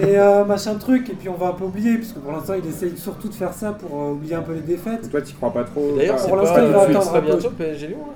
et 0.02 0.18
euh, 0.18 0.44
machin 0.46 0.76
truc, 0.76 1.10
et 1.10 1.14
puis 1.14 1.30
on 1.30 1.36
va 1.36 1.50
un 1.50 1.52
peu 1.54 1.66
oublier, 1.66 1.96
puisque 1.98 2.16
pour 2.18 2.32
l'instant 2.32 2.54
il 2.62 2.68
essaye 2.68 2.98
surtout 2.98 3.28
de 3.30 3.34
faire 3.36 3.54
ça 3.54 3.74
pour 3.74 4.02
euh, 4.02 4.12
oublier 4.14 4.34
un 4.36 4.42
peu 4.42 4.54
les 4.54 4.62
défaites. 4.62 5.10
Toi, 5.12 5.22
tu 5.22 5.36
crois 5.36 5.54
pas 5.54 5.64
trop 5.64 5.94
D'ailleurs, 5.96 6.18
c'est 6.18 6.28
pour 6.30 6.38
pas, 6.38 6.44
l'instant, 6.44 6.62
il 6.66 6.72
va 6.74 6.80
c'est 6.86 6.92
attendre 6.96 7.12
pas 7.12 7.18
un 7.18 7.22
peu. 7.22 7.28
bientôt 7.28 7.50
PSG 7.52 7.88
Lyon. 7.88 7.98
hein 8.10 8.14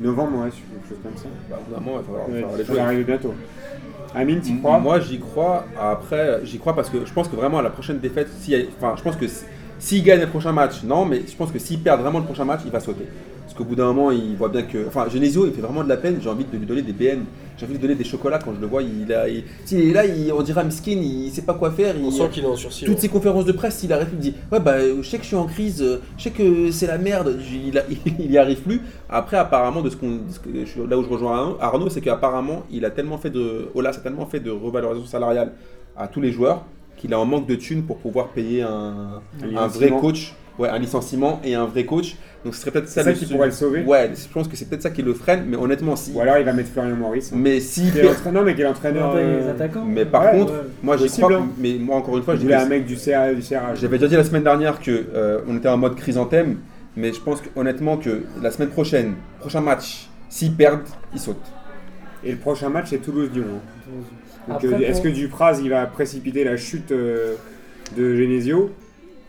Novembre, 0.00 0.38
ouais, 0.44 0.50
quelque 0.50 0.88
chose 0.88 0.98
comme 1.02 1.16
ça. 1.16 1.28
Bah, 1.48 1.56
au 1.60 1.64
bout 1.70 1.74
d'un 1.74 1.80
moment, 1.80 1.98
il 1.98 1.98
va 1.98 2.04
falloir 2.04 2.28
Ouais, 2.28 2.40
faire 2.40 2.58
les 2.58 2.64
ça 2.64 2.72
va 2.72 2.78
choses. 2.78 2.86
arriver 2.86 3.04
bientôt. 3.04 3.34
Amine, 4.14 4.40
tu 4.42 4.56
crois? 4.58 4.78
Moi, 4.78 5.00
j'y 5.00 5.18
crois. 5.20 5.64
Après, 5.80 6.40
j'y 6.44 6.58
crois 6.58 6.74
parce 6.74 6.90
que 6.90 7.06
je 7.06 7.12
pense 7.12 7.28
que 7.28 7.36
vraiment 7.36 7.58
à 7.58 7.62
la 7.62 7.70
prochaine 7.70 7.98
défaite, 7.98 8.28
si, 8.40 8.54
enfin, 8.76 8.94
je 8.96 9.02
pense 9.02 9.16
que 9.16 9.26
si- 9.26 9.44
s'il 9.78 10.02
gagne 10.04 10.20
le 10.20 10.26
prochain 10.26 10.52
match, 10.52 10.82
non, 10.84 11.04
mais 11.04 11.22
je 11.26 11.34
pense 11.36 11.50
que 11.50 11.58
s'il 11.58 11.80
perd 11.80 12.00
vraiment 12.00 12.18
le 12.18 12.24
prochain 12.24 12.44
match, 12.44 12.60
il 12.64 12.70
va 12.70 12.80
sauter. 12.80 13.06
Parce 13.44 13.54
qu'au 13.54 13.64
bout 13.64 13.74
d'un 13.74 13.86
moment, 13.92 14.10
il 14.10 14.36
voit 14.36 14.48
bien 14.48 14.62
que. 14.62 14.86
Enfin, 14.88 15.06
Genesio, 15.08 15.46
il 15.46 15.52
fait 15.52 15.60
vraiment 15.60 15.84
de 15.84 15.88
la 15.88 15.96
peine. 15.98 16.18
J'ai 16.20 16.28
envie 16.30 16.44
de 16.44 16.56
lui 16.56 16.66
donner 16.66 16.82
des 16.82 16.92
BN. 16.92 17.24
J'ai 17.56 17.66
envie 17.66 17.74
de 17.74 17.78
lui 17.78 17.82
donner 17.88 17.94
des 17.94 18.04
chocolats 18.04 18.38
quand 18.38 18.54
je 18.54 18.60
le 18.60 18.66
vois. 18.66 18.82
Il 18.82 19.12
a, 19.12 19.28
il, 19.28 19.44
s'il 19.64 19.80
est 19.80 19.92
là, 19.92 20.04
il, 20.04 20.32
on 20.32 20.42
dirait 20.42 20.64
Miskin, 20.64 20.92
il 20.92 21.30
sait 21.30 21.42
pas 21.42 21.54
quoi 21.54 21.70
faire. 21.70 21.94
On 22.02 22.06
il- 22.08 22.12
sent 22.12 22.28
qu'il 22.32 22.42
est 22.42 22.46
en 22.48 22.56
sursis. 22.56 22.84
toutes 22.84 22.94
ouais. 22.94 23.00
ces 23.00 23.08
conférences 23.08 23.44
de 23.44 23.52
presse, 23.52 23.80
il 23.84 23.92
arrête, 23.92 24.08
il 24.12 24.16
me 24.16 24.22
dit 24.22 24.34
Ouais, 24.50 24.60
bah, 24.60 24.76
je 25.00 25.02
sais 25.08 25.18
que 25.18 25.22
je 25.22 25.28
suis 25.28 25.36
en 25.36 25.46
crise, 25.46 25.84
je 26.16 26.22
sais 26.22 26.30
que 26.30 26.70
c'est 26.72 26.86
la 26.86 26.98
merde, 26.98 27.38
il, 27.52 27.78
a- 27.78 27.84
il 28.18 28.32
y 28.32 28.38
arrive 28.38 28.60
plus. 28.62 28.80
Après, 29.08 29.36
apparemment, 29.36 29.82
de 29.82 29.90
ce 29.90 29.96
qu'on, 29.96 30.20
là 30.88 30.98
où 30.98 31.04
je 31.04 31.08
rejoins 31.08 31.56
Arnaud, 31.60 31.90
c'est 31.90 32.00
qu'apparemment, 32.00 32.62
il 32.72 32.84
a 32.84 32.90
tellement 32.90 33.18
fait 33.18 33.30
de. 33.30 33.68
Olas 33.74 33.90
a 33.90 34.00
tellement 34.00 34.26
fait 34.26 34.40
de 34.40 34.50
revalorisation 34.50 35.08
salariale 35.08 35.52
à 35.96 36.08
tous 36.08 36.20
les 36.20 36.32
joueurs 36.32 36.64
qu'il 36.96 37.12
est 37.12 37.16
en 37.16 37.24
manque 37.24 37.46
de 37.46 37.54
thunes 37.56 37.82
pour 37.82 37.98
pouvoir 37.98 38.28
payer 38.28 38.62
un, 38.62 39.20
vrai 39.68 39.90
coach, 40.00 40.34
ouais, 40.58 40.68
un 40.68 40.78
licenciement 40.78 41.40
et 41.44 41.54
un 41.54 41.64
vrai 41.66 41.84
coach. 41.84 42.16
Donc, 42.44 42.54
ce 42.54 42.60
serait 42.60 42.70
peut-être 42.72 42.88
ça, 42.88 43.02
C'est 43.02 43.04
ça 43.04 43.10
le 43.10 43.16
qui 43.16 43.26
pourrait 43.32 43.46
le 43.46 43.52
sauver? 43.52 43.82
Ouais, 43.84 44.10
je 44.14 44.30
pense 44.32 44.48
que 44.48 44.56
c'est 44.56 44.66
peut-être 44.68 44.82
ça 44.82 44.90
qui 44.90 45.00
le 45.02 45.14
freine, 45.14 45.44
mais 45.48 45.56
honnêtement, 45.56 45.96
si. 45.96 46.12
Ou 46.12 46.20
alors 46.20 46.36
il 46.38 46.44
va 46.44 46.52
mettre 46.52 46.68
Florian 46.70 46.94
Maurice. 46.94 47.32
hein. 47.32 47.36
Mais 47.38 47.58
s'il 47.60 47.90
Qui 47.92 47.98
est 48.00 48.02
l'entraîneur, 48.02 48.44
mais 48.44 48.54
qui 48.54 48.60
est 48.60 48.64
l'entraîneur. 48.64 49.14
les 49.16 49.22
euh, 49.22 49.50
attaquants. 49.52 49.84
Mais 49.86 50.04
par 50.04 50.24
Ouais, 50.24 50.32
contre, 50.38 50.52
ouais. 50.52 50.58
moi 50.82 50.96
j'y 50.98 51.08
crois, 51.08 51.34
hein. 51.34 51.48
mais 51.58 51.76
moi 51.80 51.96
encore 51.96 52.16
une 52.18 52.22
fois, 52.22 52.36
que 52.36 52.52
un 52.52 52.66
mec 52.66 52.84
du 52.84 52.96
CA. 52.96 53.32
Du 53.32 53.40
CRH. 53.40 53.80
J'avais 53.80 53.96
déjà 53.98 54.08
dit 54.08 54.16
la 54.16 54.24
semaine 54.24 54.42
dernière 54.44 54.80
que 54.80 55.04
euh, 55.14 55.40
on 55.48 55.56
était 55.56 55.68
en 55.68 55.78
mode 55.78 55.96
chrysanthème, 55.96 56.58
mais 56.96 57.12
je 57.14 57.20
pense 57.20 57.40
que, 57.40 57.48
honnêtement 57.56 57.96
que 57.96 58.24
la 58.42 58.50
semaine 58.50 58.68
prochaine, 58.70 59.14
prochain 59.40 59.60
match, 59.62 60.08
s'ils 60.28 60.54
perdent, 60.54 60.82
ils 61.14 61.20
sautent. 61.20 61.36
Et 62.22 62.30
le 62.32 62.38
prochain 62.38 62.68
match, 62.68 62.86
c'est 62.90 62.98
Toulouse-Lyon. 62.98 63.44
hein. 64.50 64.58
Euh, 64.62 64.78
Est-ce 64.80 65.00
que 65.00 65.08
Dupraz, 65.08 65.60
il 65.62 65.70
va 65.70 65.86
précipiter 65.86 66.44
la 66.44 66.56
chute 66.58 66.92
euh, 66.92 67.34
de 67.96 68.14
Genesio? 68.16 68.70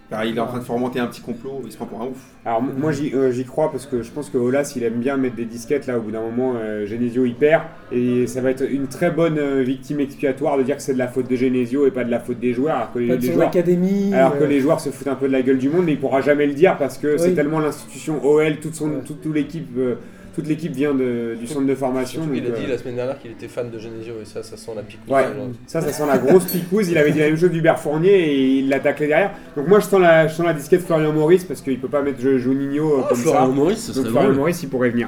Car 0.09 0.23
il 0.23 0.37
est 0.37 0.39
en 0.39 0.45
train 0.45 0.59
de 0.59 0.63
faire 0.63 0.75
remonter 0.75 0.99
un 0.99 1.07
petit 1.07 1.21
complot, 1.21 1.61
il 1.65 1.71
se 1.71 1.77
prend 1.77 1.87
pour 1.87 2.01
un 2.01 2.05
ouf. 2.05 2.17
Alors 2.45 2.61
moi 2.61 2.91
j'y 2.91 3.13
euh, 3.13 3.31
j'y 3.31 3.43
crois 3.43 3.71
parce 3.71 3.87
que 3.87 4.03
je 4.03 4.11
pense 4.11 4.29
que 4.29 4.37
Olas 4.37 4.73
il 4.75 4.83
aime 4.83 4.99
bien 4.99 5.17
mettre 5.17 5.35
des 5.35 5.45
disquettes 5.45 5.87
là 5.87 5.97
au 5.97 6.01
bout 6.01 6.11
d'un 6.11 6.21
moment 6.21 6.53
euh, 6.55 6.85
Genesio 6.85 7.25
il 7.25 7.33
perd 7.33 7.63
et 7.91 8.27
ça 8.27 8.41
va 8.41 8.51
être 8.51 8.63
une 8.69 8.85
très 8.85 9.09
bonne 9.09 9.39
euh, 9.39 9.63
victime 9.63 9.99
expiatoire 9.99 10.59
de 10.59 10.63
dire 10.63 10.77
que 10.77 10.83
c'est 10.83 10.93
de 10.93 10.99
la 10.99 11.07
faute 11.07 11.27
de 11.27 11.35
Genesio 11.35 11.87
et 11.87 11.91
pas 11.91 12.03
de 12.03 12.11
la 12.11 12.19
faute 12.19 12.39
des 12.39 12.53
joueurs 12.53 12.75
alors 12.75 12.93
que 12.93 12.99
les, 12.99 13.19
joueurs 13.19 13.47
académie. 13.47 14.13
alors 14.13 14.37
que 14.37 14.43
les 14.43 14.59
joueurs 14.59 14.79
se 14.79 14.91
foutent 14.91 15.07
un 15.07 15.15
peu 15.15 15.27
de 15.27 15.33
la 15.33 15.41
gueule 15.41 15.57
du 15.57 15.69
monde 15.69 15.85
mais 15.85 15.93
il 15.93 15.99
pourra 15.99 16.21
jamais 16.21 16.45
le 16.45 16.53
dire 16.53 16.77
parce 16.77 16.99
que 16.99 17.17
c'est 17.17 17.33
tellement 17.33 17.59
l'institution 17.59 18.23
OL 18.23 18.57
toute 18.57 18.75
son 18.75 18.85
Ouais. 18.85 19.01
toute, 19.05 19.21
toute 19.21 19.33
l'équipe 19.33 19.67
euh, 19.77 19.95
toute 20.35 20.47
l'équipe 20.47 20.73
vient 20.73 20.93
de- 20.93 21.35
du 21.39 21.47
centre 21.47 21.65
de 21.65 21.75
formation 21.75 22.21
donc, 22.25 22.35
a 22.37 22.39
dit 22.41 22.65
euh, 22.65 22.69
la 22.69 22.77
semaine 22.77 22.95
dernière 22.95 23.17
qu'il 23.19 23.31
était 23.31 23.47
fan 23.47 23.69
de 23.71 23.79
Genesio 23.79 24.15
et 24.21 24.25
ça, 24.25 24.43
ça 24.43 24.57
sent 24.57 24.71
la 24.75 24.81
pique. 24.83 24.99
Ouais, 25.07 25.23
ça, 25.67 25.81
ça 25.81 25.91
sent 25.91 26.03
la 26.07 26.17
grosse 26.17 26.45
picouse. 26.45 26.89
Il 26.89 26.97
avait 26.97 27.11
dit 27.11 27.19
la 27.19 27.27
même 27.27 27.37
chose 27.37 27.51
d'Hubert 27.51 27.79
Fournier 27.79 28.11
et 28.13 28.57
il 28.59 28.69
l'a 28.69 28.79
taclé 28.79 29.07
derrière. 29.07 29.31
Donc 29.55 29.67
moi, 29.67 29.79
je 29.79 29.85
sens 29.85 29.99
la, 30.01 30.27
je 30.27 30.33
sens 30.33 30.45
la 30.45 30.53
disquette 30.53 30.81
Florian 30.81 31.13
Maurice 31.13 31.43
parce 31.45 31.61
qu'il 31.61 31.79
peut 31.79 31.87
pas 31.87 32.01
mettre 32.01 32.19
Juninho 32.19 32.99
euh, 32.99 33.01
Ah, 33.03 33.07
comme 33.09 33.17
ça. 33.17 33.23
Florian 33.31 33.51
Maurice, 33.51 33.91
ce 33.91 33.91
Donc 33.93 34.07
Florian 34.07 34.23
drôle. 34.29 34.35
Maurice, 34.37 34.63
il 34.63 34.69
pourrait 34.69 34.89
venir. 34.89 35.07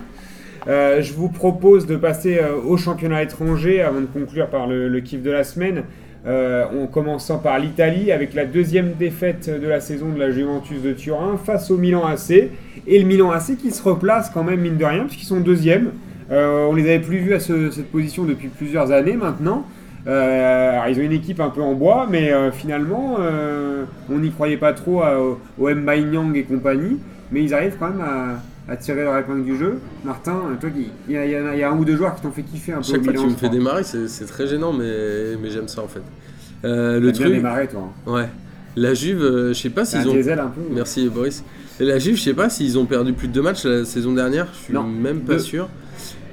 Euh, 0.67 1.01
je 1.01 1.13
vous 1.13 1.29
propose 1.29 1.85
de 1.85 1.95
passer 1.95 2.39
euh, 2.39 2.55
au 2.65 2.75
championnat 2.77 3.23
étranger 3.23 3.81
avant 3.81 4.01
de 4.01 4.05
conclure 4.07 4.47
par 4.49 4.67
le, 4.67 4.87
le 4.89 4.99
kiff 4.99 5.21
de 5.21 5.31
la 5.31 5.43
semaine. 5.43 5.83
Euh, 6.25 6.65
en 6.83 6.87
commençant 6.87 7.37
par 7.37 7.57
l'Italie 7.57 8.11
avec 8.11 8.33
la 8.33 8.45
deuxième 8.45 8.93
défaite 8.99 9.49
de 9.49 9.65
la 9.67 9.79
saison 9.79 10.09
de 10.09 10.19
la 10.19 10.29
Juventus 10.31 10.81
de 10.81 10.91
Turin 10.91 11.37
face 11.37 11.71
au 11.71 11.77
Milan 11.77 12.05
AC. 12.05 12.49
Et 12.85 12.99
le 12.99 13.05
Milan 13.05 13.31
AC 13.31 13.55
qui 13.57 13.71
se 13.71 13.81
replace 13.83 14.29
quand 14.33 14.43
même, 14.43 14.59
mine 14.59 14.75
de 14.77 14.83
rien, 14.83 15.05
puisqu'ils 15.05 15.25
sont 15.27 15.39
deuxièmes. 15.39 15.91
Euh, 16.31 16.67
on 16.69 16.73
les 16.75 16.83
avait 16.83 16.99
plus 16.99 17.19
vus 17.19 17.33
à 17.33 17.39
ce- 17.39 17.71
cette 17.71 17.89
position 17.91 18.25
depuis 18.25 18.49
plusieurs 18.49 18.91
années 18.91 19.15
maintenant. 19.15 19.65
Euh, 20.07 20.71
alors, 20.73 20.87
ils 20.89 20.99
ont 20.99 21.03
une 21.03 21.11
équipe 21.13 21.39
un 21.39 21.49
peu 21.49 21.61
en 21.61 21.73
bois, 21.73 22.07
mais 22.09 22.33
euh, 22.33 22.51
finalement, 22.51 23.17
euh, 23.19 23.83
on 24.09 24.17
n'y 24.19 24.31
croyait 24.31 24.57
pas 24.57 24.73
trop 24.73 25.01
à- 25.03 25.19
au, 25.21 25.39
au 25.59 25.69
Nyang 25.71 26.35
et 26.35 26.43
compagnie. 26.43 26.97
Mais 27.31 27.43
ils 27.43 27.53
arrivent 27.53 27.75
quand 27.79 27.89
même 27.89 28.01
à, 28.01 28.41
à 28.67 28.75
tirer 28.75 29.03
leur 29.03 29.17
épingle 29.17 29.43
du 29.45 29.57
jeu. 29.57 29.79
Martin, 30.03 30.41
toi, 30.59 30.69
qui- 30.69 30.89
il 31.07 31.13
y, 31.13 31.17
a- 31.17 31.25
il 31.25 31.59
y 31.59 31.63
a- 31.63 31.71
un 31.71 31.77
ou 31.77 31.85
deux 31.85 31.95
joueurs 31.95 32.15
qui 32.15 32.21
t'ont 32.21 32.31
fait 32.31 32.43
kiffer 32.43 32.73
un 32.73 32.77
peu 32.77 32.83
Chaque 32.83 33.01
au 33.01 33.03
fois 33.05 33.13
que 33.13 33.19
tu 33.19 33.25
me 33.25 33.35
fais 33.35 33.49
démarrer, 33.49 33.83
c'est 33.83 34.25
très 34.25 34.47
gênant, 34.47 34.73
mais, 34.73 35.35
mais 35.41 35.49
j'aime 35.49 35.67
ça 35.67 35.81
en 35.81 35.87
fait. 35.87 36.01
Euh, 36.65 36.99
le 36.99 37.11
bien 37.11 37.21
truc, 37.21 37.33
démarré, 37.35 37.67
toi. 37.67 37.89
hein. 38.07 38.11
ouais. 38.11 38.29
La 38.75 38.93
Juve, 38.93 39.23
euh, 39.23 39.53
je 39.53 39.59
sais 39.59 39.69
pas 39.69 39.85
s'ils 39.85 40.07
ont. 40.07 40.13
diesel 40.13 40.39
un 40.39 40.47
peu. 40.47 40.61
Merci 40.71 41.07
Boris. 41.09 41.43
La 41.79 41.97
Juve, 41.99 42.15
je 42.15 42.21
sais 42.23 42.33
pas 42.33 42.49
s'ils 42.49 42.77
ont 42.77 42.85
perdu 42.85 43.13
plus 43.13 43.27
de 43.27 43.33
deux 43.33 43.41
matchs 43.41 43.63
la 43.65 43.85
saison 43.85 44.13
dernière, 44.13 44.47
je 44.53 44.57
suis 44.65 44.73
Non, 44.73 44.83
même 44.83 45.21
pas 45.21 45.33
deux. 45.33 45.39
sûr. 45.39 45.69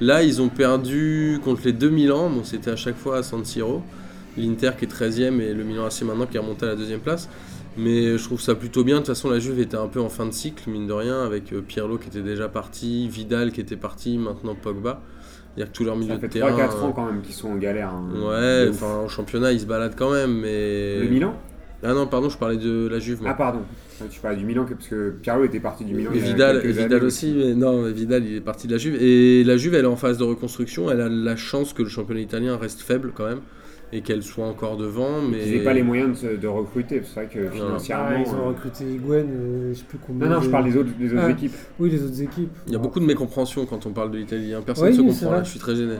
Là, 0.01 0.21
ils 0.23 0.41
ont 0.41 0.49
perdu 0.49 1.39
contre 1.43 1.61
les 1.65 1.71
deux 1.73 1.89
Milan, 1.89 2.29
bon, 2.29 2.43
c'était 2.43 2.71
à 2.71 2.75
chaque 2.75 2.97
fois 2.97 3.17
à 3.17 3.23
San 3.23 3.43
Siro. 3.45 3.81
L'Inter 4.37 4.71
qui 4.77 4.83
est 4.85 4.87
13ème 4.89 5.39
et 5.39 5.53
le 5.53 5.63
Milan 5.63 5.85
AC 5.85 6.01
maintenant 6.03 6.25
qui 6.25 6.35
est 6.35 6.39
remonté 6.39 6.65
à 6.65 6.69
la 6.69 6.75
deuxième 6.75 6.99
place. 6.99 7.29
Mais 7.77 8.17
je 8.17 8.23
trouve 8.23 8.41
ça 8.41 8.55
plutôt 8.55 8.83
bien. 8.83 8.95
De 8.95 8.99
toute 8.99 9.07
façon, 9.07 9.29
la 9.29 9.39
Juve 9.39 9.59
était 9.59 9.77
un 9.77 9.87
peu 9.87 9.99
en 9.99 10.09
fin 10.09 10.25
de 10.25 10.31
cycle, 10.31 10.69
mine 10.69 10.87
de 10.87 10.93
rien, 10.93 11.23
avec 11.23 11.51
euh, 11.51 11.61
Pirlo 11.61 11.97
qui 11.97 12.07
était 12.07 12.21
déjà 12.21 12.47
parti, 12.47 13.07
Vidal 13.09 13.51
qui 13.51 13.61
était 13.61 13.75
parti, 13.75 14.17
maintenant 14.17 14.55
Pogba. 14.55 15.01
C'est-à-dire 15.55 15.71
que 15.71 15.77
tous 15.77 15.83
leurs 15.83 15.95
milieux 15.95 16.13
Ça 16.13 16.15
de 16.15 16.21
fait 16.21 16.29
terrain. 16.29 16.51
3-4 16.51 16.59
euh, 16.59 16.81
ans 16.81 16.91
quand 16.91 17.05
même 17.05 17.21
qu'ils 17.21 17.35
sont 17.35 17.49
en 17.49 17.55
galère. 17.55 17.89
hein. 17.89 18.09
Ouais, 18.13 18.67
enfin 18.69 18.87
en 18.87 19.07
championnat 19.07 19.51
ils 19.51 19.61
se 19.61 19.65
baladent 19.65 19.95
quand 19.95 20.11
même, 20.11 20.39
mais. 20.39 20.99
Le 20.99 21.07
Milan? 21.07 21.35
Ah 21.83 21.93
non, 21.93 22.07
pardon, 22.07 22.29
je 22.29 22.37
parlais 22.37 22.57
de 22.57 22.87
la 22.87 22.99
Juve. 22.99 23.21
moi. 23.21 23.31
Ah, 23.31 23.35
pardon. 23.35 23.59
Tu 24.09 24.19
parlais 24.19 24.37
du 24.37 24.45
Milan 24.45 24.65
parce 24.67 24.87
que 24.87 25.11
Pierrot 25.21 25.43
était 25.43 25.59
parti 25.59 25.85
du 25.85 25.93
Milan. 25.93 26.11
Et 26.13 26.17
il 26.17 26.25
y 26.25 26.29
a 26.29 26.31
Vidal, 26.31 26.65
Vidal 26.65 26.93
années 26.93 27.05
aussi, 27.05 27.33
mais 27.37 27.53
non, 27.53 27.83
mais 27.83 27.91
Vidal 27.91 28.25
il 28.25 28.35
est 28.37 28.41
parti 28.41 28.67
de 28.67 28.71
la 28.73 28.77
Juve. 28.77 29.01
Et 29.01 29.43
la 29.43 29.57
Juve 29.57 29.75
elle 29.75 29.85
est 29.85 29.87
en 29.87 29.95
phase 29.95 30.17
de 30.17 30.23
reconstruction, 30.23 30.89
elle 30.89 31.01
a 31.01 31.09
la 31.09 31.35
chance 31.35 31.73
que 31.73 31.83
le 31.83 31.89
championnat 31.89 32.21
italien 32.21 32.57
reste 32.57 32.81
faible 32.81 33.11
quand 33.13 33.25
même 33.25 33.41
et 33.93 34.01
qu'elle 34.01 34.23
soit 34.23 34.45
encore 34.45 34.77
devant. 34.77 35.21
Mais 35.21 35.43
Ils 35.45 35.51
n'avaient 35.53 35.63
pas 35.63 35.73
les 35.73 35.83
moyens 35.83 36.23
de, 36.23 36.47
recruter. 36.47 37.01
C'est 37.03 37.13
vrai 37.25 37.29
que 37.33 37.49
financièrement. 37.49 38.05
Ah, 38.09 38.19
ils 38.25 38.29
ont 38.29 38.39
euh, 38.45 38.47
recruté 38.49 38.83
Higuain, 38.85 39.25
euh, 39.27 39.73
je 39.73 39.79
sais 39.79 39.85
plus 39.85 39.97
combien. 39.99 40.27
Non, 40.27 40.35
non, 40.35 40.41
je 40.41 40.49
parle 40.49 40.65
des 40.65 40.77
autres, 40.77 40.89
des 40.97 41.13
autres 41.13 41.23
Ah. 41.25 41.31
équipes. 41.31 41.55
Oui, 41.79 41.89
les 41.89 42.03
autres 42.03 42.21
équipes. 42.21 42.51
Il 42.67 42.73
y 42.73 42.75
a 42.75 42.79
beaucoup 42.79 42.99
de 42.99 43.05
mécompréhension 43.05 43.65
quand 43.65 43.85
on 43.85 43.91
parle 43.91 44.11
de 44.11 44.17
l'Italie. 44.17 44.53
hein. 44.53 44.61
Personne 44.65 44.87
ne 44.93 45.01
Oui, 45.01 45.13
se 45.13 45.19
comprend 45.21 45.35
là, 45.37 45.43
je 45.43 45.49
suis 45.49 45.59
très 45.59 45.75
gêné. 45.75 45.95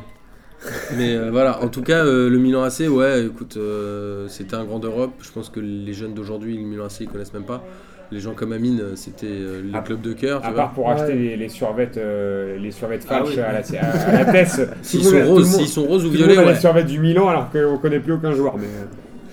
Mais 0.97 1.15
euh, 1.15 1.29
voilà, 1.31 1.61
en 1.63 1.67
tout 1.67 1.81
cas, 1.83 2.03
euh, 2.05 2.29
le 2.29 2.37
Milan 2.39 2.63
AC, 2.63 2.87
ouais, 2.89 3.25
écoute, 3.25 3.55
euh, 3.57 4.27
c'était 4.29 4.55
un 4.55 4.63
grand 4.63 4.79
d'Europe. 4.79 5.11
Je 5.21 5.31
pense 5.31 5.49
que 5.49 5.59
les 5.59 5.93
jeunes 5.93 6.13
d'aujourd'hui, 6.13 6.57
le 6.57 6.63
Milan 6.63 6.85
AC, 6.85 7.01
ils 7.01 7.07
connaissent 7.07 7.33
même 7.33 7.43
pas. 7.43 7.63
Les 8.11 8.19
gens 8.19 8.33
comme 8.33 8.53
Amine, 8.53 8.79
euh, 8.81 8.91
c'était 8.95 9.25
euh, 9.27 9.61
les 9.65 9.75
À- 9.77 9.81
clubs 9.81 10.01
de 10.01 10.13
cœur. 10.13 10.45
À 10.45 10.51
part 10.51 10.73
pour 10.73 10.85
Ouais. 10.85 10.93
acheter 10.93 11.13
les, 11.13 11.35
les 11.37 11.49
survêtes, 11.49 11.97
euh, 11.97 12.57
les 12.59 12.71
survêtes 12.71 13.05
Ah 13.09 13.23
oui. 13.25 13.39
à, 13.39 13.51
la, 13.53 13.59
à, 13.59 13.85
à 13.85 14.23
la 14.23 14.31
Tess. 14.31 14.61
S'ils 14.81 14.99
le 14.99 15.05
sont 15.05 15.11
le 15.17 15.23
roses, 15.25 15.65
sont 15.67 15.83
roses 15.85 16.05
ou 16.05 16.09
le 16.11 16.17
violets, 16.17 16.37
ouais. 16.37 16.53
les 16.53 16.59
survêtes 16.59 16.85
du 16.87 16.99
Milan 16.99 17.27
alors 17.29 17.49
qu'on 17.51 17.77
connaît 17.77 17.99
plus 17.99 18.13
aucun 18.13 18.31
joueur. 18.31 18.57
Mais 18.57 18.67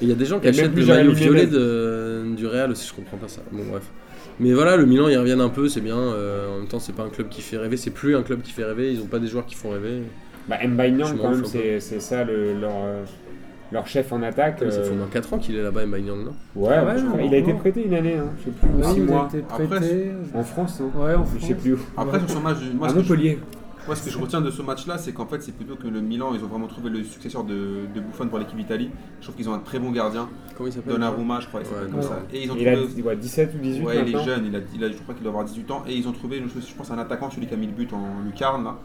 Il 0.00 0.08
y 0.08 0.12
a 0.12 0.14
des 0.14 0.24
gens 0.24 0.40
qui 0.40 0.48
achètent 0.48 0.72
plus 0.72 0.86
le 0.86 0.94
maillot 0.94 1.12
violet 1.12 1.46
de- 1.46 2.34
du 2.36 2.46
Real 2.46 2.70
aussi, 2.70 2.88
je 2.88 2.94
comprends 2.94 3.18
pas 3.18 3.28
ça. 3.28 3.40
Bon, 3.52 3.62
bref. 3.70 3.82
Mais 4.40 4.52
voilà, 4.54 4.76
le 4.76 4.86
Milan, 4.86 5.08
ils 5.08 5.18
reviennent 5.18 5.42
un 5.42 5.50
peu, 5.50 5.68
c'est 5.68 5.82
bien. 5.82 5.98
euh, 5.98 6.48
en 6.54 6.58
même 6.60 6.66
temps, 6.66 6.78
c'est 6.80 6.94
pas 6.94 7.02
un 7.02 7.10
club 7.10 7.28
qui 7.28 7.42
fait 7.42 7.58
rêver, 7.58 7.76
c'est 7.76 7.90
plus 7.90 8.16
un 8.16 8.22
club 8.22 8.40
qui 8.40 8.52
fait 8.52 8.64
rêver, 8.64 8.90
ils 8.92 9.00
ont 9.00 9.06
pas 9.06 9.18
des 9.18 9.26
joueurs 9.28 9.44
qui 9.46 9.54
font 9.54 9.70
rêver. 9.70 10.02
bah, 10.48 10.56
m'en 10.66 11.16
quand 11.20 11.30
même, 11.30 11.44
c'est 11.44 11.78
c'est 11.78 12.00
ça 12.00 12.24
le- 12.24 12.58
leur, 12.58 12.72
euh, 12.74 13.04
leur 13.72 13.86
chef 13.86 14.12
en 14.12 14.22
attaque. 14.22 14.58
Ça 14.60 14.64
euh, 14.66 14.84
fait 14.84 14.92
au 14.92 14.96
moins 14.96 15.08
4 15.10 15.32
ans 15.34 15.38
qu'il 15.38 15.56
est 15.56 15.62
là-bas, 15.62 15.86
Niang, 15.86 16.24
non? 16.24 16.32
Ouais, 16.54 16.74
Ah 16.76 16.84
ouais, 16.84 17.02
non, 17.02 17.18
il 17.24 17.34
a 17.34 17.38
été 17.38 17.52
prêté 17.54 17.84
une 17.86 17.94
année, 17.94 18.16
hein, 18.16 18.26
je 18.38 18.44
sais 18.44 18.50
plus, 18.50 18.68
Oui, 18.76 18.84
6 18.84 18.96
il 18.98 19.04
mois. 19.04 19.24
a 19.32 19.36
été 19.36 19.44
Après. 19.48 20.12
En 20.34 20.42
France, 20.42 20.80
hein. 20.82 20.90
Ouais, 20.98 21.14
en 21.14 21.24
Je 21.24 21.40
sais 21.40 21.46
France. 21.52 21.62
plus 21.62 21.72
où. 21.74 21.78
Après, 21.96 22.18
sur 22.20 22.30
ce 22.30 22.38
match, 22.38 22.56
moi, 22.74 22.86
À 22.86 22.90
ce 22.90 22.94
que, 22.96 23.02
je, 23.02 23.08
Montpellier. 23.08 23.38
moi, 23.86 23.96
ce 23.96 24.04
que 24.04 24.10
je 24.10 24.18
retiens 24.18 24.40
de 24.40 24.50
ce 24.50 24.62
match-là, 24.62 24.98
c'est 24.98 25.12
qu'en 25.12 25.26
fait, 25.26 25.42
c'est 25.42 25.52
plutôt 25.56 25.76
que 25.76 25.86
le 25.88 26.00
Milan, 26.00 26.32
ils 26.34 26.44
ont 26.44 26.48
vraiment 26.48 26.66
trouvé 26.66 26.90
le 26.90 27.02
successeur 27.04 27.44
de, 27.44 27.86
de 27.94 28.00
Buffon 28.00 28.28
pour 28.28 28.38
l'équipe 28.38 28.56
d'Italie. 28.58 28.90
Je 29.20 29.24
trouve 29.24 29.36
qu'ils 29.36 29.48
ont 29.48 29.54
un 29.54 29.58
très 29.60 29.78
bon 29.78 29.90
gardien, 29.90 30.28
Comment 30.56 30.68
il 30.68 30.72
s'appelle? 30.72 30.92
Donnarumma, 30.92 31.40
je 31.40 31.46
crois, 31.48 31.60
il 31.60 31.66
s'appelle 31.66 31.84
Ouais, 31.84 31.90
comme 31.90 32.00
ouais. 32.00 32.06
ça. 32.06 32.18
Et 32.32 32.42
ils 32.44 32.52
ont 32.52 32.56
Il 32.58 32.68
a 32.68 32.76
trouvé. 32.76 33.02
quoi, 33.02 33.14
17 33.16 33.54
ou 33.54 33.58
18 33.58 33.84
Ouais, 33.84 33.94
il 34.06 34.14
est 34.14 34.24
jeune, 34.24 34.44
il 34.46 34.56
a, 34.56 34.60
il 34.74 34.84
a- 34.84 34.88
je 34.90 34.98
crois 34.98 35.14
qu'il 35.14 35.22
doit 35.22 35.30
avoir 35.32 35.44
18 35.44 35.70
ans. 35.70 35.82
Et 35.88 35.94
ils 35.94 36.06
ont 36.06 36.12
trouvé, 36.12 36.42
je, 36.42 36.60
je 36.60 36.74
pense, 36.74 36.90
un 36.90 36.98
attaquant, 36.98 37.30
celui 37.30 37.46
qui 37.46 37.54
a 37.54 37.56
mis 37.56 37.66
le 37.66 37.72
but 37.72 37.92
en 37.92 38.22
lucarne. 38.24 38.64
Là. 38.64 38.76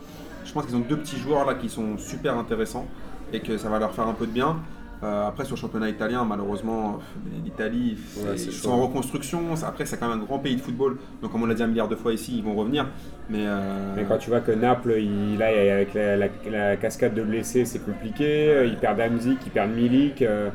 Je 0.45 0.53
pense 0.53 0.65
qu'ils 0.65 0.75
ont 0.77 0.83
deux 0.87 0.97
petits 0.97 1.17
joueurs 1.17 1.45
là 1.45 1.55
qui 1.55 1.67
sont 1.67 1.97
super 1.97 2.37
intéressants 2.37 2.85
et 3.33 3.41
que 3.41 3.57
ça 3.57 3.67
va 3.69 3.79
leur 3.79 3.91
faire 3.91 4.07
un 4.07 4.13
peu 4.13 4.25
de 4.25 4.31
bien. 4.31 4.55
Euh, 5.03 5.27
après, 5.27 5.45
sur 5.45 5.55
le 5.55 5.61
championnat 5.61 5.89
italien, 5.89 6.25
malheureusement, 6.25 6.93
pff, 6.93 7.43
l'Italie, 7.45 7.97
Ouais, 8.17 8.33
ils 8.35 8.51
sont 8.51 8.71
en 8.71 8.81
reconstruction. 8.87 9.41
Après, 9.65 9.85
c'est 9.85 9.97
quand 9.97 10.09
même 10.09 10.19
un 10.19 10.23
grand 10.23 10.39
pays 10.39 10.55
de 10.55 10.61
football. 10.61 10.97
Donc, 11.21 11.31
comme 11.31 11.43
on 11.43 11.45
l'a 11.45 11.53
dit 11.53 11.61
un 11.61 11.67
milliard 11.67 11.87
de 11.87 11.95
fois 11.95 12.13
ici, 12.13 12.35
ils 12.37 12.43
vont 12.43 12.55
revenir. 12.55 12.87
Mais, 13.29 13.43
euh, 13.45 13.93
Mais 13.95 14.05
quand 14.05 14.17
tu 14.17 14.29
vois 14.31 14.39
que 14.39 14.51
Naples, 14.51 14.95
il, 14.97 15.37
là, 15.37 15.47
avec 15.47 15.93
la, 15.93 16.17
la- 16.17 16.27
la 16.49 16.77
cascade 16.77 17.13
de 17.13 17.21
blessés, 17.21 17.65
c'est 17.65 17.85
compliqué. 17.85 18.63
Ils 18.65 18.77
perdent 18.77 18.99
Amzik, 19.01 19.37
ils 19.45 19.51
perdent 19.51 19.71
Milik. 19.71 20.21
euh, 20.23 20.49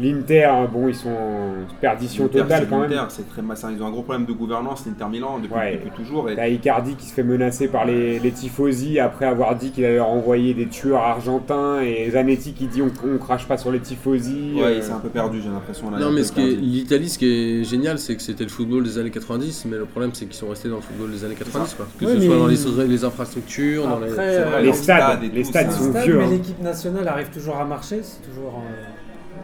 L'Inter, 0.00 0.48
bon, 0.72 0.88
ils 0.88 0.94
sont 0.94 1.10
en 1.10 1.54
perdition 1.80 2.26
totale 2.28 2.62
c'est 2.64 2.70
quand 2.70 2.78
même. 2.88 2.92
c'est 3.08 3.28
très 3.28 3.42
ma- 3.42 3.54
ça, 3.56 3.70
Ils 3.70 3.82
ont 3.82 3.86
un 3.86 3.90
gros 3.90 4.02
problème 4.02 4.24
de 4.26 4.32
gouvernance, 4.32 4.84
l'Inter 4.86 5.04
Milan, 5.10 5.38
depuis, 5.42 5.54
Ouais. 5.54 5.72
depuis 5.84 5.90
toujours. 6.02 6.30
Et 6.30 6.36
T'as 6.36 6.48
Icardi 6.48 6.94
qui 6.94 7.06
se 7.06 7.12
fait 7.12 7.22
menacer 7.22 7.68
par 7.68 7.84
les, 7.84 8.18
les 8.18 8.30
tifosi 8.30 8.98
après 8.98 9.26
avoir 9.26 9.54
dit 9.56 9.70
qu'il 9.70 9.84
allait 9.84 9.96
leur 9.96 10.08
envoyer 10.08 10.54
des 10.54 10.66
tueurs 10.68 11.02
argentins 11.02 11.80
et 11.82 12.10
Zanetti 12.10 12.52
qui 12.54 12.66
dit 12.66 12.80
on, 12.82 12.90
on 13.06 13.18
crache 13.18 13.46
pas 13.46 13.58
sur 13.58 13.70
les 13.70 13.80
tifosi. 13.80 14.54
ouais, 14.56 14.62
euh, 14.62 14.74
il 14.76 14.82
s'est 14.82 14.92
un 14.92 14.98
peu 15.00 15.08
perdu, 15.10 15.40
j'ai 15.42 15.50
l'impression. 15.50 15.90
Non, 15.90 16.10
mais 16.10 16.20
peu 16.20 16.22
ce 16.24 16.32
qui 16.32 16.40
est- 16.40 16.52
perdu. 16.52 16.60
l'Italie, 16.62 17.08
ce 17.08 17.18
qui 17.18 17.26
est 17.60 17.64
génial, 17.64 17.98
c'est 17.98 18.16
que 18.16 18.22
c'était 18.22 18.44
le 18.44 18.50
football 18.50 18.82
des 18.84 18.96
années 18.98 19.10
90, 19.10 19.66
mais 19.70 19.76
le 19.76 19.84
problème, 19.84 20.10
c'est 20.14 20.24
qu'ils 20.24 20.34
sont 20.34 20.48
restés 20.48 20.68
dans 20.68 20.76
le 20.76 20.82
football 20.82 21.10
des 21.10 21.24
années 21.24 21.34
90, 21.34 21.74
quoi. 21.74 21.86
Que 21.98 22.04
Ouais, 22.06 22.14
ce 22.14 22.20
soit 22.22 22.36
dans 22.38 22.46
les, 22.46 22.88
les 22.88 23.04
infrastructures, 23.04 23.86
dans 23.86 24.00
les. 24.00 24.08
C'est 24.08 24.14
vrai, 24.14 24.36
euh, 24.36 24.60
les 24.62 24.72
stades, 24.72 25.20
les 25.34 25.44
stades 25.44 25.70
c'est 25.70 25.78
sont 25.78 25.90
vieux. 26.00 26.16
mais 26.18 26.24
hein. 26.24 26.28
l'équipe 26.30 26.60
nationale 26.62 27.06
arrive 27.08 27.28
toujours 27.30 27.56
à 27.56 27.64
marcher, 27.64 28.00
c'est 28.02 28.22
toujours. 28.28 28.54
euh, 28.56 28.84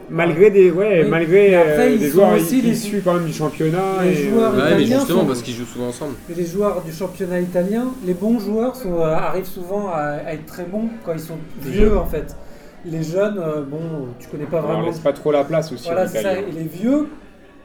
Malgré 0.09 0.51
des, 0.51 0.71
ouais, 0.71 1.03
Oui. 1.03 1.11
malgré 1.11 1.55
après, 1.57 1.79
euh, 1.87 1.91
ils 1.91 1.99
des 1.99 2.09
joueurs 2.11 2.33
aussi 2.35 2.63
les- 2.63 2.71
issus 2.71 3.03
quand 3.05 3.15
même 3.15 3.25
du 3.27 3.33
championnat. 3.33 4.05
les 4.05 4.11
et, 4.11 4.29
joueurs 4.31 4.53
euh, 4.55 4.57
Ouais, 4.57 4.63
mais 4.77 4.83
italiens 4.83 4.99
justement, 5.01 5.21
sont- 5.23 5.27
parce 5.27 5.43
qu'ils 5.43 5.55
jouent 5.55 5.65
souvent 5.67 5.89
ensemble. 5.89 6.15
Et 6.31 6.35
les 6.35 6.47
joueurs 6.47 6.83
du 6.83 6.93
championnat 6.93 7.41
italien, 7.41 7.87
les 8.07 8.15
bons 8.15 8.39
joueurs 8.39 8.77
sont, 8.77 9.01
euh, 9.01 9.15
arrivent 9.15 9.45
souvent 9.49 9.89
à, 9.89 10.19
à 10.27 10.33
être 10.35 10.47
très 10.47 10.63
bons 10.65 10.89
quand 11.05 11.13
ils 11.13 11.19
sont 11.19 11.39
vieux 11.61 11.99
en 11.99 12.07
fait. 12.07 12.37
Les 12.85 13.03
jeunes, 13.03 13.39
euh, 13.39 13.63
bon, 13.69 13.81
tu 14.21 14.29
connais 14.29 14.45
pas 14.45 14.59
on 14.59 14.63
leur 14.63 14.71
vraiment. 14.71 14.87
laisse 14.87 15.01
pas 15.01 15.13
trop 15.13 15.33
la 15.33 15.43
place 15.43 15.73
aussi. 15.73 15.87
Voilà, 15.87 16.07
ça. 16.07 16.21
Italiens. 16.21 16.43
Et 16.49 16.53
les 16.53 16.69
vieux, 16.69 17.09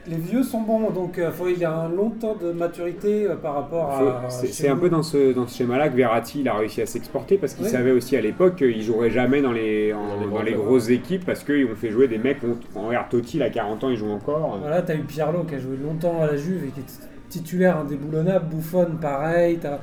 les 0.08 0.16
vieux 0.16 0.42
sont 0.44 0.62
bons, 0.62 0.90
donc 0.90 1.20
euh, 1.20 1.32
faut, 1.32 1.48
il 1.48 1.60
y 1.60 1.66
a 1.66 1.72
un 1.74 1.90
long 1.90 2.10
temps 2.10 2.36
de 2.36 2.52
maturité 2.52 3.28
euh, 3.28 3.36
par 3.36 3.54
rapport 3.54 3.94
Faut- 3.94 4.08
à. 4.08 4.30
C'est 4.30 4.68
un 4.68 4.76
peu 4.76 4.90
dans 4.90 5.04
ce, 5.04 5.32
dans 5.34 5.46
ce 5.48 5.58
schéma-là 5.58 5.90
que 5.90 5.96
Verratti 5.96 6.42
il 6.42 6.50
a 6.50 6.56
réussi 6.56 6.82
à 6.82 6.86
s'exporter 6.86 7.38
parce 7.38 7.54
qu'il 7.54 7.66
Oui. 7.66 7.72
savait 7.72 7.92
aussi 7.92 8.18
à 8.18 8.22
l'époque 8.22 8.56
qu'il 8.56 8.82
jouerait 8.82 9.12
jamais 9.12 9.42
dans 9.42 9.52
les, 9.52 9.94
en- 9.94 10.08
Dans 10.08 10.16
les 10.16 10.22
dans 10.26 10.28
grands 10.32 10.42
les 10.42 10.52
clubs. 10.54 10.66
grosses 10.66 10.90
équipes 10.90 11.26
parce 11.26 11.44
qu'ils 11.44 11.66
ont 11.66 11.76
fait 11.76 11.92
jouer 11.92 12.08
des 12.08 12.18
mecs. 12.18 12.38
On, 12.76 12.80
en 12.80 12.88
regarde 12.88 13.10
Totti, 13.10 13.38
il 13.38 13.44
a 13.44 13.50
40 13.50 13.84
ans, 13.84 13.90
il 13.90 13.98
joue 13.98 14.10
encore. 14.10 14.58
Voilà, 14.60 14.82
t'as 14.82 14.96
eu 14.96 15.02
Pirlo 15.04 15.44
qui 15.44 15.56
a 15.56 15.60
joué 15.60 15.78
longtemps 15.78 16.22
à 16.22 16.28
la 16.28 16.36
Juve 16.38 16.64
et 16.66 16.70
qui 16.70 16.80
est 16.80 17.08
titulaire 17.30 17.78
indéboulonnable, 17.78 18.46
Buffon 18.56 18.88
pareil, 19.00 19.60
t'as 19.62 19.80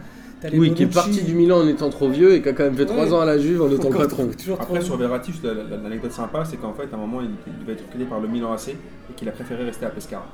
Oui, 0.55 0.73
qui 0.75 0.85
est 0.85 0.87
parti 0.95 1.23
du 1.23 1.35
Milan 1.35 1.59
en 1.63 1.67
étant 1.69 1.91
trop 1.91 2.09
vieux 2.09 2.35
et 2.35 2.43
qui 2.43 2.49
a 2.49 2.53
quand 2.53 2.65
même 2.65 2.77
fait 2.77 2.87
3 2.87 3.05
Ouais. 3.07 3.13
ans 3.13 3.21
à 3.21 3.25
la 3.25 3.39
Juve 3.39 3.61
en 3.63 3.71
étant 3.71 3.89
Encore 3.89 4.03
patron. 4.03 4.29
Après, 4.61 4.81
sur 4.81 4.97
Verratti, 4.97 5.33
l'anecdote 5.83 6.13
sympa, 6.13 6.45
c'est 6.45 6.57
qu'en 6.59 6.73
fait, 6.75 6.89
à 6.93 6.97
un 6.97 7.01
moment, 7.01 7.21
il, 7.21 7.31
il 7.47 7.59
devait 7.61 7.73
être 7.73 7.85
recruté 7.85 8.05
par 8.05 8.21
le 8.21 8.29
Milan 8.29 8.53
AC 8.53 8.69
et 8.69 8.77
qu'il 9.17 9.29
a 9.29 9.33
préféré 9.33 9.65
rester 9.65 9.87
à 9.87 9.91
Pescara. 9.91 10.27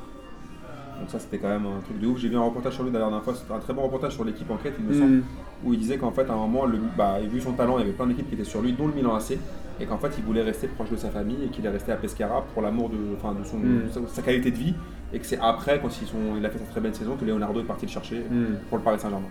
Donc, 1.00 1.10
ça, 1.10 1.18
c'était 1.18 1.38
quand 1.38 1.48
même 1.48 1.64
un 1.66 1.80
truc 1.80 1.98
de 2.00 2.06
ouf. 2.06 2.18
J'ai 2.18 2.28
vu 2.28 2.36
un 2.36 2.42
reportage 2.42 2.74
sur 2.74 2.84
lui 2.84 2.92
la 2.92 2.98
dernière 3.00 3.22
fois, 3.22 3.34
c'était 3.34 3.52
un 3.52 3.58
très 3.58 3.72
bon 3.72 3.82
reportage 3.82 4.12
sur 4.14 4.24
l'équipe 4.24 4.48
enquête, 4.50 4.74
il 4.78 4.84
me 4.84 4.92
semble, 4.94 5.12
Mm. 5.16 5.22
où 5.64 5.72
il 5.74 5.78
disait 5.80 5.96
qu'en 5.96 6.12
fait, 6.12 6.28
à 6.28 6.32
un 6.34 6.36
moment, 6.36 6.66
le, 6.66 6.78
bah, 6.96 7.18
vu 7.20 7.40
son 7.40 7.52
talent, 7.52 7.78
il 7.78 7.80
y 7.80 7.84
avait 7.84 7.92
plein 7.92 8.06
d'équipes 8.06 8.28
qui 8.28 8.34
étaient 8.34 8.44
sur 8.44 8.60
lui, 8.62 8.72
dont 8.72 8.86
le 8.86 8.92
Milan 8.94 9.14
AC, 9.14 9.38
et 9.80 9.86
qu'en 9.86 9.98
fait, 9.98 10.12
il 10.18 10.24
voulait 10.24 10.42
rester 10.42 10.68
proche 10.68 10.90
de 10.90 10.96
sa 10.96 11.08
famille 11.10 11.38
et 11.44 11.48
qu'il 11.48 11.64
est 11.66 11.70
resté 11.70 11.90
à 11.90 11.96
Pescara 11.96 12.44
pour 12.52 12.62
l'amour 12.62 12.90
de, 12.90 12.96
enfin, 13.16 13.34
de, 13.38 13.44
son, 13.44 13.56
Mm. 13.56 13.86
de 13.86 13.90
sa, 13.92 14.00
sa 14.16 14.22
qualité 14.22 14.50
de 14.52 14.56
vie, 14.56 14.74
et 15.12 15.18
que 15.18 15.26
c'est 15.26 15.38
après, 15.42 15.80
quand 15.80 15.88
ils 16.00 16.06
sont, 16.06 16.36
il 16.38 16.44
a 16.46 16.50
fait 16.50 16.58
sa 16.58 16.64
très 16.66 16.80
belle 16.80 16.94
saison, 16.94 17.16
que 17.18 17.24
Leonardo 17.24 17.60
est 17.60 17.64
parti 17.64 17.86
le 17.86 17.90
chercher 17.90 18.18
Mm. 18.30 18.44
pour 18.68 18.78
le 18.78 18.84
Paris 18.84 19.00
Saint-Germain. 19.00 19.26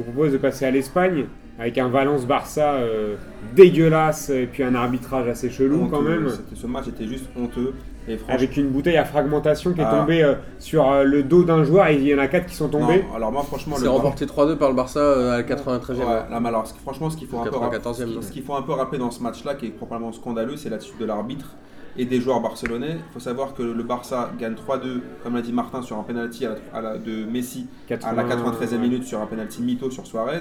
Je 0.00 0.06
vous 0.06 0.12
propose 0.12 0.32
de 0.32 0.38
passer 0.38 0.64
à 0.64 0.70
l'Espagne 0.70 1.26
avec 1.58 1.76
un 1.76 1.88
Valence-Barça 1.88 2.72
euh, 2.74 3.16
dégueulasse 3.54 4.30
et 4.30 4.46
puis 4.50 4.62
un 4.62 4.74
arbitrage 4.74 5.28
assez 5.28 5.50
chelou 5.50 5.88
quand 5.90 6.00
même. 6.00 6.28
Ce 6.54 6.66
match 6.66 6.88
était 6.88 7.06
juste 7.06 7.26
honteux. 7.38 7.74
Et 8.08 8.16
franchement, 8.16 8.34
Avec 8.34 8.56
une 8.56 8.68
bouteille 8.70 8.96
à 8.96 9.04
fragmentation 9.04 9.74
qui 9.74 9.80
est 9.82 9.84
Ah. 9.86 9.98
tombée 10.00 10.22
euh, 10.24 10.34
sur 10.58 10.90
euh, 10.90 11.04
le 11.04 11.22
dos 11.22 11.44
d'un 11.44 11.62
joueur 11.64 11.88
et 11.88 11.96
il 11.96 12.02
y 12.04 12.14
en 12.14 12.18
a 12.18 12.28
quatre 12.28 12.46
qui 12.46 12.54
sont 12.54 12.68
tombés. 12.68 13.04
Non, 13.10 13.14
alors 13.16 13.30
moi 13.30 13.42
franchement 13.42 13.76
C'est 13.78 13.86
remporté 13.88 14.24
3-2 14.24 14.56
par 14.56 14.70
le 14.70 14.74
Barça 14.74 15.00
euh, 15.00 15.32
à 15.32 15.36
la 15.36 15.42
93e. 15.42 15.98
Ouais, 15.98 16.04
là, 16.30 16.40
mais 16.40 16.48
alors, 16.48 16.66
ce- 16.66 16.72
franchement, 16.74 17.10
ce 17.10 17.18
qu'il 17.18 17.28
faut, 17.28 17.38
un 17.38 17.44
peu, 17.44 17.50
94e, 17.50 17.92
ce 17.94 18.04
qui- 18.04 18.14
non. 18.14 18.22
ce 18.22 18.32
qu'il 18.32 18.42
faut 18.42 18.54
un 18.54 18.62
peu 18.62 18.72
rappeler 18.72 18.98
dans 18.98 19.10
ce 19.10 19.22
match-là, 19.22 19.54
qui 19.54 19.66
est 19.66 19.70
probablement 19.70 20.12
scandaleux, 20.12 20.56
c'est 20.56 20.70
l'attitude 20.70 20.98
de 20.98 21.04
l'arbitre 21.04 21.54
et 21.96 22.04
des 22.04 22.20
joueurs 22.20 22.40
barcelonais. 22.40 22.96
Il 22.96 23.12
faut 23.12 23.20
savoir 23.20 23.54
que 23.54 23.62
le 23.62 23.82
Barça 23.82 24.30
gagne 24.38 24.54
3-2, 24.54 25.00
comme 25.22 25.34
l'a 25.34 25.42
dit 25.42 25.52
Martin, 25.52 25.82
sur 25.82 25.98
un 25.98 26.02
penalty 26.02 26.46
à 26.46 26.50
la- 26.50 26.78
à 26.78 26.80
la- 26.80 26.98
de 26.98 27.24
Messi 27.24 27.66
à 28.08 28.12
la 28.12 28.22
93e 28.24 28.80
minute 28.80 29.04
sur 29.04 29.20
un 29.20 29.26
penalty 29.26 29.62
mytho 29.62 29.90
sur 29.90 30.06
Suarez. 30.06 30.40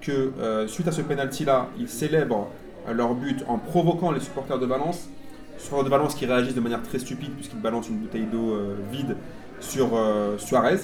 Que 0.00 0.32
euh, 0.40 0.66
suite 0.66 0.88
à 0.88 0.92
ce 0.92 1.02
penalty-là, 1.02 1.68
ils 1.78 1.88
célèbrent 1.88 2.48
euh, 2.88 2.92
leur 2.94 3.14
but 3.14 3.44
en 3.48 3.58
provoquant 3.58 4.12
les 4.12 4.20
supporters 4.20 4.58
de 4.58 4.66
Valence. 4.66 5.08
Supporters 5.58 5.84
de 5.84 5.90
Valence 5.90 6.14
qui 6.14 6.24
réagissent 6.26 6.54
de 6.54 6.60
manière 6.60 6.82
très 6.82 6.98
stupide 6.98 7.32
puisqu'ils 7.34 7.60
balancent 7.60 7.88
une 7.90 7.98
bouteille 7.98 8.24
d'eau 8.30 8.52
euh, 8.54 8.76
vide 8.90 9.16
sur 9.60 9.90
euh, 9.94 10.38
Suarez. 10.38 10.78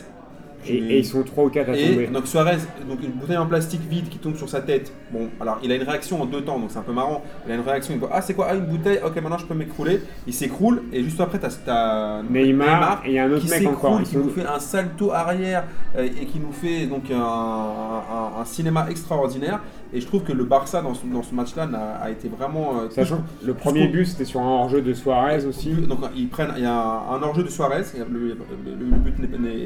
Et, 0.69 0.77
et 0.77 0.99
ils 0.99 1.05
sont 1.05 1.23
trois 1.23 1.45
ou 1.45 1.51
quatre 1.51 1.71
à 1.71 1.77
Et 1.77 1.91
tomber. 1.91 2.07
donc 2.09 2.27
Suarez, 2.27 2.59
donc 2.89 3.03
une 3.03 3.11
bouteille 3.13 3.37
en 3.37 3.47
plastique 3.47 3.83
vide 3.89 4.09
qui 4.09 4.19
tombe 4.19 4.37
sur 4.37 4.49
sa 4.49 4.61
tête. 4.61 4.93
Bon, 5.13 5.29
alors 5.41 5.59
il 5.63 5.71
a 5.73 5.77
une 5.77 5.83
réaction 5.83 6.21
en 6.23 6.27
deux 6.27 6.43
temps, 6.43 6.59
donc 6.59 6.71
c'est 6.71 6.79
un 6.79 6.83
peu 6.83 6.93
marrant. 6.93 7.23
Il 7.47 7.53
a 7.53 7.55
une 7.57 7.61
réaction, 7.63 7.95
il 7.95 8.01
voit 8.01 8.11
Ah, 8.13 8.23
c'est 8.23 8.35
quoi? 8.35 8.47
Ah, 8.51 8.55
une 8.55 8.67
bouteille, 8.67 8.99
ok, 9.05 9.15
maintenant 9.17 9.39
je 9.39 9.47
peux 9.47 9.55
m'écrouler. 9.55 10.01
Il 10.27 10.33
s'écroule, 10.35 10.83
et 10.93 11.03
juste 11.03 11.21
après, 11.21 11.39
t'as 11.39 11.49
as 11.69 12.23
Neymar, 12.29 13.03
et 13.05 13.13
y 13.13 13.19
a 13.19 13.25
un 13.25 13.31
autre 13.33 13.45
qui 13.45 13.51
mec 13.51 13.67
encore. 13.67 14.03
qui 14.03 14.13
sont- 14.13 14.19
nous 14.21 14.31
fait 14.31 14.47
un 14.47 14.59
salto 14.59 15.13
arrière 15.13 15.65
euh, 15.97 16.05
et 16.21 16.27
qui 16.27 16.39
nous 16.41 16.53
fait 16.53 16.87
donc 16.87 17.11
un, 17.11 17.17
un- 17.17 18.41
un 18.41 18.45
cinéma 18.45 18.87
extraordinaire. 18.91 19.61
Et 19.97 20.01
je 20.03 20.07
trouve 20.07 20.23
que 20.25 20.33
le 20.33 20.45
Barça 20.45 20.83
dans 20.83 20.93
ce, 20.95 21.07
dans 21.07 21.23
ce 21.23 21.35
match-là 21.35 21.67
a 22.03 22.11
été 22.11 22.29
vraiment. 22.29 22.81
euh, 22.81 22.91
Sachant 22.91 23.17
que 23.41 23.47
le 23.47 23.55
premier 23.55 23.89
but 23.89 24.05
c'était 24.05 24.27
sur 24.27 24.41
un 24.41 24.45
hors-jeu 24.47 24.83
de 24.83 24.93
Suarez 24.93 25.47
aussi. 25.47 25.71
donc 25.73 26.01
ils 26.15 26.29
prennent, 26.29 26.53
il 26.57 26.63
y 26.65 26.67
a 26.67 26.73
un, 26.75 27.15
un 27.15 27.23
hors-jeu 27.23 27.43
de 27.45 27.49
Suarez, 27.49 27.83
le, 28.13 28.19
le- 28.19 28.37
le 28.79 28.97
but 28.97 29.15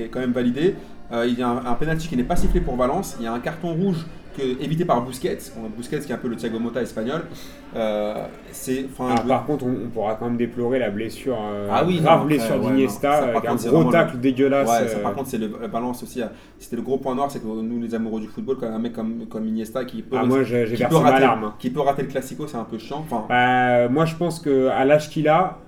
est 0.05 0.09
quand 0.09 0.21
même 0.21 0.33
validé. 0.33 0.77
Euh, 1.13 1.27
il 1.27 1.37
y 1.39 1.43
a 1.43 1.49
un, 1.49 1.67
un 1.67 1.75
penalty 1.75 2.07
qui 2.09 2.17
n'est 2.17 2.23
pas 2.23 2.37
sifflé 2.37 2.61
pour 2.61 2.77
Valence. 2.77 3.17
Il 3.19 3.25
y 3.25 3.27
a 3.27 3.33
un 3.33 3.41
carton 3.41 3.75
rouge 3.75 4.07
que, 4.37 4.43
évité 4.63 4.85
par 4.85 5.03
Busquets. 5.03 5.39
Busquets 5.77 5.99
qui 6.01 6.11
est 6.13 6.15
un 6.15 6.19
peu 6.19 6.29
le 6.29 6.37
Thiago 6.37 6.59
Motta 6.59 6.81
espagnol. 6.83 7.23
Euh, 7.77 8.15
c'est, 8.51 8.87
enfin, 8.91 9.13
Alors, 9.13 9.23
je- 9.25 9.29
par 9.29 9.47
contre, 9.47 9.65
on, 9.67 9.71
on 9.87 9.89
pourra 9.89 10.15
quand 10.15 10.27
même 10.27 10.37
déplorer 10.37 10.79
la 10.79 10.91
blessure, 10.91 11.39
euh, 11.41 11.69
Ah 11.71 11.85
oui, 11.87 12.01
grave 12.01 12.21
non, 12.21 12.27
blessure 12.27 12.57
ouais, 12.65 12.71
d'Iniesta, 12.73 13.13
avec 13.25 13.45
un 13.45 13.55
gros 13.55 13.85
tacle 13.91 14.15
le- 14.15 14.21
dégueulasse. 14.21 14.69
Ouais, 14.69 14.89
ça, 14.89 14.97
euh, 14.99 15.03
par 15.03 15.15
contre, 15.15 15.29
c'est 15.29 15.39
le 15.39 15.47
Valence 15.71 16.03
aussi. 16.03 16.23
hein. 16.23 16.31
C'était 16.59 16.77
le 16.77 16.83
gros 16.83 16.99
point 16.99 17.15
noir, 17.15 17.31
c'est 17.31 17.41
que 17.41 17.47
nous, 17.47 17.81
les 17.81 17.95
amoureux 17.95 18.21
du 18.21 18.27
football, 18.29 18.57
quand 18.59 18.67
un 18.67 18.79
mec 18.79 18.93
comme, 18.93 19.27
comme 19.29 19.47
Iniesta 19.47 19.85
qui 19.85 20.03
peut, 20.03 20.17
ah, 20.19 20.25
moi 20.25 20.43
j'ai 20.43 20.67
j'ai 20.67 20.77
qui, 20.77 20.85
peut 20.85 20.97
rater, 20.97 21.25
hein. 21.25 21.55
qui 21.59 21.71
peut 21.71 21.81
rater 21.81 22.03
le 22.03 22.09
classico, 22.09 22.47
c'est 22.47 22.57
un 22.57 22.65
peu 22.65 22.79
chiant. 22.79 23.05
Enfin, 23.09 23.25
Bah, 23.29 23.89
moi 23.89 24.05
je 24.05 24.15
pense 24.17 24.41
que 24.41 24.69
à 24.69 24.85
l'âge 24.85 25.09
qu'il 25.11 25.29
a, 25.29 25.59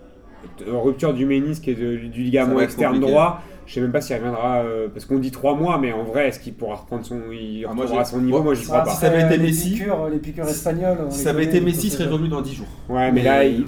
rupture 0.67 1.15
du 1.15 1.25
ménisque 1.27 1.69
et 1.69 1.75
de- 1.75 1.97
du 1.97 2.23
ligament 2.23 2.61
externe 2.61 2.95
compliqué. 2.95 3.11
droit, 3.13 3.43
je 3.73 3.77
sais 3.77 3.81
même 3.81 3.91
pas 3.91 4.03
s'il 4.03 4.15
reviendra, 4.17 4.57
euh, 4.59 4.89
parce 4.93 5.07
qu'on 5.07 5.17
dit 5.19 5.31
trois 5.31 5.55
mois, 5.55 5.79
mais 5.79 5.95
en 5.95 6.03
vrai, 6.05 6.29
est-ce 6.29 6.39
qu'il 6.41 6.53
pourra 6.53 6.75
reprendre 6.75 7.07
son, 7.07 7.19
il 7.33 7.65
Ah, 7.67 7.73
moi, 7.73 7.87
son 8.05 8.19
niveau? 8.21 8.37
Moi, 8.37 8.45
Moi 8.45 8.55
j'y 8.55 8.65
crois 8.67 8.85
pas. 8.85 8.91
si 8.91 8.97
ça 8.99 9.07
avait 9.07 9.23
été 9.23 9.39
les 9.39 9.49
Messi- 9.51 9.71
piqûres, 9.73 10.09
les 10.13 10.19
piqûres 10.19 10.47
espagnoles. 10.47 10.99
on 11.07 11.11
si 11.11 11.19
les 11.19 11.25
ça 11.25 11.31
avait 11.31 11.45
été 11.45 11.61
Messi, 11.63 11.87
il 11.87 11.91
serait 11.91 12.05
revenu 12.05 12.29
dans 12.29 12.43
10 12.43 12.55
jours. 12.55 12.67
Ouais, 12.91 13.11
mais 13.11 13.23
Mais- 13.23 13.23
là, 13.23 13.45
il- 13.47 13.65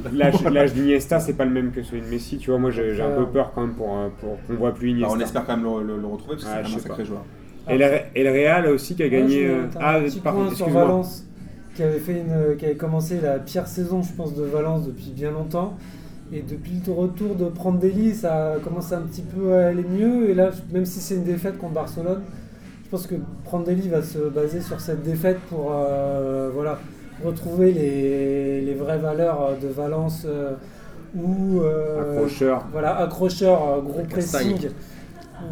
l'âge 0.53 0.75
d'Iniesta, 0.75 1.21
c'est 1.21 1.33
pas 1.33 1.47
le 1.47 1.53
même 1.53 1.71
que 1.73 1.83
celui 1.83 2.03
de 2.03 2.07
Messi, 2.09 2.37
tu 2.37 2.51
vois. 2.51 2.59
Moi 2.59 2.71
j'ai 2.71 3.01
un 3.01 3.17
peu 3.17 3.25
peur 3.25 3.53
quand 3.55 3.63
même 3.63 3.73
pour, 3.73 3.97
euh, 3.97 4.09
pour 4.21 4.37
qu'on 4.47 4.55
voit 4.57 4.75
plus 4.75 4.91
Bah, 4.91 4.97
Iniesta. 4.99 5.17
on 5.17 5.21
espère 5.21 5.47
quand 5.47 5.57
même 5.57 5.65
le, 5.65 5.95
le- 5.95 6.01
le 6.03 6.07
retrouver 6.07 6.37
parce 6.37 6.45
que 6.45 6.51
Ouais, 6.51 6.63
c'est 6.67 6.71
un 6.71 6.77
sais 6.77 6.83
sacré 6.83 7.03
pas. 7.03 7.09
joueur. 7.09 7.23
Et 7.71 7.79
le, 7.79 7.87
et 8.15 8.25
le 8.25 8.31
Real 8.31 8.67
aussi 8.67 8.95
qui 8.97 9.03
a 9.05 9.09
gagné. 9.09 9.47
euh, 9.47 9.63
Ah, 9.81 10.01
par 10.23 10.35
contre, 10.35 10.55
sur. 10.55 10.69
Valence, 10.69 11.25
qui 11.75 11.83
avait, 11.83 11.99
fait 11.99 12.13
une, 12.21 12.57
qui 12.59 12.67
avait 12.67 12.75
commencé 12.77 13.21
la 13.23 13.39
pire 13.39 13.67
saison, 13.67 14.03
je 14.03 14.13
pense, 14.13 14.35
de 14.37 14.43
Valence 14.45 14.85
depuis 14.87 15.11
bien 15.17 15.31
longtemps. 15.31 15.79
Et 16.37 16.43
depuis 16.43 16.81
le 16.85 16.93
retour 16.93 17.37
de 17.37 17.45
Prandelli, 17.45 18.13
ça 18.13 18.55
commence 18.65 18.91
un 18.93 19.03
petit 19.03 19.23
peu 19.23 19.55
à 19.55 19.69
aller 19.69 19.85
mieux. 19.85 20.31
Et 20.31 20.35
là, 20.35 20.51
même 20.73 20.85
si 20.85 20.99
c'est 20.99 21.15
une 21.15 21.23
défaite 21.23 21.59
contre 21.59 21.75
Barcelone, 21.75 22.23
je 22.85 22.91
pense 22.91 23.07
que 23.07 23.15
Prandelli 23.45 23.89
va 23.89 24.03
se 24.03 24.19
baser 24.19 24.61
sur 24.61 24.81
cette 24.81 25.05
défaite 25.05 25.39
pour 25.49 25.71
euh, 25.73 26.51
voilà, 26.53 26.81
retrouver 27.25 27.71
les, 27.71 28.63
les 28.63 28.75
vraies 28.75 28.99
valeurs 28.99 29.53
de 29.63 29.69
Valence 29.69 30.25
euh, 30.27 30.55
où 31.15 31.61
euh, 31.61 32.17
Accrocheur. 32.17 32.65
voilà, 32.73 32.97
accrocheur, 32.97 33.81
gros 33.83 34.03
castagne. 34.03 34.71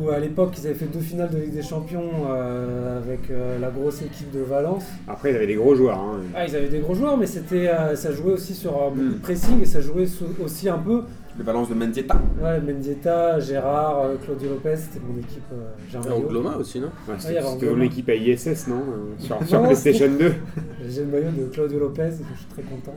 Où 0.00 0.10
à 0.10 0.18
l'époque 0.18 0.54
ils 0.58 0.66
avaient 0.66 0.74
fait 0.74 0.86
deux 0.86 1.00
finales 1.00 1.30
de 1.30 1.38
Ligue 1.38 1.54
des 1.54 1.62
Champions 1.62 2.10
euh, 2.30 2.98
avec 2.98 3.30
euh, 3.30 3.58
la 3.58 3.70
grosse 3.70 4.02
équipe 4.02 4.30
de 4.32 4.40
Valence. 4.40 4.84
Après, 5.08 5.30
ils 5.30 5.36
avaient 5.36 5.46
des 5.46 5.54
gros 5.56 5.74
joueurs. 5.74 5.98
hein. 5.98 6.20
Ah, 6.34 6.46
ils 6.46 6.54
avaient 6.56 6.68
des 6.68 6.78
gros 6.80 6.94
joueurs, 6.94 7.16
mais 7.16 7.26
c'était, 7.26 7.68
euh, 7.68 7.94
ça 7.96 8.12
jouait 8.12 8.32
aussi 8.32 8.54
sur 8.54 8.72
euh, 8.76 8.88
beaucoup 8.90 9.00
Mm. 9.02 9.12
de 9.14 9.18
pressing 9.18 9.62
et 9.62 9.66
ça 9.66 9.80
jouait 9.80 10.06
sous- 10.06 10.24
aussi 10.44 10.68
un 10.68 10.78
peu. 10.78 11.02
Le 11.38 11.44
balance 11.44 11.70
de 11.70 11.74
Mendieta. 11.74 12.20
Ouais, 12.42 12.60
Mendieta, 12.60 13.40
Gérard, 13.40 14.00
euh, 14.02 14.16
Claudio 14.22 14.50
Lopez, 14.50 14.76
c'était 14.76 15.00
mon 15.06 15.18
équipe. 15.18 15.42
Euh, 15.52 15.98
maillot. 15.98 16.26
Angloma 16.26 16.56
aussi, 16.58 16.78
non? 16.78 16.88
Ouais, 17.08 17.14
C'était 17.18 17.40
ton 17.40 17.80
équipe 17.80 18.08
à 18.10 18.14
ISS, 18.14 18.66
non? 18.68 18.76
Euh, 18.76 19.14
Sur, 19.18 19.40
Non, 19.40 19.46
sur 19.46 19.62
PlayStation 19.62 20.08
2. 20.18 20.32
J'ai 20.90 21.00
le 21.00 21.06
maillot 21.06 21.30
de 21.30 21.44
Claudio 21.50 21.78
Lopez, 21.78 22.02
et 22.02 22.10
je 22.34 22.38
suis 22.38 22.48
très 22.52 22.62
content. 22.62 22.94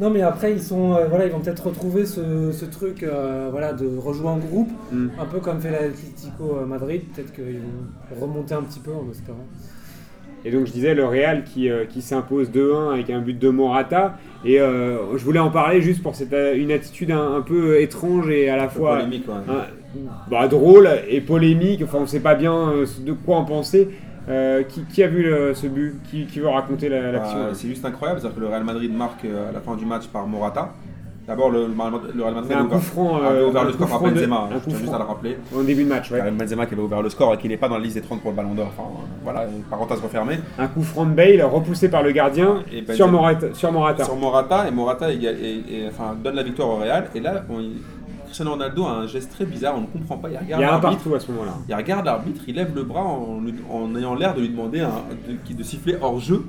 Non, 0.00 0.10
mais 0.10 0.22
après 0.22 0.52
ils 0.52 0.62
sont, 0.62 0.94
euh, 0.94 1.06
voilà, 1.08 1.26
ils 1.26 1.32
vont 1.32 1.40
peut-être 1.40 1.66
retrouver 1.68 2.04
ce, 2.04 2.50
ce 2.52 2.64
truc, 2.64 3.02
euh, 3.04 3.48
voilà, 3.50 3.72
de 3.72 3.86
rejouer 3.96 4.28
en 4.28 4.38
groupe, 4.38 4.70
Mm. 4.92 5.06
un 5.20 5.24
peu 5.26 5.38
comme 5.38 5.60
fait 5.60 5.70
l'Atlético 5.70 6.56
Madrid. 6.66 7.02
Peut-être 7.14 7.32
qu'ils 7.32 7.60
vont 8.10 8.20
remonter 8.26 8.54
un 8.54 8.62
petit 8.62 8.80
peu 8.80 8.90
en 8.90 9.08
espérant. 9.10 9.46
Et 10.46 10.50
donc 10.50 10.66
je 10.66 10.72
disais 10.72 10.94
le 10.94 11.06
Real 11.06 11.42
qui, 11.44 11.70
euh, 11.70 11.86
qui 11.86 12.02
s'impose 12.02 12.50
2-1 12.50 12.92
avec 12.92 13.08
un 13.08 13.20
but 13.20 13.38
de 13.38 13.48
Morata. 13.48 14.18
Et 14.44 14.60
euh, 14.60 15.16
je 15.16 15.24
voulais 15.24 15.38
en 15.38 15.50
parler 15.50 15.80
juste 15.80 16.02
pour 16.02 16.14
cette, 16.14 16.34
une 16.56 16.70
attitude 16.70 17.10
un, 17.12 17.36
un 17.36 17.40
peu 17.40 17.80
étrange 17.80 18.28
et 18.28 18.50
à 18.50 18.56
la 18.56 18.68
fois 18.68 18.96
polémique, 18.96 19.26
ouais. 19.26 19.34
hein, 19.48 19.64
bah, 20.30 20.46
drôle 20.48 20.88
et 21.08 21.20
polémique. 21.22 21.80
Enfin, 21.84 21.98
on 21.98 22.02
ne 22.02 22.06
sait 22.06 22.20
pas 22.20 22.34
bien 22.34 22.72
euh, 22.72 22.86
de 23.06 23.12
quoi 23.12 23.36
en 23.36 23.44
penser. 23.44 23.88
Euh, 24.28 24.62
qui, 24.62 24.82
qui 24.84 25.02
a 25.02 25.08
vu 25.08 25.22
le- 25.22 25.52
ce 25.54 25.66
but 25.66 25.96
qui, 26.10 26.24
qui 26.26 26.40
veut 26.40 26.48
raconter 26.48 26.88
la- 26.88 27.12
l'action 27.12 27.38
Bah, 27.38 27.48
c'est 27.52 27.68
juste 27.68 27.84
incroyable, 27.84 28.20
c'est-à-dire 28.20 28.36
que 28.36 28.40
le 28.42 28.48
Real 28.48 28.64
Madrid 28.64 28.90
marque 28.96 29.24
euh, 29.26 29.50
à 29.50 29.52
la 29.52 29.60
fin 29.60 29.74
du 29.76 29.84
match 29.84 30.06
par 30.06 30.26
Morata. 30.26 30.72
D'abord, 31.26 31.48
le, 31.50 31.66
le 32.14 32.22
Real 32.22 32.34
Madrid 32.34 32.52
un 32.52 32.64
ouvert, 32.66 32.80
franc, 32.82 33.16
avait 33.16 33.38
euh, 33.38 33.48
ouvert 33.48 33.62
un 33.62 33.64
le 33.64 33.72
score 33.72 33.88
par 33.88 34.00
Benzema. 34.00 34.40
un 34.50 34.58
je 34.62 34.68
tiens 34.68 34.78
juste 34.78 34.92
à 34.92 34.98
le 34.98 35.04
rappeler. 35.04 35.38
Au 35.56 35.62
début 35.62 35.84
de 35.84 35.88
match, 35.88 36.10
ouais. 36.10 36.20
Benzema 36.30 36.66
qui 36.66 36.74
avait 36.74 36.82
ouvert 36.82 37.00
le 37.00 37.08
score 37.08 37.32
et 37.32 37.38
qui 37.38 37.48
n'est 37.48 37.56
pas 37.56 37.66
dans 37.68 37.78
la 37.78 37.82
liste 37.82 37.96
des 37.96 38.02
30 38.02 38.20
pour 38.20 38.30
le 38.30 38.36
Ballon 38.36 38.52
d'Or. 38.54 38.70
Enfin, 38.76 38.90
voilà, 39.22 39.46
parenthèse 39.70 40.00
refermée. 40.00 40.38
Un 40.58 40.66
coup 40.66 40.82
franc 40.82 41.06
de 41.06 41.12
Bale 41.14 41.42
repoussé 41.42 41.88
par 41.88 42.02
le 42.02 42.12
gardien 42.12 42.62
Et 42.70 42.82
Benzema- 42.82 42.94
sur 42.94 43.08
Morata. 43.10 43.46
Sur 43.54 43.72
Morata. 43.72 44.04
Sur 44.04 44.16
Morata, 44.16 44.68
et 44.68 44.70
Morata 44.70 45.10
égal- 45.10 45.36
et- 45.42 45.64
et- 45.84 45.88
enfin, 45.88 46.14
donne 46.22 46.34
la 46.36 46.42
victoire 46.42 46.68
au 46.68 46.76
Real. 46.76 47.06
Et 47.14 47.20
là, 47.20 47.42
on- 47.48 47.62
Cristiano 48.34 48.50
Ronaldo 48.50 48.84
a 48.84 48.90
un 48.90 49.06
geste 49.06 49.30
très 49.30 49.44
bizarre, 49.44 49.76
on 49.76 49.82
ne 49.82 49.86
comprend 49.86 50.16
pas. 50.16 50.28
Il 50.28 50.32
Il 50.32 50.38
regarde 50.38 50.60
y 50.60 50.64
a 50.64 50.68
un 50.68 50.70
l'arbitre, 50.72 50.94
partout 51.04 51.14
à 51.14 51.20
ce 51.20 51.30
moment-là. 51.30 51.52
il 51.68 51.74
regarde 51.76 52.04
l'arbitre, 52.04 52.42
il 52.48 52.56
lève 52.56 52.74
le 52.74 52.82
bras 52.82 53.04
en, 53.04 53.94
ayant 53.94 54.16
l'air 54.16 54.34
de 54.34 54.40
lui 54.40 54.48
demander 54.48 54.80
un- 54.80 54.90
de, 55.28 55.54
de 55.54 55.62
siffler 55.62 55.96
hors 56.02 56.18
jeu. 56.18 56.44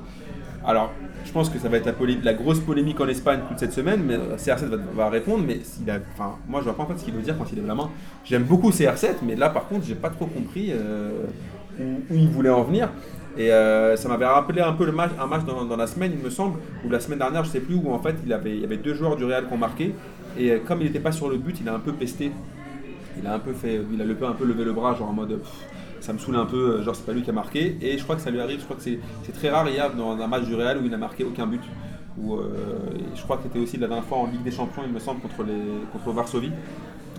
Alors, 0.65 0.91
je 1.25 1.31
pense 1.31 1.47
que 1.47 1.59
ça 1.59 1.69
va 1.69 1.77
être 1.77 1.87
la, 2.23 2.33
grosse 2.33 2.59
polémique 2.59 2.99
en 2.99 3.07
Espagne 3.07 3.41
toute 3.47 3.59
cette 3.59 3.73
semaine, 3.73 4.01
mais 4.03 4.15
euh, 4.15 4.35
CR7 4.35 4.65
va, 4.65 4.77
va 4.95 5.09
répondre. 5.09 5.43
Mais 5.45 5.59
il 5.79 5.91
a, 5.91 5.99
enfin, 6.15 6.37
moi, 6.47 6.61
je 6.61 6.65
vois 6.65 6.75
pas 6.75 6.81
en 6.81 6.87
fait 6.87 6.97
ce 6.97 7.05
qu'il 7.05 7.13
veut 7.13 7.21
dire 7.21 7.37
quand 7.37 7.45
il 7.51 7.55
lève 7.57 7.67
la 7.67 7.75
main. 7.75 7.91
J'aime 8.23 8.45
beaucoup 8.45 8.71
CR7, 8.71 9.17
mais 9.21 9.35
là, 9.35 9.49
par 9.49 9.67
contre, 9.67 9.85
j'ai 9.85 9.93
pas 9.93 10.09
trop 10.09 10.25
compris 10.25 10.71
euh, 10.73 11.11
où, 11.79 11.83
où 12.09 12.15
il 12.15 12.29
voulait 12.29 12.49
en 12.49 12.63
venir. 12.63 12.89
Et 13.37 13.51
euh, 13.51 13.95
ça 13.95 14.09
m'avait 14.09 14.25
rappelé 14.25 14.61
un 14.61 14.73
peu 14.73 14.85
le 14.87 14.91
match, 14.91 15.11
un 15.19 15.27
match 15.27 15.43
dans, 15.43 15.65
dans 15.65 15.75
la 15.75 15.85
semaine, 15.85 16.13
il 16.17 16.23
me 16.23 16.29
semble, 16.31 16.57
ou 16.83 16.89
la 16.89 16.99
semaine 16.99 17.19
dernière, 17.19 17.43
je 17.43 17.49
sais 17.51 17.59
plus, 17.59 17.75
où 17.75 17.93
en 17.93 17.99
fait 17.99 18.15
il, 18.25 18.33
avait, 18.33 18.55
il 18.55 18.61
y 18.61 18.65
avait 18.65 18.77
deux 18.77 18.95
joueurs 18.95 19.15
du 19.17 19.25
Real 19.25 19.45
qui 19.47 19.53
ont 19.53 19.57
marqué. 19.57 19.93
Et 20.37 20.51
euh, 20.51 20.59
comme 20.59 20.81
il 20.81 20.85
n'était 20.85 20.99
pas 20.99 21.11
sur 21.11 21.29
le 21.29 21.37
but, 21.37 21.57
il 21.59 21.69
a 21.69 21.73
un 21.73 21.79
peu 21.79 21.93
pesté. 21.93 22.31
Il 23.17 23.27
a 23.27 23.33
un 23.33 23.39
peu 23.39 23.53
fait, 23.53 23.81
il 23.93 24.01
a 24.01 24.05
le 24.05 24.15
peu 24.15 24.25
un 24.25 24.33
peu 24.33 24.45
levé 24.45 24.65
le 24.65 24.73
bras, 24.73 24.93
genre 24.93 25.09
en 25.09 25.13
mode 25.13 25.39
ça 26.05 26.13
me 26.13 26.19
saoule 26.19 26.35
un 26.35 26.45
peu, 26.45 26.75
euh, 26.75 26.83
genre 26.83 26.95
c'est 26.95 27.05
pas 27.05 27.13
lui 27.13 27.23
qui 27.23 27.29
a 27.29 27.33
marqué. 27.33 27.77
Et 27.81 27.97
je 27.97 28.03
crois 28.03 28.15
que 28.15 28.21
ça 28.21 28.29
lui 28.29 28.39
arrive, 28.39 28.59
je 28.59 28.65
crois 28.65 28.77
que 28.77 28.83
c'est 28.83 28.99
très 29.33 29.49
rare 29.49 29.67
hier 29.67 29.93
dans 29.93 30.11
un 30.11 30.27
match 30.27 30.43
du 30.43 30.55
Real 30.55 30.77
où 30.77 30.85
il 30.85 30.91
n'a 30.91 30.97
marqué 30.97 31.23
aucun 31.23 31.47
but. 31.47 31.61
Où, 32.17 32.35
euh, 32.35 32.45
je 33.13 33.21
crois 33.23 33.37
que 33.37 33.43
c'était 33.43 33.59
aussi 33.59 33.77
la 33.77 33.87
dernière 33.87 34.05
fois 34.05 34.19
en 34.19 34.27
Ligue 34.27 34.43
des 34.43 34.51
Champions, 34.51 34.83
il 34.85 34.93
me 34.93 34.99
semble, 34.99 35.19
contre, 35.19 35.43
contre 35.91 36.11
Varsovie, 36.11 36.51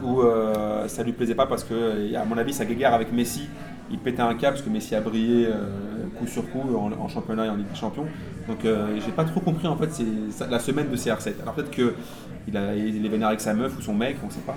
où 0.03 0.23
euh, 0.23 0.89
ça 0.89 1.03
lui 1.03 1.13
plaisait 1.13 1.35
pas 1.35 1.47
parce 1.47 1.65
que, 1.65 2.15
à 2.15 2.25
mon 2.25 2.39
avis, 2.39 2.55
sa 2.55 2.65
guéguerre 2.65 2.95
avec 2.95 3.13
Messi, 3.13 3.43
il 3.91 3.99
pétait 3.99 4.23
un 4.23 4.35
cap 4.35 4.55
parce 4.55 4.63
que 4.63 4.71
Messi 4.71 4.95
a 4.95 5.01
brillé 5.01 5.49
coup 6.19 6.27
sur 6.27 6.51
coup 6.51 6.63
en, 6.77 6.93
en 6.93 7.09
championnat 7.09 7.47
et 7.47 7.49
en 7.51 7.57
Ligue 7.57 7.69
des 7.69 7.77
Champions. 7.77 8.07
Donc 8.49 8.59
j'ai 8.63 9.13
pas 9.13 9.25
trop 9.25 9.41
compris 9.41 9.69
en 9.69 9.77
fait 9.77 9.91
la 10.51 10.59
semaine 10.59 10.91
de 10.91 10.97
CR7. 10.97 11.35
Alors 11.43 11.55
peut-être 11.55 11.71
que 11.71 11.95
il, 12.49 12.57
a, 12.57 12.75
il 12.75 13.05
est 13.05 13.09
vénère 13.09 13.29
avec 13.29 13.41
sa 13.41 13.55
meuf 13.55 13.77
ou 13.79 13.83
son 13.83 13.95
mec, 13.95 14.17
on 14.27 14.31
sait 14.31 14.41
pas. 14.47 14.57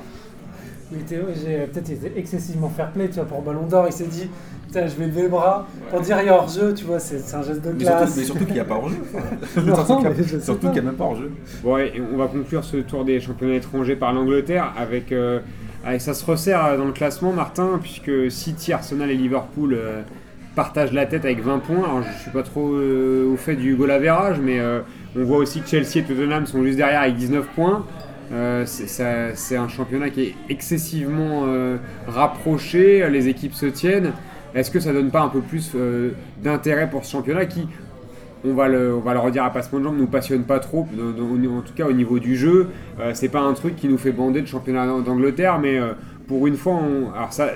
Était, 0.99 1.17
ouais, 1.17 1.33
j'ai- 1.35 1.67
peut-être 1.67 1.87
il 1.89 1.93
était 1.95 2.19
excessivement 2.19 2.69
fair 2.69 2.91
play, 2.91 3.07
tu 3.09 3.15
vois, 3.15 3.25
pour 3.25 3.43
Ballon 3.43 3.67
d'Or, 3.67 3.85
il 3.87 3.93
s'est 3.93 4.07
dit, 4.07 4.27
putain, 4.67 4.87
je 4.87 4.95
vais 4.95 5.05
lever 5.05 5.21
le 5.23 5.27
bras 5.29 5.67
pour 5.91 6.01
dire 6.01 6.17
il 6.19 6.25
y 6.25 6.29
a 6.29 6.33
hors-jeu, 6.35 6.73
tu 6.73 6.85
vois, 6.85 6.97
c'est 6.99 7.17
un 7.35 7.43
geste 7.43 7.61
de 7.63 7.71
Mais 7.73 7.79
surtout, 7.85 7.97
classe. 7.97 8.17
mais 8.17 8.23
surtout 8.23 8.45
qu'il 8.45 8.53
n'y 8.55 8.59
a 8.59 8.65
pas 8.65 8.75
hors-jeu. 8.75 8.95
Surtout 9.75 10.23
qu'il 10.23 10.41
surtout 10.41 10.67
n'y 10.69 10.79
a 10.79 10.81
même 10.81 10.95
pas 10.95 11.03
hors-jeu. 11.03 11.31
Bon, 11.63 11.77
et 11.77 12.01
on 12.11 12.17
va 12.17 12.25
conclure 12.25 12.63
ce 12.63 12.77
tour 12.77 13.05
des 13.05 13.19
championnats 13.19 13.53
étrangers 13.55 13.95
par 13.95 14.13
l'Angleterre 14.13 14.73
avec, 14.79 15.11
euh, 15.11 15.41
avec- 15.85 16.01
ça 16.01 16.15
se 16.15 16.25
resserre 16.25 16.75
dans 16.77 16.85
le 16.85 16.91
classement, 16.91 17.33
Martin, 17.33 17.79
puisque 17.79 18.31
City, 18.31 18.73
Arsenal 18.73 19.11
et 19.11 19.15
Liverpool 19.15 19.75
euh, 19.75 20.01
partagent 20.55 20.91
la 20.93 21.05
tête 21.05 21.23
avec 21.23 21.39
20 21.43 21.59
points. 21.59 21.83
Alors, 21.83 22.01
je 22.01 22.21
suis 22.23 22.31
pas 22.31 22.41
trop 22.43 22.73
euh, 22.73 23.31
au 23.31 23.37
fait 23.37 23.55
du 23.55 23.75
goal 23.75 23.91
average, 23.91 24.39
mais 24.41 24.59
euh, 24.59 24.79
on 25.15 25.23
voit 25.23 25.37
aussi 25.37 25.61
que 25.61 25.67
Chelsea 25.67 25.97
et 25.97 26.03
Tottenham 26.03 26.45
sont 26.45 26.63
juste 26.63 26.77
derrière 26.77 27.01
avec 27.01 27.15
19 27.15 27.45
points. 27.55 27.85
Euh, 28.31 28.63
c'est 28.65 29.55
un 29.55 29.67
championnat 29.67 30.09
qui 30.11 30.21
est 30.21 30.35
excessivement 30.49 31.45
euh, 31.47 31.77
rapproché, 32.07 33.09
les 33.09 33.27
équipes 33.27 33.53
se 33.53 33.65
tiennent. 33.65 34.11
Est-ce 34.53 34.71
que 34.71 34.79
ça 34.79 34.93
donne 34.93 35.09
pas 35.09 35.21
un 35.21 35.29
peu 35.29 35.41
plus 35.41 35.71
euh, 35.75 36.11
d'intérêt 36.43 36.89
pour 36.89 37.05
ce 37.05 37.11
championnat 37.11 37.45
qui, 37.45 37.67
on 38.45 38.53
va 38.53 38.67
le, 38.67 38.95
redire 38.95 39.43
à 39.43 39.51
passement 39.51 39.79
de 39.79 39.85
jambes, 39.85 39.97
nous 39.97 40.07
passionne 40.07 40.43
pas 40.43 40.59
trop, 40.59 40.81
en 40.81 41.61
tout 41.61 41.73
cas 41.75 41.87
au 41.87 41.91
niveau 41.93 42.19
du 42.19 42.35
jeu. 42.35 42.67
C'est 43.13 43.29
pas 43.29 43.41
un 43.41 43.53
truc 43.53 43.75
qui 43.75 43.87
nous 43.87 43.97
fait 43.97 44.11
bander 44.11 44.41
le 44.41 44.47
championnat 44.47 44.85
d'Ang- 44.85 45.01
d'Angleterre, 45.03 45.59
mais 45.59 45.77
pour 46.27 46.47
une 46.47 46.55
fois, 46.55 46.79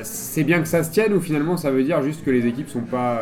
c'est 0.04 0.43
bien 0.43 0.60
que 0.60 0.68
ça 0.68 0.84
se 0.84 0.91
tienne 0.91 1.14
ou 1.14 1.22
finalement 1.22 1.56
ça 1.56 1.72
veut 1.72 1.84
dire 1.84 2.04
juste 2.04 2.26
que 2.26 2.32
les 2.32 2.45
équipes 2.47 2.68
sont 2.68 2.82
pas, 2.82 3.22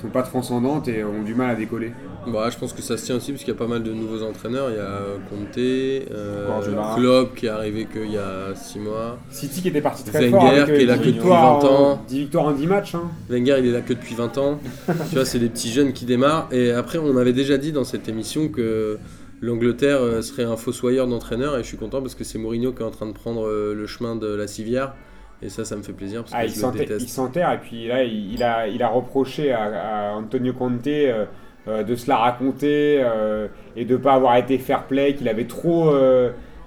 sont 0.00 0.08
pas 0.08 0.22
transcendantes 0.22 0.88
et 0.88 1.04
ont 1.04 1.22
du 1.22 1.34
mal 1.34 1.50
à 1.50 1.54
décoller. 1.54 1.92
Bah, 2.26 2.48
je 2.50 2.58
pense 2.58 2.72
que 2.72 2.82
ça 2.82 2.96
se 2.96 3.06
tient 3.06 3.16
aussi 3.16 3.32
parce 3.32 3.44
qu'il 3.44 3.52
y 3.52 3.56
a 3.56 3.58
pas 3.58 3.66
mal 3.66 3.82
de 3.82 3.92
nouveaux 3.92 4.22
entraîneurs. 4.22 4.68
Il 4.70 4.76
y 4.76 4.78
a 4.78 5.00
Conte, 5.30 5.56
euh, 5.58 6.46
Guardiola. 6.46 6.92
Klopp 6.96 7.34
qui 7.34 7.46
est 7.46 7.50
arrivé 7.50 7.86
qu'il 7.90 8.10
y 8.12 8.18
a 8.18 8.54
6 8.54 8.78
mois. 8.80 9.18
City 9.30 9.62
qui 9.62 9.68
était 9.68 9.80
parti 9.80 10.04
très 10.04 10.28
Wenger, 10.28 10.30
fort 10.30 10.44
avec 10.50 10.74
qui 10.76 10.82
est 10.82 10.86
là 10.86 10.94
10 10.96 10.98
que 11.00 11.04
depuis 11.06 11.12
victoires, 11.12 11.60
20 11.60 11.68
en, 11.68 11.72
ans. 11.92 12.02
10 12.08 12.18
victoires 12.18 12.44
en 12.46 12.52
10 12.52 12.66
matchs. 12.66 12.94
hein. 12.94 13.10
Wenger, 13.30 13.56
il 13.60 13.66
est 13.68 13.72
là 13.72 13.80
que 13.80 13.92
depuis 13.94 14.14
20 14.14 14.38
ans. 14.38 14.58
tu 15.08 15.14
vois, 15.14 15.24
c'est 15.24 15.38
des 15.38 15.48
petits 15.48 15.70
jeunes 15.70 15.92
qui 15.92 16.04
démarrent. 16.04 16.48
Et 16.52 16.72
après, 16.72 16.98
on 16.98 17.16
avait 17.16 17.32
déjà 17.32 17.56
dit 17.56 17.72
dans 17.72 17.84
cette 17.84 18.08
émission 18.08 18.48
que 18.48 18.98
l'Angleterre 19.40 20.02
euh, 20.02 20.20
serait 20.22 20.44
un 20.44 20.56
fossoyeur 20.56 21.06
d'entraîneur. 21.06 21.56
Et 21.56 21.62
je 21.62 21.68
suis 21.68 21.78
content 21.78 22.02
parce 22.02 22.14
que 22.14 22.24
c'est 22.24 22.38
Mourinho 22.38 22.72
qui 22.72 22.82
est 22.82 22.86
en 22.86 22.90
train 22.90 23.06
de 23.06 23.12
prendre 23.12 23.46
euh, 23.46 23.74
le 23.74 23.86
chemin 23.86 24.14
de 24.16 24.26
la 24.26 24.46
civière. 24.46 24.94
Et 25.42 25.48
ça, 25.48 25.64
ça 25.64 25.74
me 25.76 25.82
fait 25.82 25.92
plaisir 25.92 26.20
parce 26.22 26.32
Ah, 26.34 26.42
que 26.42 26.46
il 26.46 26.50
je 26.50 26.54
le 26.56 26.60
s'enterre- 26.60 26.82
il 26.82 26.88
déteste. 26.88 27.08
s'enterre 27.08 27.52
et 27.52 27.58
puis 27.58 27.86
là 27.88 28.04
il, 28.04 28.34
il 28.34 28.42
a, 28.42 28.68
il 28.68 28.82
a 28.82 28.88
reproché 28.88 29.52
à, 29.52 30.10
à 30.10 30.12
Antonio 30.14 30.52
Conte 30.52 30.86
euh, 30.86 31.24
euh, 31.68 31.82
de 31.82 31.94
se 31.94 32.08
la 32.08 32.16
raconter 32.16 33.00
euh, 33.00 33.48
et 33.76 33.84
de 33.84 33.92
ne 33.94 33.98
pas 33.98 34.14
avoir 34.14 34.36
été 34.36 34.58
fair 34.58 34.84
play, 34.84 35.14
qu'il 35.14 35.28
avait 35.28 35.46
trop 35.46 35.92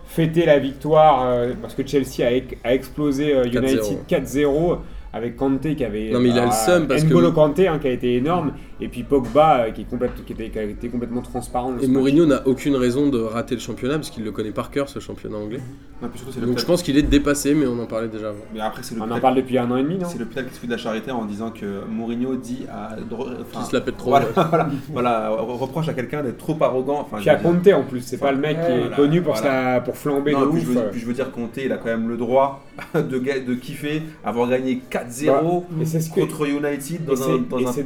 fêté 0.06 0.46
la 0.46 0.60
victoire 0.60 1.48
parce 1.62 1.74
que 1.76 1.86
Chelsea 1.86 2.26
a, 2.64 2.74
explosé 2.74 3.34
United 3.46 3.80
4-0 4.10 4.78
avec 5.14 5.36
Conte 5.38 5.76
qui 5.76 5.86
avait 5.86 6.10
Non, 6.12 6.20
mais 6.20 6.30
il 6.30 6.40
a 6.40 6.46
le 6.46 6.52
seum 6.52 6.88
parce 6.88 7.04
que- 7.04 7.10
N'Golo 7.10 7.32
Kante 7.32 7.60
hein, 7.60 7.78
qui 7.80 7.88
a 7.88 7.92
été 7.92 8.16
énorme 8.16 8.54
et 8.84 8.88
puis 8.90 9.04
Pogba 9.04 9.66
euh, 9.68 9.72
qui, 9.72 9.82
est 9.82 9.90
complète- 9.90 10.24
qui, 10.26 10.34
était, 10.34 10.50
qui 10.50 10.60
a 10.60 10.64
été 10.64 10.90
complètement 10.90 11.22
transparent. 11.22 11.74
Et. 11.82 11.88
Mourinho 11.88 12.26
n'a 12.26 12.46
aucune 12.48 12.76
raison 12.76 13.10
de 13.10 13.20
rater 13.20 13.56
le 13.56 13.62
championnat 13.62 13.96
parce 13.96 14.10
qu'il 14.10 14.24
le 14.24 14.32
connaît 14.32 14.52
par 14.52 14.72
cœur, 14.72 14.90
ce 14.90 15.00
championnat 15.00 15.38
anglais. 15.38 15.60
Non, 16.02 16.10
puis 16.10 16.18
surtout, 16.20 16.34
c'est 16.34 16.42
le 16.42 16.48
Donc 16.48 16.60
je 16.60 16.66
pense 16.66 16.84
qu'il 16.84 16.98
est 16.98 17.02
dépassé, 17.04 17.54
mais 17.54 17.66
on 17.66 17.80
en 17.82 17.86
parlait 17.86 18.10
déjà 18.10 18.30
avant. 18.30 18.44
Mais 18.54 18.60
après, 18.60 18.84
c'est 18.84 18.96
le 18.96 19.02
On 19.02 19.10
en 19.10 19.20
parle 19.20 19.36
depuis 19.36 19.58
un 19.58 19.70
an 19.72 19.78
et 19.78 19.84
demi, 19.84 19.98
non 19.98 20.08
C'est 20.10 20.20
l'hôpital 20.20 20.46
qui 20.48 20.54
se 20.56 20.60
fait 20.60 20.68
de 20.68 20.72
la 20.74 20.78
charité 20.78 21.12
en 21.12 21.26
disant 21.26 21.52
que 21.52 21.86
Mourinho 21.90 22.36
dit 22.36 22.66
à. 22.72 22.96
enfin, 23.12 23.62
Qui 23.64 23.70
se 23.70 23.74
la 23.76 23.82
pète 23.82 23.98
trop. 23.98 24.10
Voilà, 24.10 24.26
ouais. 24.26 24.32
voilà, 24.52 24.70
voilà, 24.92 25.30
re- 25.32 25.58
reproche 25.58 25.88
à 25.88 25.94
quelqu'un 25.94 26.22
d'être 26.24 26.38
trop 26.38 26.58
arrogant. 26.62 27.00
Enfin, 27.02 27.18
Puis 27.18 27.30
à 27.30 27.36
Conte 27.36 27.68
en 27.70 27.84
plus, 27.84 28.02
c'est 28.02 28.18
pas 28.18 28.32
le 28.32 28.38
mec 28.38 28.58
qui 28.60 28.72
est 28.72 28.80
Voilà, 28.80 28.96
connu 28.96 29.22
pour, 29.22 29.34
voilà. 29.36 29.76
sa- 29.76 29.82
pour 29.82 29.96
flamber 29.96 30.34
Non, 30.34 30.42
de 30.42 30.46
puis, 30.48 30.58
ouf. 30.60 30.66
je 30.66 30.72
veux, 30.72 30.78
euh. 30.78 30.90
puis 30.92 31.00
je 31.00 31.06
veux 31.06 31.14
dire, 31.14 31.32
Conte, 31.32 31.58
il 31.58 31.72
a 31.72 31.78
quand 31.78 31.86
même 31.86 32.10
le 32.10 32.18
droit 32.18 32.66
de, 32.96 33.02
de 33.20 33.54
kiffer, 33.56 34.02
avoir 34.26 34.50
gagné 34.50 34.82
4-0 34.92 35.28
Bah, 35.28 36.00
contre 36.16 36.48
United 36.48 37.06
dans 37.06 37.24
un, 37.30 37.38
dans 37.38 37.60
et 37.60 37.66
un 37.66 37.72
c'est 37.72 37.84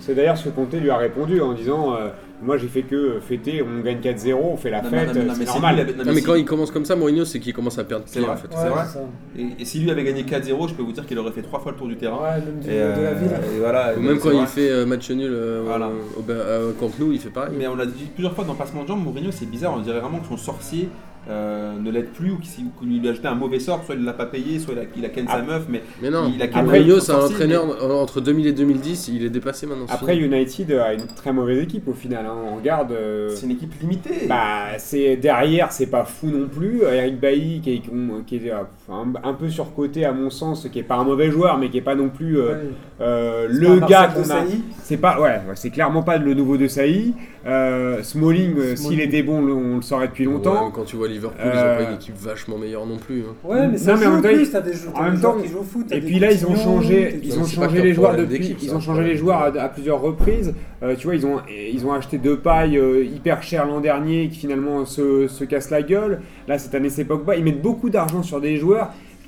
C'est 0.00 0.14
d'ailleurs 0.14 0.36
ce 0.36 0.44
que 0.44 0.48
Conte 0.50 0.72
lui 0.74 0.90
a 0.90 0.96
répondu 0.96 1.40
en 1.40 1.52
disant 1.52 1.94
euh, 1.94 2.08
Moi 2.42 2.56
j'ai 2.56 2.68
fait 2.68 2.82
que 2.82 3.18
fêter, 3.20 3.62
on 3.62 3.82
gagne 3.82 3.98
4-0, 3.98 4.34
on 4.34 4.56
fait 4.56 4.70
la 4.70 4.82
Non, 4.82 4.90
fête, 4.90 5.14
non, 5.14 5.34
c'est 5.34 5.44
normal. 5.44 5.76
lui 5.86 5.94
non, 6.04 6.12
mais 6.14 6.22
quand 6.22 6.34
il 6.34 6.44
commence 6.44 6.70
comme 6.70 6.84
ça, 6.84 6.94
Mourinho, 6.96 7.24
c'est 7.24 7.40
qu'il 7.40 7.52
commence 7.52 7.78
à 7.78 7.84
perdre 7.84 8.04
C'est 8.06 8.18
pied 8.20 8.26
vrai. 8.28 8.34
en 8.34 8.36
fait. 8.36 8.48
Ouais, 8.48 8.54
c'est 8.62 8.68
vrai. 8.68 8.84
ça. 8.86 9.00
Et, 9.38 9.62
et 9.62 9.64
si 9.64 9.80
lui 9.80 9.90
avait 9.90 10.04
gagné 10.04 10.22
4-0, 10.22 10.68
je 10.68 10.74
peux 10.74 10.82
vous 10.82 10.92
dire 10.92 11.04
qu'il 11.06 11.18
aurait 11.18 11.32
fait 11.32 11.42
trois 11.42 11.60
fois 11.60 11.72
le 11.72 11.78
tour 11.78 11.88
du 11.88 11.96
terrain. 11.96 12.18
Ouais, 12.22 12.40
même 12.44 12.60
du- 12.60 12.68
Et, 12.68 12.74
de 12.74 12.78
la 12.78 12.84
euh, 12.84 13.14
ville. 13.14 13.30
et 13.56 13.58
voilà, 13.58 13.92
Ou 13.96 14.00
même 14.00 14.16
c'est 14.16 14.22
quand 14.22 14.28
vrai. 14.34 14.38
il 14.42 14.46
fait 14.46 14.70
euh, 14.70 14.86
match 14.86 15.10
nul 15.10 15.30
euh, 15.32 15.62
Voilà. 15.66 15.88
au, 15.88 16.20
au, 16.20 16.70
au 16.70 16.72
Camp 16.74 16.90
Nou, 17.00 17.12
il 17.12 17.18
fait 17.18 17.30
pareil. 17.30 17.54
Mais 17.58 17.66
on 17.66 17.74
l'a 17.76 17.86
dit 17.86 18.04
plusieurs 18.14 18.34
fois 18.34 18.44
dans 18.44 18.54
Passement 18.54 18.82
de 18.84 18.88
Jambes, 18.88 19.02
Mourinho 19.04 19.30
c'est 19.32 19.50
bizarre, 19.50 19.74
on 19.76 19.80
dirait 19.80 20.00
vraiment 20.00 20.18
que 20.20 20.26
son 20.28 20.36
sorcier 20.36 20.88
euh, 21.28 21.78
ne 21.78 21.90
l'aide 21.90 22.08
plus 22.10 22.30
ou 22.32 22.38
qu'il 22.38 22.50
qu'il 22.78 23.00
lui 23.00 23.08
a 23.08 23.12
jeté 23.12 23.28
un 23.28 23.34
mauvais 23.34 23.58
sort, 23.60 23.84
soit 23.84 23.94
il 23.94 24.04
l'a 24.04 24.12
pas 24.12 24.26
payé, 24.26 24.58
soit 24.58 24.74
il 24.74 24.80
a, 24.80 24.82
il 24.96 25.04
a 25.04 25.08
ken 25.10 25.26
sa 25.26 25.34
Ah. 25.34 25.42
meuf, 25.42 25.66
mais 25.68 25.82
Mais 26.02 26.10
non, 26.10 26.30
il 26.34 26.40
a 26.40 26.46
Après, 26.46 26.62
Mourinho, 26.62 27.00
c'est 27.00 27.12
un 27.12 27.24
entraîneur 27.24 27.64
en- 27.84 28.00
entre 28.02 28.20
2000 28.20 28.46
et 28.46 28.52
2010, 28.52 29.08
il 29.08 29.24
est 29.24 29.30
dépassé 29.30 29.66
maintenant. 29.66 29.86
Après, 29.88 30.14
fini. 30.14 30.26
United 30.26 30.72
a 30.72 30.94
une 30.94 31.06
très 31.06 31.32
mauvaise 31.32 31.62
équipe 31.62 31.86
au 31.88 31.92
final. 31.94 32.26
hein. 32.26 32.34
On 32.52 32.56
regarde. 32.56 32.92
euh, 32.92 33.28
c'est 33.34 33.46
une 33.46 33.52
équipe 33.52 33.72
limitée. 33.80 34.26
bah, 34.28 34.78
c'est 34.78 35.16
derrière, 35.16 35.72
c'est 35.72 35.86
pas 35.90 36.04
fou 36.04 36.28
non 36.28 36.48
plus. 36.48 36.82
Eric 36.82 37.20
Bailly 37.20 37.60
qui 37.60 37.74
est, 37.74 37.82
qui 38.26 38.36
est, 38.36 38.52
un, 38.90 39.04
un 39.22 39.34
peu 39.34 39.48
surcoté 39.48 40.04
à 40.04 40.12
mon 40.12 40.30
sens, 40.30 40.66
qui 40.72 40.78
est 40.78 40.82
pas 40.82 40.96
un 40.96 41.04
mauvais 41.04 41.30
joueur, 41.30 41.58
mais 41.58 41.68
qui 41.68 41.78
est 41.78 41.82
pas 41.82 41.94
non 41.94 42.08
plus 42.08 42.38
euh, 42.38 42.54
euh, 43.00 43.46
le 43.48 43.80
gars 43.86 44.08
qu'on 44.08 44.30
a. 44.30 44.44
C'est 44.82 44.96
pas, 44.96 45.20
ouais, 45.20 45.40
c'est 45.54 45.70
clairement 45.70 46.02
pas 46.02 46.16
le 46.16 46.32
nouveau 46.34 46.56
de 46.56 46.66
Saï. 46.68 47.12
Euh, 47.46 48.02
Smalling, 48.02 48.76
s'il 48.76 49.00
était 49.00 49.22
bon, 49.22 49.42
le- 49.42 49.52
on 49.54 49.76
le 49.76 49.82
saurait 49.82 50.08
depuis 50.08 50.24
longtemps. 50.24 50.70
quand 50.70 50.84
tu 50.84 50.96
vois 50.96 51.08
Liverpool, 51.08 51.40
ils 51.44 51.58
ont 51.58 51.76
pas 51.84 51.90
une 51.90 51.94
équipe 51.96 52.16
vachement 52.18 52.58
meilleure 52.58 52.84
non 52.86 52.96
plus. 52.96 53.20
hein. 53.28 53.34
Ouais, 53.44 53.68
mais 53.68 53.78
ça 53.78 53.92
Non, 53.94 54.00
mais 54.00 54.06
en 54.06 54.10
même 54.12 54.22
temps, 54.22 54.28
plus, 54.28 54.50
des 54.50 54.56
en 54.56 54.60
des 54.60 54.70
même 55.10 55.16
joueurs 55.16 55.34
temps- 55.34 55.40
qui 55.40 55.48
jouent 55.48 55.58
au 55.58 55.62
foot. 55.62 55.92
Et 55.92 56.00
puis 56.00 56.18
là, 56.18 56.30
ils 56.32 56.46
ont 56.46 56.56
changé, 56.56 57.20
ils 57.22 57.38
ont 57.38 57.44
changé 57.44 57.82
les 57.82 57.92
joueurs 57.94 58.16
depuis, 58.16 58.56
ils 58.62 58.74
ont 58.74 58.80
changé 58.80 59.04
les 59.04 59.16
joueurs 59.16 59.42
à, 59.58 59.68
plusieurs 59.68 60.00
reprises. 60.00 60.54
Tu 60.98 61.06
vois, 61.06 61.14
ils 61.16 61.26
ont, 61.26 61.38
ils 61.50 61.84
ont 61.86 61.92
acheté 61.92 62.18
deux 62.18 62.36
pailles 62.38 62.80
hyper 63.14 63.42
chères 63.42 63.66
l'an 63.66 63.80
dernier 63.80 64.28
qui 64.28 64.38
finalement 64.38 64.84
se, 64.86 65.26
se 65.28 65.44
cassent 65.44 65.70
la 65.70 65.82
gueule. 65.82 66.20
Là, 66.46 66.58
cette 66.58 66.74
année, 66.74 66.90
c'est 66.90 67.04
Pogba. 67.04 67.36
Ils 67.36 67.44
mettent 67.44 67.62
beaucoup 67.62 67.90
d'argent 67.90 68.22
sur 68.22 68.40
des 68.40 68.56
joueurs. 68.56 68.77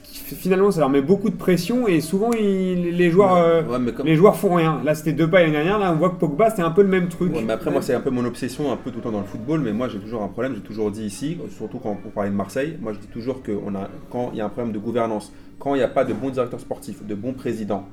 Qui, 0.02 0.34
finalement, 0.34 0.70
ça 0.72 0.80
leur 0.80 0.88
met 0.88 1.02
beaucoup 1.02 1.30
de 1.30 1.36
pression 1.36 1.86
et 1.86 2.00
souvent, 2.00 2.30
les 2.32 3.10
joueurs, 3.10 3.36
euh, 3.36 3.62
Ouais, 3.62 3.78
mais 3.78 3.92
comme- 3.92 4.06
les 4.06 4.16
joueurs 4.16 4.36
font 4.36 4.54
rien. 4.54 4.80
Là, 4.84 4.94
c'était 4.96 5.12
deux 5.12 5.28
pailles 5.30 5.44
l'année 5.44 5.64
dernière. 5.64 5.78
Là, 5.78 5.92
on 5.92 5.96
voit 5.96 6.10
que 6.10 6.16
Pogba, 6.16 6.50
c'est 6.50 6.62
un 6.62 6.70
peu 6.70 6.82
le 6.82 6.88
même 6.88 7.08
truc. 7.08 7.32
Ouais, 7.34 7.42
mais 7.46 7.52
après, 7.52 7.70
moi, 7.70 7.80
c'est 7.82 7.94
un 7.94 8.00
peu 8.00 8.10
mon 8.10 8.24
obsession, 8.24 8.72
un 8.72 8.76
peu 8.76 8.90
tout 8.90 8.96
le 8.96 9.02
temps 9.02 9.12
dans 9.12 9.20
le 9.20 9.26
football, 9.26 9.60
mais 9.60 9.72
moi, 9.72 9.88
j'ai 9.88 9.98
toujours 9.98 10.22
un 10.22 10.28
problème, 10.28 10.54
j'ai 10.56 10.62
toujours 10.62 10.90
dit 10.90 11.04
ici, 11.04 11.38
surtout 11.56 11.78
quand 11.78 11.96
on 12.04 12.08
parlait 12.10 12.30
de 12.30 12.34
Marseille, 12.34 12.76
moi, 12.80 12.92
je 12.92 12.98
dis 12.98 13.06
toujours 13.06 13.42
que 13.42 13.52
on 13.52 13.74
a, 13.76 13.88
quand 14.10 14.30
il 14.32 14.38
y 14.38 14.40
a 14.40 14.46
un 14.46 14.48
problème 14.48 14.72
de 14.72 14.78
gouvernance, 14.80 15.32
quand 15.60 15.74
il 15.74 15.78
n'y 15.78 15.84
a 15.84 15.88
pas 15.88 16.04
de 16.04 16.12
bon 16.12 16.30
directeur 16.30 16.58
sportif, 16.58 17.04
de 17.06 17.14
bon 17.14 17.32
président, 17.32 17.86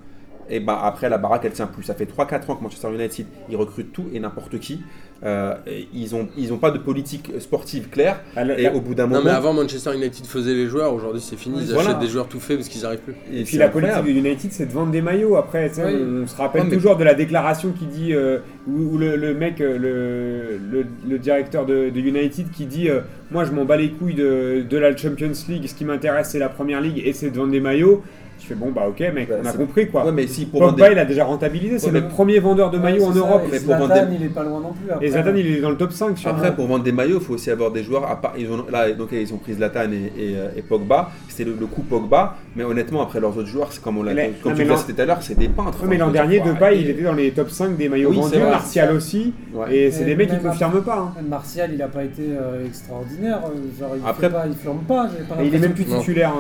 et 0.50 0.60
ben 0.62 0.78
après 0.82 1.10
la 1.10 1.18
baraque 1.18 1.44
elle 1.44 1.52
tient 1.52 1.68
plus. 1.68 1.84
Ça 1.84 1.94
fait 1.94 2.06
3-4 2.06 2.50
ans 2.50 2.56
que 2.56 2.64
Manchester 2.64 2.88
United 2.94 3.26
ils 3.50 3.58
recrutent 3.58 3.92
tout 3.92 4.06
et 4.14 4.20
n'importe 4.22 4.58
qui. 4.60 4.80
Euh, 5.26 5.56
ils 5.94 6.14
ont 6.16 6.28
ils 6.38 6.54
ont 6.54 6.58
pas 6.58 6.70
de 6.70 6.78
politique 6.78 7.32
sportive 7.40 7.90
claire 7.90 8.22
Ah, 8.36 8.44
et 8.46 8.70
au 8.70 8.80
bout 8.82 8.94
d'un 8.94 9.04
Non, 9.08 9.16
moment. 9.16 9.24
mais 9.26 9.32
avant 9.32 9.52
Manchester 9.52 9.96
United 9.96 10.26
faisait 10.28 10.54
les 10.54 10.68
joueurs, 10.68 10.94
aujourd'hui 10.94 11.22
c'est 11.22 11.36
fini, 11.38 11.58
ils 11.62 11.74
Voilà. 11.74 11.90
achètent 11.90 12.00
des 12.02 12.08
joueurs 12.08 12.28
tout 12.28 12.40
faits 12.40 12.58
parce 12.58 12.70
qu'ils 12.70 12.86
arrivent 12.86 13.00
plus. 13.00 13.16
et 13.34 13.42
Et 13.42 13.44
puis 13.44 13.58
la 13.58 13.70
politique 13.70 14.04
de 14.04 14.10
United, 14.12 14.52
c'est 14.52 14.68
de 14.68 14.72
vendre 14.72 14.92
des 14.92 15.02
maillots. 15.02 15.36
Après, 15.36 15.72
Oui. 15.78 15.84
on, 16.00 16.24
on 16.24 16.28
se 16.28 16.36
rappelle 16.36 16.66
mais- 16.66 16.76
toujours 16.76 16.98
de 16.98 17.04
la 17.04 17.16
déclaration 17.16 17.72
qui 17.72 17.86
dit, 17.86 18.14
euh, 18.14 18.40
où, 18.68 18.94
où 18.94 18.98
le, 19.00 19.16
le 19.16 19.34
mec, 19.34 19.60
euh, 19.60 19.78
le, 19.78 20.58
le, 20.80 20.86
le 21.10 21.18
directeur 21.20 21.66
de, 21.66 21.90
de 21.90 22.00
United, 22.00 22.52
qui 22.52 22.66
dit 22.66 22.90
euh, 22.90 23.00
Moi, 23.32 23.44
je 23.46 23.52
m'en 23.52 23.66
bats 23.66 23.78
les 23.78 23.90
couilles 23.90 24.14
de, 24.14 24.64
de 24.70 24.78
la 24.78 24.96
Champions 24.96 25.32
League. 25.50 25.66
Ce 25.68 25.74
qui 25.74 25.84
m'intéresse, 25.86 26.30
c'est 26.30 26.40
la 26.40 26.50
première 26.50 26.80
ligue 26.82 27.02
et 27.04 27.14
c'est 27.14 27.32
de 27.32 27.38
vendre 27.38 27.52
des 27.52 27.60
maillots. 27.60 28.04
Fais 28.48 28.56
Bon, 28.56 28.72
bah 28.72 28.84
ok, 28.88 29.00
mec, 29.14 29.28
Bah, 29.30 29.36
on 29.44 29.46
a 29.46 29.52
compris 29.52 29.88
quoi. 29.90 30.06
Ouais, 30.06 30.12
mais 30.14 30.26
si 30.28 30.46
pour 30.46 30.62
Pogba, 30.62 30.88
des- 30.88 30.94
il 30.96 31.00
a 31.00 31.06
déjà 31.06 31.26
rentabilisé. 31.26 31.80
C'est 31.80 31.88
Ouais, 31.88 32.00
le 32.00 32.08
premier 32.08 32.40
vendeur 32.40 32.72
de 32.72 32.78
maillots 32.78 33.04
en 33.06 33.12
ça, 33.14 33.20
Europe. 33.20 33.42
et 33.48 33.52
mais 33.52 33.60
pour 33.60 33.76
vendre 33.76 33.86
Zlatan, 33.94 34.10
des- 34.10 34.16
il 34.16 34.24
est 34.24 34.30
pas 34.30 34.44
loin 34.44 34.60
non 34.62 34.72
plus. 34.74 35.06
Et. 35.06 35.12
Zlatan, 35.12 35.32
il 35.36 35.48
est 35.58 35.62
dans 35.62 35.70
le 35.70 35.76
top 35.78 35.92
5 35.92 36.18
sur 36.18 36.30
Après, 36.30 36.56
pour 36.56 36.66
vendre 36.68 36.84
des 36.84 36.92
maillots, 36.94 37.18
il 37.20 37.24
faut 37.26 37.34
aussi 37.34 37.52
avoir 37.52 37.72
des 37.72 37.84
joueurs. 37.84 38.10
À 38.10 38.16
part, 38.22 38.34
ils 38.38 38.50
ont, 38.50 38.66
là, 38.72 38.90
donc, 38.92 39.10
ils 39.12 39.34
ont 39.34 39.38
pris 39.38 39.54
Zlatan 39.56 39.92
et, 39.92 39.96
et, 40.22 40.36
euh, 40.38 40.48
et 40.56 40.62
Pogba. 40.62 41.12
C'était 41.28 41.44
le, 41.44 41.56
le 41.60 41.66
coup 41.66 41.82
Pogba. 41.82 42.36
Mais 42.56 42.64
honnêtement, 42.64 43.02
après 43.04 43.20
leurs 43.20 43.38
autres 43.38 43.48
joueurs, 43.50 43.72
c'est 43.72 43.82
comme, 43.84 43.98
on 43.98 44.04
l'a, 44.04 44.14
Mais- 44.14 44.32
comme 44.42 44.54
non, 44.54 44.58
tu 44.58 44.64
l'as 44.64 44.70
l'an- 44.70 44.78
cité 44.78 44.94
tout 44.94 45.02
à 45.02 45.06
l'heure, 45.06 45.22
c'est 45.22 45.38
des 45.38 45.50
peintres. 45.50 45.82
Ouais, 45.84 45.90
mais 45.90 45.98
l'an 45.98 46.06
Enfin, 46.06 46.14
dernier, 46.14 46.40
Depay, 46.40 46.80
il 46.80 46.90
était 46.90 47.04
dans 47.04 47.14
les 47.14 47.32
top 47.32 47.50
5 47.50 47.76
des 47.78 47.90
maillots 47.90 48.10
Oui, 48.12 48.20
c'est 48.32 48.38
vendus. 48.40 48.50
Martial 48.52 48.96
aussi. 48.96 49.34
Et 49.70 49.92
c'est 49.92 50.06
des 50.06 50.16
mecs 50.16 50.30
qui 50.30 50.40
confirment 50.40 50.82
pas. 50.82 51.12
hein. 51.18 51.22
Martial, 51.30 51.72
il 51.74 51.82
a 51.82 51.88
pas 51.90 52.04
été 52.06 52.22
euh, 52.24 52.66
extraordinaire. 52.66 53.42
euh, 53.46 53.80
Genre, 53.80 53.92
il, 53.96 54.02
Après- 54.08 54.28
fait 54.28 54.34
pas, 54.34 54.46
il 54.48 54.56
flambe 54.56 54.84
pas. 54.88 55.10
il 55.44 55.54
est 55.54 55.60
même 55.60 55.74
plus 55.74 55.84
titulaire. 55.86 56.34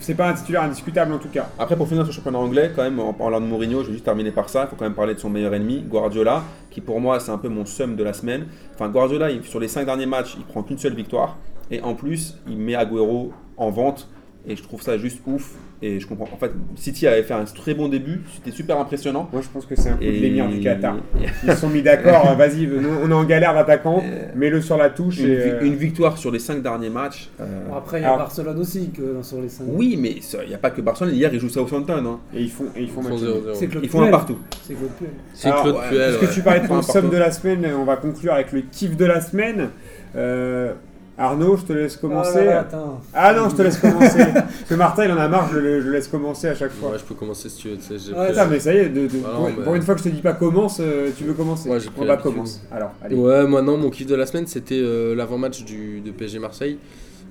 C'est 0.00 0.14
pas 0.14 0.28
un 0.28 0.32
titulaire 0.34 0.62
indiscutable 0.62 1.07
en 1.12 1.18
tout 1.18 1.28
cas. 1.28 1.48
Après, 1.58 1.76
pour 1.76 1.88
finir 1.88 2.02
sur 2.04 2.12
le 2.12 2.14
championnat 2.14 2.38
anglais, 2.38 2.72
quand 2.74 2.82
même, 2.82 2.98
en 3.00 3.12
parlant 3.12 3.40
de 3.40 3.46
Mourinho, 3.46 3.82
je 3.82 3.86
vais 3.86 3.92
juste 3.92 4.04
terminer 4.04 4.30
par 4.30 4.48
ça. 4.48 4.64
Il 4.64 4.70
faut 4.70 4.76
quand 4.76 4.84
même 4.84 4.94
parler 4.94 5.14
de 5.14 5.18
son 5.18 5.30
meilleur 5.30 5.54
ennemi, 5.54 5.82
Guardiola, 5.82 6.42
qui 6.70 6.80
pour 6.80 7.00
moi, 7.00 7.20
c'est 7.20 7.30
un 7.30 7.38
peu 7.38 7.48
mon 7.48 7.64
seum 7.64 7.96
de 7.96 8.04
la 8.04 8.12
semaine. 8.12 8.46
Enfin, 8.74 8.88
Guardiola, 8.88 9.28
sur 9.42 9.60
les 9.60 9.68
5 9.68 9.84
derniers 9.84 10.06
matchs, 10.06 10.34
il 10.38 10.44
prend 10.44 10.62
qu'une 10.62 10.78
seule 10.78 10.94
victoire. 10.94 11.36
Et 11.70 11.80
en 11.82 11.94
plus, 11.94 12.36
il 12.48 12.56
met 12.56 12.74
Agüero 12.74 13.32
en 13.56 13.70
vente. 13.70 14.08
Et 14.46 14.56
je 14.56 14.62
trouve 14.62 14.80
ça 14.80 14.96
juste 14.96 15.18
ouf. 15.26 15.52
Et 15.82 16.00
je 16.00 16.06
comprends. 16.06 16.28
En 16.32 16.36
fait, 16.38 16.50
City 16.74 17.06
avait 17.06 17.22
fait 17.22 17.34
un 17.34 17.44
très 17.44 17.74
bon 17.74 17.88
début. 17.88 18.22
C'était 18.34 18.50
super 18.56 18.80
impressionnant. 18.80 19.28
Moi 19.32 19.42
je 19.42 19.48
pense 19.48 19.66
que 19.66 19.76
c'est 19.76 19.90
un 19.90 19.94
coup 19.94 20.00
de 20.00 20.06
Et- 20.08 20.20
l'émir 20.20 20.48
du 20.48 20.60
Qatar. 20.60 20.96
Ils 21.44 21.50
se 21.52 21.56
sont 21.56 21.68
mis 21.68 21.82
d'accord, 21.82 22.30
euh, 22.30 22.34
vas-y, 22.34 22.68
on 23.04 23.10
est 23.10 23.14
en 23.14 23.24
galère 23.24 23.52
d'attaquant, 23.54 24.02
mets-le 24.34 24.60
sur 24.62 24.76
la 24.76 24.90
touche. 24.90 25.18
Une, 25.18 25.26
et, 25.26 25.36
vi- 25.36 25.50
euh, 25.50 25.60
une 25.64 25.74
victoire 25.76 26.16
sur 26.18 26.30
les 26.30 26.38
5 26.38 26.62
derniers 26.62 26.88
matchs. 26.88 27.30
euh, 27.40 27.44
après, 27.76 27.98
il 27.98 28.02
y 28.02 28.04
a 28.04 28.08
Alors- 28.08 28.18
Barcelone 28.18 28.58
aussi 28.58 28.90
que, 28.90 29.22
sur 29.22 29.40
les 29.42 29.48
5. 29.48 29.64
Oui, 29.68 29.96
mais 30.00 30.12
il 30.42 30.48
n'y 30.48 30.54
a 30.54 30.58
pas 30.58 30.70
que 30.70 30.80
Barcelone. 30.80 31.14
Hier, 31.14 31.30
ils 31.34 31.40
jouent 31.40 31.48
Southampton. 31.48 32.04
Hein. 32.06 32.18
et 32.34 32.40
ils 32.42 32.50
font, 32.50 32.64
et 32.74 32.82
ils 32.82 32.88
font 32.88 33.02
Ils 33.02 33.10
match 33.10 33.18
font 33.20 33.24
nul. 33.26 33.34
0-0. 33.48 33.54
C'est 33.54 33.66
Claude 33.66 33.84
Ils 33.84 33.90
font 33.90 34.02
un 34.02 34.10
partout. 34.10 34.38
C'est 34.62 34.74
Claude 34.74 34.90
Puel. 34.98 35.10
C'est 35.34 35.48
Alors, 35.48 35.62
Claude 35.62 35.74
ouais, 35.76 35.88
Puel. 35.90 36.08
Puisque 36.16 36.22
ouais. 36.22 36.34
tu 36.34 36.40
parlais 36.42 36.60
de 36.60 36.66
ton 36.68 36.82
somme 36.82 37.10
de 37.10 37.16
la 37.18 37.30
semaine, 37.30 37.66
on 37.78 37.84
va 37.84 37.96
conclure 37.96 38.32
avec 38.32 38.52
le 38.52 38.62
kiff 38.62 38.96
de 38.96 39.04
la 39.04 39.20
semaine. 39.20 39.68
Euh, 40.16 40.72
Arnaud, 41.18 41.56
je 41.56 41.62
te 41.64 41.72
laisse 41.72 41.96
commencer. 41.96 42.30
Ah, 42.34 42.38
là, 42.38 42.44
là, 42.44 42.60
attends. 42.60 43.00
Ah 43.12 43.32
non, 43.34 43.48
je 43.48 43.56
te 43.56 43.62
laisse 43.62 43.78
commencer. 43.78 44.18
Parce 44.34 44.46
que 44.68 44.74
Martin, 44.74 45.04
il 45.06 45.10
en 45.12 45.16
a 45.18 45.26
marre, 45.28 45.50
je 45.52 45.58
le, 45.58 45.80
je 45.80 45.88
laisse 45.90 46.06
commencer 46.08 46.46
à 46.48 46.54
chaque 46.54 46.70
fois. 46.72 46.90
Ouais, 46.92 46.98
je 46.98 47.04
peux 47.04 47.14
commencer 47.14 47.48
si 47.48 47.56
tu 47.58 47.68
veux. 47.70 47.76
tu 47.76 47.98
sais, 47.98 48.12
Ouais, 48.12 48.32
mais 48.48 48.60
ça 48.60 48.72
y 48.72 48.76
est, 48.78 48.88
de- 48.88 49.06
de- 49.08 49.10
Ah 49.24 49.30
pour, 49.34 49.40
non, 49.40 49.48
mais- 49.58 49.64
pour 49.64 49.74
une 49.74 49.82
fois 49.82 49.94
que 49.94 50.00
je 50.00 50.04
te 50.04 50.14
dis 50.14 50.20
pas 50.22 50.34
commence, 50.34 50.78
euh, 50.80 51.10
tu 51.16 51.24
veux 51.24 51.34
commencer. 51.34 51.68
Ouais, 51.68 51.80
j'ai 51.80 51.90
pris 51.90 52.02
on 52.02 52.06
va 52.06 52.16
commencer. 52.18 52.60
Alors, 52.70 52.92
allez. 53.02 53.16
Ouais, 53.16 53.46
moi 53.46 53.62
non, 53.62 53.76
mon 53.76 53.90
kiff 53.90 54.06
de 54.06 54.14
la 54.14 54.26
semaine 54.26 54.46
c'était 54.46 54.78
euh, 54.80 55.14
l'avant-match 55.16 55.64
du, 55.64 56.00
de 56.00 56.10
PSG 56.12 56.38
Marseille. 56.38 56.78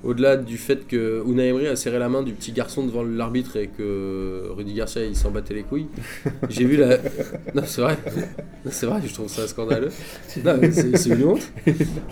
Au-delà 0.04 0.36
du 0.36 0.58
fait 0.58 0.86
que 0.86 1.22
Unai 1.26 1.48
Emery 1.48 1.66
a 1.66 1.74
serré 1.74 1.98
la 1.98 2.08
main 2.08 2.22
du 2.22 2.32
petit 2.32 2.52
garçon 2.52 2.86
devant 2.86 3.02
l'arbitre 3.02 3.56
et 3.56 3.66
que 3.66 4.44
Rudy 4.50 4.74
Garcia 4.74 5.04
il 5.04 5.16
s'en 5.16 5.30
battait 5.30 5.54
les 5.54 5.64
couilles, 5.64 5.88
j'ai 6.48 6.64
vu 6.64 6.76
la. 6.76 6.98
Non, 7.54 7.62
c'est 7.66 7.80
vrai, 7.80 7.98
Non, 8.64 8.70
c'est 8.70 8.86
vrai, 8.86 9.00
je 9.04 9.12
trouve 9.12 9.28
ça 9.28 9.46
scandaleux. 9.48 9.90
Non, 10.44 10.56
mais 10.60 10.70
c'est 10.70 10.96
c'est 10.96 11.10
une 11.10 11.24
honte. 11.24 11.52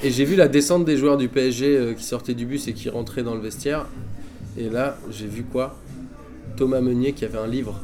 Et 0.03 0.11
j'ai 0.11 0.25
vu 0.25 0.35
la 0.35 0.49
descente 0.49 0.85
des 0.85 0.97
joueurs 0.97 1.17
du 1.17 1.29
PSG 1.29 1.77
euh, 1.77 1.95
qui 1.95 2.03
sortaient 2.03 2.35
du 2.35 2.45
bus 2.45 2.67
et 2.67 2.73
qui 2.73 2.89
rentraient 2.89 3.23
dans 3.23 3.35
le 3.35 3.41
vestiaire. 3.41 3.87
Et 4.59 4.69
là, 4.69 4.99
j'ai 5.11 5.27
vu 5.27 5.43
quoi? 5.45 5.77
Thomas 6.57 6.81
Meunier 6.81 7.13
qui 7.13 7.25
avait 7.25 7.39
un 7.39 7.47
livre 7.47 7.81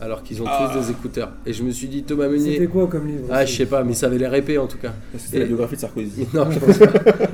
alors 0.00 0.22
qu'ils 0.22 0.40
ont 0.42 0.46
Ah. 0.48 0.70
tous 0.72 0.80
des 0.80 0.90
écouteurs. 0.90 1.30
Et 1.46 1.52
je 1.52 1.62
me 1.62 1.70
suis 1.70 1.88
dit, 1.88 2.02
Thomas 2.02 2.28
Meunier. 2.28 2.52
C'était 2.54 2.66
quoi 2.66 2.86
comme 2.86 3.06
livre 3.06 3.24
Ah, 3.30 3.44
je 3.44 3.52
sais 3.54 3.66
pas, 3.66 3.84
mais 3.84 3.94
ça 3.94 4.06
avait 4.06 4.18
l'air 4.18 4.32
épais 4.34 4.58
en 4.58 4.66
tout 4.66 4.78
cas. 4.78 4.92
C'était 5.18 5.40
la 5.40 5.44
biographie 5.46 5.76
de 5.76 5.80
Sarkozy. 5.80 6.26
Non, 6.34 6.46
je 6.50 6.58
pense 6.58 6.78
pas. 6.78 6.86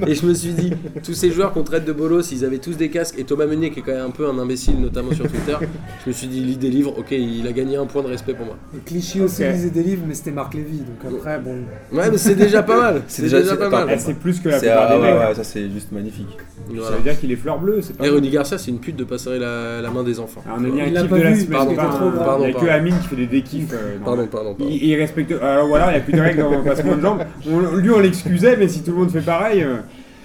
Et 0.06 0.14
je 0.14 0.26
me 0.26 0.34
suis 0.34 0.50
dit, 0.52 0.72
tous 1.04 1.14
ces 1.14 1.30
joueurs 1.30 1.52
qu'on 1.52 1.62
traite 1.62 1.84
de 1.84 1.92
bolos, 1.92 2.22
ils 2.32 2.44
avaient 2.44 2.58
tous 2.58 2.76
des 2.76 2.88
casques. 2.90 3.18
Et 3.18 3.24
Thomas 3.24 3.46
Meunier, 3.46 3.70
qui 3.70 3.80
est 3.80 3.82
quand 3.82 3.92
même 3.92 4.06
un 4.06 4.10
peu 4.10 4.26
un 4.28 4.38
imbécile, 4.38 4.80
notamment 4.80 5.12
sur 5.12 5.28
Twitter, 5.30 5.56
je 6.04 6.08
me 6.10 6.12
suis 6.12 6.26
dit, 6.26 6.38
il 6.38 6.46
lit 6.46 6.56
des 6.56 6.70
livres, 6.70 6.94
ok, 6.98 7.12
il 7.12 7.46
a 7.46 7.52
gagné 7.52 7.76
un 7.76 7.86
point 7.86 8.02
de 8.02 8.08
respect 8.08 8.34
pour 8.34 8.46
moi. 8.46 8.56
Et 8.76 8.80
Clichy 8.84 9.20
aussi 9.20 9.44
Ok. 9.44 9.52
lisait 9.52 9.70
des 9.70 9.82
livres, 9.82 10.02
mais 10.06 10.14
c'était 10.14 10.30
Marc 10.32 10.54
Lévy. 10.54 10.78
Donc 10.78 11.14
après, 11.18 11.38
bon. 11.38 11.56
Ouais, 11.92 12.10
mais 12.10 12.18
c'est 12.18 12.34
déjà 12.34 12.62
pas 12.62 12.76
mal. 12.80 13.02
C'est 13.06 13.22
déjà, 13.22 13.40
déjà- 13.40 13.56
pas 13.56 13.68
mal. 13.70 13.98
C'est 14.00 14.14
plus 14.14 14.40
que 14.40 14.48
la 14.48 14.58
plupart 14.58 14.88
ah 14.90 14.96
des 14.96 15.02
ouais, 15.02 15.34
ça 15.34 15.44
c'est 15.44 15.70
juste 15.70 15.92
magnifique. 15.92 16.26
Voilà. 16.68 16.90
Ça 16.90 16.96
veut 16.96 17.02
dire 17.02 17.18
qu'il 17.18 17.30
est 17.30 17.36
fleur 17.36 17.58
bleue, 17.58 17.80
c'est 17.80 17.96
pas 17.96 18.06
Et. 18.06 18.10
Rudy 18.10 18.30
Garcia, 18.30 18.58
c'est 18.58 18.70
une 18.70 18.80
pute 18.80 18.96
de 18.96 19.04
passer 19.04 19.38
la, 19.38 19.80
la 19.80 19.90
main 19.90 20.02
des 20.02 20.18
enfants. 20.18 20.42
On 20.48 20.64
a 20.64 20.68
mis 20.68 20.80
un 20.80 20.86
kiff 20.90 21.08
pas 21.08 21.18
de 21.18 21.22
la 21.22 21.30
vu, 21.30 21.40
semaine. 21.42 21.50
pardon, 21.58 21.74
pas 21.76 22.24
pardon, 22.24 22.52
un- 22.56 22.60
pardon, 22.60 22.62
Il 22.62 22.64
n'y 22.64 22.70
a 22.70 22.74
que. 22.74 22.78
Amine 22.80 22.98
qui 23.00 23.08
fait 23.08 23.16
des 23.16 23.26
dékiffs. 23.26 23.72
euh, 23.72 23.98
dans- 23.98 24.04
Pardon, 24.04 24.26
pardon, 24.26 24.54
pardon. 24.54 24.72
Il, 24.72 24.84
il 24.84 24.96
respecte. 24.96 25.32
Alors 25.42 25.66
voilà, 25.68 25.86
il 25.88 25.90
n'y 25.92 25.96
a 25.98 26.00
plus 26.00 26.12
de 26.12 26.20
règles 26.20 26.42
dans 26.42 26.50
le 26.50 26.62
passement 26.62 26.96
de 26.96 27.00
jambes. 27.00 27.22
On- 27.50 27.76
lui, 27.76 27.90
on 27.90 28.00
l'excusait, 28.00 28.56
mais 28.56 28.68
si 28.68 28.82
tout 28.82 28.92
le 28.92 28.96
monde 28.98 29.10
fait 29.10 29.20
pareil. 29.20 29.62
euh, 29.62 29.76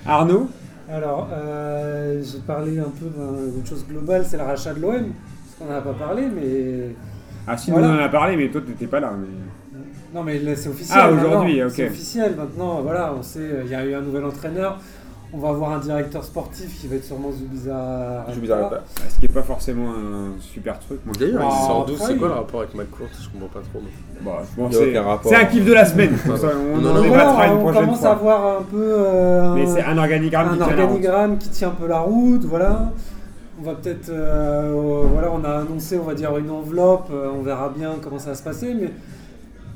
Arnaud 0.06 0.50
Alors, 0.92 1.30
euh, 1.32 2.22
j'ai 2.24 2.40
parlé 2.40 2.78
un 2.80 2.84
peu 2.84 3.06
d'un- 3.06 3.52
d'une 3.54 3.66
chose 3.66 3.86
globale, 3.90 4.24
c'est 4.28 4.38
le 4.38 4.44
rachat 4.44 4.74
de 4.74 4.82
l'OM. 4.82 4.92
Parce 4.94 5.56
qu'on 5.60 5.66
n'en 5.66 5.78
a 5.78 5.82
pas 5.82 5.94
parlé, 5.94 6.24
mais. 6.34 6.96
Ah, 7.48 7.58
si, 7.58 7.72
Voilà. 7.72 7.88
nous 7.88 7.94
on 7.94 7.98
en 7.98 8.04
a 8.04 8.10
parlé, 8.10 8.36
mais 8.36 8.50
toi, 8.50 8.62
t'étais 8.66 8.88
pas 8.88 9.00
là. 9.00 9.12
mais- 9.18 9.28
Non, 10.14 10.24
mais 10.24 10.40
là, 10.40 10.54
c'est 10.58 10.68
officiel. 10.68 11.00
Ah, 11.02 11.10
aujourd'hui, 11.12 11.64
ok. 11.64 11.72
C'est 11.74 11.88
officiel 11.88 12.36
maintenant. 12.38 12.82
Voilà, 12.82 13.14
on 13.18 13.22
sait, 13.24 13.40
il 13.66 13.72
y 13.72 13.76
a 13.76 13.86
eu 13.86 13.94
un 13.94 14.02
nouvel 14.02 14.26
entraîneur. 14.26 14.78
On 15.34 15.38
va 15.38 15.50
avoir 15.50 15.72
un 15.72 15.80
directeur 15.80 16.24
sportif 16.26 16.82
qui 16.82 16.88
va 16.88 16.98
être 16.98 17.06
sûrement 17.06 17.32
Zubiza. 17.32 18.26
Zubiza 18.34 18.70
Ce 19.10 19.18
qui 19.18 19.26
est 19.26 19.34
pas 19.34 19.44
forcément 19.44 19.92
un 19.92 20.40
super 20.42 20.78
truc. 20.80 21.00
Moi, 21.06 21.14
je 21.18 21.26
D'ailleurs, 21.26 21.44
il 21.50 21.66
sort 21.68 21.86
d'où 21.86 21.96
C'est 21.98 22.18
quoi 22.18 22.28
le 22.28 22.34
rapport 22.34 22.60
avec 22.62 22.76
McCourt 22.76 23.08
Je 23.18 23.30
comprends 23.30 23.48
pas 23.60 23.66
trop. 23.72 23.82
Bah, 24.26 24.44
c'est 24.72 24.90
aucun 24.90 25.02
rapport. 25.04 25.32
c'est 25.32 25.38
un 25.38 25.46
kiff 25.46 25.64
de 25.64 25.74
la 25.74 25.86
semaine. 25.86 26.18
On 26.28 26.82
Non, 26.82 26.90
en 26.90 26.94
non, 26.96 27.02
débattra 27.02 27.34
Voilà, 27.34 27.48
une 27.54 27.58
on 27.58 27.62
prochaine 27.62 27.82
commence 27.86 28.00
fois. 28.00 28.10
à 28.12 28.16
voir 28.16 28.60
un 28.60 28.64
peu 28.64 28.78
euh, 28.84 29.54
Mais 29.56 29.68
c'est 29.68 29.84
un 29.84 29.98
organigramme 29.98 30.48
un 30.48 30.52
qui 30.52 30.58
tient 30.58 30.68
la 30.68 30.74
route. 30.74 30.84
organigramme 30.84 31.38
qui 31.38 31.50
tient 31.50 31.68
un 31.70 31.72
peu 31.72 31.88
la 31.88 32.00
route, 32.00 32.44
voilà. 32.44 32.92
On 33.62 33.64
va 33.64 33.76
peut-être, 33.76 34.10
euh, 34.10 35.06
voilà, 35.14 35.30
on 35.32 35.44
a 35.46 35.60
annoncé, 35.62 35.98
on 35.98 36.04
va 36.04 36.14
dire 36.16 36.36
une 36.38 36.50
enveloppe, 36.50 37.08
euh, 37.14 37.30
on 37.38 37.42
verra 37.42 37.70
bien 37.70 37.92
comment 38.02 38.20
ça 38.20 38.32
va 38.32 38.36
se 38.36 38.44
passer, 38.44 38.74
mais 38.74 38.92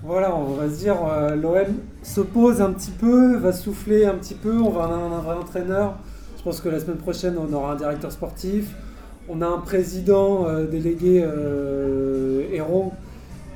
voilà, 0.06 0.36
on 0.36 0.54
va 0.54 0.70
se 0.70 0.80
dire, 0.80 0.98
euh, 1.10 1.36
l'OM 1.36 1.76
se 2.04 2.22
pose 2.22 2.62
un 2.62 2.72
petit 2.72 2.92
peu, 2.92 3.38
va 3.38 3.52
souffler 3.52 4.06
un 4.06 4.14
petit 4.14 4.36
peu, 4.36 4.58
on 4.58 4.70
va 4.70 4.84
avoir 4.84 5.30
un, 5.30 5.42
entraîneur. 5.42 5.96
Je 6.38 6.44
pense 6.44 6.62
que 6.62 6.70
la 6.70 6.80
semaine 6.80 6.98
prochaine, 6.98 7.36
on 7.40 7.52
aura 7.52 7.72
un 7.72 7.76
directeur 7.76 8.12
sportif, 8.12 8.76
on 9.28 9.42
a 9.42 9.48
un 9.48 9.58
président 9.58 10.48
euh, 10.48 10.68
délégué 10.68 11.24
euh, 11.24 12.44
héros 12.52 12.94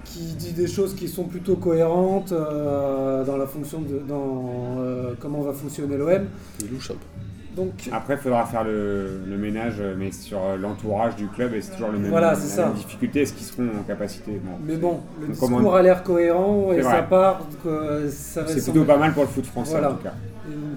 qui 0.05 0.33
dit 0.33 0.53
des 0.53 0.67
choses 0.67 0.95
qui 0.95 1.07
sont 1.07 1.25
plutôt 1.25 1.55
cohérentes 1.55 2.31
euh, 2.31 3.23
dans 3.23 3.37
la 3.37 3.45
fonction 3.45 3.81
de 3.81 3.99
dans 3.99 4.79
comment 5.19 5.41
va 5.41 5.53
fonctionner 5.53 5.97
l'OM. 5.97 6.25
Il 6.61 6.71
louche 6.71 6.89
un 6.89 6.95
peu. 6.95 7.18
Donc 7.59 7.89
Après, 7.91 8.13
il 8.13 8.19
faudra 8.19 8.45
faire 8.45 8.63
le, 8.63 9.19
le 9.27 9.37
ménage, 9.37 9.81
mais 9.97 10.11
sur 10.11 10.39
euh, 10.41 10.55
l'entourage 10.57 11.15
du 11.17 11.27
club, 11.27 11.53
et 11.53 11.61
c'est 11.61 11.73
toujours 11.73 11.89
le 11.89 11.97
même, 11.99 12.09
Voilà, 12.09 12.33
c'est 12.35 12.47
ça. 12.47 12.67
même 12.67 12.75
difficulté. 12.75 13.21
Est-ce 13.23 13.33
qu'ils 13.33 13.45
seront 13.45 13.67
en 13.79 13.83
capacité 13.83 14.39
Bon, 14.43 14.51
Mais 14.65 14.77
bon, 14.77 15.01
le 15.19 15.27
discours 15.27 15.75
a 15.75 15.81
l'air 15.81 16.01
cohérent 16.03 16.71
et 16.71 16.81
ça 16.81 17.01
part 17.03 17.41
que 17.63 18.07
ça 18.09 18.43
va 18.43 18.47
C'est 18.47 18.63
plutôt 18.71 18.85
pas 18.85 18.97
mal 18.97 19.11
pour 19.13 19.23
le 19.23 19.29
foot 19.29 19.45
français 19.45 19.71
Voilà. 19.73 19.91
en 19.91 19.93
tout 19.95 20.03
cas. 20.03 20.13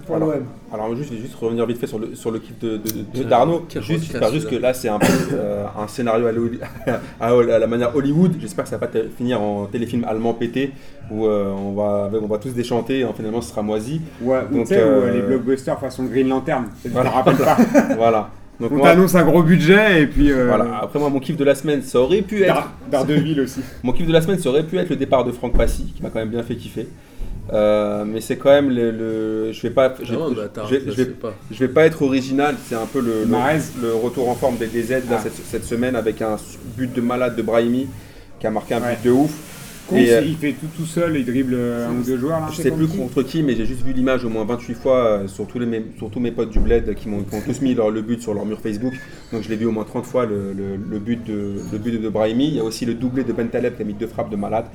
Pour 0.07 0.17
Alors, 0.17 0.31
l'OM. 0.33 0.45
Alors 0.73 0.97
juste, 0.97 1.11
je 1.11 1.15
vais 1.17 1.21
juste 1.23 1.35
revenir 1.35 1.67
vite 1.67 1.79
fait 1.79 1.87
sur 1.87 1.99
le, 1.99 2.15
sur 2.15 2.31
le 2.31 2.39
kiff 2.39 2.59
de, 2.61 2.71
de- 2.71 2.77
de- 2.77 3.05
Quel- 3.15 3.27
d'Arnaud. 3.29 3.67
Juste, 3.81 4.17
juste 4.33 4.49
que 4.51 4.57
là 4.57 4.73
c'est 4.75 4.89
un 4.89 4.99
peu 4.99 5.07
euh, 5.35 5.65
un 5.79 5.87
scénario 5.89 6.27
à, 6.27 6.33
l'Holly- 6.33 6.61
à- 7.21 7.29
à 7.29 7.59
la 7.59 7.67
manière 7.67 7.95
Hollywood. 7.97 8.33
J'espère 8.41 8.65
que 8.65 8.71
ça 8.71 8.79
va 8.79 8.87
pas 8.87 8.99
finir 9.17 9.41
en 9.41 9.67
téléfilm 9.67 10.05
allemand 10.05 10.35
pété 10.35 10.73
où 11.11 11.27
euh, 11.27 11.51
on, 11.51 11.73
va, 11.73 12.11
on 12.23 12.27
va 12.27 12.39
tous 12.39 12.51
déchanter 12.55 13.01
et 13.01 13.07
finalement 13.17 13.41
ce 13.41 13.51
sera 13.51 13.63
moisi. 13.63 14.01
Ouais, 14.21 14.39
ou 14.51 14.55
Donc, 14.57 14.67
tu 14.69 14.75
sais, 14.75 14.83
ou, 14.83 14.87
euh, 14.87 15.03
euh, 15.09 15.13
les 15.15 15.23
blockbusters 15.23 15.79
façon 15.79 16.05
Green 16.05 16.29
Lantern. 16.29 16.67
Te 16.83 16.89
Voilà. 16.89 17.11
rappelles 17.11 17.37
pas 17.37 17.57
voilà. 17.97 18.31
Donc 18.61 18.71
On 18.73 18.77
moi, 18.77 18.91
t'annonce 18.91 19.15
un 19.15 19.25
gros 19.25 19.43
budget 19.43 20.03
et 20.03 20.07
puis. 20.07 20.31
euh, 20.31 20.47
voilà. 20.47 20.79
Après 20.83 20.99
moi 20.99 21.09
mon 21.09 21.19
kiff 21.21 21.37
de 21.37 21.45
la 21.45 21.55
semaine 21.55 21.83
ça 21.83 21.99
aurait 22.01 22.23
pu 22.23 22.43
être 22.43 22.55
Dar- 22.55 22.73
Daredevil 22.91 23.41
aussi. 23.41 23.61
Mon 23.83 23.93
kiff 23.93 24.07
de 24.07 24.13
la 24.13 24.21
semaine, 24.21 24.39
ça 24.39 24.51
aurait 24.51 24.63
pu 24.63 24.77
être 24.79 24.91
le 24.91 24.97
départ 24.97 25.25
de 25.25 25.33
Franck 25.33 25.57
Passy, 25.57 25.93
qui 25.97 26.03
m'a 26.03 26.11
quand 26.11 26.19
même 26.21 26.29
bien 26.29 26.43
fait 26.43 26.55
kiffer. 26.55 26.87
Euh, 27.53 28.05
mais 28.07 28.21
c'est 28.21 28.37
quand 28.37 28.51
même 28.51 28.71
le, 28.71 28.91
le- 28.93 29.53
je 29.53 29.61
vais 29.63 29.71
pas, 29.71 29.95
je, 30.03 30.15
Non, 30.15 30.29
je- 30.31 30.35
bah, 30.35 30.43
attends, 30.45 30.67
je 30.69 30.77
vais- 30.77 30.93
je 30.97 31.03
pas. 31.05 31.35
je 31.51 31.59
vais 31.59 31.69
pas 31.69 31.85
être 31.87 32.03
original. 32.03 32.55
C'est 32.69 32.77
un 32.77 32.87
peu 32.87 33.01
le, 33.01 33.25
le, 33.25 33.95
retour 33.95 34.29
en 34.29 34.35
forme 34.37 34.57
des 34.59 34.69
DZ 34.69 34.91
là, 34.91 34.99
Ah. 35.19 35.21
cette, 35.23 35.35
cette 35.35 35.65
semaine 35.65 35.97
avec 35.97 36.23
un 36.23 36.37
but 36.77 36.93
de 36.93 37.01
malade 37.01 37.35
de 37.35 37.43
Brahimi 37.43 37.89
qui 38.39 38.47
a 38.47 38.51
marqué 38.51 38.75
un 38.75 38.81
Ouais. 38.83 38.97
but 39.03 39.09
de 39.09 39.11
ouf. 39.13 39.33
Et, 39.97 40.13
euh, 40.13 40.23
il 40.23 40.37
fait 40.37 40.53
tout 40.53 40.67
tout 40.77 40.87
seul, 40.87 41.17
il 41.17 41.25
dribble 41.25 41.55
euh, 41.55 41.89
un 41.89 41.93
ou 41.99 42.03
deux 42.03 42.17
joueurs 42.19 42.41
là. 42.41 42.47
Je 42.51 42.57
sais 42.57 42.71
plus 42.71 42.87
contre 42.89 43.23
qui, 43.23 43.43
mais 43.43 43.55
j'ai 43.55 43.67
juste 43.67 43.83
vu 43.85 43.93
l'image 43.93 44.25
au 44.25 44.29
moins 44.29 44.45
28 44.45 44.75
fois 44.75 44.97
euh, 45.05 45.29
sur, 45.29 45.47
tous 45.47 45.59
les, 45.59 45.67
mes- 45.67 45.85
sur 45.99 46.11
tous 46.11 46.21
mes 46.21 46.31
potes 46.31 46.51
du 46.51 46.59
bled 46.61 46.95
qui, 46.95 47.09
ont 47.09 47.23
tous 47.45 47.61
mis 47.61 47.75
leur, 47.75 47.91
le 47.91 48.03
but 48.03 48.21
sur 48.21 48.35
leur 48.35 48.45
mur 48.47 48.61
Facebook. 48.61 48.93
Donc 49.33 49.43
je 49.43 49.49
l'ai 49.49 49.57
vu 49.57 49.67
au 49.67 49.71
moins 49.73 49.85
30 49.85 50.05
fois 50.05 50.27
le, 50.27 50.53
le- 50.53 50.77
le 50.77 50.99
but, 50.99 51.23
de, 51.25 51.55
le 51.73 51.79
but 51.79 52.01
de 52.01 52.09
Brahimi. 52.09 52.49
Il 52.49 52.55
y 52.55 52.61
a 52.61 52.65
aussi 52.65 52.85
le 52.87 52.95
doublé 52.95 53.25
de 53.25 53.33
Bentaleb 53.33 53.77
qui 53.77 53.83
a 53.83 53.85
mis 53.85 53.95
deux 53.95 54.07
frappes 54.07 54.31
de 54.31 54.37
malade. 54.37 54.67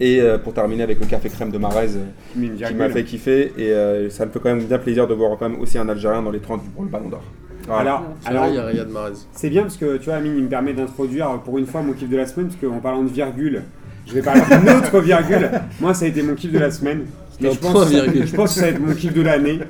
Et 0.00 0.20
euh, 0.20 0.38
pour 0.38 0.52
terminer 0.52 0.82
avec 0.82 1.00
le 1.00 1.06
café 1.06 1.28
crème 1.28 1.50
de 1.50 1.58
Marez 1.58 1.88
qui 2.34 2.74
m'a 2.74 2.88
fait 2.90 3.04
kiffer. 3.04 3.52
Et 3.56 3.70
euh, 3.72 4.10
ça 4.10 4.26
me 4.26 4.30
fait 4.30 4.38
quand 4.40 4.54
même 4.54 4.64
bien 4.64 4.78
plaisir 4.78 5.06
de 5.06 5.14
voir 5.14 5.36
quand 5.38 5.48
même 5.48 5.60
aussi 5.60 5.78
un 5.78 5.88
Algérien 5.88 6.22
dans 6.22 6.30
les 6.30 6.40
30 6.40 6.62
pour 6.74 6.82
le 6.84 6.88
ballon 6.90 7.08
d'or. 7.08 7.22
Voilà. 7.66 7.80
Alors, 7.96 8.02
C'est 8.20 8.28
alors 8.28 8.42
vrai, 8.44 8.52
il 8.52 8.56
y 8.56 8.58
a 8.58 8.64
Riyad 8.66 8.88
Mahrez. 8.90 9.12
c'est 9.32 9.50
bien 9.50 9.62
parce 9.62 9.76
que 9.76 9.96
tu 9.96 10.04
vois, 10.04 10.14
Amine, 10.14 10.34
il 10.36 10.44
me 10.44 10.48
permet 10.48 10.72
d'introduire 10.72 11.40
pour 11.44 11.58
une 11.58 11.66
fois 11.66 11.82
mon 11.82 11.94
kiff 11.94 12.08
de 12.08 12.16
la 12.16 12.24
semaine, 12.26 12.46
parce 12.48 12.60
qu'en 12.60 12.78
parlant 12.78 13.02
de 13.02 13.08
virgule, 13.08 13.62
je 14.06 14.14
vais 14.14 14.22
parler 14.22 14.42
d'une 14.42 14.70
autre 14.70 15.00
virgule. 15.00 15.50
Moi, 15.80 15.94
ça 15.94 16.04
a 16.04 16.08
été 16.08 16.22
mon 16.22 16.34
kiff 16.34 16.52
de 16.52 16.58
la 16.58 16.70
semaine. 16.70 17.06
Je 17.40 17.48
pense, 17.48 17.90
je 17.90 18.34
pense 18.34 18.54
que 18.54 18.60
ça 18.60 18.66
va 18.66 18.72
être 18.72 18.80
mon 18.80 18.94
kiff 18.94 19.12
de 19.12 19.22
l'année. 19.22 19.60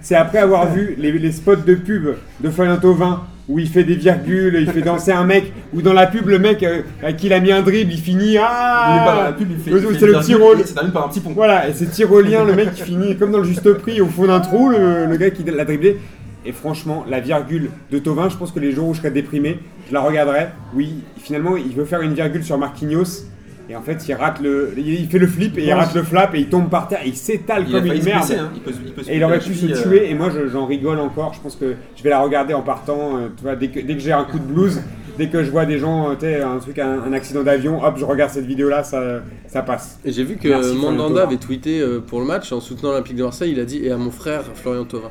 C'est 0.00 0.16
après 0.16 0.38
avoir 0.38 0.72
vu 0.72 0.94
les, 0.98 1.12
les 1.12 1.32
spots 1.32 1.56
de 1.56 1.74
pub 1.74 2.14
de 2.40 2.50
Florian 2.50 2.76
Thauvin 2.78 3.22
où 3.48 3.58
il 3.58 3.68
fait 3.68 3.84
des 3.84 3.94
virgules, 3.94 4.58
il 4.60 4.70
fait 4.70 4.82
danser 4.82 5.10
un 5.10 5.24
mec, 5.24 5.52
ou 5.72 5.80
dans 5.80 5.94
la 5.94 6.06
pub, 6.06 6.28
le 6.28 6.38
mec 6.38 6.62
euh, 6.62 6.82
à 7.02 7.14
qui 7.14 7.26
il 7.26 7.32
a 7.32 7.40
mis 7.40 7.50
un 7.50 7.62
dribble, 7.62 7.92
il 7.92 7.98
finit 7.98 8.36
Ah 8.38 9.34
C'est 9.64 9.70
le 9.70 10.12
petit 10.18 10.34
rôle. 10.34 10.58
C'est 10.64 10.74
terminé 10.74 10.92
par 10.92 11.06
un 11.06 11.08
petit 11.08 11.20
pont. 11.20 11.32
Voilà, 11.34 11.68
et 11.68 11.72
c'est 11.72 11.86
tyrolien, 11.86 12.44
le 12.44 12.54
mec 12.54 12.74
qui 12.74 12.82
finit 12.82 13.16
comme 13.16 13.32
dans 13.32 13.38
le 13.38 13.44
juste 13.44 13.72
prix 13.74 14.00
au 14.00 14.06
fond 14.06 14.26
d'un 14.26 14.40
trou, 14.40 14.68
le, 14.68 15.06
le 15.06 15.16
gars 15.16 15.30
qui 15.30 15.44
l'a 15.44 15.64
dribblé. 15.64 15.98
Et 16.44 16.52
franchement, 16.52 17.04
la 17.08 17.20
virgule 17.20 17.70
de 17.90 17.98
Tovin, 17.98 18.28
je 18.28 18.36
pense 18.36 18.52
que 18.52 18.60
les 18.60 18.72
jours 18.72 18.88
où 18.88 18.94
je 18.94 18.98
serais 18.98 19.10
déprimé, 19.10 19.58
je 19.88 19.94
la 19.94 20.00
regarderais. 20.00 20.52
Oui, 20.74 21.02
finalement, 21.16 21.56
il 21.56 21.74
veut 21.74 21.84
faire 21.84 22.02
une 22.02 22.14
virgule 22.14 22.44
sur 22.44 22.58
Marquinhos. 22.58 23.24
Et 23.70 23.76
en 23.76 23.82
fait, 23.82 24.08
il 24.08 24.14
rate 24.14 24.40
le, 24.40 24.72
il 24.78 25.06
fait 25.08 25.18
le 25.18 25.26
flip 25.26 25.58
et 25.58 25.64
il 25.64 25.72
rate 25.72 25.94
le 25.94 26.02
flap 26.02 26.34
et 26.34 26.38
il 26.40 26.48
tombe 26.48 26.70
par 26.70 26.88
terre 26.88 27.00
et 27.04 27.08
il 27.08 27.14
s'étale 27.16 27.64
comme 27.70 27.84
une 27.84 28.02
merde. 28.02 28.26
blesser, 28.26 28.36
hein. 28.40 28.50
Il 28.54 28.60
peut, 28.62 28.70
il 28.86 28.92
peut 28.92 29.02
se- 29.02 29.10
Et 29.10 29.16
il 29.16 29.24
aurait 29.24 29.38
pu 29.40 29.52
se 29.54 29.60
subi, 29.60 29.72
euh, 29.74 29.82
tuer 29.82 30.10
et 30.10 30.14
moi 30.14 30.30
je- 30.30 30.48
j'en 30.48 30.64
rigole 30.64 30.98
encore. 31.00 31.34
Je 31.34 31.40
pense 31.40 31.54
que 31.56 31.74
je 31.94 32.02
vais 32.02 32.08
la 32.10 32.20
regarder 32.20 32.54
en 32.54 32.62
partant. 32.62 33.18
euh, 33.18 33.28
tu 33.36 33.42
vois, 33.42 33.56
dès 33.56 33.68
que, 33.68 33.80
dès 33.80 33.94
que 33.94 34.00
j'ai 34.00 34.12
un 34.12 34.24
coup 34.24 34.38
de 34.38 34.44
blues, 34.44 34.80
dès 35.18 35.28
que 35.28 35.44
je 35.44 35.50
vois 35.50 35.66
des 35.66 35.78
gens, 35.78 36.08
euh, 36.10 36.14
tu 36.14 36.20
sais, 36.20 36.40
un 36.40 36.56
truc, 36.58 36.78
un, 36.78 37.02
un 37.02 37.12
accident 37.12 37.42
d'avion, 37.42 37.84
hop, 37.84 37.96
je 37.98 38.04
regarde 38.06 38.30
cette 38.30 38.46
vidéo 38.46 38.70
là, 38.70 38.82
ça, 38.84 39.20
ça 39.48 39.60
passe. 39.62 39.98
Et 40.04 40.12
j'ai 40.12 40.24
vu 40.24 40.36
que 40.36 40.48
Merci, 40.48 40.74
Mandanda 40.76 41.24
avait 41.24 41.36
tweeté 41.36 41.84
pour 42.06 42.20
le 42.20 42.26
match 42.26 42.50
en 42.52 42.60
soutenant 42.60 42.92
l'Olympique 42.92 43.16
de 43.16 43.22
Marseille. 43.24 43.52
Il 43.52 43.60
a 43.60 43.64
dit 43.66 43.84
et 43.84 43.90
à 43.90 43.98
mon 43.98 44.10
frère 44.10 44.44
Florian 44.54 44.84
Thauvin. 44.86 45.10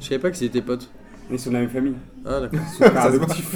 Je 0.00 0.06
savais 0.08 0.18
pas 0.20 0.30
qu'ils 0.30 0.46
étaient 0.46 0.60
potes. 0.60 0.90
Ils 1.30 1.38
sont 1.38 1.50
de 1.50 1.54
la 1.54 1.60
même 1.60 1.70
famille. 1.70 1.94
Ah 2.26 2.40
d'accord. 2.40 2.60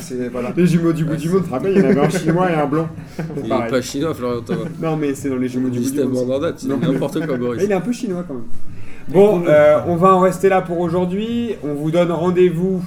C'est- 0.01 0.29
voilà. 0.29 0.53
Les 0.57 0.67
jumeaux 0.67 0.93
du 0.93 1.05
bout 1.05 1.17
du 1.17 1.29
monde, 1.29 1.43
tu 1.43 1.49
te 1.49 1.55
rappelles, 1.55 1.73
il 1.77 1.83
y 1.83 1.87
en 1.87 1.91
avait 1.91 2.01
un 2.01 2.09
chinois 2.11 2.51
et 2.51 2.55
un 2.55 2.67
blanc. 2.67 2.89
Il 3.37 3.45
est 3.45 3.49
Pareil. 3.49 3.71
pas 3.71 3.81
chinois 3.83 4.15
Florian 4.15 4.41
Thauvin. 4.43 4.65
Non, 4.81 4.97
mais 4.97 5.15
c'est 5.15 5.29
dans 5.29 5.37
les 5.37 5.49
jumeaux 5.49 5.69
du 5.69 5.81
bout 5.81 5.91
du 5.91 6.01
monde. 6.01 6.13
Mandanda, 6.13 6.53
tu 6.53 6.67
dis 6.67 6.69
Non. 6.69 6.79
n'importe 6.79 7.19
quoi 7.25 7.37
Mais 7.37 7.39
Boris. 7.39 7.63
il 7.65 7.71
est 7.71 7.75
un 7.75 7.81
peu 7.81 7.93
chinois 7.93 8.25
quand 8.27 8.35
même. 8.35 8.45
Bon, 9.09 9.43
euh, 9.47 9.79
on 9.87 9.97
va 9.97 10.15
en 10.15 10.21
rester 10.21 10.49
là 10.49 10.61
pour 10.61 10.81
aujourd'hui. 10.81 11.55
On 11.65 11.73
vous 11.75 11.91
donne 11.91 12.11
rendez-vous, 12.11 12.83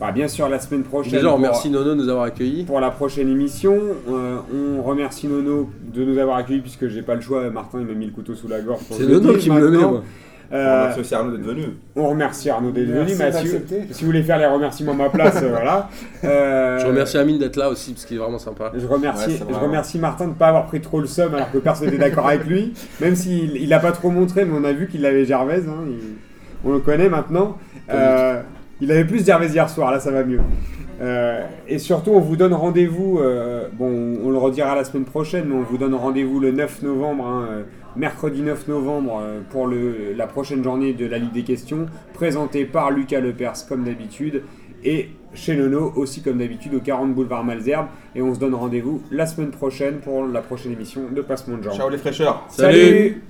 bah, 0.00 0.10
bien 0.12 0.26
sûr, 0.28 0.48
la 0.48 0.58
semaine 0.58 0.82
prochaine. 0.84 1.12
Déjà 1.12 1.26
on 1.28 1.30
pour- 1.32 1.38
remercie 1.38 1.68
Nono 1.70 1.90
de 1.90 1.94
nous 1.94 2.08
avoir 2.08 2.24
accueillis. 2.24 2.64
pour 2.64 2.80
la 2.80 2.90
prochaine 2.90 3.28
émission. 3.28 3.74
Euh, 4.10 4.36
on 4.78 4.82
remercie 4.82 5.26
Nono 5.28 5.68
de 5.94 6.04
nous 6.04 6.18
avoir 6.18 6.36
accueillis 6.38 6.60
puisque 6.60 6.88
j'ai 6.88 7.02
pas 7.02 7.14
le 7.14 7.20
choix. 7.20 7.48
Martin 7.50 7.78
il 7.80 7.86
m'a 7.86 7.92
mis 7.94 8.06
le 8.06 8.12
couteau 8.12 8.34
sous 8.34 8.48
la 8.48 8.60
gorge. 8.60 8.84
pour 8.84 8.96
C'est 8.96 9.02
le 9.04 9.14
Nono 9.18 9.30
dire 9.32 9.38
qui 9.38 9.50
me 9.50 9.60
le 9.60 9.66
met 9.70 9.76
maintenant. 9.76 9.90
moi. 9.92 10.02
Euh, 10.52 10.84
Merci 10.84 11.00
aussi 11.00 11.14
Arnaud 11.14 11.36
d'être 11.36 11.46
venu. 11.46 11.62
on 11.96 12.08
remercie 12.08 12.48
Arnaud 12.50 12.70
d'être 12.70 12.86
venu. 12.86 13.12
Mais 13.18 13.32
si, 13.32 14.00
vous 14.00 14.06
voulez 14.06 14.22
faire 14.22 14.38
les 14.38 14.46
remerciements 14.46 14.92
à 14.92 14.96
ma 14.96 15.08
place, 15.08 15.40
euh, 15.42 15.48
voilà. 15.50 15.88
Euh, 16.24 16.78
Je 16.78 16.86
remercie 16.86 17.18
Amine 17.18 17.38
d'être 17.38 17.56
là 17.56 17.68
aussi 17.68 17.92
parce 17.92 18.04
qu'il 18.04 18.16
est 18.16 18.20
vraiment 18.20 18.38
sympa. 18.38 18.70
Je 18.76 18.86
remercie, 18.86 19.30
Ouais, 19.30 19.46
je 19.50 19.54
remercie 19.58 19.98
Martin 19.98 20.24
de 20.26 20.30
ne 20.30 20.34
pas 20.34 20.48
avoir 20.48 20.66
pris 20.66 20.80
trop 20.80 21.00
le 21.00 21.06
seum 21.06 21.34
alors 21.34 21.50
que 21.50 21.58
personne 21.58 21.86
n'était 21.86 21.98
d'accord 21.98 22.28
avec 22.28 22.44
lui. 22.46 22.74
Même 23.00 23.16
s'il 23.16 23.56
il 23.56 23.72
a 23.72 23.80
pas 23.80 23.92
trop 23.92 24.10
montré, 24.10 24.44
mais 24.44 24.56
on 24.56 24.64
a 24.64 24.72
vu 24.72 24.86
qu'il 24.88 25.04
avait 25.04 25.24
Gervais. 25.24 25.62
hein, 25.68 25.84
il- 25.88 26.16
on 26.64 26.72
le 26.72 26.78
connaît 26.80 27.08
maintenant. 27.08 27.58
Euh, 27.92 28.40
il 28.80 28.90
avait 28.92 29.04
plus 29.04 29.24
Gervais 29.24 29.48
hier 29.48 29.68
soir, 29.68 29.90
là 29.90 30.00
ça 30.00 30.10
va 30.10 30.22
mieux. 30.24 30.40
Euh, 31.00 31.42
et 31.68 31.78
surtout, 31.78 32.12
on 32.12 32.20
vous 32.20 32.36
donne 32.36 32.54
rendez-vous. 32.54 33.18
euh, 33.20 33.68
bon, 33.72 34.18
on 34.24 34.30
le 34.30 34.38
redira 34.38 34.74
la 34.74 34.84
semaine 34.84 35.04
prochaine, 35.04 35.44
mais 35.48 35.54
on 35.54 35.60
vous 35.62 35.76
donne 35.76 35.94
rendez-vous 35.94 36.40
le 36.40 36.52
9 36.52 36.82
novembre, 36.82 37.26
hein, 37.26 37.44
euh, 37.50 37.62
mercredi 37.96 38.42
9 38.42 38.68
novembre, 38.68 39.20
euh, 39.22 39.40
pour 39.48 39.66
le, 39.66 40.12
la 40.16 40.26
prochaine 40.26 40.62
journée 40.62 40.92
de 40.92 41.06
la 41.06 41.18
Ligue 41.18 41.32
des 41.32 41.44
questions, 41.44 41.86
présentée 42.14 42.64
par 42.64 42.90
Lucas 42.90 43.20
Lepers 43.20 43.66
comme 43.68 43.84
d'habitude. 43.84 44.42
Et 44.84 45.10
chez 45.34 45.56
Nono 45.56 45.92
aussi 45.96 46.22
comme 46.22 46.38
d'habitude 46.38 46.74
au 46.74 46.80
40 46.80 47.14
boulevard 47.14 47.44
Malzerbe 47.44 47.88
et 48.14 48.22
on 48.22 48.34
se 48.34 48.40
donne 48.40 48.54
rendez-vous 48.54 49.02
la 49.10 49.26
semaine 49.26 49.50
prochaine 49.50 49.98
pour 49.98 50.26
la 50.26 50.40
prochaine 50.40 50.72
émission 50.72 51.02
de 51.10 51.20
Passement 51.22 51.58
de 51.58 51.62
Genre. 51.64 51.74
Ciao 51.74 51.88
les 51.88 51.98
fraîcheurs. 51.98 52.44
Salut 52.48 53.22